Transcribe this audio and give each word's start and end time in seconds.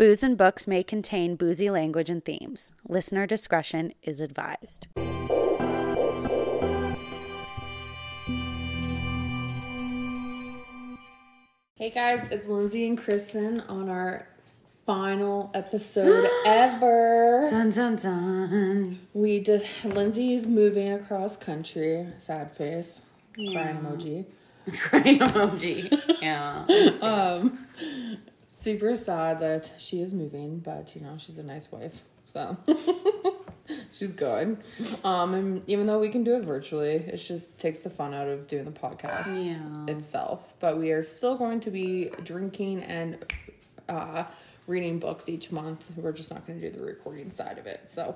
Booze 0.00 0.22
and 0.22 0.38
books 0.38 0.66
may 0.66 0.82
contain 0.82 1.36
boozy 1.36 1.68
language 1.68 2.08
and 2.08 2.24
themes. 2.24 2.72
Listener 2.88 3.26
discretion 3.26 3.92
is 4.02 4.22
advised. 4.22 4.86
Hey 11.74 11.90
guys, 11.90 12.30
it's 12.32 12.48
Lindsay 12.48 12.88
and 12.88 12.96
Kristen 12.96 13.60
on 13.68 13.90
our 13.90 14.26
final 14.86 15.50
episode 15.52 16.26
ever. 16.46 17.46
Dun 17.50 17.68
dun 17.68 17.96
dun. 17.96 19.00
We 19.12 19.38
did 19.40 19.68
Lindsay's 19.84 20.46
moving 20.46 20.94
across 20.94 21.36
country, 21.36 22.06
sad 22.16 22.56
face, 22.56 23.02
crying 23.34 23.76
emoji. 23.76 24.24
Crying 24.80 25.18
emoji. 25.18 25.92
Yeah. 26.22 26.64
Um 27.02 27.58
super 28.60 28.94
sad 28.96 29.40
that 29.40 29.72
she 29.78 30.00
is 30.02 30.12
moving, 30.12 30.58
but 30.60 30.94
you 30.94 31.00
know, 31.00 31.16
she's 31.18 31.38
a 31.38 31.42
nice 31.42 31.70
wife. 31.72 32.02
So 32.26 32.56
she's 33.92 34.12
good. 34.12 34.58
Um 35.04 35.34
and 35.34 35.62
even 35.68 35.86
though 35.86 35.98
we 35.98 36.08
can 36.10 36.24
do 36.24 36.36
it 36.36 36.44
virtually, 36.44 36.94
it 36.94 37.16
just 37.16 37.58
takes 37.58 37.80
the 37.80 37.90
fun 37.90 38.14
out 38.14 38.28
of 38.28 38.46
doing 38.46 38.64
the 38.64 38.70
podcast 38.72 39.26
Yeah. 39.46 39.92
itself. 39.94 40.40
But 40.60 40.78
we 40.78 40.92
are 40.92 41.02
still 41.04 41.36
going 41.36 41.60
to 41.60 41.70
be 41.70 42.10
drinking 42.24 42.82
and 42.84 43.18
uh 43.88 44.24
reading 44.66 44.98
books 45.00 45.28
each 45.28 45.50
month. 45.50 45.90
We're 45.96 46.12
just 46.12 46.30
not 46.32 46.46
going 46.46 46.60
to 46.60 46.70
do 46.70 46.78
the 46.78 46.84
recording 46.84 47.30
side 47.32 47.58
of 47.58 47.66
it. 47.66 47.80
So 47.88 48.14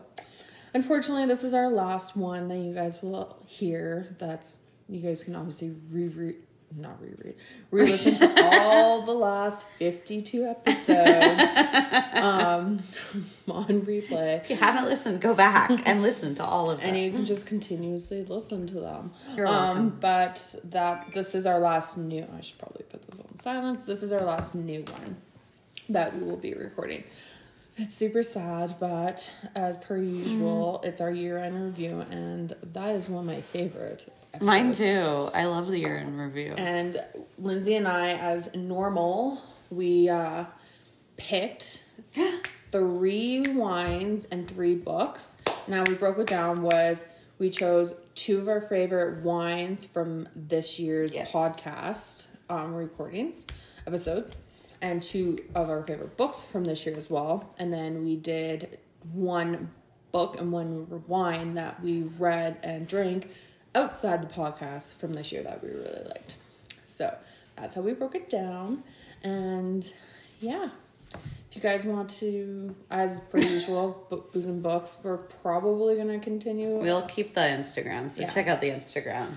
unfortunately, 0.74 1.26
this 1.26 1.42
is 1.42 1.54
our 1.54 1.68
last 1.68 2.16
one 2.16 2.48
that 2.48 2.58
you 2.58 2.72
guys 2.74 3.02
will 3.02 3.36
hear. 3.46 4.14
That's 4.18 4.58
you 4.88 5.00
guys 5.00 5.24
can 5.24 5.34
obviously 5.34 5.74
reread 5.90 6.36
not 6.76 7.00
reread, 7.00 7.34
re-listen 7.70 8.16
to 8.18 8.42
all 8.44 9.02
the 9.06 9.12
last 9.12 9.66
52 9.78 10.44
episodes 10.44 11.42
um, 12.14 12.80
on 13.48 13.82
replay. 13.82 14.38
If 14.38 14.50
you 14.50 14.56
haven't 14.56 14.86
listened, 14.86 15.20
go 15.20 15.34
back 15.34 15.70
and 15.86 16.02
listen 16.08 16.34
to 16.36 16.44
all 16.44 16.70
of 16.70 16.80
them. 16.80 16.88
and 16.88 16.98
you 16.98 17.12
can 17.12 17.24
just 17.24 17.46
continuously 17.46 18.24
listen 18.24 18.66
to 18.68 18.80
them. 18.80 19.12
You're 19.36 19.46
um, 19.46 19.54
welcome. 19.54 19.98
but 20.00 20.54
that 20.64 21.10
this 21.12 21.34
is 21.34 21.46
our 21.46 21.58
last 21.58 21.96
new. 21.96 22.26
I 22.36 22.40
should 22.40 22.58
probably 22.58 22.84
put 22.90 23.06
this 23.08 23.20
on 23.20 23.36
silence. 23.36 23.80
This 23.86 24.02
is 24.02 24.12
our 24.12 24.22
last 24.24 24.54
new 24.54 24.82
one 24.82 25.16
that 25.88 26.16
we 26.16 26.24
will 26.24 26.36
be 26.36 26.54
recording. 26.54 27.04
It's 27.76 27.96
super 27.96 28.22
sad, 28.22 28.76
but 28.78 29.28
as 29.56 29.76
per 29.78 29.96
usual, 29.98 30.80
Mm. 30.82 30.88
it's 30.88 31.00
our 31.00 31.10
year 31.10 31.38
end 31.38 31.60
review, 31.64 32.04
and 32.10 32.54
that 32.72 32.94
is 32.94 33.08
one 33.08 33.28
of 33.28 33.34
my 33.34 33.40
favorite. 33.40 34.12
Episodes. 34.34 34.42
Mine 34.46 34.72
too. 34.72 35.30
I 35.34 35.44
love 35.44 35.66
the 35.68 35.78
year 35.78 35.96
in 35.96 36.16
review. 36.18 36.54
And 36.56 37.00
Lindsay 37.38 37.74
and 37.76 37.86
I, 37.88 38.10
as 38.10 38.54
normal, 38.54 39.40
we 39.70 40.08
uh, 40.08 40.44
picked 41.16 41.84
three 42.70 43.40
wines 43.40 44.26
and 44.30 44.48
three 44.48 44.74
books. 44.74 45.36
Now 45.68 45.84
we 45.86 45.94
broke 45.94 46.18
it 46.18 46.26
down 46.26 46.62
was 46.62 47.06
we 47.38 47.50
chose 47.50 47.94
two 48.14 48.38
of 48.38 48.48
our 48.48 48.60
favorite 48.60 49.22
wines 49.22 49.84
from 49.84 50.28
this 50.36 50.78
year's 50.78 51.14
Yes. 51.14 51.30
podcast 51.30 52.26
um, 52.48 52.74
recordings 52.74 53.46
episodes, 53.86 54.34
and 54.82 55.02
two 55.02 55.38
of 55.54 55.68
our 55.70 55.82
favorite 55.84 56.16
books 56.16 56.42
from 56.42 56.64
this 56.64 56.84
year 56.86 56.96
as 56.96 57.10
well. 57.10 57.54
And 57.58 57.72
then 57.72 58.04
we 58.04 58.16
did 58.16 58.78
one 59.12 59.70
book 60.12 60.38
and 60.40 60.52
one 60.52 61.02
wine 61.08 61.54
that 61.54 61.82
we 61.82 62.02
read 62.18 62.58
and 62.62 62.86
drank 62.86 63.30
outside 63.74 64.22
the 64.22 64.32
podcast 64.32 64.94
from 64.94 65.12
this 65.14 65.32
year 65.32 65.42
that 65.42 65.62
we 65.62 65.68
really 65.70 66.04
liked. 66.08 66.36
So 66.84 67.14
that's 67.56 67.74
how 67.74 67.80
we 67.82 67.92
broke 67.92 68.14
it 68.14 68.28
down. 68.30 68.82
And 69.22 69.90
yeah, 70.40 70.68
if 71.12 71.56
you 71.56 71.62
guys 71.62 71.84
want 71.84 72.10
to, 72.10 72.74
as 72.90 73.18
per 73.30 73.38
usual, 73.56 74.06
book, 74.10 74.32
booze 74.32 74.46
and 74.46 74.62
books, 74.62 74.96
we're 75.02 75.16
probably 75.18 75.96
gonna 75.96 76.18
continue. 76.20 76.76
We'll 76.78 77.06
keep 77.06 77.34
the 77.34 77.40
Instagram, 77.40 78.10
so 78.10 78.22
Yeah. 78.22 78.30
check 78.32 78.48
out 78.48 78.60
the 78.60 78.70
Instagram. 78.70 79.36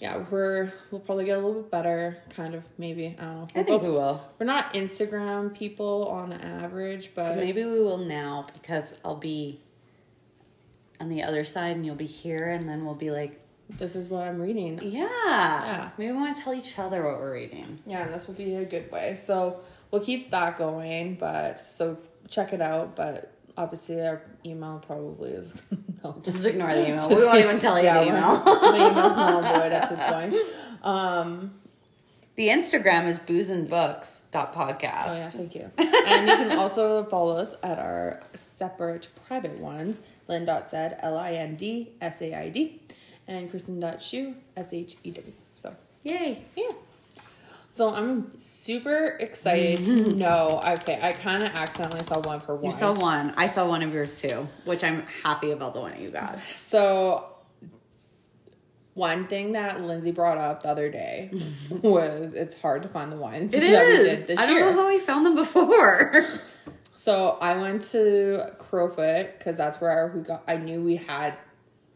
yeah, 0.00 0.18
we're 0.30 0.72
we'll 0.90 1.00
probably 1.00 1.24
get 1.24 1.38
a 1.38 1.40
little 1.40 1.62
bit 1.62 1.70
better, 1.70 2.18
kind 2.30 2.54
of 2.54 2.66
maybe. 2.78 3.16
I 3.18 3.24
don't 3.24 3.34
know. 3.36 3.48
I 3.54 3.58
We're 3.60 3.64
think 3.64 3.66
both- 3.68 3.82
we 3.84 3.90
will. 3.90 4.20
We're 4.38 4.46
not 4.46 4.74
Instagram 4.74 5.54
people 5.56 6.08
on 6.08 6.32
average, 6.32 7.12
but 7.14 7.36
Maybe 7.36 7.64
we 7.64 7.80
will 7.80 7.98
now 7.98 8.46
because 8.52 8.94
I'll 9.04 9.16
be 9.16 9.60
on 11.00 11.08
the 11.08 11.22
other 11.22 11.44
side 11.44 11.74
and 11.76 11.86
you'll 11.86 11.94
be 11.96 12.06
here, 12.06 12.48
and 12.48 12.68
then 12.68 12.84
we'll 12.84 12.94
be 12.94 13.10
like, 13.10 13.40
this 13.78 13.96
is 13.96 14.08
what 14.08 14.22
I'm 14.22 14.40
reading. 14.40 14.78
yeah. 14.82 15.08
yeah. 15.10 15.90
Maybe 15.98 16.12
we 16.12 16.18
want 16.18 16.36
to 16.36 16.42
tell 16.42 16.54
each 16.54 16.78
other 16.78 17.02
what 17.04 17.18
we're 17.18 17.32
reading. 17.34 17.78
Yeah, 17.86 18.04
and 18.04 18.12
this 18.14 18.26
will 18.26 18.34
be 18.34 18.54
a 18.54 18.64
good 18.64 18.90
way. 18.90 19.14
So 19.14 19.60
we'll 19.90 20.02
keep 20.04 20.30
that 20.30 20.56
going, 20.56 21.14
but 21.16 21.58
so 21.58 21.98
check 22.28 22.52
it 22.52 22.60
out. 22.62 22.96
But 22.96 23.32
obviously, 23.56 24.00
our 24.06 24.22
email 24.44 24.82
probably 24.86 25.30
is 25.32 25.62
no. 26.04 26.16
Just 26.22 26.44
ignore 26.46 26.72
the 26.74 26.88
email. 26.88 27.08
Just 27.08 27.20
we 27.20 27.26
won't 27.26 27.38
even 27.38 27.58
tell 27.58 27.78
you 27.78 27.84
Yeah, 27.84 28.00
the 28.02 28.08
email. 28.08 28.38
the 28.44 28.90
email's 28.90 29.16
null 29.16 29.38
and 29.44 29.56
void 29.56 29.72
at 29.72 29.90
this 29.90 30.02
point. 30.04 30.34
Um, 30.82 31.54
the 32.34 32.48
Instagram 32.48 33.06
is 33.06 33.18
booze 33.18 33.50
and 33.50 33.68
books 33.68 34.24
dot 34.30 34.54
oh 34.56 34.66
yeah, 34.66 34.74
podcast. 34.74 35.32
thank 35.32 35.54
you. 35.54 35.70
And 35.76 36.28
you 36.28 36.34
can 36.36 36.58
also 36.58 37.04
follow 37.04 37.36
us 37.36 37.54
at 37.62 37.78
our 37.78 38.22
separate 38.34 39.08
private 39.26 39.58
ones. 39.58 40.00
Lynn.said 40.28 40.98
L 41.00 41.18
I 41.18 41.32
N 41.32 41.56
D 41.56 41.92
S 42.00 42.22
A 42.22 42.34
I 42.34 42.48
D 42.48 42.80
and 43.32 43.50
Kristen.shew 43.50 44.34
S 44.56 44.72
H 44.74 44.96
E 45.04 45.10
W. 45.10 45.32
So 45.54 45.74
Yay. 46.04 46.44
Yeah. 46.56 46.72
So 47.70 47.88
I'm 47.94 48.38
super 48.38 49.16
excited 49.18 49.84
to 49.86 50.14
know. 50.16 50.60
Okay, 50.66 50.98
I 51.02 51.12
kind 51.12 51.42
of 51.42 51.50
accidentally 51.54 52.02
saw 52.04 52.20
one 52.20 52.36
of 52.36 52.44
her 52.44 52.58
You 52.62 52.70
saw 52.70 52.94
one. 52.94 53.32
I 53.36 53.46
saw 53.46 53.66
one 53.66 53.82
of 53.82 53.94
yours 53.94 54.20
too, 54.20 54.46
which 54.64 54.84
I'm 54.84 55.06
happy 55.22 55.52
about 55.52 55.72
the 55.74 55.80
one 55.80 55.98
you 56.00 56.10
got. 56.10 56.38
So 56.56 57.28
one 58.94 59.26
thing 59.26 59.52
that 59.52 59.80
Lindsay 59.80 60.10
brought 60.10 60.36
up 60.36 60.62
the 60.64 60.68
other 60.68 60.90
day 60.90 61.30
was 61.70 62.34
it's 62.34 62.54
hard 62.58 62.82
to 62.82 62.88
find 62.90 63.10
the 63.10 63.16
wines 63.16 63.54
It 63.54 63.62
is. 63.62 63.98
we 63.98 64.04
did 64.04 64.26
this 64.26 64.38
I 64.38 64.46
don't 64.46 64.56
year. 64.56 64.66
know 64.66 64.72
how 64.74 64.88
we 64.88 64.98
found 64.98 65.24
them 65.26 65.34
before. 65.34 66.26
So 66.94 67.36
I 67.40 67.56
went 67.56 67.82
to 67.90 68.52
Crowfoot 68.60 69.36
because 69.36 69.56
that's 69.56 69.80
where 69.80 70.12
we 70.14 70.20
got. 70.22 70.44
I 70.46 70.56
knew 70.56 70.80
we 70.80 70.94
had. 70.94 71.34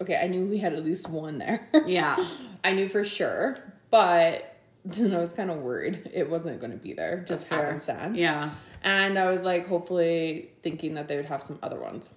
Okay, 0.01 0.19
I 0.23 0.27
knew 0.27 0.45
we 0.47 0.59
had 0.59 0.75
at 0.75 0.85
least 0.85 1.09
one 1.09 1.39
there. 1.39 1.69
yeah. 1.87 2.17
I 2.63 2.73
knew 2.73 2.89
for 2.89 3.05
sure, 3.05 3.57
but 3.91 4.57
then 4.85 5.15
I 5.15 5.19
was 5.19 5.33
kind 5.33 5.51
of 5.51 5.59
worried 5.63 6.11
it 6.13 6.29
wasn't 6.29 6.61
going 6.61 6.73
to 6.73 6.79
be 6.79 6.93
there. 6.93 7.25
Just 7.27 7.49
fair. 7.49 7.65
happenstance. 7.65 8.19
Yeah. 8.19 8.51
And 8.83 9.19
I 9.19 9.31
was 9.31 9.45
like, 9.45 9.67
hopefully 9.67 10.51
thinking 10.63 10.95
that 10.95 11.09
they 11.09 11.17
would 11.17 11.27
have 11.27 11.43
some 11.43 11.59
other 11.63 11.79
ones. 11.79 12.09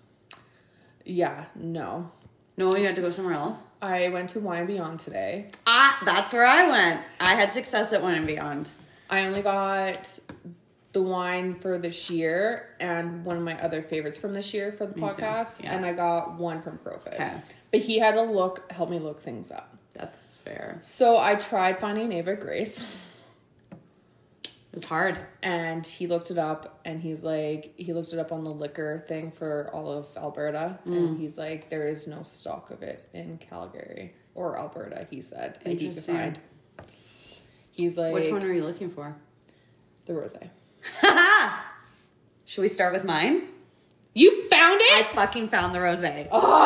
Yeah, 1.06 1.46
no. 1.56 2.12
No, 2.58 2.76
you 2.76 2.86
had 2.86 2.96
to 2.98 3.02
go 3.02 3.10
somewhere 3.10 3.36
else. 3.36 3.64
I 3.82 4.10
went 4.10 4.32
to 4.32 4.40
Wine 4.42 4.66
Beyond 4.66 5.00
today. 5.00 5.50
Ah, 5.66 5.98
that's 6.04 6.34
where 6.34 6.46
I 6.46 6.70
went. 6.70 7.02
I 7.20 7.36
had 7.36 7.54
success 7.54 7.94
at 7.94 8.04
Wine 8.04 8.16
and 8.16 8.28
Beyond. 8.28 8.70
I 9.10 9.26
only 9.26 9.42
got 9.42 10.20
the 10.92 11.02
wine 11.02 11.56
for 11.56 11.78
this 11.78 12.10
year 12.10 12.76
and 12.80 13.24
one 13.24 13.38
of 13.38 13.44
my 13.44 13.62
other 13.62 13.82
favorites 13.84 14.18
from 14.18 14.34
this 14.34 14.54
year 14.54 14.72
for 14.72 14.86
the 14.88 14.96
Me 14.96 15.02
podcast. 15.04 15.64
yeah. 15.64 15.76
And 15.76 15.86
I 15.86 15.94
got 15.94 16.36
one 16.40 16.62
from 16.62 16.78
Crowfoot. 16.80 17.14
Okay. 17.14 17.34
But 17.72 17.82
he 17.82 18.00
had 18.00 18.16
to 18.16 18.24
look, 18.24 18.72
help 18.72 18.90
me 18.90 18.98
look 19.00 19.22
things 19.22 19.52
up. 19.52 19.78
That's 19.94 20.38
fair. 20.38 20.80
So 20.82 21.18
I 21.18 21.36
tried 21.36 21.80
finding 21.80 22.12
Ava 22.14 22.36
Grace. 22.36 22.98
It's 24.72 24.88
hard. 24.88 25.20
and 25.42 25.86
he 25.86 26.06
looked 26.08 26.30
it 26.32 26.38
up 26.38 26.80
and 26.86 27.02
he's 27.02 27.24
like 27.24 27.74
he 27.76 27.92
looked 27.92 28.14
it 28.14 28.20
up 28.20 28.32
on 28.32 28.44
the 28.44 28.52
liquor 28.52 29.04
thing 29.08 29.32
for 29.32 29.70
all 29.74 29.92
of 29.92 30.06
alberta 30.16 30.78
Mm. 30.86 30.98
and 30.98 31.20
he's 31.20 31.38
like 31.38 31.70
there 31.70 31.88
is 31.88 32.06
no 32.08 32.22
stock 32.24 32.70
of 32.70 32.84
it 32.84 33.08
in 33.14 33.38
calgary 33.40 34.14
or 34.36 34.58
alberta 34.60 35.08
he 35.10 35.22
said 35.22 35.58
that 35.64 35.80
he 35.80 35.88
could 35.90 36.04
find 36.04 36.40
he's 37.72 37.98
like 37.98 38.14
Which 38.14 38.32
one 38.32 38.44
are 38.44 38.54
you 38.54 38.64
looking 38.64 38.90
for? 38.90 39.16
the 40.06 40.14
rose 40.14 40.36
Should 42.46 42.62
we 42.62 42.68
start 42.68 42.94
with 42.94 43.04
mine? 43.04 43.44
you 44.16 44.50
found 44.50 44.82
it? 44.82 45.06
I 45.08 45.10
fucking 45.14 45.48
found 45.50 45.74
the 45.74 45.80
rose. 45.82 46.04
Oh, 46.32 46.66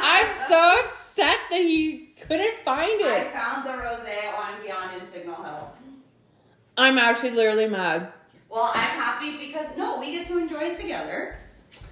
i'm 0.00 0.30
so 0.48 0.84
upset 0.84 1.36
that 1.50 1.60
he 1.60 2.14
couldn't 2.26 2.58
find 2.64 3.00
it 3.00 3.06
I 3.06 3.24
found 3.30 3.66
the 3.66 3.72
rose 3.76 4.06
on 4.38 4.62
Beyond 4.62 5.02
in 5.02 5.08
Signal 5.10 5.42
Hill. 5.42 5.72
i'm 6.76 6.96
actually 6.98 7.30
literally 7.30 7.66
mad 7.68 8.12
Well, 8.48 8.70
I'm 8.74 8.98
happy 9.00 9.36
because 9.46 9.76
no, 9.76 9.98
we 9.98 10.12
get 10.12 10.26
to 10.28 10.38
enjoy 10.38 10.60
it 10.70 10.78
together. 10.80 11.36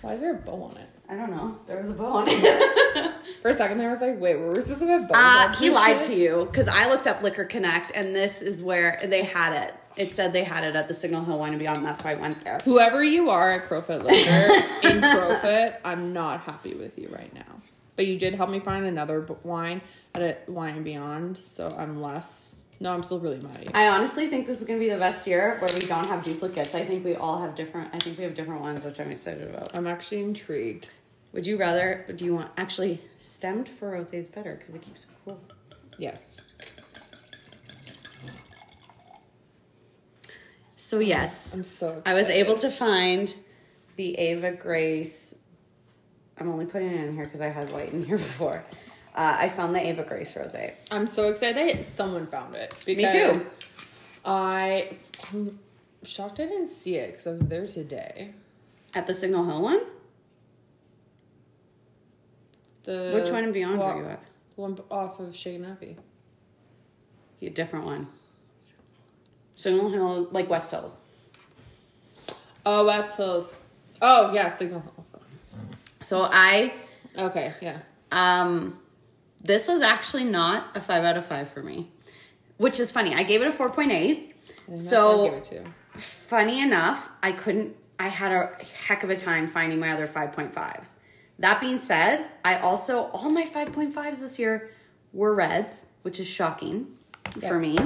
why 0.00 0.14
is 0.14 0.20
there 0.20 0.32
a 0.32 0.38
bow 0.38 0.62
on 0.70 0.76
it 0.76 0.88
I 1.08 1.14
don't 1.14 1.30
know. 1.30 1.56
There 1.68 1.76
was 1.76 1.90
a 1.90 1.92
bow 1.94 2.16
on 2.16 2.24
it. 2.28 3.14
for 3.42 3.50
a 3.50 3.54
second 3.54 3.78
there 3.78 3.88
I 3.88 3.92
was 3.92 4.00
like 4.00 4.18
wait 4.20 4.36
were 4.36 4.50
we 4.50 4.60
supposed 4.62 4.80
to 4.80 4.86
have 4.86 5.08
bows 5.08 5.16
Uh, 5.16 5.48
on 5.48 5.54
he 5.54 5.70
lied 5.70 6.00
shit? 6.00 6.10
to 6.12 6.14
you 6.16 6.48
because 6.50 6.68
I 6.68 6.88
looked 6.88 7.06
up 7.06 7.22
Liquor 7.22 7.44
Connect 7.44 7.92
and 7.94 8.14
this 8.14 8.42
is 8.42 8.62
where 8.62 8.98
they 9.04 9.22
had 9.22 9.52
it. 9.64 9.74
It 9.96 10.14
said 10.14 10.32
they 10.32 10.44
had 10.44 10.64
it 10.64 10.76
at 10.76 10.88
the 10.88 10.94
Signal 10.94 11.24
Hill 11.24 11.38
Wine 11.38 11.52
and 11.52 11.58
Beyond. 11.58 11.84
That's 11.84 12.04
why 12.04 12.12
I 12.12 12.14
went 12.16 12.44
there. 12.44 12.58
Whoever 12.64 13.02
you 13.02 13.30
are 13.30 13.52
at 13.52 13.62
Crowfoot 13.68 14.04
Liquor 14.04 14.54
in 14.88 15.00
Crowfoot, 15.00 15.74
I'm 15.84 16.12
not 16.12 16.40
happy 16.40 16.74
with 16.74 16.98
you 16.98 17.08
right 17.10 17.32
now. 17.34 17.56
But 17.96 18.06
you 18.06 18.18
did 18.18 18.34
help 18.34 18.50
me 18.50 18.60
find 18.60 18.84
another 18.84 19.26
wine 19.42 19.80
at 20.14 20.22
a 20.22 20.36
Wine 20.50 20.76
and 20.76 20.84
Beyond, 20.84 21.38
so 21.38 21.74
I'm 21.78 22.02
less 22.02 22.56
No, 22.78 22.92
I'm 22.92 23.02
still 23.02 23.20
really 23.20 23.40
mad 23.40 23.56
at 23.56 23.64
you. 23.64 23.70
I 23.72 23.88
honestly 23.88 24.26
think 24.28 24.46
this 24.46 24.60
is 24.60 24.66
gonna 24.66 24.78
be 24.78 24.90
the 24.90 24.98
best 24.98 25.26
year 25.26 25.56
where 25.60 25.70
we 25.72 25.86
don't 25.86 26.06
have 26.06 26.22
duplicates. 26.22 26.74
I 26.74 26.84
think 26.84 27.04
we 27.04 27.16
all 27.16 27.40
have 27.40 27.54
different. 27.54 27.94
I 27.94 27.98
think 27.98 28.18
we 28.18 28.24
have 28.24 28.34
different 28.34 28.60
ones, 28.60 28.84
which 28.84 29.00
I'm 29.00 29.10
excited 29.10 29.48
about. 29.48 29.74
I'm 29.74 29.86
actually 29.86 30.20
intrigued. 30.20 30.88
Would 31.32 31.46
you 31.46 31.56
rather? 31.56 32.04
Do 32.14 32.24
you 32.26 32.34
want 32.34 32.50
actually 32.58 33.00
stemmed 33.20 33.68
for 33.68 33.92
rosé 33.92 34.14
is 34.14 34.26
better 34.26 34.56
because 34.56 34.74
it 34.74 34.82
keeps 34.82 35.04
it 35.04 35.10
cool. 35.24 35.40
Yes. 35.98 36.40
So 40.86 41.00
yes, 41.00 41.52
I'm 41.52 41.64
so 41.64 41.88
excited. 41.88 42.08
I 42.08 42.14
was 42.14 42.26
able 42.26 42.54
to 42.58 42.70
find 42.70 43.34
the 43.96 44.14
Ava 44.14 44.52
Grace. 44.52 45.34
I'm 46.38 46.48
only 46.48 46.64
putting 46.64 46.90
it 46.90 47.00
in 47.00 47.12
here 47.12 47.24
because 47.24 47.40
I 47.40 47.48
had 47.48 47.72
white 47.72 47.92
in 47.92 48.04
here 48.04 48.18
before. 48.30 48.62
Uh, 49.12 49.36
I 49.36 49.48
found 49.48 49.74
the 49.74 49.84
Ava 49.84 50.04
Grace 50.04 50.34
rosé. 50.34 50.74
I'm 50.92 51.08
so 51.08 51.28
excited 51.28 51.88
someone 51.88 52.28
found 52.28 52.54
it. 52.54 52.72
Me 52.86 52.94
too. 53.10 53.32
I, 54.24 54.96
I'm 55.32 55.58
shocked 56.04 56.38
I 56.38 56.46
didn't 56.46 56.68
see 56.68 56.94
it 56.94 57.10
because 57.10 57.26
I 57.26 57.32
was 57.32 57.40
there 57.42 57.66
today. 57.66 58.30
At 58.94 59.08
the 59.08 59.14
Signal 59.14 59.44
Hill 59.44 59.62
one? 59.62 59.80
The 62.84 63.10
Which 63.12 63.30
one 63.30 63.42
in 63.42 63.50
Beyond 63.50 63.80
were 63.80 63.96
you 63.96 64.06
at? 64.06 64.22
The 64.54 64.62
one 64.62 64.78
off 64.88 65.18
of 65.18 65.30
Shaganappi. 65.30 65.96
A 67.42 67.50
different 67.50 67.86
one. 67.86 68.06
Signal 69.56 69.90
Hill, 69.90 70.28
like 70.30 70.48
West 70.50 70.70
Hills. 70.70 70.98
Oh, 72.64 72.84
West 72.86 73.16
Hills. 73.16 73.54
Oh 74.02 74.32
yeah, 74.32 74.50
Signal 74.50 74.80
Hill. 74.80 75.04
So 76.02 76.26
I, 76.30 76.72
Okay, 77.18 77.54
yeah. 77.60 77.78
um, 78.12 78.78
this 79.42 79.68
was 79.68 79.80
actually 79.82 80.24
not 80.24 80.76
a 80.76 80.80
five 80.80 81.04
out 81.04 81.16
of 81.16 81.24
five 81.24 81.48
for 81.48 81.62
me, 81.62 81.90
which 82.58 82.78
is 82.78 82.90
funny. 82.90 83.14
I 83.14 83.22
gave 83.22 83.40
it 83.42 83.48
a 83.48 83.52
four 83.52 83.70
point 83.70 83.92
eight. 83.92 84.34
And 84.66 84.76
that's 84.76 84.88
So- 84.90 85.16
what 85.18 85.26
I 85.26 85.28
give 85.30 85.38
it 85.38 85.44
to. 85.94 86.00
funny 86.00 86.60
enough, 86.60 87.08
I 87.22 87.32
couldn't, 87.32 87.76
I 87.98 88.08
had 88.08 88.32
a 88.32 88.50
heck 88.86 89.04
of 89.04 89.10
a 89.10 89.16
time 89.16 89.46
finding 89.46 89.78
my 89.80 89.90
other 89.90 90.06
5.5s. 90.06 90.96
That 91.38 91.60
being 91.60 91.78
said, 91.78 92.26
I 92.44 92.56
also, 92.58 93.04
all 93.12 93.30
my 93.30 93.44
5.5s 93.44 94.18
this 94.20 94.38
year 94.38 94.70
were 95.12 95.34
reds, 95.34 95.86
which 96.02 96.18
is 96.20 96.26
shocking 96.26 96.88
Yeah. 97.38 97.48
for 97.48 97.58
me. 97.58 97.78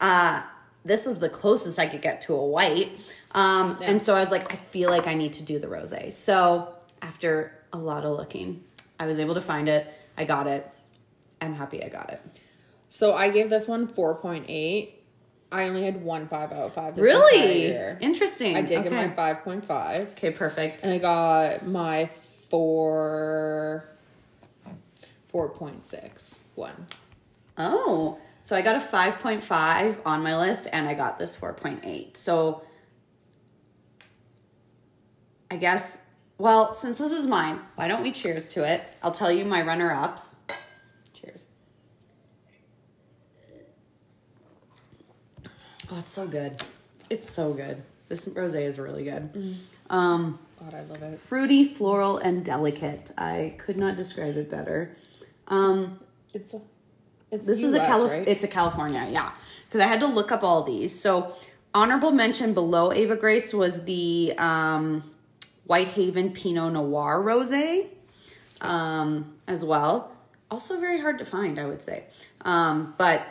Uh, 0.00 0.42
this 0.84 1.06
is 1.06 1.18
the 1.18 1.28
closest 1.28 1.78
I 1.78 1.86
could 1.86 2.02
get 2.02 2.20
to 2.22 2.34
a 2.34 2.44
white. 2.46 2.90
Um, 3.32 3.76
Yeah. 3.80 3.90
And 3.90 4.02
so 4.02 4.14
I 4.14 4.20
was 4.20 4.30
like, 4.30 4.52
I 4.52 4.56
feel 4.56 4.90
like 4.90 5.06
I 5.06 5.14
need 5.14 5.32
to 5.34 5.42
do 5.42 5.58
the 5.58 5.68
rose. 5.68 5.94
So 6.16 6.74
after 7.00 7.52
a 7.72 7.78
lot 7.78 8.04
of 8.04 8.16
looking, 8.16 8.64
I 9.00 9.06
was 9.06 9.18
able 9.18 9.34
to 9.34 9.40
find 9.40 9.68
it. 9.68 9.86
I 10.18 10.24
got 10.24 10.46
it. 10.46 10.68
I'm 11.40 11.54
happy 11.54 11.82
I 11.82 11.88
got 11.88 12.10
it. 12.10 12.20
So 12.88 13.14
I 13.14 13.30
gave 13.30 13.48
this 13.50 13.66
one 13.66 13.88
four 13.88 14.14
point 14.16 14.46
eight. 14.48 14.98
I 15.50 15.64
only 15.68 15.82
had 15.84 16.02
one 16.02 16.28
five 16.28 16.50
out 16.52 16.64
of 16.66 16.74
five. 16.74 16.94
This 16.96 17.02
Really? 17.02 17.62
year. 17.66 17.98
Interesting. 18.00 18.56
I 18.56 18.62
did 18.62 18.78
okay. 18.80 18.88
get 18.90 18.92
my 18.92 19.14
five 19.14 19.42
point 19.44 19.64
five, 19.66 20.00
Okay, 20.12 20.30
perfect. 20.30 20.84
and 20.84 20.92
I 20.92 20.98
got 20.98 21.66
my 21.66 22.10
four 22.50 23.88
four 25.28 25.48
point 25.48 25.84
six 25.84 26.38
one. 26.54 26.86
Oh, 27.58 28.18
so 28.42 28.56
I 28.56 28.62
got 28.62 28.76
a 28.76 28.80
5.5 28.80 29.98
on 30.04 30.22
my 30.22 30.36
list 30.36 30.68
and 30.72 30.88
I 30.88 30.94
got 30.94 31.18
this 31.18 31.36
4.8. 31.36 32.16
So 32.16 32.62
I 35.50 35.56
guess, 35.56 35.98
well, 36.38 36.72
since 36.72 36.98
this 36.98 37.12
is 37.12 37.26
mine, 37.26 37.60
why 37.76 37.86
don't 37.88 38.02
we 38.02 38.10
cheers 38.10 38.48
to 38.50 38.64
it? 38.70 38.84
I'll 39.02 39.12
tell 39.12 39.30
you 39.30 39.44
my 39.44 39.62
runner 39.62 39.92
ups. 39.92 40.38
Cheers. 41.14 41.50
Oh, 45.90 45.98
it's 45.98 46.12
so 46.12 46.26
good. 46.26 46.62
It's 47.10 47.30
so 47.32 47.52
good. 47.52 47.82
This 48.08 48.26
rose 48.28 48.54
is 48.54 48.78
really 48.78 49.04
good. 49.04 49.56
Um, 49.90 50.38
God, 50.58 50.74
I 50.74 50.82
love 50.82 51.02
it. 51.02 51.18
fruity, 51.18 51.64
floral, 51.64 52.16
and 52.18 52.44
delicate. 52.44 53.10
I 53.18 53.54
could 53.58 53.76
not 53.76 53.96
describe 53.96 54.36
it 54.36 54.50
better. 54.50 54.96
Um, 55.48 56.00
It's 56.32 56.54
a. 56.54 56.60
It's 57.32 57.46
this 57.46 57.62
is 57.62 57.74
a 57.74 57.80
US, 57.80 57.86
Calif- 57.88 58.10
right? 58.10 58.28
it's 58.28 58.44
a 58.44 58.48
California, 58.48 59.08
yeah. 59.10 59.32
Because 59.66 59.80
I 59.80 59.86
had 59.88 60.00
to 60.00 60.06
look 60.06 60.30
up 60.30 60.44
all 60.44 60.62
these. 60.62 60.98
So 60.98 61.34
honorable 61.74 62.12
mention 62.12 62.52
below 62.52 62.92
Ava 62.92 63.16
Grace 63.16 63.52
was 63.54 63.84
the 63.84 64.34
um, 64.36 65.10
Whitehaven 65.64 66.32
Pinot 66.34 66.74
Noir 66.74 67.20
Rosé, 67.22 67.88
um, 68.60 69.34
as 69.48 69.64
well. 69.64 70.12
Also 70.50 70.78
very 70.78 71.00
hard 71.00 71.18
to 71.18 71.24
find, 71.24 71.58
I 71.58 71.64
would 71.64 71.82
say. 71.82 72.04
Um, 72.42 72.94
but 72.98 73.22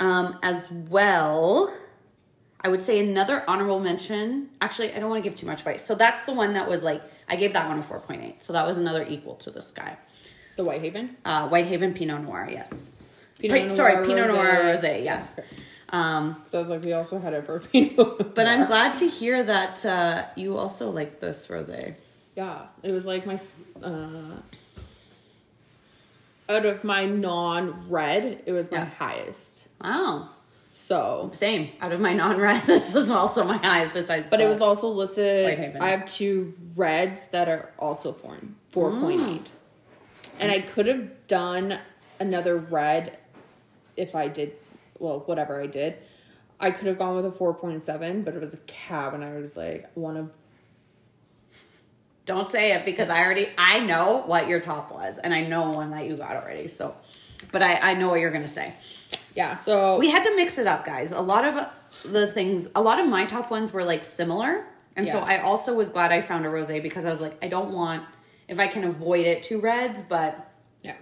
um, 0.00 0.36
as 0.42 0.68
well, 0.72 1.72
I 2.64 2.68
would 2.68 2.82
say 2.82 2.98
another 2.98 3.44
honorable 3.48 3.78
mention. 3.78 4.48
Actually, 4.60 4.92
I 4.92 4.98
don't 4.98 5.08
want 5.08 5.22
to 5.22 5.28
give 5.30 5.38
too 5.38 5.46
much 5.46 5.60
advice. 5.60 5.84
So 5.84 5.94
that's 5.94 6.24
the 6.24 6.32
one 6.32 6.54
that 6.54 6.68
was 6.68 6.82
like 6.82 7.02
I 7.28 7.36
gave 7.36 7.52
that 7.52 7.68
one 7.68 7.78
a 7.78 7.82
four 7.84 8.00
point 8.00 8.24
eight. 8.24 8.42
So 8.42 8.52
that 8.52 8.66
was 8.66 8.76
another 8.78 9.06
equal 9.08 9.36
to 9.36 9.50
this 9.52 9.70
guy. 9.70 9.96
the 10.56 10.64
Whitehaven. 10.64 11.16
Uh, 11.24 11.48
Whitehaven 11.48 11.94
Pinot 11.94 12.22
Noir, 12.22 12.48
yes. 12.50 13.01
Pinot 13.42 13.56
Pinot 13.56 13.72
sorry, 13.72 13.94
Noir 13.96 14.04
Pinot 14.06 14.28
Noir 14.28 14.56
Rosé, 14.64 15.04
yes. 15.04 15.36
Um, 15.90 16.42
So 16.46 16.56
I 16.56 16.60
was 16.60 16.70
like, 16.70 16.84
we 16.84 16.92
also 16.94 17.18
had 17.18 17.34
it 17.34 17.44
for 17.44 17.60
Pinot. 17.72 18.34
but 18.34 18.46
I'm 18.46 18.66
glad 18.66 18.94
to 18.96 19.08
hear 19.08 19.42
that 19.42 19.84
uh, 19.84 20.24
you 20.36 20.56
also 20.56 20.90
like 20.90 21.20
this 21.20 21.48
rosé. 21.48 21.94
Yeah, 22.34 22.62
it 22.82 22.92
was 22.92 23.04
like 23.06 23.26
my 23.26 23.38
uh, 23.82 24.36
out 26.48 26.66
of 26.66 26.82
my 26.84 27.04
non-red, 27.04 28.42
it 28.46 28.52
was 28.52 28.70
my 28.70 28.78
Yeah. 28.78 28.84
highest. 28.98 29.68
Wow, 29.82 30.30
So, 30.74 31.30
same. 31.34 31.68
Out 31.80 31.92
of 31.92 32.00
my 32.00 32.14
non-red, 32.14 32.62
this 32.66 32.94
was 32.94 33.10
also 33.10 33.44
my 33.44 33.58
highest. 33.58 33.92
Besides, 33.94 34.30
but 34.30 34.40
it 34.40 34.48
was 34.48 34.60
also 34.62 34.88
listed. 34.88 35.44
Whitehaven. 35.44 35.82
I 35.82 35.88
have 35.90 36.06
two 36.06 36.54
reds 36.76 37.26
that 37.32 37.48
are 37.48 37.70
also 37.78 38.12
four 38.12 38.38
four 38.70 38.90
point 38.90 39.20
eight, 39.20 39.50
and 40.40 40.50
I 40.50 40.60
could 40.60 40.86
have 40.86 41.26
done 41.26 41.78
another 42.18 42.56
red 42.56 43.18
if 43.96 44.14
I 44.14 44.28
did. 44.28 44.52
Well, 44.98 45.20
whatever 45.26 45.60
I 45.60 45.66
did, 45.66 45.96
I 46.60 46.70
could 46.70 46.86
have 46.86 46.98
gone 46.98 47.16
with 47.16 47.24
a 47.24 47.32
four 47.32 47.54
point 47.54 47.82
seven, 47.82 48.22
but 48.22 48.34
it 48.34 48.40
was 48.40 48.54
a 48.54 48.58
cab, 48.58 49.14
and 49.14 49.24
I 49.24 49.32
was 49.38 49.56
like 49.56 49.90
one 49.94 50.16
of 50.16 50.30
Don't 52.24 52.50
say 52.50 52.72
it 52.72 52.84
because 52.84 53.10
I 53.10 53.24
already 53.24 53.48
I 53.58 53.80
know 53.80 54.22
what 54.26 54.48
your 54.48 54.60
top 54.60 54.92
was, 54.92 55.18
and 55.18 55.34
I 55.34 55.40
know 55.40 55.70
one 55.70 55.90
that 55.90 56.06
you 56.06 56.16
got 56.16 56.36
already. 56.36 56.68
So, 56.68 56.94
but 57.50 57.62
I 57.62 57.90
I 57.90 57.94
know 57.94 58.08
what 58.08 58.20
you're 58.20 58.30
gonna 58.30 58.46
say. 58.48 58.74
yeah. 59.34 59.56
So 59.56 59.98
We 59.98 60.10
had 60.10 60.22
to 60.24 60.36
mix 60.36 60.58
it 60.58 60.66
up, 60.66 60.84
guys. 60.84 61.10
A 61.10 61.20
lot 61.20 61.44
of 61.44 61.56
uh, 61.56 61.68
the 62.04 62.26
things, 62.26 62.68
a 62.74 62.82
lot 62.82 62.98
of 63.00 63.08
my 63.08 63.24
top 63.24 63.50
ones 63.50 63.72
were 63.72 63.84
like 63.84 64.04
similar. 64.04 64.66
And 64.94 65.08
so 65.08 65.20
I 65.20 65.38
also 65.38 65.74
was 65.74 65.88
glad 65.88 66.12
I 66.12 66.20
found 66.20 66.44
a 66.44 66.50
rose 66.50 66.70
because 66.70 67.06
I 67.06 67.10
was 67.10 67.20
like, 67.20 67.42
I 67.42 67.48
don't 67.48 67.72
want, 67.72 68.04
if 68.46 68.58
I 68.58 68.66
can 68.66 68.84
avoid 68.84 69.26
it, 69.26 69.42
two 69.42 69.58
reds, 69.58 70.02
but 70.02 70.52
yeah. 70.82 70.96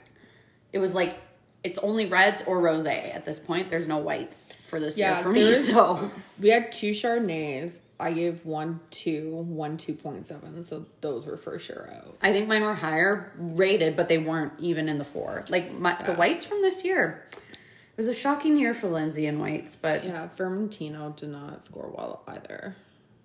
it 0.72 0.78
was 0.78 0.94
like, 0.94 1.18
it's 1.62 1.78
only 1.80 2.06
reds 2.06 2.42
or 2.46 2.60
rose 2.60 2.86
at 2.86 3.24
this 3.24 3.38
point. 3.38 3.68
There's 3.68 3.86
no 3.88 3.98
whites 3.98 4.50
for 4.68 4.80
this 4.80 4.98
Yeah, 4.98 5.14
year 5.14 5.22
for 5.22 5.32
me. 5.32 5.52
So 5.52 6.10
We 6.38 6.48
had 6.48 6.72
two 6.72 6.92
Chardonnays. 6.92 7.80
I 7.98 8.12
gave 8.12 8.46
one 8.46 8.80
two, 8.90 9.30
one 9.30 9.76
two 9.76 9.92
point 9.94 10.26
seven. 10.26 10.62
So 10.62 10.86
those 11.02 11.26
were 11.26 11.36
for 11.36 11.58
sure 11.58 11.90
out. 11.94 12.16
I 12.22 12.32
think 12.32 12.48
mine 12.48 12.62
were 12.62 12.74
higher 12.74 13.32
rated, 13.36 13.94
but 13.94 14.08
they 14.08 14.16
weren't 14.18 14.54
even 14.58 14.88
in 14.88 14.96
the 14.98 15.04
four. 15.04 15.44
Like 15.50 15.72
my, 15.72 15.96
the 16.06 16.14
whites 16.14 16.46
from 16.46 16.62
this 16.62 16.82
year. 16.84 17.26
It 17.32 17.96
was 17.96 18.08
a 18.08 18.14
shocking 18.14 18.56
year 18.56 18.72
for 18.72 18.88
Lindsay 18.88 19.26
and 19.26 19.38
whites, 19.38 19.76
but 19.76 20.04
Yeah, 20.04 20.28
Vermentino 20.34 21.14
did 21.14 21.28
not 21.28 21.62
score 21.62 21.92
well 21.94 22.22
either. 22.26 22.74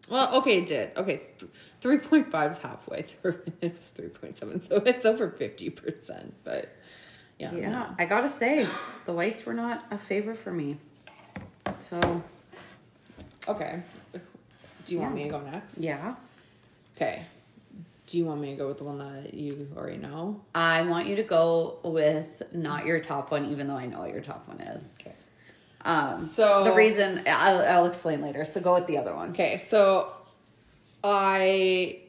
Well, 0.10 0.36
okay, 0.36 0.58
it 0.60 0.68
did. 0.68 0.92
Okay, 0.98 1.22
th- 1.40 1.50
three 1.80 1.98
point 2.00 2.30
five 2.30 2.52
is 2.52 2.58
halfway 2.58 3.02
through. 3.22 3.42
It 3.62 3.78
was 3.78 3.88
three 3.90 4.10
point 4.10 4.36
seven, 4.36 4.62
so 4.62 4.76
it's 4.86 5.06
over 5.06 5.30
fifty 5.30 5.70
percent. 5.70 6.34
But 6.44 6.76
yeah, 7.40 7.54
Yeah, 7.54 7.70
no. 7.72 7.86
I 8.00 8.06
gotta 8.06 8.30
say, 8.30 8.68
the 9.06 9.14
whites 9.14 9.46
were 9.46 9.54
not 9.54 9.86
a 9.92 9.98
favor 9.98 10.36
for 10.36 10.52
me. 10.52 10.78
So, 11.80 12.24
Okay. 13.48 13.82
Do 14.86 14.94
you 14.94 15.00
want 15.00 15.16
me 15.16 15.24
to 15.24 15.30
go 15.30 15.42
next? 15.42 15.80
yeah. 15.80 16.16
Okay. 16.96 17.26
Do 18.08 18.18
you 18.20 18.26
want 18.26 18.40
me 18.40 18.52
to 18.52 18.56
go 18.56 18.68
with 18.68 18.78
the 18.78 18.84
one 18.84 19.00
that 19.00 19.34
you 19.34 19.68
already 19.76 19.98
know? 19.98 20.42
I 20.54 20.84
want 20.84 21.08
you 21.08 21.16
to 21.18 21.24
go 21.24 21.80
with 21.84 22.44
not 22.54 22.86
your 22.86 23.00
top 23.00 23.32
one, 23.32 23.46
even 23.52 23.68
though 23.68 23.76
I 23.78 23.88
know 23.88 24.00
what 24.02 24.12
your 24.12 24.22
top 24.22 24.48
one 24.48 24.62
is. 24.62 24.90
Okay. 25.02 25.14
Um, 25.84 26.20
So- 26.20 26.64
the 26.64 26.72
reason 26.74 27.24
I'll, 27.28 27.60
I'll 27.62 27.86
explain 27.88 28.22
later. 28.22 28.46
So 28.46 28.62
go 28.62 28.76
with 28.76 28.86
the 28.88 28.98
other 29.00 29.14
one. 29.14 29.32
Okay, 29.32 29.58
so 29.58 30.12
I 31.04 32.00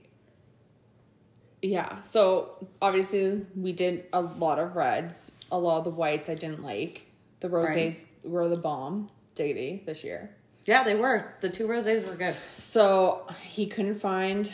yeah, 1.63 2.01
so 2.01 2.69
obviously 2.81 3.47
we 3.57 3.73
did 3.73 4.09
a 4.13 4.21
lot 4.21 4.59
of 4.59 4.77
reds. 4.77 5.33
A 5.51 5.59
lot 5.59 5.79
of 5.79 5.85
the 5.85 5.91
whites 5.91 6.29
I 6.29 6.35
didn't 6.35 6.63
like. 6.63 7.07
The 7.41 7.49
rosés 7.49 8.07
were 8.25 8.49
the 8.49 8.57
bomb 8.57 9.11
diggity 9.35 9.83
this 9.87 10.03
year. 10.03 10.31
Yeah, 10.65 10.83
they 10.83 10.97
were. 10.97 11.35
The 11.41 11.49
two 11.49 11.67
rosés 11.69 12.07
were 12.07 12.17
good. 12.17 12.35
So 12.51 13.27
he 13.43 13.67
couldn't 13.67 13.95
find 13.95 14.51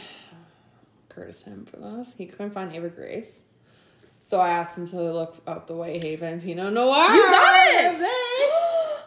Curtis 1.08 1.42
him 1.42 1.64
for 1.64 1.76
this. 1.76 2.14
He 2.16 2.26
couldn't 2.26 2.50
find 2.50 2.74
Ava 2.74 2.90
Grace. 2.90 3.44
So 4.18 4.38
I 4.38 4.50
asked 4.50 4.78
him 4.78 4.86
to 4.88 4.96
look 4.96 5.36
up 5.46 5.66
the 5.66 5.74
Whitehaven 5.74 6.42
Pinot 6.42 6.72
Noir. 6.72 7.12
You 7.12 7.22
got 7.22 7.54
it! 7.56 7.96
rosé. 7.96 8.08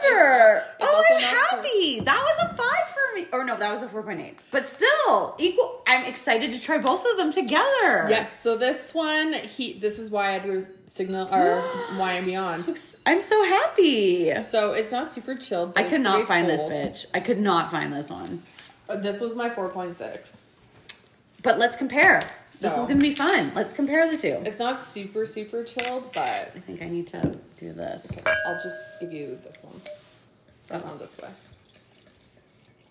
color. 0.00 0.64
It's 0.80 0.84
Oh, 0.84 1.04
I'm 1.14 1.22
happy. 1.22 2.00
That 2.00 2.20
was 2.20 2.50
a 2.50 2.54
Or 3.32 3.44
no, 3.44 3.56
that 3.56 3.72
was 3.72 3.82
a 3.82 3.88
four 3.88 4.02
point 4.02 4.20
eight. 4.20 4.38
But 4.50 4.66
still, 4.66 5.34
equal. 5.38 5.82
I'm 5.86 6.04
excited 6.04 6.52
to 6.52 6.60
try 6.60 6.78
both 6.78 7.04
of 7.10 7.16
them 7.18 7.30
together. 7.32 8.06
Yes. 8.08 8.40
So 8.40 8.56
this 8.56 8.94
one, 8.94 9.32
he. 9.32 9.74
This 9.78 9.98
is 9.98 10.10
why 10.10 10.34
Edgar's 10.34 10.66
signal 10.86 11.28
or 11.34 11.62
Wine 11.98 12.16
and 12.18 12.26
Beyond. 12.26 12.64
I'm 13.06 13.20
so 13.20 13.44
happy. 13.44 14.32
So 14.42 14.72
it's 14.72 14.92
not 14.92 15.06
super 15.06 15.34
chilled. 15.34 15.72
I 15.76 15.82
could 15.84 16.00
not 16.00 16.26
find 16.26 16.48
this 16.48 16.62
bitch. 16.62 17.06
I 17.14 17.20
could 17.20 17.40
not 17.40 17.70
find 17.70 17.92
this 17.92 18.10
one. 18.10 18.42
Uh, 18.88 18.96
This 18.96 19.20
was 19.20 19.34
my 19.34 19.50
four 19.50 19.68
point 19.68 19.96
six. 19.96 20.42
But 21.42 21.58
let's 21.58 21.74
compare. 21.76 22.20
this 22.50 22.64
is 22.64 22.86
gonna 22.86 22.96
be 22.96 23.14
fun. 23.14 23.52
Let's 23.54 23.72
compare 23.72 24.10
the 24.10 24.18
two. 24.18 24.42
It's 24.44 24.58
not 24.58 24.80
super 24.80 25.24
super 25.24 25.64
chilled, 25.64 26.10
but 26.12 26.52
I 26.54 26.60
think 26.60 26.82
I 26.82 26.88
need 26.88 27.06
to 27.08 27.38
do 27.58 27.72
this. 27.72 28.18
I'll 28.46 28.60
just 28.62 28.76
give 29.00 29.12
you 29.12 29.38
this 29.42 29.58
one. 29.62 29.80
But 30.68 30.84
not 30.84 30.98
this 30.98 31.16
way. 31.18 31.28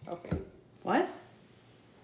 Okay. 0.10 0.38
What? 0.84 1.10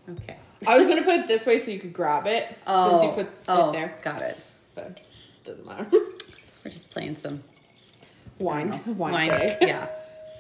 Okay. 0.08 0.38
I 0.68 0.76
was 0.78 0.86
gonna 0.86 1.04
put 1.04 1.16
it 1.16 1.28
this 1.28 1.46
way 1.46 1.58
so 1.58 1.72
you 1.72 1.80
could 1.80 1.94
grab 1.94 2.28
it 2.28 2.48
since 2.48 2.58
you 3.04 3.10
oh. 3.10 3.14
put 3.16 3.28
oh, 3.48 3.70
it 3.70 3.74
there, 3.74 3.98
Got 4.02 4.22
it. 4.22 4.46
but 4.74 5.02
doesn't 5.44 5.66
matter. 5.66 5.88
We're 5.92 6.72
just 6.72 6.92
playing 6.92 7.18
some 7.18 7.44
Wine, 8.40 8.82
wine, 8.86 9.14
wine. 9.14 9.30
Yeah. 9.62 9.88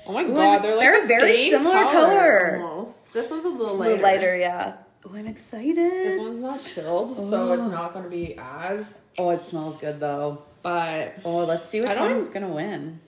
Oh 0.08 0.14
my 0.14 0.24
Ooh, 0.24 0.36
god, 0.36 0.60
they're 0.62 0.72
like 0.76 0.80
they're 0.80 1.02
the 1.02 1.08
very 1.08 1.38
similar 1.50 1.84
color. 1.84 2.60
Almost. 2.62 3.14
This 3.14 3.32
one's 3.32 3.46
a 3.46 3.50
little 3.50 3.76
A 3.76 3.78
lighter. 3.78 3.92
little 3.92 4.04
lighter, 4.04 4.38
yeah. 4.38 4.74
Oh, 5.06 5.16
I'm 5.16 5.28
excited. 5.28 5.76
This 5.78 6.20
one's 6.22 6.42
not 6.42 6.64
chilled, 6.64 7.18
so 7.18 7.50
Oh. 7.50 7.54
it's 7.54 7.72
not 7.72 7.94
gonna 7.94 8.10
be 8.10 8.36
as. 8.38 9.02
Oh, 9.18 9.30
it 9.32 9.44
smells 9.44 9.78
good 9.78 10.00
though. 10.00 10.44
But 10.62 11.16
Oh, 11.24 11.46
let's 11.46 11.66
see 11.70 11.82
which 11.82 11.96
one's 11.98 12.30
gonna 12.30 12.50
win. 12.50 13.00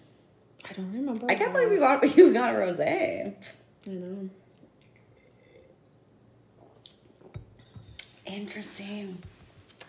I 0.67 0.73
don't 0.73 0.91
remember. 0.91 1.25
I 1.29 1.35
can't 1.35 1.53
believe 1.53 1.71
you 1.71 1.79
got 1.79 2.17
you 2.17 2.33
got 2.33 2.55
a 2.55 2.57
rosé. 2.57 3.33
I 3.85 3.89
know. 3.89 4.29
Interesting. 8.27 9.17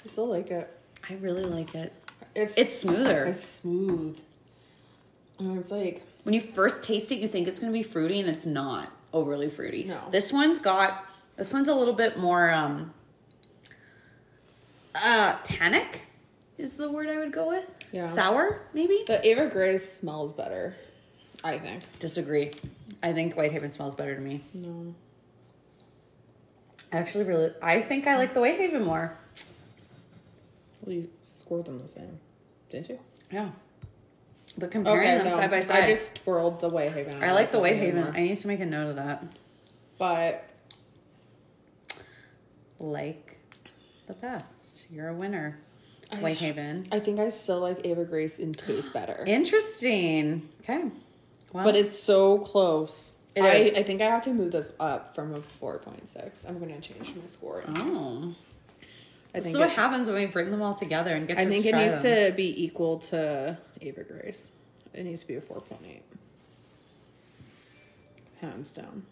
I 0.04 0.08
still 0.08 0.26
like 0.26 0.50
it. 0.50 0.72
I 1.08 1.14
really 1.14 1.44
like 1.44 1.74
it. 1.74 1.92
It's 2.34 2.56
It's 2.56 2.78
smoother. 2.78 3.24
It's 3.24 3.44
smooth. 3.44 4.18
And 5.38 5.58
it's 5.58 5.70
like 5.70 6.02
when 6.24 6.34
you 6.34 6.40
first 6.40 6.82
taste 6.82 7.12
it, 7.12 7.16
you 7.16 7.28
think 7.28 7.48
it's 7.48 7.58
gonna 7.58 7.72
be 7.72 7.82
fruity, 7.82 8.20
and 8.20 8.28
it's 8.28 8.46
not 8.46 8.92
overly 9.12 9.48
fruity. 9.48 9.84
No. 9.84 10.00
This 10.10 10.32
one's 10.32 10.60
got 10.60 11.04
this 11.36 11.52
one's 11.52 11.68
a 11.68 11.74
little 11.74 11.94
bit 11.94 12.18
more 12.18 12.50
um 12.52 12.92
uh 14.94 15.36
tannic 15.44 16.02
is 16.58 16.74
the 16.74 16.90
word 16.90 17.08
I 17.08 17.18
would 17.18 17.32
go 17.32 17.48
with. 17.48 17.64
Yeah. 17.92 18.04
Sour, 18.04 18.62
maybe? 18.74 19.04
the 19.06 19.24
Ava 19.26 19.46
Grace 19.46 19.90
smells 19.90 20.32
better. 20.32 20.74
I 21.44 21.58
think. 21.58 21.82
Disagree. 22.00 22.50
I 23.02 23.12
think 23.12 23.36
White 23.36 23.52
Whitehaven 23.52 23.72
smells 23.72 23.94
better 23.94 24.14
to 24.14 24.20
me. 24.20 24.42
No. 24.52 24.94
I 26.92 26.96
actually 26.98 27.24
really 27.24 27.52
I 27.62 27.80
think 27.80 28.06
I 28.06 28.16
like 28.16 28.34
the 28.34 28.40
Whitehaven 28.40 28.84
more. 28.84 29.16
Well, 30.82 30.94
you 30.94 31.08
scored 31.24 31.66
them 31.66 31.80
the 31.80 31.88
same, 31.88 32.18
didn't 32.70 32.88
you? 32.88 32.98
Yeah. 33.30 33.50
But 34.56 34.70
comparing 34.70 35.18
them 35.18 35.26
no. 35.28 35.32
side 35.32 35.50
by 35.50 35.60
side, 35.60 35.84
I 35.84 35.86
just 35.86 36.16
twirled 36.24 36.60
the 36.60 36.68
Whitehaven. 36.68 37.22
I 37.22 37.32
like 37.32 37.52
the 37.52 37.58
Whitehaven. 37.60 38.02
more. 38.04 38.12
I 38.14 38.20
need 38.22 38.36
to 38.36 38.48
make 38.48 38.60
a 38.60 38.66
note 38.66 38.90
of 38.90 38.96
that. 38.96 39.24
But 39.98 40.44
Like 42.78 43.38
the 44.06 44.14
best. 44.14 44.86
You're 44.90 45.08
a 45.08 45.14
winner. 45.14 45.58
I- 46.10 46.16
Whitehaven. 46.16 46.88
I 46.90 47.00
think 47.00 47.20
I 47.20 47.28
still 47.28 47.60
like 47.60 47.84
Ava 47.84 48.04
Grace 48.04 48.38
in 48.38 48.52
taste 48.54 48.92
better. 48.92 49.24
Interesting. 49.26 50.48
Okay. 50.62 50.90
Well, 51.52 51.64
but 51.64 51.76
it's 51.76 51.98
so 51.98 52.38
close. 52.38 53.14
It 53.38 53.44
I, 53.44 53.54
is. 53.56 53.74
I 53.74 53.82
think 53.82 54.00
I 54.00 54.06
have 54.06 54.22
to 54.22 54.30
move 54.34 54.52
this 54.52 54.72
up 54.80 55.14
from 55.14 55.34
a 55.34 55.38
4.6. 55.64 56.48
I'm 56.48 56.58
going 56.58 56.74
to 56.74 56.80
change 56.80 57.14
my 57.16 57.26
score. 57.26 57.64
oh. 57.68 58.34
I 59.34 59.40
think 59.40 59.54
so 59.54 59.60
what 59.60 59.70
it- 59.70 59.76
happens 59.76 60.08
when 60.08 60.18
we 60.18 60.26
bring 60.26 60.50
them 60.50 60.62
all 60.62 60.74
together 60.74 61.14
and 61.14 61.28
get 61.28 61.38
I 61.38 61.44
to 61.44 61.48
think 61.48 61.66
it 61.66 61.74
needs 61.74 62.02
them? 62.02 62.30
to 62.30 62.36
be 62.36 62.64
equal 62.64 62.98
to 62.98 63.58
Ava 63.80 64.02
Grace. 64.04 64.52
It 64.94 65.04
needs 65.04 65.20
to 65.22 65.28
be 65.28 65.34
a 65.36 65.40
4.8. 65.40 66.00
Hands 68.40 68.70
down. 68.70 69.02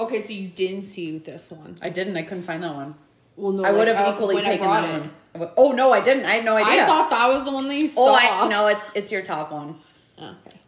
Okay, 0.00 0.20
so 0.20 0.32
you 0.32 0.48
didn't 0.48 0.82
see 0.82 1.18
this 1.18 1.50
one. 1.50 1.76
I 1.82 1.88
didn't. 1.90 2.16
I 2.16 2.22
couldn't 2.22 2.44
find 2.44 2.62
that 2.62 2.74
one. 2.74 2.94
Well, 3.36 3.52
no, 3.52 3.64
I 3.64 3.70
would 3.70 3.86
like, 3.88 3.96
have 3.96 4.08
uh, 4.08 4.12
equally 4.14 4.42
taken 4.42 4.66
that 4.66 4.84
it. 4.84 4.92
one. 5.00 5.10
I 5.34 5.38
would- 5.38 5.50
Oh 5.56 5.72
no, 5.72 5.92
I 5.92 6.00
didn't. 6.00 6.24
I 6.26 6.32
had 6.34 6.44
no 6.44 6.56
idea. 6.56 6.82
I 6.82 6.86
thought 6.86 7.10
that 7.10 7.28
was 7.28 7.44
the 7.44 7.52
one 7.52 7.68
that 7.68 7.76
you 7.76 7.86
saw. 7.86 8.08
oh, 8.10 8.14
I 8.18 8.48
no, 8.48 8.66
it's 8.66 8.92
it's 8.94 9.12
your 9.12 9.22
top 9.22 9.52
one. 9.52 9.78
Oh, 10.18 10.34
okay. 10.46 10.58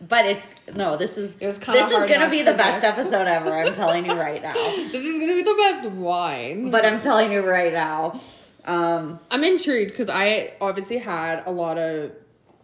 But 0.00 0.26
it's 0.26 0.46
no. 0.76 0.96
This 0.96 1.16
is 1.16 1.34
It 1.40 1.46
was 1.46 1.58
kinda 1.58 1.80
this 1.80 1.90
is 1.90 2.10
gonna 2.10 2.28
be 2.30 2.42
the 2.42 2.52
best 2.54 2.84
episode 2.92 3.26
ever. 3.26 3.52
I'm 3.54 3.72
telling 3.74 4.04
you 4.04 4.12
right 4.12 4.42
now. 4.42 4.52
This 4.92 5.04
is 5.04 5.18
gonna 5.18 5.34
be 5.34 5.42
the 5.42 5.54
best 5.54 5.88
wine. 5.90 6.70
But 6.70 6.84
I'm 6.84 7.00
telling 7.00 7.32
you 7.32 7.40
right 7.40 7.72
now. 7.72 8.20
Um, 8.66 9.20
I'm 9.30 9.44
intrigued 9.44 9.92
because 9.92 10.08
I 10.10 10.52
obviously 10.60 10.98
had 10.98 11.44
a 11.46 11.50
lot 11.52 11.78
of 11.78 12.12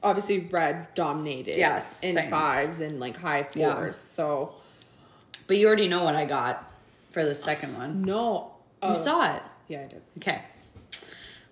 obviously 0.02 0.40
red 0.40 0.88
dominated. 0.94 1.56
Yes, 1.56 2.02
in 2.02 2.16
same. 2.16 2.30
fives 2.30 2.80
and 2.80 3.00
like 3.00 3.16
high 3.16 3.44
fours. 3.44 3.56
Yeah. 3.56 3.90
So 3.92 4.54
but 5.46 5.56
you 5.56 5.66
already 5.66 5.88
know 5.88 6.04
what 6.04 6.14
I 6.16 6.24
got 6.24 6.70
for 7.10 7.24
the 7.24 7.34
second 7.34 7.76
one. 7.76 8.02
no, 8.02 8.52
You 8.82 8.90
oh, 8.90 8.94
saw 8.94 9.34
it. 9.36 9.42
Yeah, 9.68 9.80
I 9.82 9.86
did. 9.86 10.02
Okay. 10.18 10.42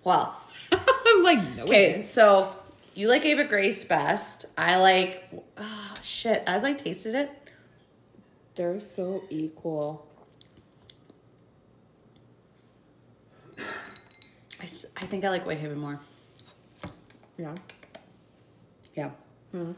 Well, 0.03 0.35
I'm 0.71 1.23
like 1.23 1.39
no. 1.57 1.63
okay. 1.63 2.03
So 2.03 2.55
you 2.93 3.07
like 3.07 3.25
Ava 3.25 3.43
Grace 3.45 3.83
best. 3.83 4.45
I 4.57 4.77
like. 4.77 5.23
Oh 5.57 5.93
shit! 6.03 6.43
As 6.45 6.63
I 6.63 6.73
tasted 6.73 7.15
it, 7.15 7.29
They're 8.55 8.79
so 8.79 9.23
equal. 9.29 10.05
I, 14.59 14.65
I 14.97 15.05
think 15.05 15.25
I 15.25 15.29
like 15.29 15.45
Whitehaven 15.45 15.77
more. 15.77 15.99
Yeah. 17.37 17.55
Yeah. 18.95 19.09
Mm-hmm. 19.55 19.71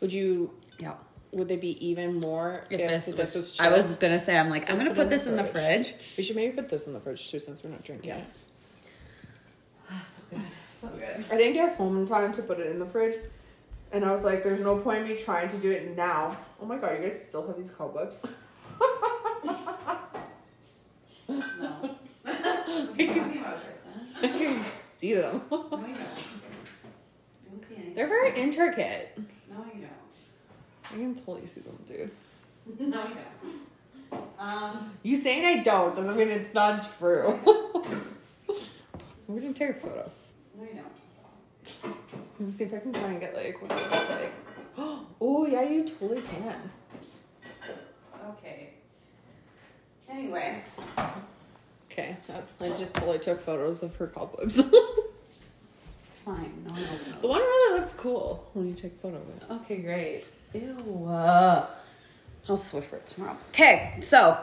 Would 0.00 0.12
you? 0.12 0.50
Yeah. 0.78 0.94
Would 1.32 1.48
they 1.48 1.56
be 1.56 1.86
even 1.86 2.20
more 2.20 2.64
If, 2.68 2.80
if, 2.80 2.88
this, 2.90 3.04
this, 3.06 3.16
was, 3.16 3.34
was? 3.34 3.60
I 3.60 3.70
was 3.70 3.92
gonna 3.94 4.18
say, 4.18 4.38
I'm 4.38 4.50
like, 4.50 4.70
I'm 4.70 4.76
gonna 4.76 4.90
put 4.90 4.96
put 4.96 5.02
in 5.04 5.08
this 5.08 5.24
the 5.24 5.30
in 5.30 5.36
the 5.36 5.44
fridge. 5.44 5.94
We 6.18 6.24
should 6.24 6.36
maybe 6.36 6.54
put 6.54 6.68
this 6.68 6.86
in 6.86 6.92
the 6.92 7.00
fridge 7.00 7.30
too, 7.30 7.38
since 7.38 7.64
we're 7.64 7.70
not 7.70 7.82
drinking. 7.82 8.08
Yes. 8.08 8.46
so 9.88 9.94
good. 10.30 10.40
So 10.82 10.88
good. 10.88 11.24
I 11.30 11.36
didn't 11.36 11.52
get 11.52 11.76
home 11.76 11.96
in 11.96 12.06
time 12.06 12.32
to 12.32 12.42
put 12.42 12.58
it 12.58 12.66
in 12.66 12.80
the 12.80 12.86
fridge, 12.86 13.14
and 13.92 14.04
I 14.04 14.10
was 14.10 14.24
like, 14.24 14.42
"There's 14.42 14.58
no 14.58 14.78
point 14.78 15.02
in 15.02 15.08
me 15.08 15.16
trying 15.16 15.46
to 15.46 15.56
do 15.58 15.70
it 15.70 15.96
now." 15.96 16.36
Oh 16.60 16.66
my 16.66 16.76
god, 16.76 16.96
you 16.96 17.02
guys 17.04 17.28
still 17.28 17.46
have 17.46 17.56
these 17.56 17.70
cobwebs. 17.70 18.28
No. 21.28 21.38
what 22.22 22.34
are 22.34 23.02
you 23.02 23.06
talking? 23.06 23.44
I 24.20 24.28
can 24.28 24.64
see 24.64 25.14
them. 25.14 25.40
No, 25.50 25.58
you 25.60 25.70
don't. 25.70 25.78
You 25.80 25.94
don't 27.50 27.64
see 27.64 27.74
anything. 27.76 27.94
They're 27.94 28.08
very 28.08 28.36
intricate. 28.38 29.16
No, 29.48 29.64
you 29.72 29.82
don't. 29.82 30.90
I 30.90 30.94
can 30.94 31.14
totally 31.14 31.46
see 31.46 31.60
them, 31.60 31.78
dude. 31.86 32.10
No, 32.80 33.04
you 33.06 33.14
don't. 34.10 34.24
Um. 34.38 34.90
You 35.04 35.16
saying 35.16 35.46
I 35.46 35.62
don't 35.62 35.94
doesn't 35.94 36.16
mean 36.16 36.28
it's 36.28 36.52
not 36.52 36.86
true. 36.98 37.38
We're 39.28 39.40
gonna 39.40 39.54
take 39.54 39.70
a 39.70 39.74
photo. 39.74 40.10
No, 40.62 40.68
you 40.68 40.74
don't. 40.74 41.96
Let 42.38 42.46
me 42.46 42.52
see 42.52 42.64
if 42.64 42.74
I 42.74 42.78
can 42.78 42.92
try 42.92 43.10
and 43.10 43.20
get 43.20 43.34
like 43.34 43.60
what 43.60 43.70
it 43.72 43.90
look 43.90 44.10
like. 44.10 44.32
Oh 45.20 45.46
yeah, 45.46 45.62
you 45.62 45.84
totally 45.84 46.22
can. 46.22 46.70
Okay. 48.30 48.70
Anyway. 50.10 50.62
Okay, 51.90 52.16
that's 52.26 52.60
I 52.60 52.68
just 52.70 52.94
totally 52.94 53.18
took 53.18 53.40
photos 53.40 53.82
of 53.82 53.94
her 53.96 54.06
cobwebs. 54.08 54.60
It's 56.08 56.18
fine. 56.20 56.64
No 56.66 56.72
one 56.72 56.84
else 56.84 57.10
the 57.20 57.26
one 57.28 57.40
really 57.40 57.80
looks 57.80 57.94
cool 57.94 58.48
when 58.54 58.68
you 58.68 58.74
take 58.74 58.92
a 58.92 58.96
photo 58.96 59.16
of 59.16 59.28
it. 59.28 59.42
Okay, 59.62 59.76
great. 59.78 60.24
Ew. 60.52 61.06
Uh, 61.08 61.66
I'll 62.48 62.56
swift 62.56 62.90
for 62.90 62.96
it 62.96 63.06
tomorrow. 63.06 63.36
Okay, 63.48 63.98
so 64.02 64.38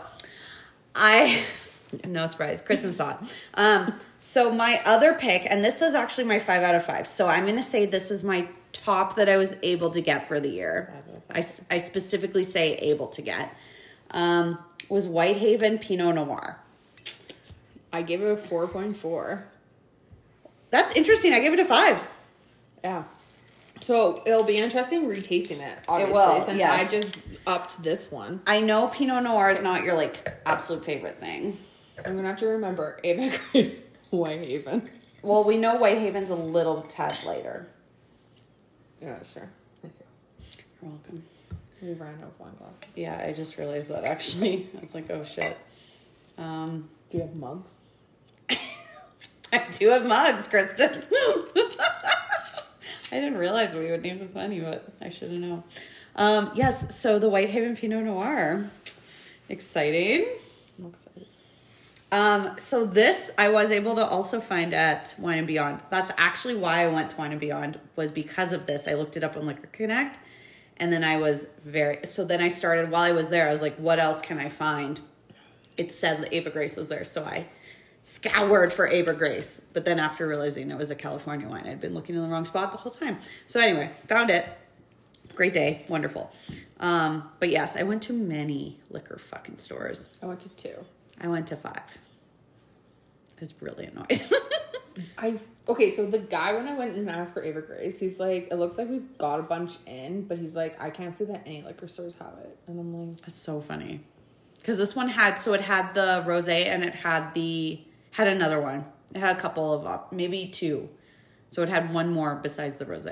I 0.96 1.44
no 2.08 2.28
surprise, 2.28 2.62
Kristen 2.62 2.94
saw 2.94 3.12
it. 3.12 3.18
Um, 3.56 3.94
so 4.20 4.52
my 4.52 4.82
other 4.86 5.14
pick, 5.14 5.46
and 5.50 5.64
this 5.64 5.82
was 5.82 5.96
actually 5.96 6.26
my 6.26 6.40
five 6.40 6.62
out 6.62 6.76
of 6.76 6.86
five. 6.86 7.08
So 7.08 7.28
I'm 7.28 7.46
gonna 7.46 7.64
say 7.64 7.86
this 7.86 8.12
is 8.12 8.24
my 8.24 8.48
top 8.72 9.16
that 9.16 9.30
I 9.30 9.38
was 9.38 9.56
able 9.64 9.90
to 9.92 10.02
get 10.02 10.28
for 10.28 10.40
the 10.40 10.50
year. 10.50 10.92
I, 10.92 10.98
out 10.98 11.18
of 11.18 11.46
five. 11.46 11.66
I, 11.72 11.78
specifically 11.78 12.44
say 12.44 12.76
able 12.76 13.08
to 13.08 13.22
get. 13.22 13.56
Um, 14.12 14.60
was 14.90 15.08
Whitehaven 15.08 15.80
Pinot 15.80 16.16
Noir. 16.16 16.60
I 17.94 18.02
gave 18.02 18.22
it 18.22 18.32
a 18.32 18.36
four 18.36 18.68
point 18.68 18.98
four. 18.98 19.46
That's 20.70 20.94
interesting. 20.94 21.34
I 21.34 21.40
gave 21.40 21.54
it 21.54 21.60
a 21.60 21.66
five. 21.66 22.10
Yeah. 22.84 23.04
So 23.82 24.22
it'll 24.26 24.44
be 24.44 24.58
interesting 24.58 25.06
retasting 25.06 25.60
it, 25.60 25.80
obviously, 25.88 26.14
will, 26.14 26.42
since 26.42 26.60
yes. 26.60 26.82
I 26.82 26.92
just 26.92 27.16
upped 27.48 27.82
this 27.82 28.12
one. 28.12 28.42
I 28.46 28.60
know 28.60 28.88
Pinot 28.88 29.24
Noir 29.24 29.50
is 29.52 29.62
not 29.62 29.84
your 29.84 29.96
like 29.96 30.30
absolute 30.46 30.84
favorite 30.84 31.18
thing. 31.18 31.58
I'm 32.06 32.16
gonna 32.16 32.28
have 32.28 32.40
to 32.40 32.48
remember 32.48 33.00
Ava 33.04 33.38
Grace 33.52 33.89
Whitehaven. 34.12 34.90
Well, 35.22 35.44
we 35.44 35.58
know 35.58 35.76
Whitehaven's 35.78 36.30
a 36.30 36.36
little 36.36 36.82
tad 36.84 37.18
lighter. 37.26 37.68
Yeah, 39.02 39.22
sure. 39.24 39.50
Thank 39.82 39.94
you. 40.00 40.64
You're 40.82 40.92
welcome. 40.92 41.24
We 41.82 41.94
ran 41.94 42.16
out 42.22 42.24
of 42.30 42.40
wine 42.40 42.54
glasses. 42.58 42.98
Yeah, 42.98 43.22
I 43.26 43.32
just 43.34 43.58
realized 43.58 43.90
that 43.90 44.04
actually. 44.04 44.68
I 44.78 44.82
was 44.82 44.94
like, 44.94 45.10
oh 45.10 45.24
shit. 45.24 45.58
Um, 46.38 46.90
Do 47.10 47.18
you 47.18 47.24
have 47.24 47.36
mugs? 47.36 47.78
I 48.50 49.64
do 49.72 49.90
have 49.90 50.06
mugs, 50.06 50.48
Kristen. 50.48 51.04
I 53.12 53.16
didn't 53.20 53.38
realize 53.38 53.74
we 53.74 53.90
would 53.92 54.04
need 54.04 54.20
this 54.20 54.36
many, 54.36 54.60
but 54.60 54.88
I 55.02 55.10
should 55.10 55.32
have 55.32 55.40
known. 55.40 55.64
Um, 56.16 56.52
yes, 56.54 56.96
so 57.00 57.18
the 57.18 57.30
Whitehaven 57.30 57.76
Pinot 57.76 58.06
Noir. 58.06 58.70
Exciting. 59.48 60.28
I'm 60.78 60.86
excited. 60.88 61.26
Um, 62.12 62.58
so 62.58 62.86
this 62.86 63.30
I 63.38 63.50
was 63.50 63.72
able 63.72 63.96
to 63.96 64.06
also 64.06 64.42
find 64.42 64.74
at 64.74 65.14
Wine 65.20 65.38
and 65.38 65.48
Beyond. 65.48 65.82
That's 65.90 66.12
actually 66.18 66.56
why 66.56 66.84
I 66.84 66.88
went 66.88 67.12
to 67.12 67.18
Wine 67.18 67.32
and 67.32 67.40
Beyond 67.40 67.80
was 67.96 68.12
because 68.12 68.52
of 68.52 68.66
this. 68.66 68.88
I 68.88 68.94
looked 68.96 69.16
it 69.16 69.24
up 69.24 69.38
on 69.38 69.46
Liquor 69.46 69.68
Connect, 69.72 70.20
and 70.78 70.92
then 70.92 71.04
I 71.04 71.18
was 71.18 71.46
very. 71.64 72.00
So 72.06 72.26
then 72.26 72.42
I 72.42 72.48
started 72.48 72.90
while 72.90 73.04
I 73.04 73.12
was 73.12 73.30
there. 73.30 73.48
I 73.48 73.52
was 73.52 73.62
like, 73.62 73.76
what 73.76 74.00
else 74.00 74.22
can 74.22 74.40
I 74.40 74.50
find? 74.50 75.00
It 75.78 75.94
said 75.94 76.28
Ava 76.32 76.50
Grace 76.50 76.76
was 76.76 76.88
there, 76.88 77.04
so 77.04 77.24
I 77.24 77.46
scoured 78.02 78.74
for 78.74 78.88
Ava 78.88 79.14
Grace. 79.14 79.62
But 79.74 79.86
then 79.86 80.00
after 80.00 80.28
realizing 80.28 80.72
it 80.72 80.78
was 80.78 80.90
a 80.90 80.96
California 80.96 81.48
wine, 81.48 81.68
I'd 81.68 81.80
been 81.80 81.94
looking 81.94 82.16
in 82.16 82.24
the 82.24 82.28
wrong 82.28 82.46
spot 82.46 82.72
the 82.72 82.78
whole 82.80 82.92
time. 82.92 83.20
So 83.46 83.60
anyway, 83.60 83.92
found 84.08 84.32
it. 84.32 84.46
Great 85.36 85.54
day, 85.54 85.86
wonderful. 85.88 86.32
Um, 86.80 87.30
but 87.40 87.50
yes, 87.50 87.78
I 87.78 87.84
went 87.84 88.02
to 88.04 88.14
many 88.14 88.80
liquor 88.90 89.18
fucking 89.18 89.60
stores. 89.60 90.10
I 90.22 90.26
went 90.26 90.40
to 90.42 90.50
two. 90.50 90.86
I 91.22 91.28
went 91.28 91.48
to 91.48 91.56
five. 91.56 91.98
I 93.38 93.40
was 93.40 93.54
really 93.62 93.86
annoyed. 93.86 94.24
I 95.18 95.38
okay, 95.68 95.90
so 95.90 96.06
the 96.06 96.20
guy 96.20 96.54
when 96.54 96.68
I 96.68 96.78
went 96.78 96.96
and 96.96 97.10
asked 97.10 97.34
for 97.34 97.44
Ava 97.44 97.62
Grace, 97.62 98.00
he's 98.00 98.20
like, 98.20 98.50
it 98.52 98.56
looks 98.56 98.78
like 98.78 98.90
we've 98.90 99.18
got 99.18 99.40
a 99.40 99.44
bunch 99.44 99.78
in, 99.86 100.24
but 100.24 100.38
he's 100.38 100.56
like, 100.56 100.82
I 100.82 100.90
can't 100.90 101.16
see 101.16 101.26
that 101.26 101.44
any 101.46 101.62
liquor 101.62 101.88
stores 101.88 102.18
have 102.18 102.34
it, 102.42 102.58
and 102.68 102.80
I'm 102.80 103.10
like, 103.10 103.18
It's 103.26 103.36
so 103.36 103.62
funny. 103.62 104.02
Because 104.60 104.78
this 104.78 104.96
one 104.96 105.08
had, 105.08 105.40
so 105.40 105.54
it 105.54 105.62
had 105.62 105.94
the 105.94 106.24
rose 106.26 106.48
and 106.48 106.84
it 106.84 106.94
had 106.94 107.34
the, 107.34 107.82
had 108.12 108.28
another 108.28 108.62
one. 108.62 108.86
It 109.16 109.20
had 109.20 109.36
a 109.36 109.40
couple 109.40 109.74
of, 109.74 110.12
maybe 110.12 110.48
two. 110.48 110.90
So 111.50 111.64
it 111.64 111.70
had 111.70 111.94
one 111.94 112.12
more 112.12 112.36
besides 112.36 112.78
the 112.78 112.86
rose. 112.86 113.08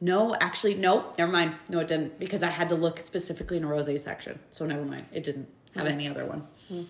No, 0.00 0.36
actually, 0.40 0.74
no, 0.74 1.12
never 1.18 1.32
mind. 1.32 1.54
No, 1.68 1.80
it 1.80 1.88
didn't. 1.88 2.20
Because 2.20 2.42
I 2.42 2.50
had 2.50 2.68
to 2.68 2.76
look 2.76 3.00
specifically 3.00 3.56
in 3.56 3.64
a 3.64 3.66
rose 3.66 4.02
section. 4.02 4.38
So 4.50 4.66
never 4.66 4.84
mind. 4.84 5.06
It 5.10 5.24
didn't 5.24 5.48
have 5.74 5.86
any 5.86 6.06
other 6.06 6.24
one. 6.24 6.46
Hmm. 6.68 6.82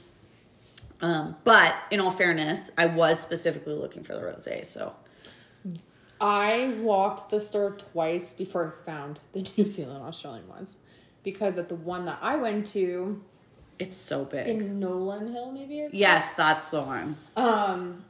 Um, 1.01 1.37
but 1.45 1.75
in 1.91 2.01
all 2.01 2.11
fairness, 2.11 2.71
I 2.77 2.87
was 2.87 3.21
specifically 3.21 3.75
looking 3.75 4.03
for 4.03 4.15
the 4.15 4.23
rose. 4.23 4.49
So 4.69 4.95
I 6.21 6.75
walked 6.81 7.31
the 7.31 7.41
store 7.41 7.73
twice 7.93 8.33
before 8.33 8.75
I 8.83 8.85
found 8.85 9.21
the 9.33 9.49
New 9.57 9.67
Zealand 9.67 10.03
Australian 10.05 10.49
ones, 10.49 10.77
because 11.23 11.59
at 11.59 11.69
the 11.69 11.75
one 11.77 12.05
that 12.07 12.19
I 12.21 12.37
went 12.37 12.67
to 12.69 13.23
it's 13.79 13.97
so 13.97 14.25
big. 14.25 14.49
in 14.49 14.81
Nolan 14.81 15.33
Hill, 15.33 15.53
maybe 15.53 15.79
it's 15.81 15.95
yes, 15.95 16.33
that's 16.33 16.71
the 16.71 16.81
one. 16.83 17.17
um, 17.37 18.05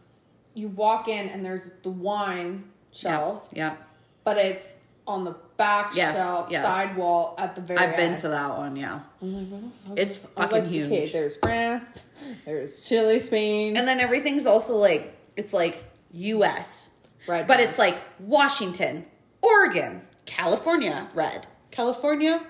you 0.54 0.68
walk 0.68 1.09
in 1.09 1.28
and 1.28 1.45
there's 1.45 1.66
the 1.83 1.90
wine 1.90 2.64
shelves, 2.90 3.50
Yeah. 3.52 3.76
but 4.25 4.38
it's 4.38 4.78
on 5.09 5.25
the 5.25 5.35
back 5.57 5.93
Yes, 5.97 6.17
shelf, 6.17 6.49
yes. 6.50 6.62
side 6.62 6.97
wall 6.97 7.35
at 7.38 7.55
the 7.57 7.61
very 7.62 7.79
I've 7.81 7.97
been 7.97 8.11
end. 8.12 8.19
to 8.19 8.29
that 8.29 8.57
one. 8.59 8.77
Yeah. 8.77 9.00
I'm 9.23 9.35
like, 9.35 9.49
what 9.50 9.62
the 9.62 9.88
fuck 9.88 9.99
It's 9.99 10.11
is 10.11 10.23
this? 10.23 10.31
I 10.37 10.41
was 10.43 10.50
fucking 10.50 10.65
like, 10.65 10.73
huge. 10.73 10.87
Okay, 10.87 11.09
there's 11.12 11.37
France, 11.38 12.07
there's 12.45 12.85
Chile, 12.88 13.19
Spain, 13.19 13.77
And 13.77 13.88
then 13.88 13.99
everything's 14.00 14.47
also 14.47 14.77
like 14.77 15.17
it's 15.37 15.53
like 15.53 15.83
US. 16.12 16.93
Red 17.27 17.47
But 17.47 17.59
wine. 17.59 17.69
it's 17.69 17.79
like 17.79 17.97
Washington, 18.21 19.05
Oregon, 19.43 20.03
California, 20.27 21.09
red. 21.15 21.47
California, 21.71 22.45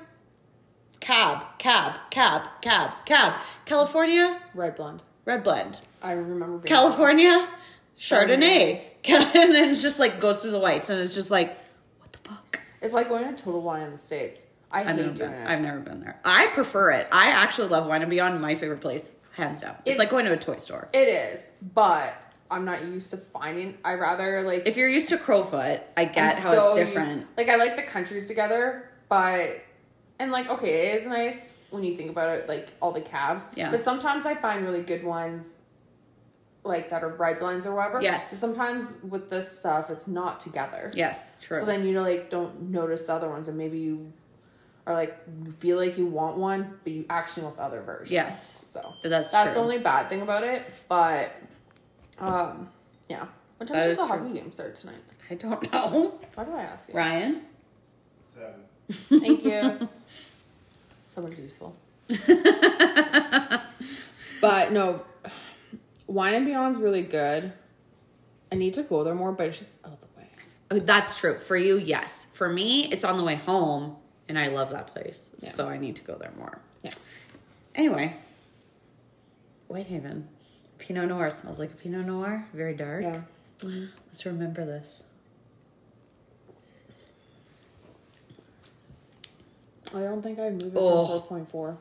cab, 1.01 1.43
cab, 1.59 1.95
cab, 2.11 2.43
cab, 2.61 2.91
cab. 3.07 3.33
California, 3.65 4.41
red 4.55 4.75
blend. 4.77 5.03
red 5.25 5.43
blend. 5.45 5.81
I 6.03 6.13
remember 6.13 6.59
being 6.59 6.63
California, 6.75 7.49
Chardonnay. 7.97 8.81
Chardonnay. 8.81 8.83
And 9.09 9.53
then 9.55 9.71
it's 9.71 9.81
just 9.83 9.99
like 9.99 10.21
goes 10.21 10.43
through 10.43 10.51
the 10.51 10.59
whites 10.59 10.91
and 10.91 11.01
it's 11.01 11.15
just 11.15 11.31
like, 11.31 11.49
what 11.49 11.57
the 11.57 11.57
fuck? 11.57 11.68
It's 12.81 12.93
like 12.95 13.09
going 13.09 13.25
to 13.35 13.43
Total 13.43 13.61
Wine 13.63 13.83
in 13.83 13.93
the 13.93 13.99
States. 13.99 14.47
I 14.71 14.81
I've 14.85 14.97
never 14.97 15.11
been. 15.11 15.47
I've 15.47 15.61
never 15.61 15.81
been 15.81 16.01
there. 16.01 16.21
I 16.25 16.49
prefer 16.49 16.91
it. 16.93 17.09
I 17.11 17.29
actually 17.31 17.69
love 17.69 17.87
Wine 17.87 18.03
and 18.03 18.11
Beyond. 18.11 18.41
My 18.41 18.55
favorite 18.55 18.81
place, 18.81 19.09
hands 19.33 19.61
down. 19.63 19.77
It's 19.85 19.97
It- 19.97 19.99
like 19.99 20.11
going 20.11 20.27
to 20.27 20.33
a 20.33 20.37
toy 20.37 20.57
store. 20.59 20.89
It 20.93 21.09
is, 21.09 21.53
but 21.75 22.13
I'm 22.51 22.65
not 22.65 22.85
used 22.85 23.11
to 23.11 23.17
finding. 23.17 23.79
I 23.85 23.95
rather 23.95 24.43
like 24.43 24.67
If 24.69 24.77
you're 24.77 24.89
used 24.89 25.09
to 25.11 25.17
Crowfoot, 25.19 25.81
I 25.97 26.05
get 26.05 26.37
I'm 26.37 26.43
how 26.43 26.53
so 26.55 26.69
it's 26.69 26.79
different. 26.79 27.27
like 27.37 27.49
I 27.49 27.57
like 27.57 27.77
the 27.77 27.83
countries 27.83 28.29
together, 28.29 28.89
but 29.09 29.61
and 30.19 30.31
like 30.31 30.49
okay, 30.51 30.91
it 30.91 31.01
is 31.01 31.07
nice 31.07 31.53
when 31.71 31.83
you 31.85 31.97
think 31.97 32.11
about 32.11 32.31
it, 32.39 32.49
like 32.49 32.69
all 32.81 32.93
the 32.93 33.01
cabs. 33.01 33.47
Yeah. 33.55 33.71
But 33.71 33.81
sometimes 33.81 34.27
I 34.27 34.35
find 34.35 34.65
really 34.65 34.83
good 34.83 35.05
ones, 35.05 35.61
like 36.65 36.91
that 36.91 37.03
are 37.03 37.09
red 37.09 37.39
blends 37.39 37.67
or 37.67 37.75
whatever. 37.75 38.01
Yes. 38.03 38.37
Sometimes 38.39 38.95
with 39.09 39.31
this 39.31 39.59
stuff, 39.59 39.91
it's 39.91 40.09
not 40.09 40.41
together. 40.41 40.91
Yes, 40.95 41.39
true. 41.41 41.61
So 41.61 41.65
then 41.67 41.87
you 41.87 42.01
like 42.01 42.31
don't 42.31 42.71
notice 42.71 43.07
the 43.07 43.15
other 43.15 43.29
ones, 43.29 43.49
and 43.49 43.57
maybe 43.57 43.79
you 43.79 44.13
are 44.87 44.95
like 44.95 45.17
you 45.45 45.53
feel 45.53 45.77
like 45.77 45.97
you 45.99 46.07
want 46.07 46.37
one, 46.37 46.79
but 46.85 46.93
you 46.93 47.05
actually 47.11 47.45
want 47.45 47.57
the 47.57 47.63
other 47.63 47.81
version. 47.83 48.15
Yes. 48.15 48.63
So 48.67 48.81
That's 49.03 49.31
that's 49.33 49.53
true. 49.53 49.55
the 49.55 49.61
only 49.61 49.79
bad 49.79 50.09
thing 50.09 50.21
about 50.23 50.45
it. 50.45 50.63
But 50.89 51.33
um, 52.19 52.69
yeah. 53.09 53.27
What 53.57 53.67
time 53.67 53.77
That 53.77 53.85
does 53.89 53.93
is 53.93 53.99
the 53.99 54.07
true. 54.07 54.19
hockey 54.19 54.33
game 54.39 54.53
start 54.53 54.75
tonight? 54.75 55.03
I 55.31 55.35
don't 55.35 55.73
know. 55.73 56.21
Why 56.35 56.45
do 56.45 56.53
I 56.53 56.63
ask 56.63 56.89
you? 56.89 56.95
Ryan? 56.95 57.43
Seven. 58.35 59.21
Thank 59.21 59.45
you. 59.45 59.89
Someone's 61.09 61.41
useful. 61.41 61.75
but 64.41 64.73
no, 64.73 65.03
Wine 66.09 66.35
and 66.35 66.47
Beyond's 66.47 66.79
really 66.79 67.03
good. 67.03 67.53
I 68.51 68.57
need 68.57 68.75
to 68.75 68.83
go 68.83 69.05
there 69.05 69.15
more, 69.15 69.31
but 69.31 69.47
it's 69.47 69.59
just 69.59 69.87
out 69.87 70.01
the 70.01 70.07
way. 70.17 70.27
Oh, 70.73 70.79
That's 70.81 71.19
true. 71.21 71.39
For 71.39 71.57
you, 71.57 71.77
yes. 71.79 72.27
For 72.33 72.49
me, 72.49 72.87
it's 72.91 73.05
on 73.05 73.17
the 73.19 73.23
way 73.25 73.37
home, 73.37 73.97
and 74.29 74.39
I 74.39 74.49
love 74.49 74.71
that 74.71 74.89
place. 74.89 75.31
Yeah. 75.39 75.51
So 75.53 75.69
I 75.69 75.77
need 75.77 75.97
to 75.97 76.03
go 76.03 76.17
there 76.17 76.33
more. 76.37 76.59
Yeah. 76.83 76.91
Anyway, 77.75 78.17
Whitehaven. 79.69 80.29
Pinot 80.79 81.09
Noir 81.09 81.31
smells 81.31 81.59
like 81.59 81.73
a 81.73 81.75
Pinot 81.75 82.07
Noir. 82.07 82.47
Very 82.55 82.75
dark. 82.75 83.03
Yeah. 83.03 83.21
Mm-hmm. 83.61 83.87
Let's 84.07 84.25
remember 84.25 84.65
this. 84.65 85.05
I 89.95 90.01
don't 90.01 90.23
think 90.23 90.39
I 90.39 90.51
moved 90.51 90.65
it 90.67 90.73
Oh. 90.77 91.21
from 91.21 91.45
4.4. 91.47 91.77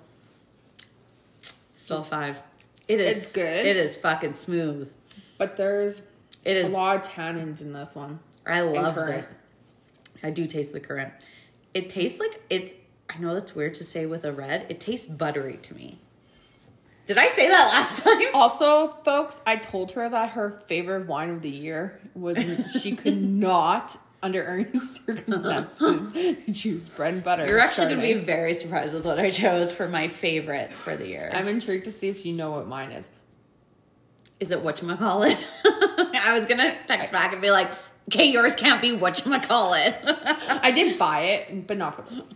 Still 1.74 2.04
five. 2.04 2.42
It 2.88 3.00
is 3.00 3.24
It's 3.24 3.34
good. 3.34 3.66
It 3.66 3.78
is 3.78 3.96
fucking 3.96 4.34
smooth. 4.34 4.92
But 5.38 5.58
there's 5.58 6.02
it 6.44 6.58
is 6.58 6.74
a 6.74 6.78
lot 6.78 6.96
of 6.96 7.02
tannins 7.04 7.62
in 7.62 7.74
this 7.74 7.96
one. 7.96 8.20
I 8.46 8.62
love 8.62 8.96
this. 8.96 9.36
I 10.24 10.30
do 10.32 10.48
taste 10.48 10.74
the 10.74 10.80
currant. 10.80 11.14
It 11.74 11.90
tastes 11.90 12.20
like 12.20 12.42
it's. 12.50 12.74
I 13.10 13.20
know 13.20 13.34
that's 13.34 13.56
weird 13.56 13.74
to 13.76 13.84
say 13.84 14.06
with 14.06 14.26
a 14.26 14.34
red. 14.34 14.66
It 14.70 14.80
tastes 14.80 15.08
buttery 15.08 15.58
to 15.58 15.76
me. 15.76 16.00
Did 17.06 17.18
I 17.18 17.28
say 17.28 17.48
that 17.48 17.68
last 17.70 18.04
time? 18.04 18.22
Also, 18.34 18.90
folks, 19.04 19.42
I 19.46 19.56
told 19.56 19.92
her 19.94 20.10
that 20.10 20.32
her 20.32 20.62
favorite 20.68 21.08
wine 21.08 21.30
of 21.30 21.42
the 21.42 21.50
year 21.50 22.02
was 22.16 22.38
she 22.82 22.96
could 22.96 23.22
not, 23.22 23.98
under 24.24 24.44
any 24.44 24.80
circumstances, 24.80 26.60
choose 26.62 26.90
bread 26.90 27.14
and 27.16 27.24
butter. 27.24 27.46
You're 27.48 27.60
actually 27.60 27.88
going 27.88 28.02
to 28.02 28.02
be 28.02 28.14
very 28.14 28.54
surprised 28.54 28.96
with 28.96 29.06
what 29.06 29.20
I 29.20 29.30
chose 29.30 29.74
for 29.74 29.88
my 29.88 30.08
favorite 30.08 30.72
for 30.72 30.96
the 30.96 31.08
year. 31.08 31.30
I'm 31.34 31.48
intrigued 31.48 31.86
to 31.86 31.92
see 31.92 32.10
if 32.10 32.26
you 32.26 32.34
know 32.34 32.52
what 32.52 32.68
mine 32.68 32.92
is. 32.92 33.10
Is 34.40 34.52
it 34.52 34.64
whatchamacallit? 34.64 35.48
I 35.66 36.34
was 36.34 36.46
going 36.46 36.60
to 36.60 36.76
text 36.88 37.12
back 37.12 37.34
and 37.34 37.42
be 37.42 37.50
like, 37.52 37.70
okay, 38.10 38.30
yours 38.30 38.56
can't 38.56 38.82
be 38.82 38.92
whatchamacallit. 38.92 39.96
I 40.04 40.72
did 40.72 41.00
buy 41.00 41.22
it, 41.22 41.68
but 41.68 41.78
not 41.78 41.96
for 41.96 42.04
this. 42.14 42.28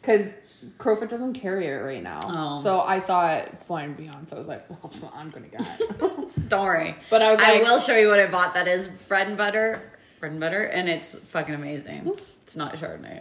Because 0.00 0.32
Crowfoot 0.78 1.08
doesn't 1.08 1.34
carry 1.34 1.66
it 1.66 1.82
right 1.82 2.02
now. 2.02 2.20
Oh. 2.24 2.60
So 2.60 2.80
I 2.80 3.00
saw 3.00 3.32
it 3.32 3.58
flying 3.66 3.94
Beyond, 3.94 4.28
so 4.28 4.36
I 4.36 4.38
was 4.38 4.48
like, 4.48 4.68
well, 4.70 5.12
I'm 5.14 5.30
going 5.30 5.50
to 5.50 5.56
get 5.56 5.80
it. 5.80 6.48
Don't 6.48 6.64
worry. 6.64 6.94
But 7.10 7.22
I 7.22 7.30
was 7.30 7.40
I 7.40 7.58
will 7.58 7.78
show 7.78 7.96
you 7.96 8.08
what 8.08 8.20
I 8.20 8.26
bought 8.26 8.54
that 8.54 8.68
is 8.68 8.88
bread 8.88 9.28
and 9.28 9.36
butter. 9.36 9.82
Bread 10.20 10.32
and 10.32 10.40
butter, 10.40 10.64
and 10.64 10.88
it's 10.88 11.14
fucking 11.14 11.54
amazing. 11.54 12.10
It's 12.42 12.56
not 12.56 12.74
Chardonnay. 12.74 13.20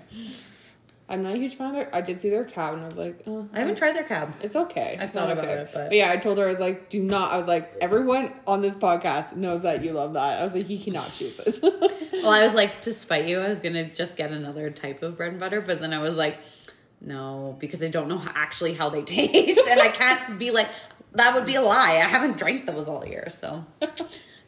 I'm 1.10 1.24
not 1.24 1.36
a 1.36 1.38
huge 1.38 1.56
fan 1.56 1.70
of 1.70 1.76
their. 1.76 1.96
I 1.96 2.02
did 2.02 2.20
see 2.20 2.30
their 2.30 2.44
cab, 2.44 2.74
and 2.74 2.84
I 2.84 2.88
was 2.88 2.98
like, 2.98 3.22
oh, 3.28 3.48
I 3.54 3.60
haven't 3.60 3.78
tried 3.78 3.96
their 3.96 4.04
cab. 4.04 4.36
It's 4.42 4.56
okay. 4.58 4.98
I 5.00 5.06
It's 5.06 5.16
not 5.16 5.32
about 5.32 5.46
okay. 5.46 5.54
it, 5.54 5.70
but- 5.74 5.84
but 5.90 5.94
yeah, 5.96 6.12
I 6.12 6.18
told 6.18 6.38
her 6.38 6.44
I 6.44 6.48
was 6.48 6.60
like, 6.60 6.90
do 6.90 7.02
not. 7.02 7.32
I 7.32 7.38
was 7.38 7.48
like, 7.48 7.76
everyone 7.80 8.34
on 8.46 8.62
this 8.62 8.76
podcast 8.76 9.36
knows 9.36 9.62
that 9.62 9.86
you 9.86 9.92
love 9.94 10.14
that. 10.14 10.40
I 10.42 10.44
was 10.44 10.54
like, 10.54 10.66
he 10.66 10.78
cannot 10.78 11.12
choose 11.14 11.40
it. 11.40 11.60
Well, 12.24 12.32
I 12.32 12.44
was 12.44 12.56
like, 12.56 12.82
to 12.82 12.94
spite 12.94 13.28
you, 13.30 13.40
I 13.40 13.48
was 13.48 13.60
gonna 13.62 13.86
just 13.86 14.18
get 14.18 14.32
another 14.32 14.70
type 14.72 15.02
of 15.04 15.16
bread 15.18 15.32
and 15.32 15.40
butter, 15.40 15.62
but 15.62 15.80
then 15.80 15.94
I 15.94 16.00
was 16.00 16.18
like, 16.18 16.40
no, 17.00 17.56
because 17.60 17.82
I 17.84 17.90
don't 17.90 18.10
know 18.10 18.18
how, 18.18 18.32
actually 18.34 18.74
how 18.74 18.90
they 18.90 19.02
taste, 19.04 19.60
and 19.70 19.80
I 19.80 19.88
can't 19.90 20.38
be 20.40 20.50
like, 20.52 20.68
that 21.14 21.36
would 21.36 21.46
be 21.46 21.56
a 21.56 21.62
lie. 21.62 21.92
I 21.94 22.08
haven't 22.08 22.38
drank 22.38 22.66
those 22.66 22.90
all 22.90 23.06
year, 23.08 23.28
so 23.30 23.64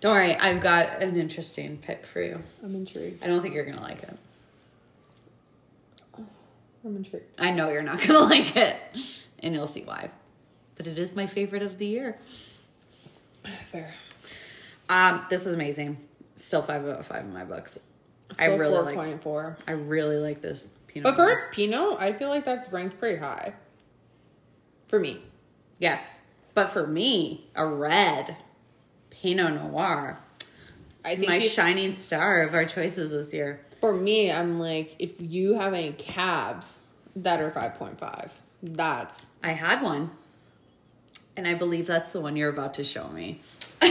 don't 0.01 0.13
worry. 0.13 0.35
I've 0.35 0.61
got 0.61 1.01
an 1.03 1.17
interesting 1.17 1.77
pick 1.77 2.05
for 2.05 2.21
you. 2.21 2.41
I'm 2.63 2.75
intrigued. 2.75 3.23
I 3.23 3.27
don't 3.27 3.41
think 3.41 3.53
you're 3.53 3.65
gonna 3.65 3.81
like 3.81 4.03
it. 4.03 4.17
I'm 6.85 6.95
intrigued. 6.95 7.25
I 7.37 7.51
know 7.51 7.69
you're 7.69 7.83
not 7.83 8.01
gonna 8.07 8.19
like 8.19 8.55
it, 8.55 8.77
and 9.39 9.53
you'll 9.53 9.67
see 9.67 9.83
why. 9.83 10.09
But 10.75 10.87
it 10.87 10.97
is 10.97 11.13
my 11.15 11.27
favorite 11.27 11.61
of 11.61 11.77
the 11.77 11.85
year. 11.85 12.17
Fair. 13.71 13.93
Um, 14.87 15.25
this 15.29 15.45
is 15.45 15.53
amazing. 15.53 15.97
Still 16.35 16.61
five 16.61 16.83
out 16.87 16.99
of 16.99 17.05
five 17.05 17.25
in 17.25 17.33
my 17.33 17.43
books. 17.43 17.79
I 18.39 18.45
really 18.45 18.75
four 18.75 18.83
like. 18.83 18.95
point 18.95 19.21
four. 19.23 19.57
I 19.67 19.71
really 19.71 20.17
like 20.17 20.41
this. 20.41 20.71
Pinot 20.87 21.03
But 21.03 21.15
for 21.15 21.49
Pinot, 21.51 21.97
I 21.99 22.13
feel 22.13 22.29
like 22.29 22.45
that's 22.45 22.71
ranked 22.71 22.97
pretty 22.99 23.17
high. 23.17 23.53
For 24.87 24.99
me. 24.99 25.21
yes, 25.77 26.19
but 26.55 26.69
for 26.69 26.87
me, 26.87 27.47
a 27.55 27.65
red 27.65 28.37
Pinot 29.21 29.53
Noir. 29.53 30.17
I 31.03 31.11
I 31.11 31.15
think 31.15 31.27
my 31.29 31.39
shining 31.39 31.93
star 31.93 32.41
of 32.41 32.53
our 32.53 32.65
choices 32.65 33.11
this 33.11 33.33
year. 33.33 33.61
For 33.79 33.93
me, 33.93 34.31
I'm 34.31 34.59
like, 34.59 34.95
if 34.99 35.21
you 35.21 35.53
have 35.53 35.73
any 35.73 35.93
cabs 35.93 36.81
that 37.15 37.39
are 37.41 37.49
5.5, 37.51 38.29
that's 38.61 39.25
I 39.41 39.51
had 39.53 39.81
one, 39.81 40.11
and 41.37 41.47
I 41.47 41.53
believe 41.53 41.87
that's 41.87 42.11
the 42.11 42.19
one 42.19 42.35
you're 42.35 42.49
about 42.49 42.73
to 42.75 42.83
show 42.83 43.07
me. 43.09 43.39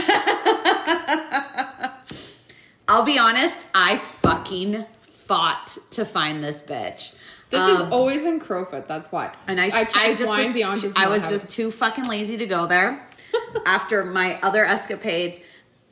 I'll 2.87 3.05
be 3.05 3.19
honest, 3.19 3.65
I 3.73 3.97
fucking 3.97 4.85
fought 5.27 5.77
to 5.91 6.05
find 6.05 6.43
this 6.43 6.61
bitch. 6.61 7.13
this 7.49 7.59
Um, 7.59 7.71
is 7.71 7.81
always 7.91 8.25
in 8.25 8.39
Crowfoot. 8.39 8.87
That's 8.87 9.11
why. 9.11 9.31
And 9.47 9.59
I, 9.61 9.65
I, 9.65 9.87
I, 9.95 10.13
just 10.13 10.25
was, 10.25 10.53
beyond. 10.53 10.93
I 10.95 11.07
was 11.07 11.27
just 11.29 11.49
too 11.51 11.69
fucking 11.71 12.05
lazy 12.05 12.37
to 12.37 12.47
go 12.47 12.65
there. 12.65 13.05
After 13.65 14.03
my 14.05 14.39
other 14.41 14.63
escapades, 14.65 15.39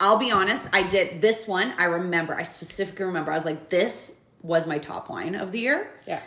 I'll 0.00 0.18
be 0.18 0.30
honest, 0.30 0.68
I 0.72 0.88
did 0.88 1.20
this 1.20 1.46
one. 1.48 1.72
I 1.78 1.84
remember, 1.84 2.34
I 2.34 2.42
specifically 2.44 3.04
remember. 3.06 3.32
I 3.32 3.34
was 3.34 3.44
like, 3.44 3.68
this 3.68 4.16
was 4.42 4.66
my 4.66 4.78
top 4.78 5.08
wine 5.10 5.34
of 5.34 5.52
the 5.52 5.58
year. 5.60 5.90
yeah. 6.06 6.20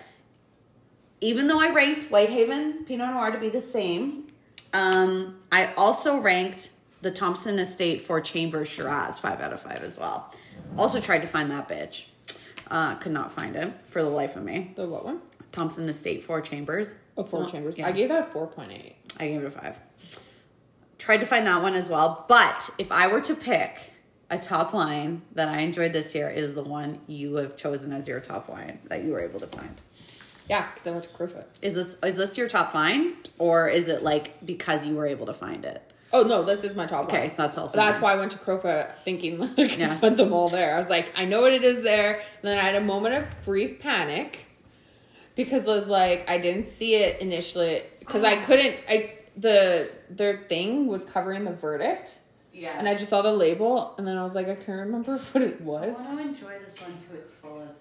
Even 1.24 1.48
though 1.48 1.60
I 1.62 1.72
ranked 1.72 2.06
Whitehaven 2.06 2.86
Pinot 2.86 3.12
Noir 3.14 3.32
to 3.32 3.38
be 3.40 3.50
the 3.50 3.62
same, 3.62 4.28
um, 4.74 5.38
I 5.52 5.72
also 5.78 6.20
ranked 6.20 6.72
the 7.04 7.12
Thompson 7.12 7.60
Estate 7.60 8.02
Four 8.02 8.22
Chambers 8.22 8.68
Shiraz 8.68 9.20
five 9.20 9.40
out 9.40 9.54
of 9.54 9.62
five 9.62 9.84
as 9.84 10.00
well. 10.00 10.34
Also 10.78 11.00
tried 11.00 11.22
to 11.22 11.28
find 11.28 11.52
that 11.52 11.68
bitch. 11.68 12.08
Uh, 12.70 12.96
could 12.96 13.12
not 13.12 13.32
find 13.32 13.56
it 13.56 13.72
for 13.88 14.02
the 14.02 14.10
life 14.10 14.36
of 14.36 14.44
me. 14.44 14.72
The 14.76 14.88
what 14.88 15.06
one? 15.06 15.20
Thompson 15.52 15.88
Estate 15.90 16.24
Four 16.24 16.42
Chambers. 16.42 16.96
Oh, 17.18 17.24
four 17.24 17.44
So, 17.46 17.52
chambers. 17.52 17.78
yeah. 17.78 17.88
I 17.88 17.92
gave 17.92 18.10
that 18.10 18.34
4.8. 18.34 18.94
I 19.20 19.28
gave 19.28 19.42
it 19.42 19.46
a 19.46 19.52
five. 19.52 19.78
Tried 21.02 21.22
to 21.22 21.26
find 21.26 21.48
that 21.48 21.64
one 21.64 21.74
as 21.74 21.90
well. 21.90 22.26
But 22.30 22.70
if 22.78 22.92
I 22.92 23.08
were 23.08 23.22
to 23.22 23.34
pick 23.34 23.80
a 24.30 24.38
top 24.38 24.72
line 24.72 25.24
that 25.34 25.48
I 25.48 25.62
enjoyed 25.62 25.94
this 25.94 26.14
year, 26.14 26.30
is 26.30 26.54
the 26.54 26.62
one 26.62 27.00
you 27.08 27.36
have 27.38 27.58
chosen 27.58 27.92
as 27.92 28.08
your 28.08 28.20
top 28.20 28.48
wine 28.48 28.78
that 28.86 29.04
you 29.04 29.12
were 29.12 29.20
able 29.20 29.40
to 29.40 29.48
find. 29.48 29.82
Yeah, 30.48 30.68
because 30.72 30.86
I 30.86 30.92
went 30.92 31.04
to 31.06 31.10
Crowfoot. 31.10 31.48
Is 31.64 31.74
this 31.74 31.98
is 32.04 32.18
this 32.18 32.38
your 32.38 32.48
top 32.48 32.72
find, 32.72 33.16
or 33.40 33.68
is 33.68 33.88
it 33.88 34.04
like 34.04 34.46
because 34.46 34.86
you 34.86 34.94
were 34.96 35.08
able 35.08 35.26
to 35.26 35.34
find 35.34 35.66
it? 35.66 35.82
Oh 36.14 36.22
no, 36.22 36.44
this 36.44 36.64
is 36.64 36.76
my 36.76 36.86
top 36.86 37.06
Okay, 37.06 37.30
one. 37.30 37.36
that's 37.36 37.58
also 37.58 37.76
That's 37.78 37.96
mine. 37.96 38.04
why 38.04 38.14
I 38.14 38.16
went 38.18 38.32
to 38.34 38.38
Crowfoot 38.38 38.94
thinking 38.98 39.40
like 39.58 39.58
I 39.72 39.76
Yes. 39.78 40.00
put 40.02 40.18
them 40.18 40.32
all 40.34 40.50
there. 40.50 40.76
I 40.76 40.78
was 40.78 40.90
like, 40.90 41.12
I 41.18 41.26
know 41.26 41.42
what 41.42 41.54
it 41.54 41.64
is 41.64 41.82
there. 41.82 42.14
And 42.16 42.24
then 42.44 42.60
I 42.60 42.62
had 42.62 42.76
a 42.76 42.82
moment 42.82 43.16
of 43.16 43.26
brief 43.44 43.80
panic 43.80 44.40
because 45.36 45.68
I 45.68 45.74
was 45.74 45.88
like, 45.88 46.30
I 46.30 46.38
didn't 46.38 46.68
see 46.68 46.94
it 46.96 47.22
initially 47.22 47.82
because 48.00 48.24
I 48.24 48.36
couldn't. 48.38 48.76
I 48.88 49.14
the 49.42 49.90
their 50.10 50.38
thing 50.38 50.88
was 50.88 51.04
covering 51.06 51.44
the 51.44 51.52
verdict, 51.54 52.20
Yeah. 52.54 52.78
and 52.78 52.88
I 52.88 52.94
just 52.96 53.10
saw 53.10 53.22
the 53.22 53.34
label, 53.34 53.96
and 53.98 54.06
then 54.08 54.18
I 54.18 54.24
was 54.24 54.36
like, 54.36 54.48
I 54.48 54.56
can't 54.56 54.80
remember 54.80 55.18
what 55.32 55.44
it 55.44 55.62
was. 55.62 56.00
I 56.00 56.06
want 56.06 56.20
to 56.20 56.28
enjoy 56.28 56.60
this 56.64 56.80
one 56.80 56.98
to 56.98 57.16
its 57.18 57.32
fullest, 57.34 57.80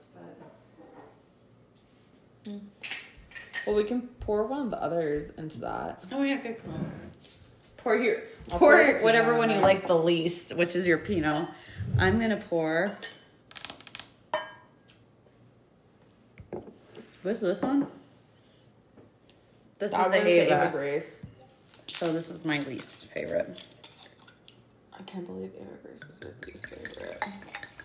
but 2.44 2.53
mm. 2.53 2.61
Well, 3.66 3.77
we 3.77 3.85
can 3.85 4.03
pour 4.20 4.46
one 4.46 4.62
of 4.62 4.70
the 4.70 4.83
others 4.83 5.31
into 5.31 5.61
that. 5.61 6.03
oh 6.12 6.23
yeah, 6.23 6.37
good 6.37 6.59
call. 6.64 6.73
Pour 7.77 7.96
your 7.96 8.16
I'll 8.51 8.59
pour 8.59 8.73
pour 8.77 8.83
your 8.83 9.03
whatever 9.03 9.37
one 9.37 9.51
you 9.51 9.57
like 9.59 9.87
the 9.87 9.96
least, 9.99 10.57
which 10.57 10.75
is 10.75 10.87
your 10.87 10.99
Pinot. 10.99 11.49
I'm 11.99 12.18
gonna 12.20 12.37
pour. 12.49 12.90
What's 17.23 17.40
this 17.40 17.61
one? 17.62 17.87
This 19.79 19.92
That 19.92 20.14
is 20.14 20.23
the 20.23 20.25
the 20.25 20.31
Ava. 20.40 20.62
Ava 20.62 20.70
Grace. 20.73 21.23
So 21.92 22.12
this 22.12 22.31
is 22.31 22.44
my 22.44 22.59
least 22.61 23.07
favorite. 23.07 23.62
I 24.98 25.03
can't 25.03 25.26
believe 25.26 25.50
Grace 25.83 26.03
is 26.03 26.20
my 26.22 26.46
least 26.46 26.66
favorite. 26.66 27.22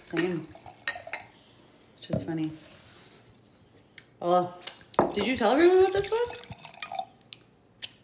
Same. 0.01 0.47
Which 1.97 2.09
is 2.11 2.23
funny. 2.23 2.51
Well, 4.19 4.57
did 5.13 5.27
you 5.27 5.35
tell 5.35 5.51
everyone 5.51 5.83
what 5.83 5.93
this 5.93 6.09
was? 6.09 6.35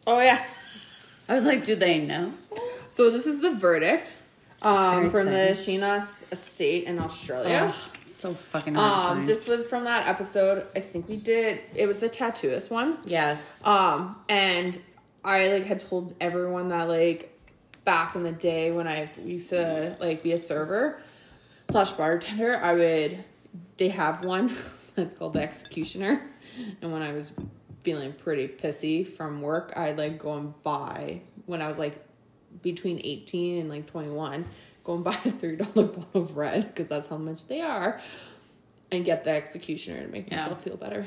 Oh 0.08 0.20
yeah. 0.20 0.44
I 1.30 1.34
was 1.36 1.46
like, 1.46 1.64
do 1.64 1.76
they 1.76 2.00
know? 2.00 2.34
So 2.90 3.10
this 3.10 3.26
is 3.26 3.40
the 3.42 3.52
verdict 3.52 4.18
um, 4.64 5.10
from 5.12 5.28
the. 5.28 5.52
Shinas 5.54 6.30
estate 6.32 6.86
in 6.86 7.00
Australia. 7.00 7.74
Ugh, 7.74 7.96
so 8.10 8.34
fucking 8.34 8.76
um, 8.78 9.26
this 9.26 9.48
was 9.48 9.68
from 9.68 9.86
that 9.86 10.08
episode. 10.08 10.68
I 10.76 10.82
think 10.82 11.08
we 11.08 11.16
did. 11.16 11.62
It 11.74 11.88
was 11.88 12.00
the 12.00 12.10
tattooist 12.10 12.70
one. 12.70 12.98
yes. 13.06 13.62
Um, 13.64 14.18
and 14.28 14.78
I 15.24 15.48
like 15.50 15.66
had 15.66 15.80
told 15.82 16.16
everyone 16.20 16.70
that 16.70 16.88
like 16.88 17.28
back 17.86 18.16
in 18.16 18.24
the 18.24 18.32
day 18.32 18.72
when 18.72 18.88
I 18.88 19.10
used 19.24 19.50
to 19.50 19.96
like 20.00 20.24
be 20.24 20.32
a 20.34 20.38
server 20.38 21.00
slash 21.70 21.92
bartender, 21.92 22.58
I 22.58 22.74
would 22.74 23.24
they 23.78 23.90
have 23.90 24.26
one 24.26 24.56
that's 24.96 25.14
called 25.14 25.34
the 25.34 25.42
executioner, 25.42 26.22
and 26.82 26.92
when 26.92 27.02
I 27.02 27.14
was 27.14 27.34
feeling 27.84 28.14
pretty 28.14 28.48
pissy 28.48 29.06
from 29.08 29.42
work, 29.42 29.74
I'd 29.76 29.98
like 29.98 30.20
go 30.20 30.34
and 30.34 30.62
buy 30.64 31.22
when 31.46 31.62
I 31.62 31.68
was 31.68 31.80
like 31.80 31.98
between 32.62 33.00
eighteen 33.04 33.62
and 33.62 33.70
like 33.70 33.86
twenty 33.88 34.10
one, 34.10 34.46
go 34.84 34.96
and 34.96 35.04
buy 35.06 35.18
a 35.26 35.32
three 35.32 35.56
dollar 35.58 35.88
bottle 35.88 36.22
of 36.22 36.38
red 36.38 36.68
because 36.68 36.88
that's 36.88 37.08
how 37.08 37.18
much 37.18 37.46
they 37.48 37.62
are, 37.62 38.00
and 38.92 39.06
get 39.06 39.24
the 39.24 39.32
executioner 39.32 40.02
to 40.06 40.08
make 40.12 40.30
Yeah. 40.32 40.38
myself 40.42 40.64
feel 40.64 40.78
better. 40.78 41.06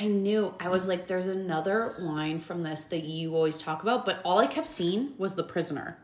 I 0.00 0.06
knew. 0.06 0.54
I 0.60 0.68
was 0.68 0.86
like, 0.86 1.06
there's 1.08 1.26
another 1.26 1.94
line 1.98 2.38
from 2.40 2.62
this 2.62 2.84
that 2.84 3.04
you 3.04 3.34
always 3.34 3.58
talk 3.58 3.82
about, 3.82 4.04
but 4.04 4.20
all 4.24 4.38
I 4.38 4.46
kept 4.46 4.68
seeing 4.68 5.12
was 5.18 5.34
The 5.34 5.42
Prisoner. 5.42 5.98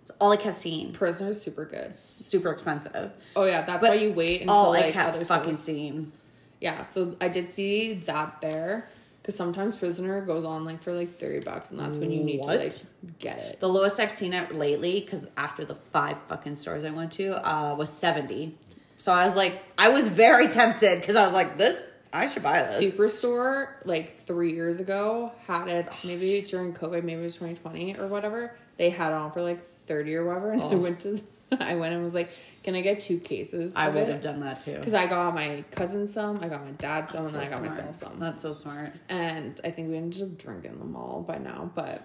It's 0.00 0.10
all 0.20 0.32
I 0.32 0.36
kept 0.36 0.56
seeing. 0.56 0.92
Prisoner's 0.92 1.40
super 1.40 1.64
good. 1.64 1.94
Super 1.94 2.50
expensive. 2.52 3.12
Oh 3.36 3.44
yeah, 3.44 3.62
that's 3.62 3.80
But 3.80 3.90
why 3.90 3.94
you 3.96 4.12
wait 4.12 4.42
until 4.42 4.56
all 4.56 4.70
like 4.70 4.86
I 4.86 4.90
kept 4.92 5.16
other 5.16 5.24
fucking 5.24 5.54
seeing. 5.54 6.12
Yeah, 6.60 6.84
so 6.84 7.16
I 7.20 7.28
did 7.28 7.48
see 7.48 7.94
that 7.94 8.40
there 8.40 8.88
because 9.20 9.36
sometimes 9.36 9.76
Prisoner 9.76 10.20
goes 10.22 10.44
on 10.44 10.64
like 10.64 10.82
for 10.82 10.92
like 10.92 11.18
thirty 11.18 11.38
bucks, 11.40 11.70
and 11.70 11.78
that's 11.78 11.96
when 11.96 12.10
you 12.10 12.22
need 12.22 12.40
What? 12.40 12.54
to 12.54 12.58
like 12.64 13.18
get 13.20 13.38
it. 13.38 13.60
The 13.60 13.68
lowest 13.68 14.00
I've 14.00 14.10
seen 14.10 14.32
it 14.32 14.52
lately, 14.54 14.98
because 15.00 15.28
after 15.36 15.64
the 15.64 15.76
five 15.76 16.18
fucking 16.26 16.56
stores 16.56 16.84
I 16.84 16.90
went 16.90 17.12
to, 17.12 17.34
uh, 17.48 17.74
was 17.76 17.88
70. 17.92 18.56
So 18.96 19.12
I 19.12 19.24
was 19.26 19.36
like, 19.36 19.62
I 19.78 19.88
was 19.90 20.08
very 20.08 20.48
tempted 20.48 21.00
because 21.00 21.14
I 21.16 21.24
was 21.24 21.32
like, 21.32 21.58
this, 21.58 21.80
I 22.12 22.28
should 22.28 22.42
buy 22.42 22.62
this. 22.62 22.82
Superstore 22.82 23.68
like 23.84 24.24
three 24.26 24.52
years 24.52 24.80
ago 24.80 25.32
had 25.46 25.68
it 25.68 25.86
oh, 25.90 25.96
maybe 26.04 26.42
during 26.48 26.72
COVID, 26.74 27.04
maybe 27.04 27.20
it 27.20 27.24
was 27.24 27.36
twenty 27.36 27.54
twenty 27.54 27.96
or 27.98 28.06
whatever. 28.06 28.54
They 28.76 28.90
had 28.90 29.10
it 29.12 29.14
on 29.14 29.32
for 29.32 29.42
like 29.42 29.60
thirty 29.86 30.14
or 30.14 30.24
whatever, 30.24 30.52
and 30.52 30.62
I 30.62 30.66
Oh. 30.66 30.76
went 30.76 31.00
to, 31.00 31.20
I 31.60 31.74
went 31.76 31.94
and 31.94 32.02
was 32.04 32.14
like, 32.14 32.28
"Can 32.64 32.74
I 32.74 32.80
get 32.82 33.00
two 33.00 33.18
cases?" 33.18 33.76
I 33.76 33.88
would 33.88 34.08
have 34.08 34.20
done 34.20 34.40
that 34.40 34.62
too. 34.64 34.76
because 34.76 34.94
I 34.94 35.06
got 35.06 35.34
my 35.34 35.64
cousin 35.70 36.06
some, 36.06 36.38
I 36.42 36.48
got 36.48 36.64
my 36.64 36.70
dad 36.72 37.10
some, 37.10 37.22
That's 37.24 37.32
and 37.34 37.42
then 37.42 37.48
I 37.48 37.50
got 37.50 37.58
smart. 37.58 37.70
myself 37.86 37.96
some. 37.96 38.18
That's 38.20 38.42
so 38.42 38.52
smart. 38.52 38.92
And 39.08 39.60
I 39.64 39.70
think 39.70 39.88
we 39.90 39.96
ended 39.96 40.22
up 40.22 40.38
drinking 40.38 40.78
them 40.78 40.94
all 40.96 41.22
by 41.26 41.38
now, 41.38 41.70
but 41.74 42.04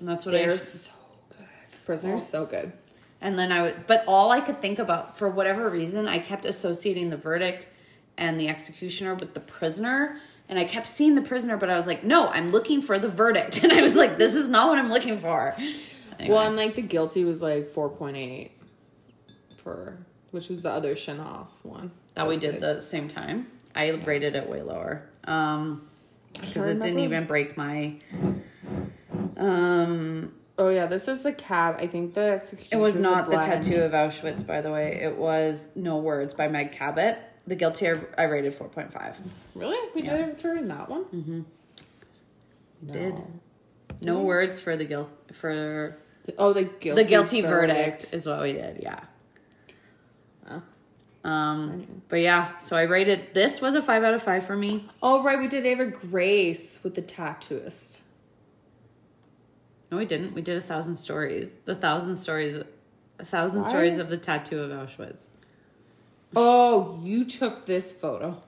And 0.00 0.08
that's 0.08 0.24
what 0.26 0.34
I 0.34 0.38
they're 0.38 0.58
so 0.58 0.90
good. 1.30 1.46
Prisoner's 1.84 2.26
so 2.26 2.44
good. 2.46 2.72
And 3.20 3.38
then 3.38 3.50
I 3.52 3.62
would, 3.62 3.86
but 3.86 4.04
all 4.06 4.30
I 4.30 4.40
could 4.40 4.60
think 4.60 4.78
about, 4.78 5.16
for 5.16 5.28
whatever 5.30 5.68
reason, 5.70 6.06
I 6.06 6.18
kept 6.18 6.44
associating 6.44 7.08
the 7.10 7.16
verdict 7.16 7.66
and 8.18 8.40
the 8.40 8.48
executioner 8.48 9.14
with 9.14 9.34
the 9.34 9.40
prisoner. 9.40 10.16
And 10.48 10.58
I 10.58 10.64
kept 10.64 10.86
seeing 10.86 11.16
the 11.16 11.22
prisoner, 11.22 11.56
but 11.56 11.70
I 11.70 11.76
was 11.76 11.86
like, 11.86 12.04
no, 12.04 12.28
I'm 12.28 12.52
looking 12.52 12.80
for 12.80 12.98
the 12.98 13.08
verdict. 13.08 13.62
And 13.64 13.72
I 13.72 13.82
was 13.82 13.96
like, 13.96 14.18
this 14.18 14.34
is 14.34 14.46
not 14.46 14.68
what 14.68 14.78
I'm 14.78 14.88
looking 14.88 15.18
for. 15.18 15.54
Anyway. 16.18 16.34
Well, 16.34 16.46
and 16.46 16.56
like 16.56 16.76
the 16.76 16.82
guilty 16.82 17.24
was 17.24 17.42
like 17.42 17.68
four 17.68 17.88
point 17.88 18.16
eight 18.16 18.52
for 19.56 19.98
which 20.30 20.48
was 20.48 20.62
the 20.62 20.70
other 20.70 20.94
Shanas 20.94 21.64
one 21.64 21.90
that 22.14 22.26
we 22.26 22.36
did 22.36 22.60
the 22.60 22.80
same 22.80 23.08
time. 23.08 23.48
I 23.74 23.90
rated 23.90 24.36
it 24.36 24.48
way 24.48 24.62
lower. 24.62 25.08
Um, 25.24 25.88
because 26.32 26.68
it 26.68 26.80
didn't 26.80 27.00
even 27.00 27.26
break 27.26 27.56
my. 27.56 27.96
Um, 29.36 30.32
Oh 30.58 30.70
yeah, 30.70 30.86
this 30.86 31.06
is 31.06 31.22
the 31.22 31.32
cab. 31.32 31.76
I 31.78 31.86
think 31.86 32.14
the 32.14 32.20
execution. 32.20 32.78
it 32.78 32.80
was 32.80 32.98
not 32.98 33.30
the 33.30 33.36
tattoo 33.36 33.82
of 33.82 33.92
Auschwitz, 33.92 34.46
by 34.46 34.62
the 34.62 34.70
way. 34.72 34.98
It 35.02 35.16
was 35.16 35.66
No 35.74 35.98
Words 35.98 36.32
by 36.32 36.48
Meg 36.48 36.72
Cabot. 36.72 37.18
The 37.46 37.54
guilty, 37.54 37.88
I, 37.88 37.94
I 38.18 38.22
rated 38.24 38.54
four 38.54 38.68
point 38.68 38.92
five. 38.92 39.18
Really, 39.54 39.78
we 39.94 40.02
Yeah. 40.02 40.16
did 40.26 40.36
during 40.38 40.68
that 40.68 40.88
one. 40.88 41.04
Mm-hmm. 41.04 41.40
No. 42.82 42.92
Did. 42.92 43.14
No 44.00 44.20
words 44.22 44.60
for 44.60 44.76
the 44.76 44.84
guilt 44.84 45.10
for 45.32 45.96
Oh, 46.38 46.52
the 46.52 46.64
guilty. 46.64 47.02
the 47.02 47.08
guilty 47.08 47.40
verdict. 47.40 48.12
is 48.12 48.26
what 48.26 48.42
we 48.42 48.52
did. 48.52 48.82
Yeah. 48.82 48.98
Oh. 50.50 50.62
Um, 51.28 52.02
but 52.08 52.20
yeah, 52.20 52.58
so 52.58 52.76
I 52.76 52.82
rated 52.82 53.32
this 53.32 53.60
was 53.60 53.74
a 53.76 53.82
five 53.82 54.02
out 54.04 54.14
of 54.14 54.22
five 54.22 54.44
for 54.44 54.56
me. 54.56 54.88
Oh 55.02 55.22
right, 55.22 55.38
we 55.38 55.46
did 55.48 55.64
Ava 55.66 55.86
Grace 55.86 56.78
with 56.82 56.94
the 56.94 57.02
tattooist. 57.02 58.02
No, 59.90 59.98
we 59.98 60.04
didn't. 60.04 60.34
We 60.34 60.42
did 60.42 60.56
a 60.56 60.60
thousand 60.60 60.96
stories. 60.96 61.54
The 61.64 61.74
thousand 61.76 62.16
stories, 62.16 62.58
a 63.20 63.24
thousand 63.24 63.62
Why? 63.62 63.68
stories 63.68 63.98
of 63.98 64.08
the 64.08 64.16
tattoo 64.18 64.60
of 64.60 64.70
Auschwitz. 64.70 65.18
Oh, 66.34 67.00
you 67.02 67.24
took 67.24 67.66
this 67.66 67.92
photo. 67.92 68.42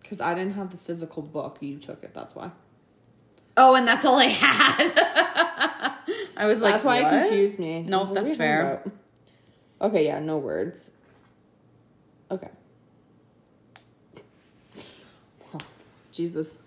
Because 0.00 0.20
I 0.20 0.34
didn't 0.34 0.54
have 0.54 0.70
the 0.70 0.76
physical 0.76 1.22
book. 1.22 1.58
You 1.60 1.78
took 1.78 2.02
it, 2.02 2.12
that's 2.12 2.34
why. 2.34 2.50
Oh, 3.56 3.74
and 3.74 3.86
that's 3.86 4.04
all 4.04 4.18
I 4.18 4.24
had. 4.24 4.92
I 6.36 6.46
was 6.46 6.60
like, 6.60 6.74
that's 6.74 6.84
why 6.84 7.02
what? 7.02 7.14
it 7.14 7.20
confused 7.20 7.58
me. 7.58 7.82
No, 7.82 8.02
like, 8.02 8.14
that's 8.14 8.14
what 8.14 8.26
are 8.26 8.28
you 8.30 8.36
fair. 8.36 8.72
about? 8.72 8.92
Okay, 9.80 10.04
yeah, 10.06 10.18
no 10.18 10.38
words. 10.38 10.90
Okay. 12.30 12.48
Jesus. 16.10 16.58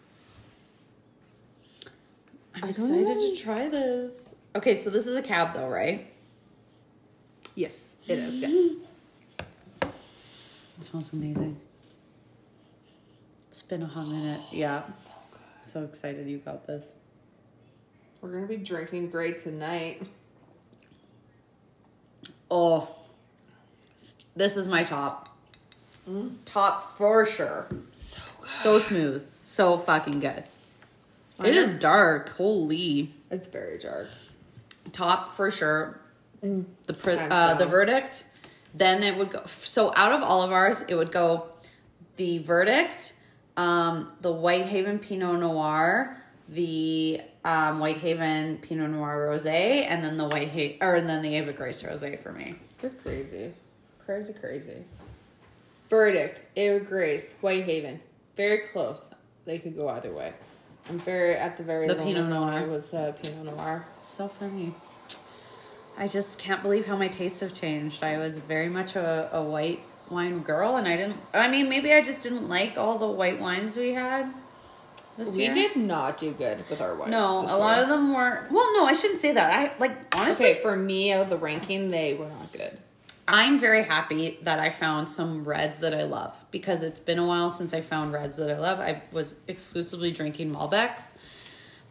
I'm 2.56 2.65
I 2.65 2.69
excited 2.69 3.19
to 3.19 3.36
try 3.36 3.69
this. 3.69 4.13
Okay, 4.56 4.76
so 4.76 4.89
this 4.89 5.08
is 5.08 5.15
a 5.15 5.21
cab 5.21 5.54
though, 5.54 5.67
right? 5.67 6.12
Yes, 7.56 7.95
it 8.08 8.20
is. 8.20 8.41
Yeah. 8.41 9.89
It 10.78 10.84
smells 10.84 11.13
amazing. 11.13 11.60
It's 13.50 13.62
been 13.63 13.82
a 13.82 13.88
hot 13.88 14.08
minute. 14.08 14.39
Oh, 14.43 14.50
yeah. 14.52 14.82
So. 14.82 15.10
So 15.72 15.84
excited 15.84 16.28
you 16.28 16.38
got 16.38 16.65
this. 16.65 16.86
We're 18.22 18.32
gonna 18.32 18.48
be 18.48 18.58
drinking 18.58 19.10
great 19.10 19.38
tonight. 19.38 20.02
Oh, 22.50 22.96
this 24.36 24.56
is 24.56 24.67
my 24.67 24.84
top. 24.84 25.28
Mm-hmm. 26.10 26.30
Top 26.46 26.98
for 26.98 27.26
sure. 27.26 27.67
So 27.93 28.22
good. 28.41 28.50
So 28.50 28.80
smooth. 28.80 29.28
So 29.41 29.78
fucking 29.78 30.20
good. 30.20 30.46
It 31.43 31.56
is 31.56 31.74
dark. 31.74 32.30
Holy. 32.30 33.13
It's 33.30 33.48
very 33.48 33.78
dark. 33.78 34.08
Top 34.93 35.30
for 35.30 35.52
sure. 35.52 36.00
The 36.41 36.65
Hands 37.04 37.32
uh, 37.32 37.54
the 37.56 37.65
verdict. 37.65 38.23
Then 38.73 39.04
it 39.04 39.17
would 39.17 39.32
go. 39.32 39.43
So 39.45 39.93
out 39.95 40.12
of 40.12 40.21
all 40.21 40.43
of 40.43 40.52
ours, 40.52 40.84
it 40.88 40.95
would 40.95 41.12
go 41.12 41.47
the 42.17 42.39
verdict, 42.39 43.13
um, 43.56 44.12
the 44.21 44.32
Whitehaven 44.32 45.00
Pinot 45.00 45.39
Noir, 45.39 46.21
the 46.50 47.21
um, 47.43 47.80
Whitehaven 47.80 48.58
Pinot 48.58 48.91
Noir 48.91 49.30
Rosé, 49.32 49.86
and 49.88 50.04
then 50.04 50.17
the 50.17 50.28
Whitehaven 50.28 50.78
or 50.82 50.95
and 50.95 51.10
then 51.10 51.21
the 51.21 51.36
Ava 51.36 51.54
Grace 51.54 51.82
Rosé 51.84 52.19
for 52.21 52.32
me. 52.32 52.56
You're 52.82 52.91
crazy. 52.91 53.54
Crazy, 54.06 54.34
crazy. 54.34 54.84
Verdict, 55.89 56.41
Ava 56.56 56.84
Grace, 56.84 57.34
Whitehaven. 57.41 58.00
Very 58.36 58.60
close. 58.71 59.13
They 59.45 59.60
could 59.60 59.76
go 59.76 59.88
either 59.89 60.12
way. 60.12 60.34
I'm 60.89 61.00
very, 61.00 61.36
at 61.36 61.58
the 61.58 61.63
very 61.63 61.88
The 61.88 61.95
Pinot 61.95 62.30
Noir. 62.30 62.54
I 62.54 62.63
was 62.63 62.93
uh, 62.93 63.13
Pinot 63.21 63.45
Noir. 63.45 63.86
So 64.04 64.28
funny. 64.28 64.73
I 65.98 66.08
just 66.08 66.38
can't 66.38 66.62
believe 66.62 66.86
how 66.86 66.96
my 66.96 67.08
tastes 67.08 67.40
have 67.40 67.54
changed. 67.54 68.04
I 68.04 68.18
was 68.18 68.38
very 68.38 68.70
much 68.70 68.96
a, 68.96 69.30
a 69.34 69.42
white 69.42 69.80
wine 70.10 70.40
girl, 70.40 70.76
and 70.76 70.88
I 70.88 70.96
didn't. 70.96 71.18
I 71.34 71.50
mean, 71.50 71.70
maybe 71.70 71.92
I 71.92 72.02
just 72.02 72.24
didn't 72.24 72.48
like 72.48 72.78
all 72.78 73.00
the 73.00 73.08
white 73.08 73.40
wines 73.40 73.76
we 73.76 73.94
had. 73.94 74.32
This 75.18 75.36
we 75.36 75.46
year. 75.46 75.54
did 75.56 75.76
not 75.76 76.20
do 76.20 76.32
good 76.32 76.58
with 76.70 76.80
our 76.80 76.94
wines. 76.94 77.10
No, 77.10 77.40
a 77.42 77.58
lot 77.58 77.80
of 77.80 77.90
them 77.90 78.14
were. 78.14 78.46
Well, 78.52 78.74
no, 78.76 78.86
I 78.86 78.94
shouldn't 78.94 79.20
say 79.20 79.34
that. 79.34 79.52
I 79.52 79.78
like 79.80 80.16
honestly. 80.16 80.52
Okay, 80.52 80.62
for 80.62 80.76
me, 80.76 81.12
out 81.12 81.24
of 81.24 81.30
the 81.32 81.38
ranking, 81.38 81.90
they 81.90 82.14
were 82.14 82.30
not 82.30 82.54
good. 82.54 82.78
I'm 83.28 83.60
very 83.60 83.84
happy 83.84 84.38
that 84.44 84.60
I 84.60 84.70
found 84.70 85.10
some 85.10 85.44
reds 85.44 85.80
that 85.80 85.94
I 85.94 86.04
love 86.04 86.34
because 86.52 86.82
it's 86.84 87.00
been 87.00 87.20
a 87.20 87.26
while 87.26 87.50
since 87.50 87.74
I 87.74 87.82
found 87.82 88.14
reds 88.14 88.38
that 88.38 88.50
I 88.50 88.58
love. 88.58 88.80
I 88.80 89.02
was 89.12 89.36
exclusively 89.48 90.12
drinking 90.12 90.54
Malbecs, 90.54 91.12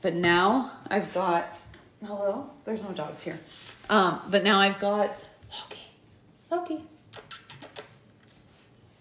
but 0.01 0.15
now 0.15 0.71
I've 0.89 1.13
got. 1.13 1.47
Hello, 2.05 2.51
there's 2.65 2.83
no 2.83 2.93
dogs 2.93 3.23
here. 3.23 3.37
Um, 3.89 4.21
but 4.31 4.43
now 4.45 4.59
I've 4.59 4.79
got. 4.81 5.29
Loki. 5.51 5.81
Loki. 6.51 6.81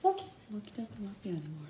Loki. 0.03 0.23
Loki 0.51 0.71
doesn't 0.77 1.03
love 1.03 1.15
you 1.23 1.31
anymore. 1.31 1.67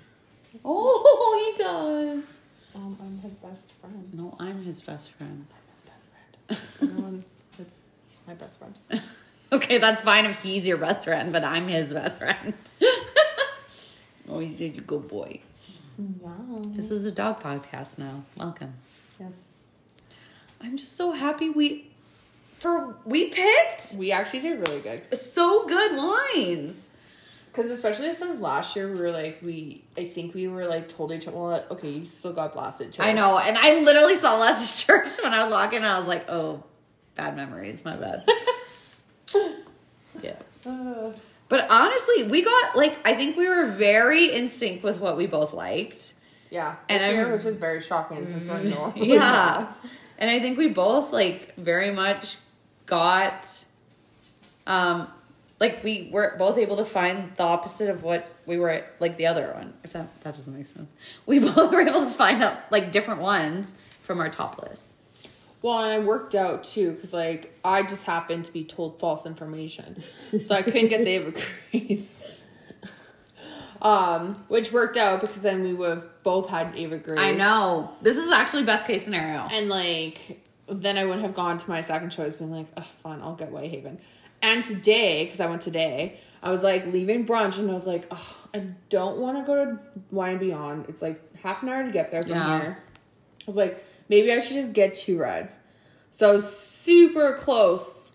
Oh, 0.64 1.52
he 1.56 1.62
does. 1.62 2.32
Um, 2.74 2.96
I'm 3.00 3.18
his 3.20 3.36
best 3.36 3.72
friend. 3.72 4.08
No, 4.12 4.36
I'm 4.38 4.62
his 4.64 4.80
best 4.82 5.12
friend. 5.12 5.46
I'm 5.50 5.72
His 5.74 5.82
best 5.82 6.08
friend. 6.78 6.90
Everyone, 6.92 7.24
he's 8.08 8.20
my 8.26 8.34
best 8.34 8.58
friend. 8.58 8.74
Okay, 9.52 9.78
that's 9.78 10.02
fine 10.02 10.24
if 10.24 10.42
he's 10.42 10.66
your 10.66 10.76
best 10.76 11.04
friend, 11.04 11.32
but 11.32 11.44
I'm 11.44 11.68
his 11.68 11.94
best 11.94 12.18
friend. 12.18 12.52
oh, 14.28 14.40
he's 14.40 14.60
a 14.60 14.70
good 14.70 15.06
boy. 15.06 15.38
Wow. 15.96 16.62
This 16.74 16.90
is 16.90 17.06
a 17.06 17.12
dog 17.12 17.40
podcast 17.40 17.96
now. 17.96 18.24
Welcome. 18.36 18.74
Yes. 19.20 19.44
I'm 20.60 20.76
just 20.76 20.96
so 20.96 21.12
happy 21.12 21.48
we 21.48 21.86
for 22.58 22.96
we 23.04 23.28
picked 23.30 23.94
We 23.98 24.12
actually 24.12 24.40
did 24.40 24.58
really 24.60 24.80
good. 24.80 25.06
so 25.06 25.66
good 25.66 25.96
wines. 25.96 26.88
Because 27.52 27.70
especially 27.70 28.12
since 28.12 28.38
last 28.38 28.76
year, 28.76 28.92
we 28.92 29.00
were 29.00 29.10
like, 29.10 29.38
we, 29.42 29.82
I 29.96 30.04
think 30.04 30.34
we 30.34 30.46
were 30.46 30.66
like 30.66 30.90
told 30.90 31.10
each 31.10 31.26
other, 31.26 31.38
well, 31.38 31.64
okay, 31.70 31.88
you 31.88 32.04
still 32.04 32.34
got 32.34 32.52
blasted. 32.52 32.92
Church. 32.92 33.06
I 33.06 33.12
know, 33.12 33.38
and 33.38 33.56
I 33.56 33.80
literally 33.80 34.14
saw 34.14 34.46
at 34.46 34.62
church 34.76 35.12
when 35.22 35.32
I 35.32 35.42
was 35.44 35.50
walking, 35.52 35.78
and 35.78 35.86
I 35.86 35.98
was 35.98 36.06
like, 36.06 36.28
"Oh, 36.30 36.64
bad 37.14 37.34
memories, 37.34 37.82
my 37.82 37.96
bad." 37.96 38.28
yeah, 40.22 40.34
Uh, 40.66 41.12
but 41.48 41.66
honestly, 41.70 42.24
we 42.24 42.42
got 42.42 42.76
like 42.76 42.98
I 43.06 43.14
think 43.14 43.36
we 43.36 43.48
were 43.48 43.66
very 43.66 44.34
in 44.34 44.48
sync 44.48 44.82
with 44.82 45.00
what 45.00 45.16
we 45.16 45.26
both 45.26 45.52
liked. 45.54 46.12
yeah. 46.50 46.76
And 46.88 47.00
This 47.00 47.10
year, 47.12 47.32
which 47.32 47.44
is 47.46 47.56
very 47.56 47.80
shocking 47.80 48.26
since 48.26 48.46
we're 48.46 48.62
normal. 48.62 48.92
yeah 49.04 49.72
and 50.18 50.30
i 50.30 50.40
think 50.40 50.56
we 50.56 50.68
both 50.68 51.12
like 51.12 51.54
very 51.56 51.90
much 51.90 52.38
got 52.86 53.64
um 54.66 55.08
like 55.60 55.82
we 55.84 56.08
were 56.12 56.34
both 56.38 56.58
able 56.58 56.76
to 56.76 56.84
find 56.84 57.32
the 57.36 57.42
opposite 57.42 57.90
of 57.90 58.02
what 58.02 58.30
we 58.46 58.58
were 58.58 58.84
like 59.00 59.16
the 59.16 59.26
other 59.26 59.52
one 59.54 59.72
if 59.84 59.92
that 59.92 60.08
that 60.22 60.34
doesn't 60.34 60.56
make 60.56 60.66
sense 60.66 60.90
we 61.26 61.38
both 61.38 61.72
were 61.72 61.80
able 61.80 62.02
to 62.02 62.10
find 62.10 62.42
out 62.42 62.58
like 62.70 62.92
different 62.92 63.20
ones 63.20 63.72
from 64.00 64.20
our 64.20 64.28
top 64.28 64.62
list 64.62 64.92
Well, 65.62 65.78
and 65.82 65.92
I 65.92 65.98
worked 65.98 66.34
out 66.36 66.62
too, 66.62 66.92
because 66.92 67.12
like 67.12 67.58
I 67.64 67.82
just 67.82 68.04
happened 68.04 68.44
to 68.44 68.52
be 68.52 68.62
told 68.64 69.00
false 69.00 69.26
information, 69.26 70.00
so 70.44 70.54
I 70.54 70.62
couldn't 70.62 70.88
get 70.88 71.04
the 71.04 71.10
Ava 71.16 71.32
Grace. 71.72 72.42
Um, 73.82 74.36
which 74.48 74.72
worked 74.72 74.96
out 74.96 75.20
because 75.20 75.42
then 75.42 75.62
we 75.62 75.74
would 75.74 75.90
have 75.90 76.22
both 76.22 76.48
had 76.48 76.72
Ava 76.76 76.96
Grace. 76.96 77.18
i 77.18 77.32
know 77.32 77.92
this 78.00 78.16
is 78.16 78.32
actually 78.32 78.64
best 78.64 78.86
case 78.86 79.02
scenario 79.04 79.46
And 79.52 79.68
like, 79.68 80.45
then 80.68 80.98
I 80.98 81.04
wouldn't 81.04 81.22
have 81.22 81.34
gone 81.34 81.58
to 81.58 81.68
my 81.70 81.80
second 81.80 82.10
choice, 82.10 82.36
been 82.36 82.50
like, 82.50 82.66
oh, 82.76 82.86
fine, 83.02 83.20
I'll 83.20 83.34
get 83.36 83.50
Whitehaven. 83.50 83.98
And 84.42 84.64
today, 84.64 85.24
because 85.24 85.40
I 85.40 85.46
went 85.46 85.62
today, 85.62 86.18
I 86.42 86.50
was 86.50 86.62
like 86.62 86.86
leaving 86.86 87.26
brunch 87.26 87.58
and 87.58 87.70
I 87.70 87.74
was 87.74 87.86
like, 87.86 88.06
oh, 88.10 88.36
I 88.54 88.58
don't 88.90 89.18
want 89.18 89.38
to 89.38 89.44
go 89.44 89.64
to 89.64 89.78
Wine 90.10 90.38
Beyond. 90.38 90.86
It's 90.88 91.02
like 91.02 91.20
half 91.36 91.62
an 91.62 91.68
hour 91.68 91.84
to 91.84 91.90
get 91.92 92.10
there 92.10 92.22
from 92.22 92.32
Yeah. 92.32 92.60
here. 92.60 92.78
I 93.40 93.44
was 93.46 93.56
like, 93.56 93.84
maybe 94.08 94.32
I 94.32 94.40
should 94.40 94.54
just 94.54 94.72
get 94.72 94.94
two 94.94 95.18
reds. 95.18 95.58
So 96.10 96.28
I 96.30 96.32
was 96.32 96.56
super 96.56 97.36
close 97.40 98.10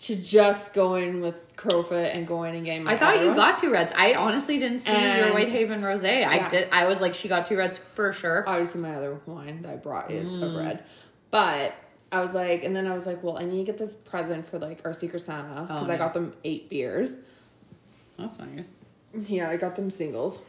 to 0.00 0.14
just 0.16 0.74
going 0.74 1.20
with 1.22 1.56
Crowfoot 1.56 2.14
and 2.14 2.26
going 2.26 2.54
and 2.54 2.64
getting 2.66 2.84
my 2.84 2.92
I 2.92 2.96
thought 2.98 3.20
you 3.20 3.28
one. 3.28 3.36
got 3.36 3.58
two 3.58 3.72
reds. 3.72 3.92
I 3.96 4.14
honestly 4.14 4.58
didn't 4.58 4.80
see 4.80 4.92
your 4.92 5.00
And- 5.00 5.34
Whitehaven 5.34 5.80
Rosé. 5.80 6.24
I 6.26 6.48
did. 6.48 6.68
I 6.70 6.86
was 6.86 7.00
like, 7.00 7.14
she 7.14 7.28
got 7.28 7.46
two 7.46 7.56
reds 7.56 7.78
for 7.78 8.12
sure. 8.12 8.44
obviously 8.46 8.80
my 8.80 8.94
other 8.94 9.20
wine 9.26 9.62
that 9.62 9.72
I 9.72 9.76
brought 9.76 10.10
is 10.10 10.34
Mm. 10.34 10.54
a 10.54 10.58
red. 10.64 10.82
But 11.30 11.72
I 12.12 12.20
was 12.20 12.34
like, 12.34 12.62
and 12.64 12.74
then 12.74 12.86
I 12.86 12.94
was 12.94 13.06
like, 13.06 13.22
well, 13.22 13.36
I 13.36 13.44
need 13.44 13.58
to 13.58 13.64
get 13.64 13.78
this 13.78 13.94
present 13.94 14.48
for 14.48 14.58
like 14.58 14.82
our 14.84 14.94
Secret 14.94 15.20
Santa 15.20 15.62
because 15.62 15.88
Oh, 15.88 15.92
I 15.92 15.96
got 15.96 16.14
them 16.14 16.32
eight 16.44 16.70
beers. 16.70 17.16
That's 18.18 18.38
nice. 18.38 18.64
Yeah, 19.28 19.48
I 19.50 19.56
got 19.56 19.76
them 19.76 19.90
singles 19.90 20.42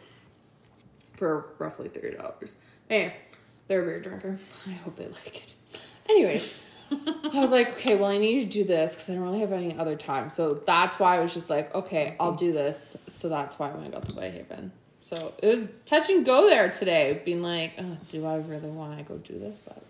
for 1.15 1.48
roughly 1.58 1.89
thirty 1.89 2.15
dollars. 2.15 2.58
Anyways, 2.89 3.17
they're 3.67 3.82
a 3.82 3.86
beer 3.86 4.00
drinker. 4.00 4.38
I 4.67 4.72
hope 4.72 4.96
they 4.96 5.08
like 5.08 5.38
it. 5.38 5.54
Anyways, 6.10 6.63
I 6.91 7.30
was 7.41 7.52
like, 7.52 7.70
okay, 7.78 7.96
well, 7.96 8.10
I 8.10 8.17
need 8.17 8.39
to 8.41 8.46
do 8.46 8.63
this 8.63 8.93
because 8.93 9.10
I 9.10 9.13
don't 9.15 9.24
really 9.24 9.39
have 9.39 9.52
any 9.52 9.76
other 9.78 9.96
time. 9.96 10.30
So 10.30 10.54
that's 10.54 11.00
why 11.00 11.17
I 11.17 11.20
was 11.20 11.34
just 11.34 11.50
like, 11.50 11.74
okay, 11.76 12.15
I'll 12.20 12.36
do 12.36 12.54
this. 12.54 12.96
So 13.08 13.30
that's 13.30 13.58
why 13.60 13.70
I 13.70 13.72
went 13.72 13.86
and 13.86 13.93
got 13.93 14.06
the 14.08 14.13
Whitehaven. 14.13 14.72
So 15.02 15.34
it 15.41 15.48
was 15.48 15.72
touch 15.86 16.10
and 16.10 16.26
go 16.26 16.48
there 16.48 16.70
today, 16.70 17.22
being 17.26 17.41
like, 17.41 17.74
oh, 17.80 17.98
do 18.10 18.26
I 18.26 18.38
really 18.38 18.70
want 18.70 18.98
to 18.98 19.04
go 19.04 19.17
do 19.17 19.38
this? 19.39 19.60
But 19.60 19.82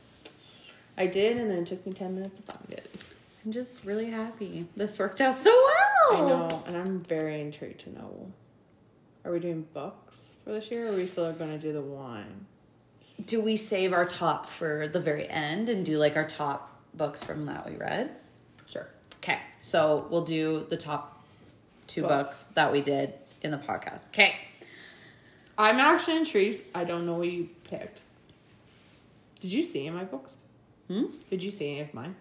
I 0.97 1.07
did, 1.07 1.37
and 1.37 1.49
then 1.51 1.59
it 1.59 1.67
took 1.67 1.85
me 1.85 1.93
ten 1.93 2.15
minutes 2.15 2.39
to 2.39 2.43
find 2.43 2.71
it. 2.71 3.03
I'm 3.45 3.51
just 3.51 3.85
really 3.85 4.09
happy. 4.09 4.65
This 4.75 4.97
worked 4.99 5.21
out 5.21 5.35
so 5.35 5.51
well. 5.51 6.25
I 6.25 6.29
know, 6.29 6.63
and 6.67 6.75
I'm 6.75 6.99
very 7.01 7.39
intrigued 7.39 7.81
to 7.81 7.91
know. 7.93 8.31
Are 9.23 9.31
we 9.31 9.39
doing 9.39 9.67
books 9.73 10.35
for 10.43 10.51
this 10.51 10.71
year, 10.71 10.85
or 10.87 10.93
are 10.93 10.95
we 10.95 11.03
still 11.03 11.31
going 11.33 11.51
to 11.51 11.59
do 11.59 11.71
the 11.71 11.81
wine? 11.81 12.45
Do 13.25 13.41
we 13.41 13.57
save 13.57 13.93
our 13.93 14.05
top 14.05 14.45
for 14.45 14.87
the 14.87 14.99
very 14.99 15.27
end 15.29 15.69
and 15.69 15.85
do 15.85 15.97
like 15.97 16.15
our 16.15 16.27
top 16.27 16.81
books 16.93 17.23
from 17.23 17.45
that 17.47 17.69
we 17.69 17.75
read? 17.75 18.11
Sure. 18.67 18.87
Okay, 19.17 19.39
so 19.59 20.07
we'll 20.09 20.25
do 20.25 20.65
the 20.69 20.77
top 20.77 21.23
two 21.87 22.01
Books. 22.01 22.13
books 22.13 22.43
that 22.53 22.71
we 22.71 22.81
did 22.81 23.13
in 23.41 23.51
the 23.51 23.57
podcast. 23.57 24.07
Okay. 24.09 24.35
I'm 25.57 25.77
actually 25.77 26.17
intrigued. 26.17 26.63
I 26.75 26.83
don't 26.83 27.05
know 27.05 27.15
what 27.15 27.29
you 27.29 27.49
picked. 27.63 28.01
Did 29.41 29.51
you 29.51 29.63
see 29.63 29.89
my 29.89 30.03
books? 30.03 30.37
Hmm? 30.87 31.05
Did 31.29 31.43
you 31.43 31.51
see 31.51 31.71
any 31.71 31.81
of 31.81 31.93
mine? 31.93 32.15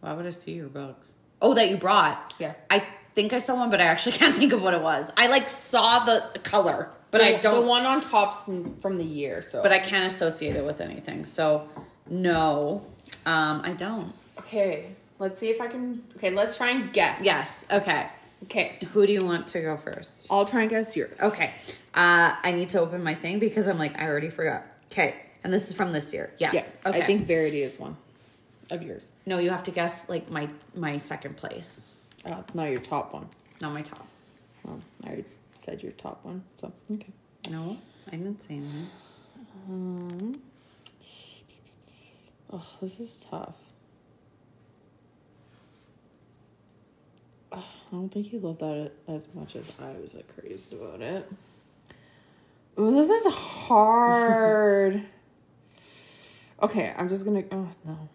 Why 0.00 0.12
would 0.14 0.26
I 0.26 0.30
see 0.30 0.52
your 0.52 0.68
books? 0.68 1.12
Oh, 1.42 1.54
that 1.54 1.68
you 1.70 1.76
brought. 1.76 2.34
Yeah. 2.38 2.54
I 2.70 2.84
think 3.14 3.32
I 3.32 3.38
saw 3.38 3.56
one, 3.56 3.70
but 3.70 3.80
I 3.80 3.84
actually 3.84 4.12
can't 4.20 4.34
think 4.34 4.52
of 4.52 4.62
what 4.62 4.74
it 4.74 4.82
was. 4.82 5.10
I 5.16 5.28
like 5.28 5.48
saw 5.50 6.04
the 6.04 6.38
color, 6.44 6.90
but 7.10 7.18
The- 7.18 7.24
I 7.24 7.38
don't. 7.38 7.62
The 7.62 7.68
one 7.68 7.84
on 7.86 8.00
top's 8.00 8.46
from 8.80 8.98
the 8.98 9.04
year. 9.04 9.42
So, 9.42 9.62
but 9.62 9.72
I 9.72 9.78
can't 9.78 10.06
associate 10.06 10.56
it 10.56 10.64
with 10.64 10.80
anything. 10.80 11.24
So 11.24 11.68
no, 12.08 12.84
um, 13.26 13.60
I 13.64 13.72
don't. 13.72 14.12
okay. 14.38 14.92
Let's 15.20 15.40
see 15.40 15.48
if 15.50 15.60
I 15.60 15.66
can. 15.66 16.04
Okay, 16.16 16.30
let's 16.30 16.56
try 16.56 16.70
and 16.70 16.92
guess. 16.92 17.22
Yes. 17.24 17.66
Okay. 17.72 18.06
Okay. 18.44 18.78
Who 18.92 19.04
do 19.04 19.12
you 19.12 19.24
want 19.24 19.48
to 19.48 19.60
go 19.60 19.76
first? 19.76 20.28
I'll 20.30 20.46
try 20.46 20.60
and 20.62 20.70
guess 20.70 20.96
yours. 20.96 21.20
Okay. 21.20 21.50
Uh, 21.92 22.36
I 22.40 22.52
need 22.52 22.68
to 22.70 22.80
open 22.80 23.02
my 23.02 23.14
thing 23.14 23.40
because 23.40 23.66
I'm 23.66 23.78
like 23.80 23.98
I 24.00 24.06
already 24.06 24.30
forgot. 24.30 24.62
Okay. 24.92 25.16
And 25.44 25.52
this 25.52 25.68
is 25.68 25.74
from 25.74 25.92
this 25.92 26.12
year. 26.12 26.32
Yes. 26.38 26.54
Yeah. 26.54 26.90
Okay. 26.90 27.02
I 27.02 27.06
think 27.06 27.26
Verity 27.26 27.62
is 27.62 27.78
one 27.78 27.96
of 28.70 28.82
yours. 28.82 29.12
no. 29.26 29.38
You 29.38 29.50
have 29.50 29.62
to 29.64 29.70
guess 29.70 30.08
like 30.08 30.30
my 30.30 30.48
my 30.74 30.98
second 30.98 31.36
place, 31.36 31.90
Uh, 32.24 32.42
not 32.54 32.64
your 32.70 32.80
top 32.80 33.12
one. 33.14 33.28
not 33.60 33.72
my 33.72 33.82
top. 33.82 34.06
Well, 34.64 34.80
I 35.04 35.06
already 35.06 35.24
said 35.54 35.82
your 35.82 35.92
top 35.92 36.24
one. 36.24 36.42
So 36.60 36.72
okay. 36.92 37.12
No, 37.50 37.78
I 38.08 38.10
didn't 38.12 38.42
say 38.42 38.54
anything. 38.54 38.88
Um. 39.68 40.42
Oh, 42.52 42.66
this 42.80 42.98
is 42.98 43.16
tough. 43.30 43.54
Ugh, 47.52 47.62
I 47.62 47.90
don't 47.90 48.08
think 48.10 48.32
you 48.32 48.38
love 48.40 48.58
that 48.58 48.90
as 49.06 49.28
much 49.34 49.56
as 49.56 49.70
I 49.80 49.92
was 50.00 50.14
like 50.14 50.28
crazed 50.34 50.72
about 50.72 51.00
it. 51.00 51.30
Ooh, 52.78 52.94
this 52.94 53.08
is 53.10 53.32
hard. 53.32 55.02
okay, 56.62 56.92
I'm 56.96 57.08
just 57.08 57.24
gonna. 57.24 57.44
Oh 57.50 57.68
no. 57.84 58.08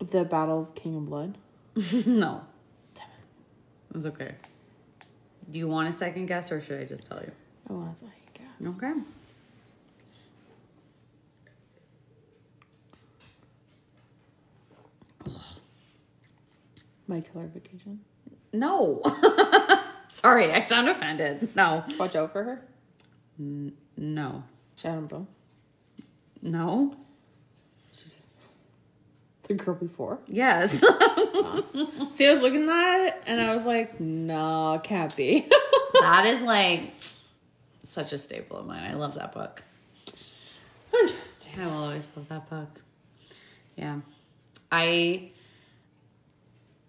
The 0.00 0.24
Battle 0.24 0.62
of 0.62 0.74
King 0.74 0.96
and 0.96 1.06
Blood. 1.06 1.38
no. 2.06 2.42
It's 3.94 4.06
okay. 4.06 4.34
Do 5.50 5.58
you 5.58 5.66
want 5.66 5.88
a 5.88 5.92
second 5.92 6.26
guess 6.26 6.52
or 6.52 6.60
should 6.60 6.80
I 6.80 6.84
just 6.84 7.06
tell 7.06 7.20
you? 7.20 7.32
I 7.68 7.72
was 7.72 8.02
like, 8.02 8.12
guess. 8.34 8.44
Okay. 8.76 8.92
My 17.08 17.20
Killer 17.20 17.48
Vacation. 17.52 18.00
No. 18.52 19.02
Sorry, 20.08 20.52
I 20.52 20.62
sound 20.62 20.88
offended. 20.88 21.54
No. 21.56 21.84
Watch 21.98 22.14
out 22.14 22.32
for 22.32 22.44
her. 22.44 22.62
No. 23.98 24.44
And 24.84 25.08
Bone. 25.08 25.26
No. 26.40 26.94
She 27.92 28.04
just 28.04 28.46
the 29.42 29.54
girl 29.54 29.74
before. 29.74 30.18
Yes. 30.28 30.80
See, 32.12 32.26
I 32.26 32.30
was 32.30 32.40
looking 32.40 32.68
at 32.70 33.06
it 33.08 33.22
and 33.26 33.40
I 33.40 33.52
was 33.52 33.66
like, 33.66 33.98
"No, 33.98 34.80
can't 34.84 35.14
be. 35.16 35.48
that 36.00 36.26
is 36.26 36.42
like 36.42 36.92
such 37.88 38.12
a 38.12 38.18
staple 38.18 38.58
of 38.58 38.66
mine. 38.66 38.84
I 38.88 38.94
love 38.94 39.16
that 39.16 39.32
book. 39.32 39.64
Interesting. 40.94 41.60
I 41.60 41.66
will 41.66 41.82
always 41.84 42.08
love 42.14 42.28
that 42.28 42.48
book. 42.48 42.80
Yeah. 43.74 43.98
I 44.70 45.32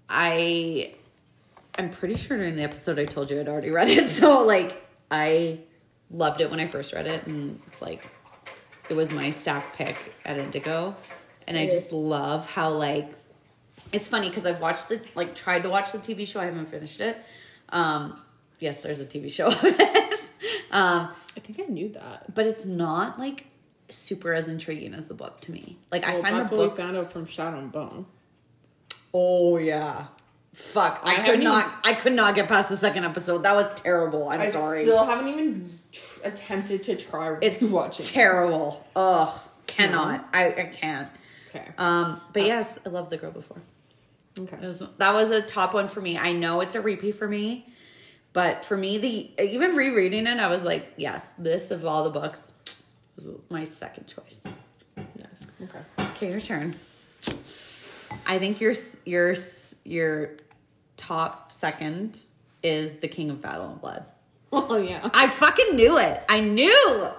I 0.07 0.93
I'm 1.75 1.89
pretty 1.89 2.17
sure 2.17 2.37
during 2.37 2.55
the 2.55 2.63
episode 2.63 2.99
I 2.99 3.05
told 3.05 3.31
you 3.31 3.39
I'd 3.39 3.47
already 3.47 3.71
read 3.71 3.89
it. 3.89 4.05
So 4.19 4.45
like 4.45 4.75
I 5.09 5.61
loved 6.11 6.41
it 6.41 6.49
when 6.49 6.59
I 6.59 6.67
first 6.67 6.93
read 6.93 7.07
it 7.07 7.27
and 7.27 7.61
it's 7.67 7.81
like 7.81 8.07
it 8.89 8.95
was 8.95 9.11
my 9.11 9.29
staff 9.29 9.75
pick 9.75 9.95
at 10.25 10.37
Indigo. 10.37 10.95
And 11.47 11.57
I 11.57 11.65
just 11.65 11.91
love 11.91 12.45
how 12.47 12.71
like 12.71 13.11
it's 13.91 14.07
funny 14.07 14.29
because 14.29 14.45
I've 14.45 14.61
watched 14.61 14.89
the 14.89 15.01
like 15.15 15.33
tried 15.35 15.63
to 15.63 15.69
watch 15.69 15.91
the 15.91 15.97
TV 15.97 16.27
show. 16.27 16.39
I 16.39 16.45
haven't 16.45 16.67
finished 16.67 16.99
it. 16.99 17.17
Um 17.69 18.19
yes, 18.59 18.83
there's 18.83 19.01
a 19.01 19.05
TV 19.05 19.31
show 19.31 19.47
of 19.47 19.55
um 20.71 21.09
I 21.35 21.39
think 21.41 21.59
I 21.59 21.71
knew 21.71 21.89
that. 21.89 22.35
but 22.35 22.45
it's 22.45 22.65
not 22.65 23.17
like 23.19 23.45
super 23.89 24.33
as 24.33 24.47
intriguing 24.47 24.93
as 24.93 25.07
the 25.07 25.15
book 25.15 25.39
to 25.41 25.51
me. 25.51 25.77
Like 25.91 26.05
I 26.07 26.21
find 26.21 26.39
the 26.39 26.45
books. 26.45 26.81
found 26.81 26.97
out 26.97 27.11
from 27.11 27.25
Shadow 27.25 27.57
and 27.57 27.71
Bone. 27.71 28.05
oh 29.13 29.57
yeah, 29.57 30.07
fuck! 30.53 31.01
I, 31.03 31.17
I 31.23 31.25
could 31.29 31.39
not. 31.41 31.73
I 31.83 31.93
could 31.93 32.13
not 32.13 32.35
get 32.35 32.47
past 32.47 32.69
the 32.69 32.77
second 32.77 33.05
episode. 33.05 33.43
That 33.43 33.55
was 33.55 33.67
terrible. 33.79 34.29
I'm 34.29 34.39
sorry. 34.39 34.47
I 34.47 34.51
sorry. 34.51 34.81
still 34.83 35.05
haven't 35.05 35.27
even 35.29 35.69
tr- 35.91 36.19
attempted 36.25 36.83
to 36.83 36.95
try 36.95 37.37
it's 37.41 37.61
watching. 37.63 38.05
terrible. 38.05 38.85
Ugh, 38.95 39.39
cannot. 39.67 40.27
I 40.33 40.47
I 40.47 40.63
can't. 40.65 41.09
okay. 41.49 41.67
Um, 41.77 42.21
but 42.33 42.43
yes, 42.43 42.77
I 42.85 42.89
love 42.89 43.09
the 43.09 43.17
girl 43.17 43.31
before. 43.31 43.61
Okay. 44.37 44.57
was- 44.65 44.83
that 44.97 45.13
was 45.13 45.31
a 45.31 45.41
top 45.41 45.73
one 45.73 45.87
for 45.87 46.01
me. 46.01 46.17
I 46.17 46.31
know 46.33 46.61
it's 46.61 46.75
a 46.75 46.81
repeat 46.81 47.15
for 47.15 47.27
me, 47.27 47.65
but 48.33 48.63
for 48.63 48.77
me, 48.77 48.97
the 48.97 49.31
even 49.43 49.75
rereading 49.75 50.27
it, 50.27 50.39
I 50.39 50.47
was 50.47 50.63
like, 50.63 50.93
yes, 50.97 51.33
this 51.37 51.71
of 51.71 51.85
all 51.85 52.03
the 52.03 52.09
books 52.11 52.53
was 53.15 53.27
my 53.49 53.63
second 53.65 54.07
choice. 54.07 54.39
Yes. 55.17 55.47
Okay. 55.63 55.79
Okay, 56.11 56.31
your 56.31 56.39
turn. 56.41 56.75
I 58.25 58.39
think 58.39 58.61
your 58.61 58.73
your 59.05 59.35
your 59.83 60.37
top 60.97 61.51
second 61.51 62.19
is 62.63 62.95
the 62.95 63.07
King 63.07 63.29
of 63.29 63.41
Battle 63.41 63.71
and 63.71 63.81
Blood. 63.81 64.05
Oh 64.51 64.77
yeah. 64.77 65.07
I 65.13 65.27
fucking 65.27 65.75
knew 65.75 65.97
it. 65.97 66.23
I 66.27 66.41
knew. 66.41 66.87
Uh, 67.01 67.13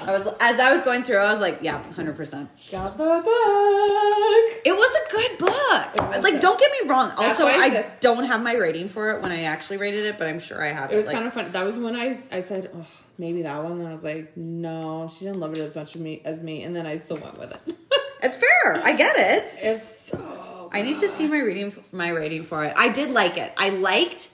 I 0.00 0.10
was 0.12 0.26
as 0.40 0.58
I 0.58 0.72
was 0.72 0.82
going 0.82 1.02
through. 1.02 1.18
I 1.18 1.30
was 1.30 1.40
like, 1.40 1.58
yeah, 1.62 1.82
hundred 1.92 2.16
percent. 2.16 2.50
Got 2.70 2.96
the 2.98 3.04
book. 3.04 4.62
It 4.64 4.72
was 4.72 4.96
a 4.96 5.12
good 5.12 5.38
book. 5.38 6.22
Like, 6.22 6.34
good. 6.34 6.40
don't 6.40 6.58
get 6.58 6.70
me 6.82 6.88
wrong. 6.88 7.08
That's 7.10 7.40
Also, 7.40 7.46
I 7.46 7.86
don't 8.00 8.24
have 8.24 8.42
my 8.42 8.54
rating 8.54 8.88
for 8.88 9.12
it 9.12 9.22
when 9.22 9.30
I 9.30 9.42
actually 9.42 9.76
rated 9.76 10.04
it, 10.06 10.18
but 10.18 10.26
I'm 10.26 10.40
sure 10.40 10.62
I 10.62 10.68
have 10.68 10.90
it. 10.90 10.94
It 10.94 10.96
was 10.96 11.06
like, 11.06 11.14
kind 11.14 11.26
of 11.26 11.34
fun. 11.34 11.52
That 11.52 11.64
was 11.64 11.76
when 11.76 11.94
I 11.94 12.16
I 12.32 12.40
said, 12.40 12.70
oh, 12.74 12.86
maybe 13.18 13.42
that 13.42 13.62
one. 13.62 13.80
And 13.80 13.88
I 13.88 13.92
was 13.92 14.04
like, 14.04 14.36
no, 14.36 15.10
she 15.14 15.26
didn't 15.26 15.40
love 15.40 15.52
it 15.52 15.58
as 15.58 15.76
much 15.76 15.94
as 15.94 16.00
me 16.00 16.22
as 16.24 16.42
me. 16.42 16.62
And 16.64 16.74
then 16.74 16.86
I 16.86 16.96
still 16.96 17.18
went 17.18 17.38
with 17.38 17.52
it. 17.52 17.76
it's 18.22 18.36
fair. 18.36 18.82
I 18.82 18.94
get 18.96 19.16
it. 19.16 19.58
it's 19.62 20.10
so. 20.10 20.53
I 20.74 20.82
need 20.82 20.96
to 20.98 21.08
see 21.08 21.26
my 21.26 21.38
reading, 21.38 21.72
my 21.92 22.08
rating 22.10 22.42
for 22.42 22.64
it. 22.64 22.74
I 22.76 22.88
did 22.88 23.10
like 23.10 23.36
it. 23.38 23.52
I 23.56 23.70
liked, 23.70 24.30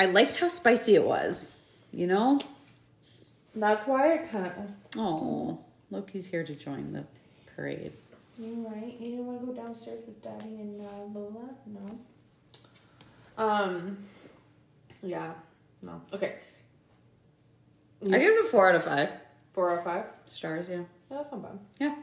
I 0.00 0.06
liked 0.06 0.36
how 0.36 0.48
spicy 0.48 0.94
it 0.94 1.04
was. 1.04 1.52
You 1.92 2.06
know. 2.06 2.40
That's 3.54 3.86
why 3.86 4.14
I 4.14 4.18
kind 4.18 4.46
of. 4.46 4.52
Oh, 4.96 5.58
Loki's 5.90 6.26
here 6.26 6.44
to 6.44 6.54
join 6.54 6.92
the 6.92 7.04
parade. 7.54 7.92
You 8.38 8.66
right? 8.68 8.94
You 9.00 9.10
didn't 9.10 9.26
want 9.26 9.40
to 9.40 9.46
go 9.46 9.52
downstairs 9.52 10.04
with 10.06 10.22
Daddy 10.22 10.44
and 10.60 10.80
uh, 10.80 11.18
Lola? 11.18 11.50
No. 11.66 11.98
Um. 13.44 13.98
Yeah. 15.02 15.32
No. 15.82 16.00
Okay. 16.12 16.34
I 18.04 18.10
give 18.18 18.20
it 18.36 18.44
a 18.44 18.48
four 18.48 18.68
out 18.68 18.76
of 18.76 18.84
five 18.84 19.12
Four 19.54 19.72
out 19.72 19.78
of 19.78 19.84
five. 19.84 20.04
stars. 20.24 20.68
Yeah. 20.68 20.76
Yeah, 21.10 21.16
that's 21.16 21.32
not 21.32 21.42
bad. 21.42 21.58
Yeah. 21.80 21.94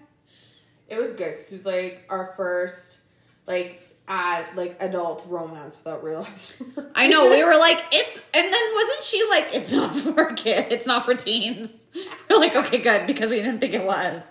It 0.90 0.98
was 0.98 1.14
good 1.14 1.32
because 1.38 1.52
it 1.52 1.56
was 1.56 1.66
like 1.66 2.04
our 2.10 2.34
first, 2.36 3.04
like, 3.48 3.82
at 4.08 4.56
like 4.56 4.78
adult 4.82 5.26
romance 5.28 5.76
without 5.78 6.04
realizing. 6.04 6.68
I 6.96 7.08
know. 7.08 7.32
We 7.32 7.44
were 7.44 7.58
like, 7.58 7.84
it's, 7.92 8.18
and 8.34 8.54
then 8.54 8.62
wasn't 8.74 9.04
she 9.04 9.24
like, 9.30 9.48
it's 9.54 9.72
not 9.72 9.96
for 10.16 10.34
kids, 10.34 10.68
it's 10.70 10.86
not 10.86 11.06
for 11.06 11.16
teens. 11.16 11.88
We're 12.30 12.38
like, 12.38 12.56
okay, 12.56 12.78
good, 12.78 13.08
because 13.08 13.32
we 13.32 13.38
didn't 13.38 13.60
think 13.60 13.74
it 13.74 13.84
was. 13.84 14.22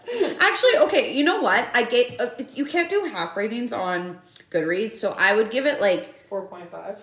Actually, 0.41 0.77
okay, 0.87 1.13
you 1.13 1.25
know 1.25 1.41
what? 1.41 1.67
I 1.75 1.83
gave, 1.85 2.21
uh, 2.21 2.31
you 2.55 2.65
can't 2.67 2.89
do 2.89 3.05
half 3.13 3.37
ratings 3.37 3.73
on 3.73 4.19
Goodreads, 4.51 4.93
so 4.93 5.15
I 5.19 5.35
would 5.35 5.51
give 5.51 5.67
it 5.67 5.81
like, 5.81 6.11
Four 6.29 6.47
point 6.47 6.71
five. 6.71 7.01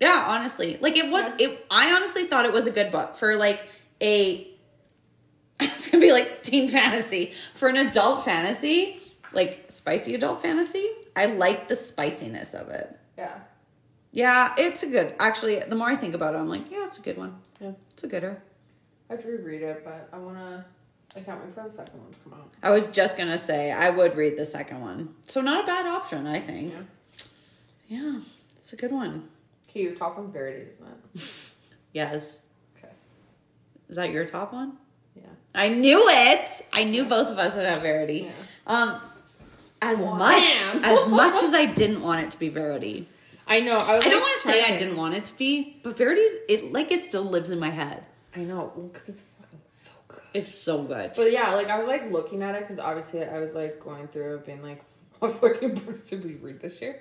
yeah, 0.00 0.24
honestly, 0.28 0.76
like 0.80 0.96
it 0.96 1.10
was. 1.10 1.22
It. 1.38 1.64
I 1.70 1.94
honestly 1.94 2.24
thought 2.24 2.44
it 2.44 2.52
was 2.52 2.66
a 2.66 2.70
good 2.70 2.90
book 2.92 3.14
for 3.14 3.36
like 3.36 3.60
a. 4.02 4.46
It's 5.60 5.90
gonna 5.90 6.02
be 6.02 6.12
like 6.12 6.42
teen 6.42 6.68
fantasy 6.68 7.32
for 7.54 7.68
an 7.68 7.76
adult 7.76 8.24
fantasy, 8.24 9.00
like 9.32 9.66
spicy 9.68 10.14
adult 10.14 10.42
fantasy. 10.42 10.86
I 11.16 11.26
like 11.26 11.68
the 11.68 11.76
spiciness 11.76 12.54
of 12.54 12.68
it. 12.68 12.98
Yeah. 13.18 13.38
Yeah, 14.12 14.54
it's 14.58 14.82
a 14.82 14.86
good. 14.88 15.14
Actually, 15.20 15.60
the 15.60 15.76
more 15.76 15.88
I 15.88 15.96
think 15.96 16.14
about 16.14 16.34
it, 16.34 16.38
I'm 16.38 16.48
like, 16.48 16.70
yeah, 16.70 16.84
it's 16.86 16.98
a 16.98 17.02
good 17.02 17.16
one. 17.16 17.36
Yeah. 17.60 17.72
It's 17.90 18.02
a 18.04 18.08
gooder. 18.08 18.42
I 19.08 19.14
have 19.14 19.22
to 19.22 19.28
reread 19.28 19.62
it, 19.62 19.84
but 19.84 20.08
I 20.12 20.18
wanna. 20.18 20.64
I 21.16 21.20
can't 21.20 21.44
wait 21.44 21.54
for 21.54 21.64
the 21.64 21.70
second 21.70 22.00
one 22.00 22.12
to 22.12 22.20
come 22.20 22.32
out. 22.34 22.48
I 22.62 22.70
was 22.70 22.86
just 22.88 23.16
gonna 23.18 23.38
say 23.38 23.72
I 23.72 23.90
would 23.90 24.14
read 24.14 24.36
the 24.36 24.44
second 24.44 24.80
one, 24.80 25.14
so 25.26 25.40
not 25.40 25.64
a 25.64 25.66
bad 25.66 25.86
option. 25.86 26.26
I 26.26 26.40
think. 26.40 26.72
Yeah. 26.72 26.82
Yeah, 27.88 28.20
it's 28.56 28.72
a 28.72 28.76
good 28.76 28.92
one. 28.92 29.28
Okay, 29.68 29.82
your 29.82 29.94
top 29.94 30.16
one's 30.16 30.30
Verity, 30.30 30.62
isn't 30.66 30.86
it? 31.14 31.22
Yes. 31.92 32.38
Okay. 32.78 32.92
Is 33.88 33.96
that 33.96 34.12
your 34.12 34.24
top 34.24 34.52
one? 34.52 34.74
Yeah. 35.16 35.22
I 35.52 35.68
knew 35.70 36.08
it. 36.08 36.62
I 36.72 36.84
knew 36.84 37.04
both 37.04 37.26
of 37.28 37.36
us 37.38 37.56
would 37.56 37.66
have 37.66 37.82
Verity. 37.82 38.30
Yeah. 38.30 38.32
Um, 38.68 39.00
as 39.82 39.98
Wham! 39.98 40.18
much 40.18 40.62
as 40.82 41.08
much 41.08 41.42
as 41.42 41.54
I 41.54 41.66
didn't 41.66 42.02
want 42.02 42.22
it 42.22 42.30
to 42.32 42.38
be 42.38 42.48
Verity. 42.48 43.08
I 43.46 43.60
know. 43.60 43.78
I, 43.78 43.96
was 43.96 44.06
I 44.06 44.08
don't 44.08 44.12
like, 44.14 44.22
want 44.22 44.36
to 44.36 44.42
say 44.42 44.62
I 44.62 44.76
didn't 44.76 44.96
want 44.96 45.14
it 45.14 45.24
to 45.26 45.36
be, 45.36 45.80
but 45.82 45.96
Verity's 45.96 46.30
it 46.48 46.72
like 46.72 46.92
it 46.92 47.02
still 47.02 47.24
lives 47.24 47.50
in 47.50 47.58
my 47.58 47.70
head. 47.70 48.04
I 48.34 48.40
know 48.40 48.72
because 48.92 49.08
it's 49.08 49.22
fucking 49.40 49.60
so 49.72 49.90
good. 50.08 50.20
It's 50.34 50.54
so 50.54 50.82
good. 50.82 51.12
But 51.16 51.32
yeah, 51.32 51.54
like 51.54 51.68
I 51.68 51.76
was 51.76 51.86
like 51.86 52.10
looking 52.12 52.42
at 52.42 52.54
it 52.54 52.60
because 52.60 52.78
obviously 52.78 53.24
I 53.24 53.40
was 53.40 53.54
like 53.54 53.80
going 53.80 54.06
through 54.08 54.36
it, 54.36 54.46
being 54.46 54.62
like, 54.62 54.84
what 55.18 55.32
fucking 55.32 55.74
books 55.74 56.08
did 56.08 56.24
we 56.24 56.34
read 56.34 56.60
this 56.60 56.80
year? 56.80 57.00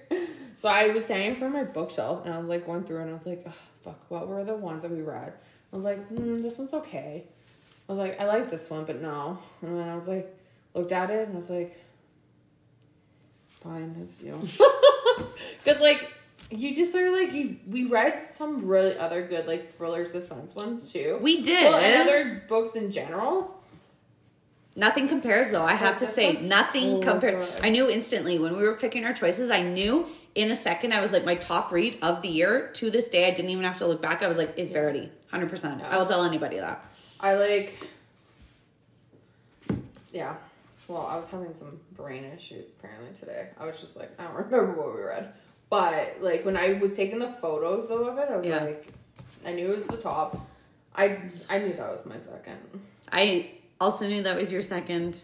So 0.59 0.67
I 0.67 0.87
was 0.89 1.05
saying 1.05 1.37
for 1.37 1.49
my 1.49 1.63
bookshelf, 1.63 2.25
and 2.25 2.33
I 2.33 2.39
was 2.39 2.47
like 2.47 2.65
going 2.65 2.83
through, 2.83 3.01
and 3.01 3.09
I 3.09 3.13
was 3.13 3.25
like, 3.25 3.43
oh, 3.47 3.53
fuck, 3.83 3.99
what 4.09 4.27
were 4.27 4.43
the 4.43 4.55
ones 4.55 4.83
that 4.83 4.91
we 4.91 5.01
read? 5.01 5.33
I 5.71 5.75
was 5.75 5.85
like, 5.85 6.05
hmm, 6.07 6.41
this 6.41 6.57
one's 6.57 6.73
okay. 6.73 7.23
I 7.87 7.91
was 7.91 7.99
like, 7.99 8.19
I 8.19 8.25
like 8.25 8.49
this 8.49 8.69
one, 8.69 8.85
but 8.85 9.01
no. 9.01 9.37
And 9.61 9.79
then 9.79 9.87
I 9.87 9.95
was 9.95 10.07
like, 10.07 10.35
looked 10.73 10.91
at 10.91 11.09
it, 11.11 11.27
and 11.27 11.33
I 11.33 11.37
was 11.37 11.49
like, 11.49 11.79
fine, 13.61 13.95
it's 14.01 14.21
you. 14.21 14.39
Because 15.63 15.79
like 15.81 16.11
you 16.51 16.75
just 16.75 16.95
are 16.95 17.11
like 17.11 17.31
you. 17.33 17.57
We 17.67 17.85
read 17.85 18.21
some 18.21 18.65
really 18.65 18.97
other 18.97 19.25
good 19.25 19.45
like 19.45 19.75
thriller 19.77 20.05
suspense 20.05 20.55
ones 20.55 20.91
too. 20.91 21.19
We 21.21 21.41
did. 21.43 21.65
Well, 21.65 21.75
and 21.79 22.09
other 22.09 22.43
books 22.47 22.75
in 22.75 22.91
general. 22.91 23.55
Nothing 24.75 25.07
compares 25.07 25.51
though. 25.51 25.65
I 25.65 25.73
have 25.73 25.97
to 25.97 26.05
say, 26.05 26.33
nothing 26.47 27.01
so 27.01 27.11
compares. 27.11 27.35
good. 27.35 27.65
I 27.65 27.69
knew 27.69 27.89
instantly 27.89 28.39
when 28.39 28.55
we 28.55 28.63
were 28.63 28.77
picking 28.77 29.03
our 29.03 29.13
choices. 29.13 29.51
I 29.51 29.61
knew 29.61 30.07
in 30.35 30.51
a 30.51 30.55
second. 30.55 30.93
I 30.93 31.01
was 31.01 31.11
like, 31.11 31.25
my 31.25 31.35
top 31.35 31.71
read 31.71 31.97
of 32.01 32.21
the 32.21 32.29
year 32.29 32.69
to 32.75 32.89
this 32.89 33.09
day. 33.09 33.27
I 33.27 33.31
didn't 33.31 33.51
even 33.51 33.65
have 33.65 33.79
to 33.79 33.87
look 33.87 34.01
back. 34.01 34.23
I 34.23 34.27
was 34.27 34.37
like, 34.37 34.53
it's 34.57 34.71
Verity, 34.71 35.11
hundred 35.31 35.49
percent. 35.49 35.81
I 35.83 35.97
will 35.97 36.05
tell 36.05 36.23
anybody 36.23 36.57
that. 36.57 36.85
I 37.19 37.33
like. 37.33 37.87
Yeah. 40.13 40.35
Well, 40.89 41.05
I 41.09 41.15
was 41.17 41.27
having 41.27 41.53
some 41.53 41.79
brain 41.91 42.25
issues 42.35 42.67
apparently 42.79 43.13
today. 43.13 43.49
I 43.59 43.65
was 43.67 43.79
just 43.79 43.95
like, 43.95 44.09
I 44.19 44.23
don't 44.23 44.33
remember 44.51 44.71
what 44.73 44.95
we 44.95 45.01
read. 45.03 45.31
But 45.69 46.17
like 46.19 46.43
when 46.45 46.57
I 46.57 46.73
was 46.73 46.95
taking 46.97 47.19
the 47.19 47.31
photos 47.31 47.87
though 47.87 48.05
of 48.07 48.17
it, 48.17 48.27
I 48.29 48.35
was 48.37 48.45
Yeah. 48.45 48.63
like, 48.63 48.87
I 49.45 49.53
knew 49.53 49.71
it 49.71 49.75
was 49.75 49.85
the 49.85 49.97
top. 49.97 50.47
I 50.95 51.19
I 51.49 51.59
knew 51.59 51.73
that 51.73 51.91
was 51.91 52.05
my 52.07 52.17
second. 52.17 52.57
I 53.11 53.51
also 53.79 54.07
knew 54.07 54.23
that 54.23 54.35
was 54.35 54.51
your 54.51 54.63
second. 54.63 55.21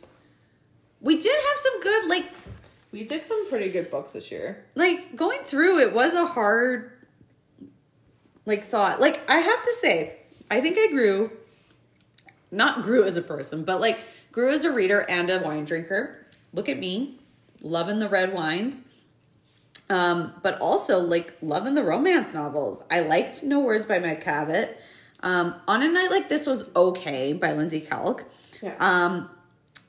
We 1.01 1.17
did 1.17 1.35
have 1.49 1.57
some 1.57 1.81
good 1.81 2.09
like 2.09 2.25
We 2.91 3.05
did 3.05 3.25
some 3.25 3.49
pretty 3.49 3.69
good 3.71 3.89
books 3.89 4.13
this 4.13 4.31
year. 4.31 4.65
like 4.75 5.15
going 5.15 5.39
through 5.45 5.79
it 5.79 5.93
was 5.93 6.13
a 6.13 6.25
hard 6.27 6.91
like 8.45 8.63
thought 8.63 9.01
like 9.01 9.27
i 9.29 9.37
have 9.37 9.63
to 9.63 9.73
say 9.81 10.17
i 10.51 10.61
think 10.61 10.77
i 10.77 10.87
grew 10.91 11.31
not 12.51 12.83
grew 12.83 13.03
as 13.03 13.17
a 13.17 13.21
person 13.21 13.63
but 13.65 13.81
like 13.81 13.99
grew 14.35 14.51
as 14.53 14.65
a 14.65 14.71
reader 14.71 14.99
and 15.09 15.29
a 15.29 15.39
wine 15.39 15.63
drinker 15.63 16.17
look 16.51 16.67
at 16.67 16.77
me 16.77 17.17
loving 17.61 17.99
the 17.99 18.09
red 18.09 18.33
wines 18.33 18.83
um 19.89 20.33
but 20.43 20.59
also 20.59 20.99
like 20.99 21.33
loving 21.41 21.73
the 21.73 21.81
romance 21.83 22.33
novels 22.33 22.83
i 22.91 22.99
liked 22.99 23.43
no 23.43 23.59
words 23.61 23.85
by 23.85 23.97
meg 23.97 24.19
cabot 24.19 24.77
um 25.21 25.55
on 25.69 25.81
a 25.81 25.87
night 25.87 26.09
like 26.11 26.27
this 26.27 26.45
was 26.45 26.65
okay 26.75 27.31
by 27.33 27.53
Lindsey 27.53 27.79
Kelk 27.81 28.25
Yeah. 28.61 28.75
um 28.79 29.29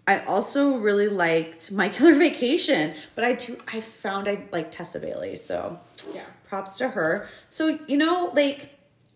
I 0.08 0.20
also 0.20 0.76
really 0.76 1.08
liked 1.08 1.72
My 1.72 1.88
Killer 1.88 2.14
Vacation, 2.14 2.94
but 3.16 3.24
I 3.24 3.32
do 3.32 3.60
I 3.72 3.80
found 3.80 4.28
I 4.28 4.44
like 4.52 4.70
Tessa 4.70 5.00
Bailey, 5.00 5.34
so 5.34 5.80
Yeah. 6.14 6.22
props 6.48 6.78
to 6.78 6.90
her. 6.90 7.26
So 7.48 7.80
you 7.88 7.96
know, 7.96 8.30
like 8.32 8.70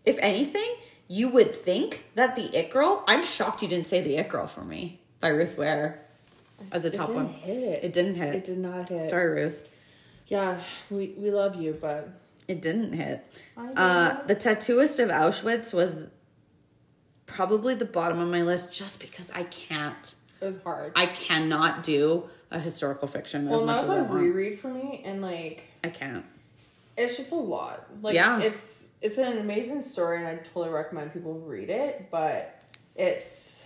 if 0.05 0.17
anything, 0.19 0.69
you 1.07 1.29
would 1.29 1.55
think 1.55 2.07
that 2.15 2.35
the 2.35 2.53
It 2.53 2.71
Girl. 2.71 3.05
I'm 3.07 3.23
shocked 3.23 3.61
you 3.61 3.69
didn't 3.69 3.87
say 3.87 4.01
the 4.01 4.17
It 4.17 4.27
Girl 4.27 4.47
for 4.47 4.65
me 4.65 4.99
by 5.21 5.29
Ruth 5.29 5.57
Ware 5.57 6.01
as 6.71 6.83
a 6.83 6.87
It 6.87 6.93
top 6.93 7.07
didn't 7.07 7.23
one. 7.23 7.33
hit. 7.33 7.83
It 7.83 7.93
didn't 7.93 8.15
hit. 8.15 8.35
It 8.35 8.43
did 8.43 8.57
not 8.57 8.89
hit. 8.89 9.09
Sorry, 9.09 9.29
Ruth. 9.43 9.67
Yeah, 10.27 10.59
we 10.89 11.13
we 11.17 11.31
love 11.31 11.55
you, 11.55 11.73
but 11.79 12.09
It 12.47 12.61
didn't 12.61 12.93
hit. 12.93 13.23
Uh, 13.57 14.21
the 14.27 14.35
Tattooist 14.35 14.99
of 15.01 15.09
Auschwitz 15.09 15.73
was 15.73 16.07
probably 17.25 17.75
the 17.75 17.85
bottom 17.85 18.19
of 18.19 18.27
my 18.29 18.41
list, 18.41 18.73
just 18.73 18.99
because 18.99 19.31
I 19.31 19.43
can't. 19.43 20.15
it 20.41 20.45
was 20.45 20.61
hard. 20.63 20.93
I 20.95 21.05
cannot 21.07 21.83
do 21.83 22.29
a 22.49 22.59
historical 22.59 23.07
fiction 23.07 23.47
as 23.47 23.51
well, 23.53 23.65
much 23.65 23.77
that 23.77 23.83
as 23.83 23.89
was 23.89 23.97
I 23.97 23.99
a 23.99 24.03
want. 24.09 24.21
reread 24.23 24.59
for 24.59 24.67
me, 24.69 25.01
and 25.05 25.21
like 25.21 25.63
I 25.83 25.89
can't. 25.89 26.25
it's 26.97 27.17
just 27.17 27.31
a 27.31 27.35
lot. 27.35 27.85
Like 28.01 28.15
Yeah. 28.15 28.39
it's 28.39 28.89
it's 29.01 29.17
an 29.17 29.37
amazing 29.39 29.81
story 29.81 30.19
and 30.19 30.27
I 30.27 30.35
totally 30.35 30.69
recommend 30.69 31.11
people 31.13 31.33
read 31.39 31.69
it, 31.69 32.07
but 32.11 32.55
it's 32.95 33.60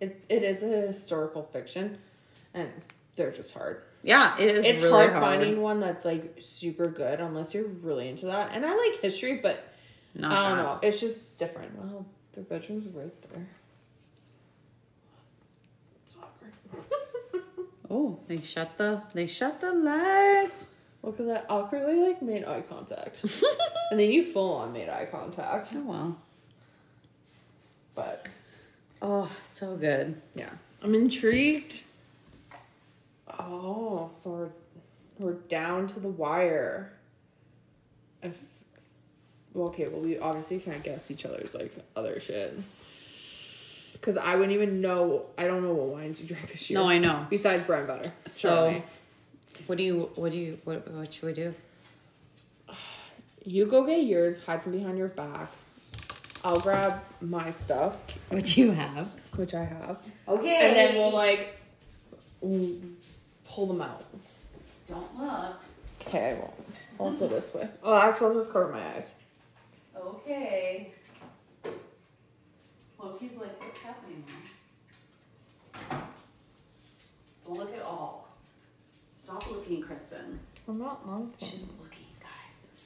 it 0.00 0.24
it 0.28 0.42
is 0.42 0.62
a 0.62 0.68
historical 0.68 1.42
fiction 1.52 1.98
and 2.54 2.68
they're 3.16 3.30
just 3.32 3.54
hard. 3.54 3.82
Yeah, 4.02 4.36
it 4.38 4.58
is 4.58 4.64
It's 4.64 4.80
really 4.82 4.92
hard, 4.94 5.12
hard. 5.12 5.22
finding 5.22 5.60
one 5.60 5.78
that's 5.80 6.04
like 6.06 6.38
super 6.40 6.88
good 6.88 7.20
unless 7.20 7.52
you're 7.54 7.68
really 7.68 8.08
into 8.08 8.26
that. 8.26 8.50
And 8.54 8.64
I 8.64 8.74
like 8.74 9.00
history, 9.00 9.40
but 9.42 9.62
Not 10.14 10.32
I 10.32 10.48
don't 10.48 10.56
that. 10.58 10.62
know. 10.82 10.88
It's 10.88 11.00
just 11.00 11.38
different. 11.38 11.76
Well, 11.78 12.06
their 12.32 12.44
bedroom's 12.44 12.86
right 12.88 13.12
there. 13.30 13.46
It's 16.06 16.16
awkward. 16.22 17.44
Oh, 17.90 18.18
they 18.26 18.38
shut 18.40 18.78
the 18.78 19.02
they 19.12 19.26
shut 19.26 19.60
the 19.60 19.72
lights. 19.74 20.70
Look 21.02 21.18
at 21.20 21.26
that 21.26 21.46
awkwardly 21.48 21.96
like 21.96 22.22
made 22.22 22.44
eye 22.44 22.62
contact. 22.62 23.24
and 23.90 23.98
then 24.00 24.10
you 24.10 24.32
full 24.32 24.54
on 24.54 24.72
made 24.72 24.88
eye 24.88 25.08
contact. 25.10 25.72
Oh 25.74 25.84
well. 25.84 26.18
But 27.94 28.24
Oh, 29.02 29.30
so 29.48 29.76
good. 29.76 30.20
Yeah. 30.34 30.50
I'm 30.82 30.94
intrigued. 30.94 31.82
Oh, 33.38 34.08
so 34.12 34.30
we're, 34.30 34.48
we're 35.18 35.38
down 35.48 35.86
to 35.88 36.00
the 36.00 36.08
wire. 36.08 36.92
If, 38.22 38.36
well, 39.54 39.68
okay, 39.68 39.88
well, 39.88 40.00
we 40.02 40.18
obviously 40.18 40.58
can't 40.58 40.82
guess 40.82 41.10
each 41.10 41.24
other's, 41.24 41.54
like, 41.54 41.74
other 41.96 42.20
shit. 42.20 42.54
Because 43.92 44.16
I 44.16 44.34
wouldn't 44.36 44.52
even 44.52 44.80
know, 44.80 45.26
I 45.36 45.44
don't 45.44 45.62
know 45.62 45.72
what 45.72 45.88
wines 45.88 46.20
you 46.20 46.26
drank 46.26 46.50
this 46.50 46.70
year. 46.70 46.78
No, 46.78 46.88
I 46.88 46.98
know. 46.98 47.26
Besides 47.28 47.64
brown 47.64 47.86
butter. 47.86 48.12
So-. 48.26 48.82
What 49.66 49.76
do 49.76 49.84
you 49.84 50.10
what 50.16 50.32
do 50.32 50.38
you 50.38 50.58
what 50.64 50.88
what 50.90 51.12
should 51.12 51.24
we 51.24 51.32
do? 51.34 51.54
You 53.44 53.66
go 53.66 53.84
get 53.84 54.02
yours, 54.02 54.42
hide 54.42 54.62
them 54.62 54.72
behind 54.72 54.98
your 54.98 55.08
back. 55.08 55.50
I'll 56.44 56.58
grab 56.60 57.02
my 57.20 57.50
stuff, 57.50 58.16
What 58.30 58.56
you 58.56 58.70
have? 58.72 59.08
which 59.36 59.54
I 59.54 59.64
have. 59.64 60.00
Okay. 60.26 60.58
And 60.68 60.76
then 60.76 60.94
we'll, 60.96 61.12
like, 61.12 61.56
pull 63.46 63.66
them 63.66 63.80
out. 63.82 64.04
don't 64.88 65.18
look. 65.20 65.60
Okay, 66.06 66.30
I 66.30 66.34
won't. 66.34 66.92
I'll 66.98 67.12
go 67.12 67.28
this 67.28 67.52
way. 67.54 67.68
Oh, 67.84 67.94
actually, 67.98 68.28
I'll 68.28 68.34
just 68.34 68.52
cover 68.52 68.72
my 68.72 68.80
eyes. 68.80 69.04
Okay. 69.96 70.92
Well, 72.98 73.16
he's 73.20 73.32
like, 73.36 73.60
what's 73.62 73.80
happening 73.80 74.24
now? 75.90 76.02
Don't 77.46 77.58
look 77.58 77.74
at 77.76 77.82
all. 77.84 78.28
Stop 79.12 79.50
looking, 79.50 79.82
Kristen. 79.82 80.40
I'm 80.68 80.78
not 80.78 81.06
looking. 81.08 81.32
She's 81.38 81.62
looking, 81.62 81.78
guys. 81.80 81.80
I'm 81.80 81.89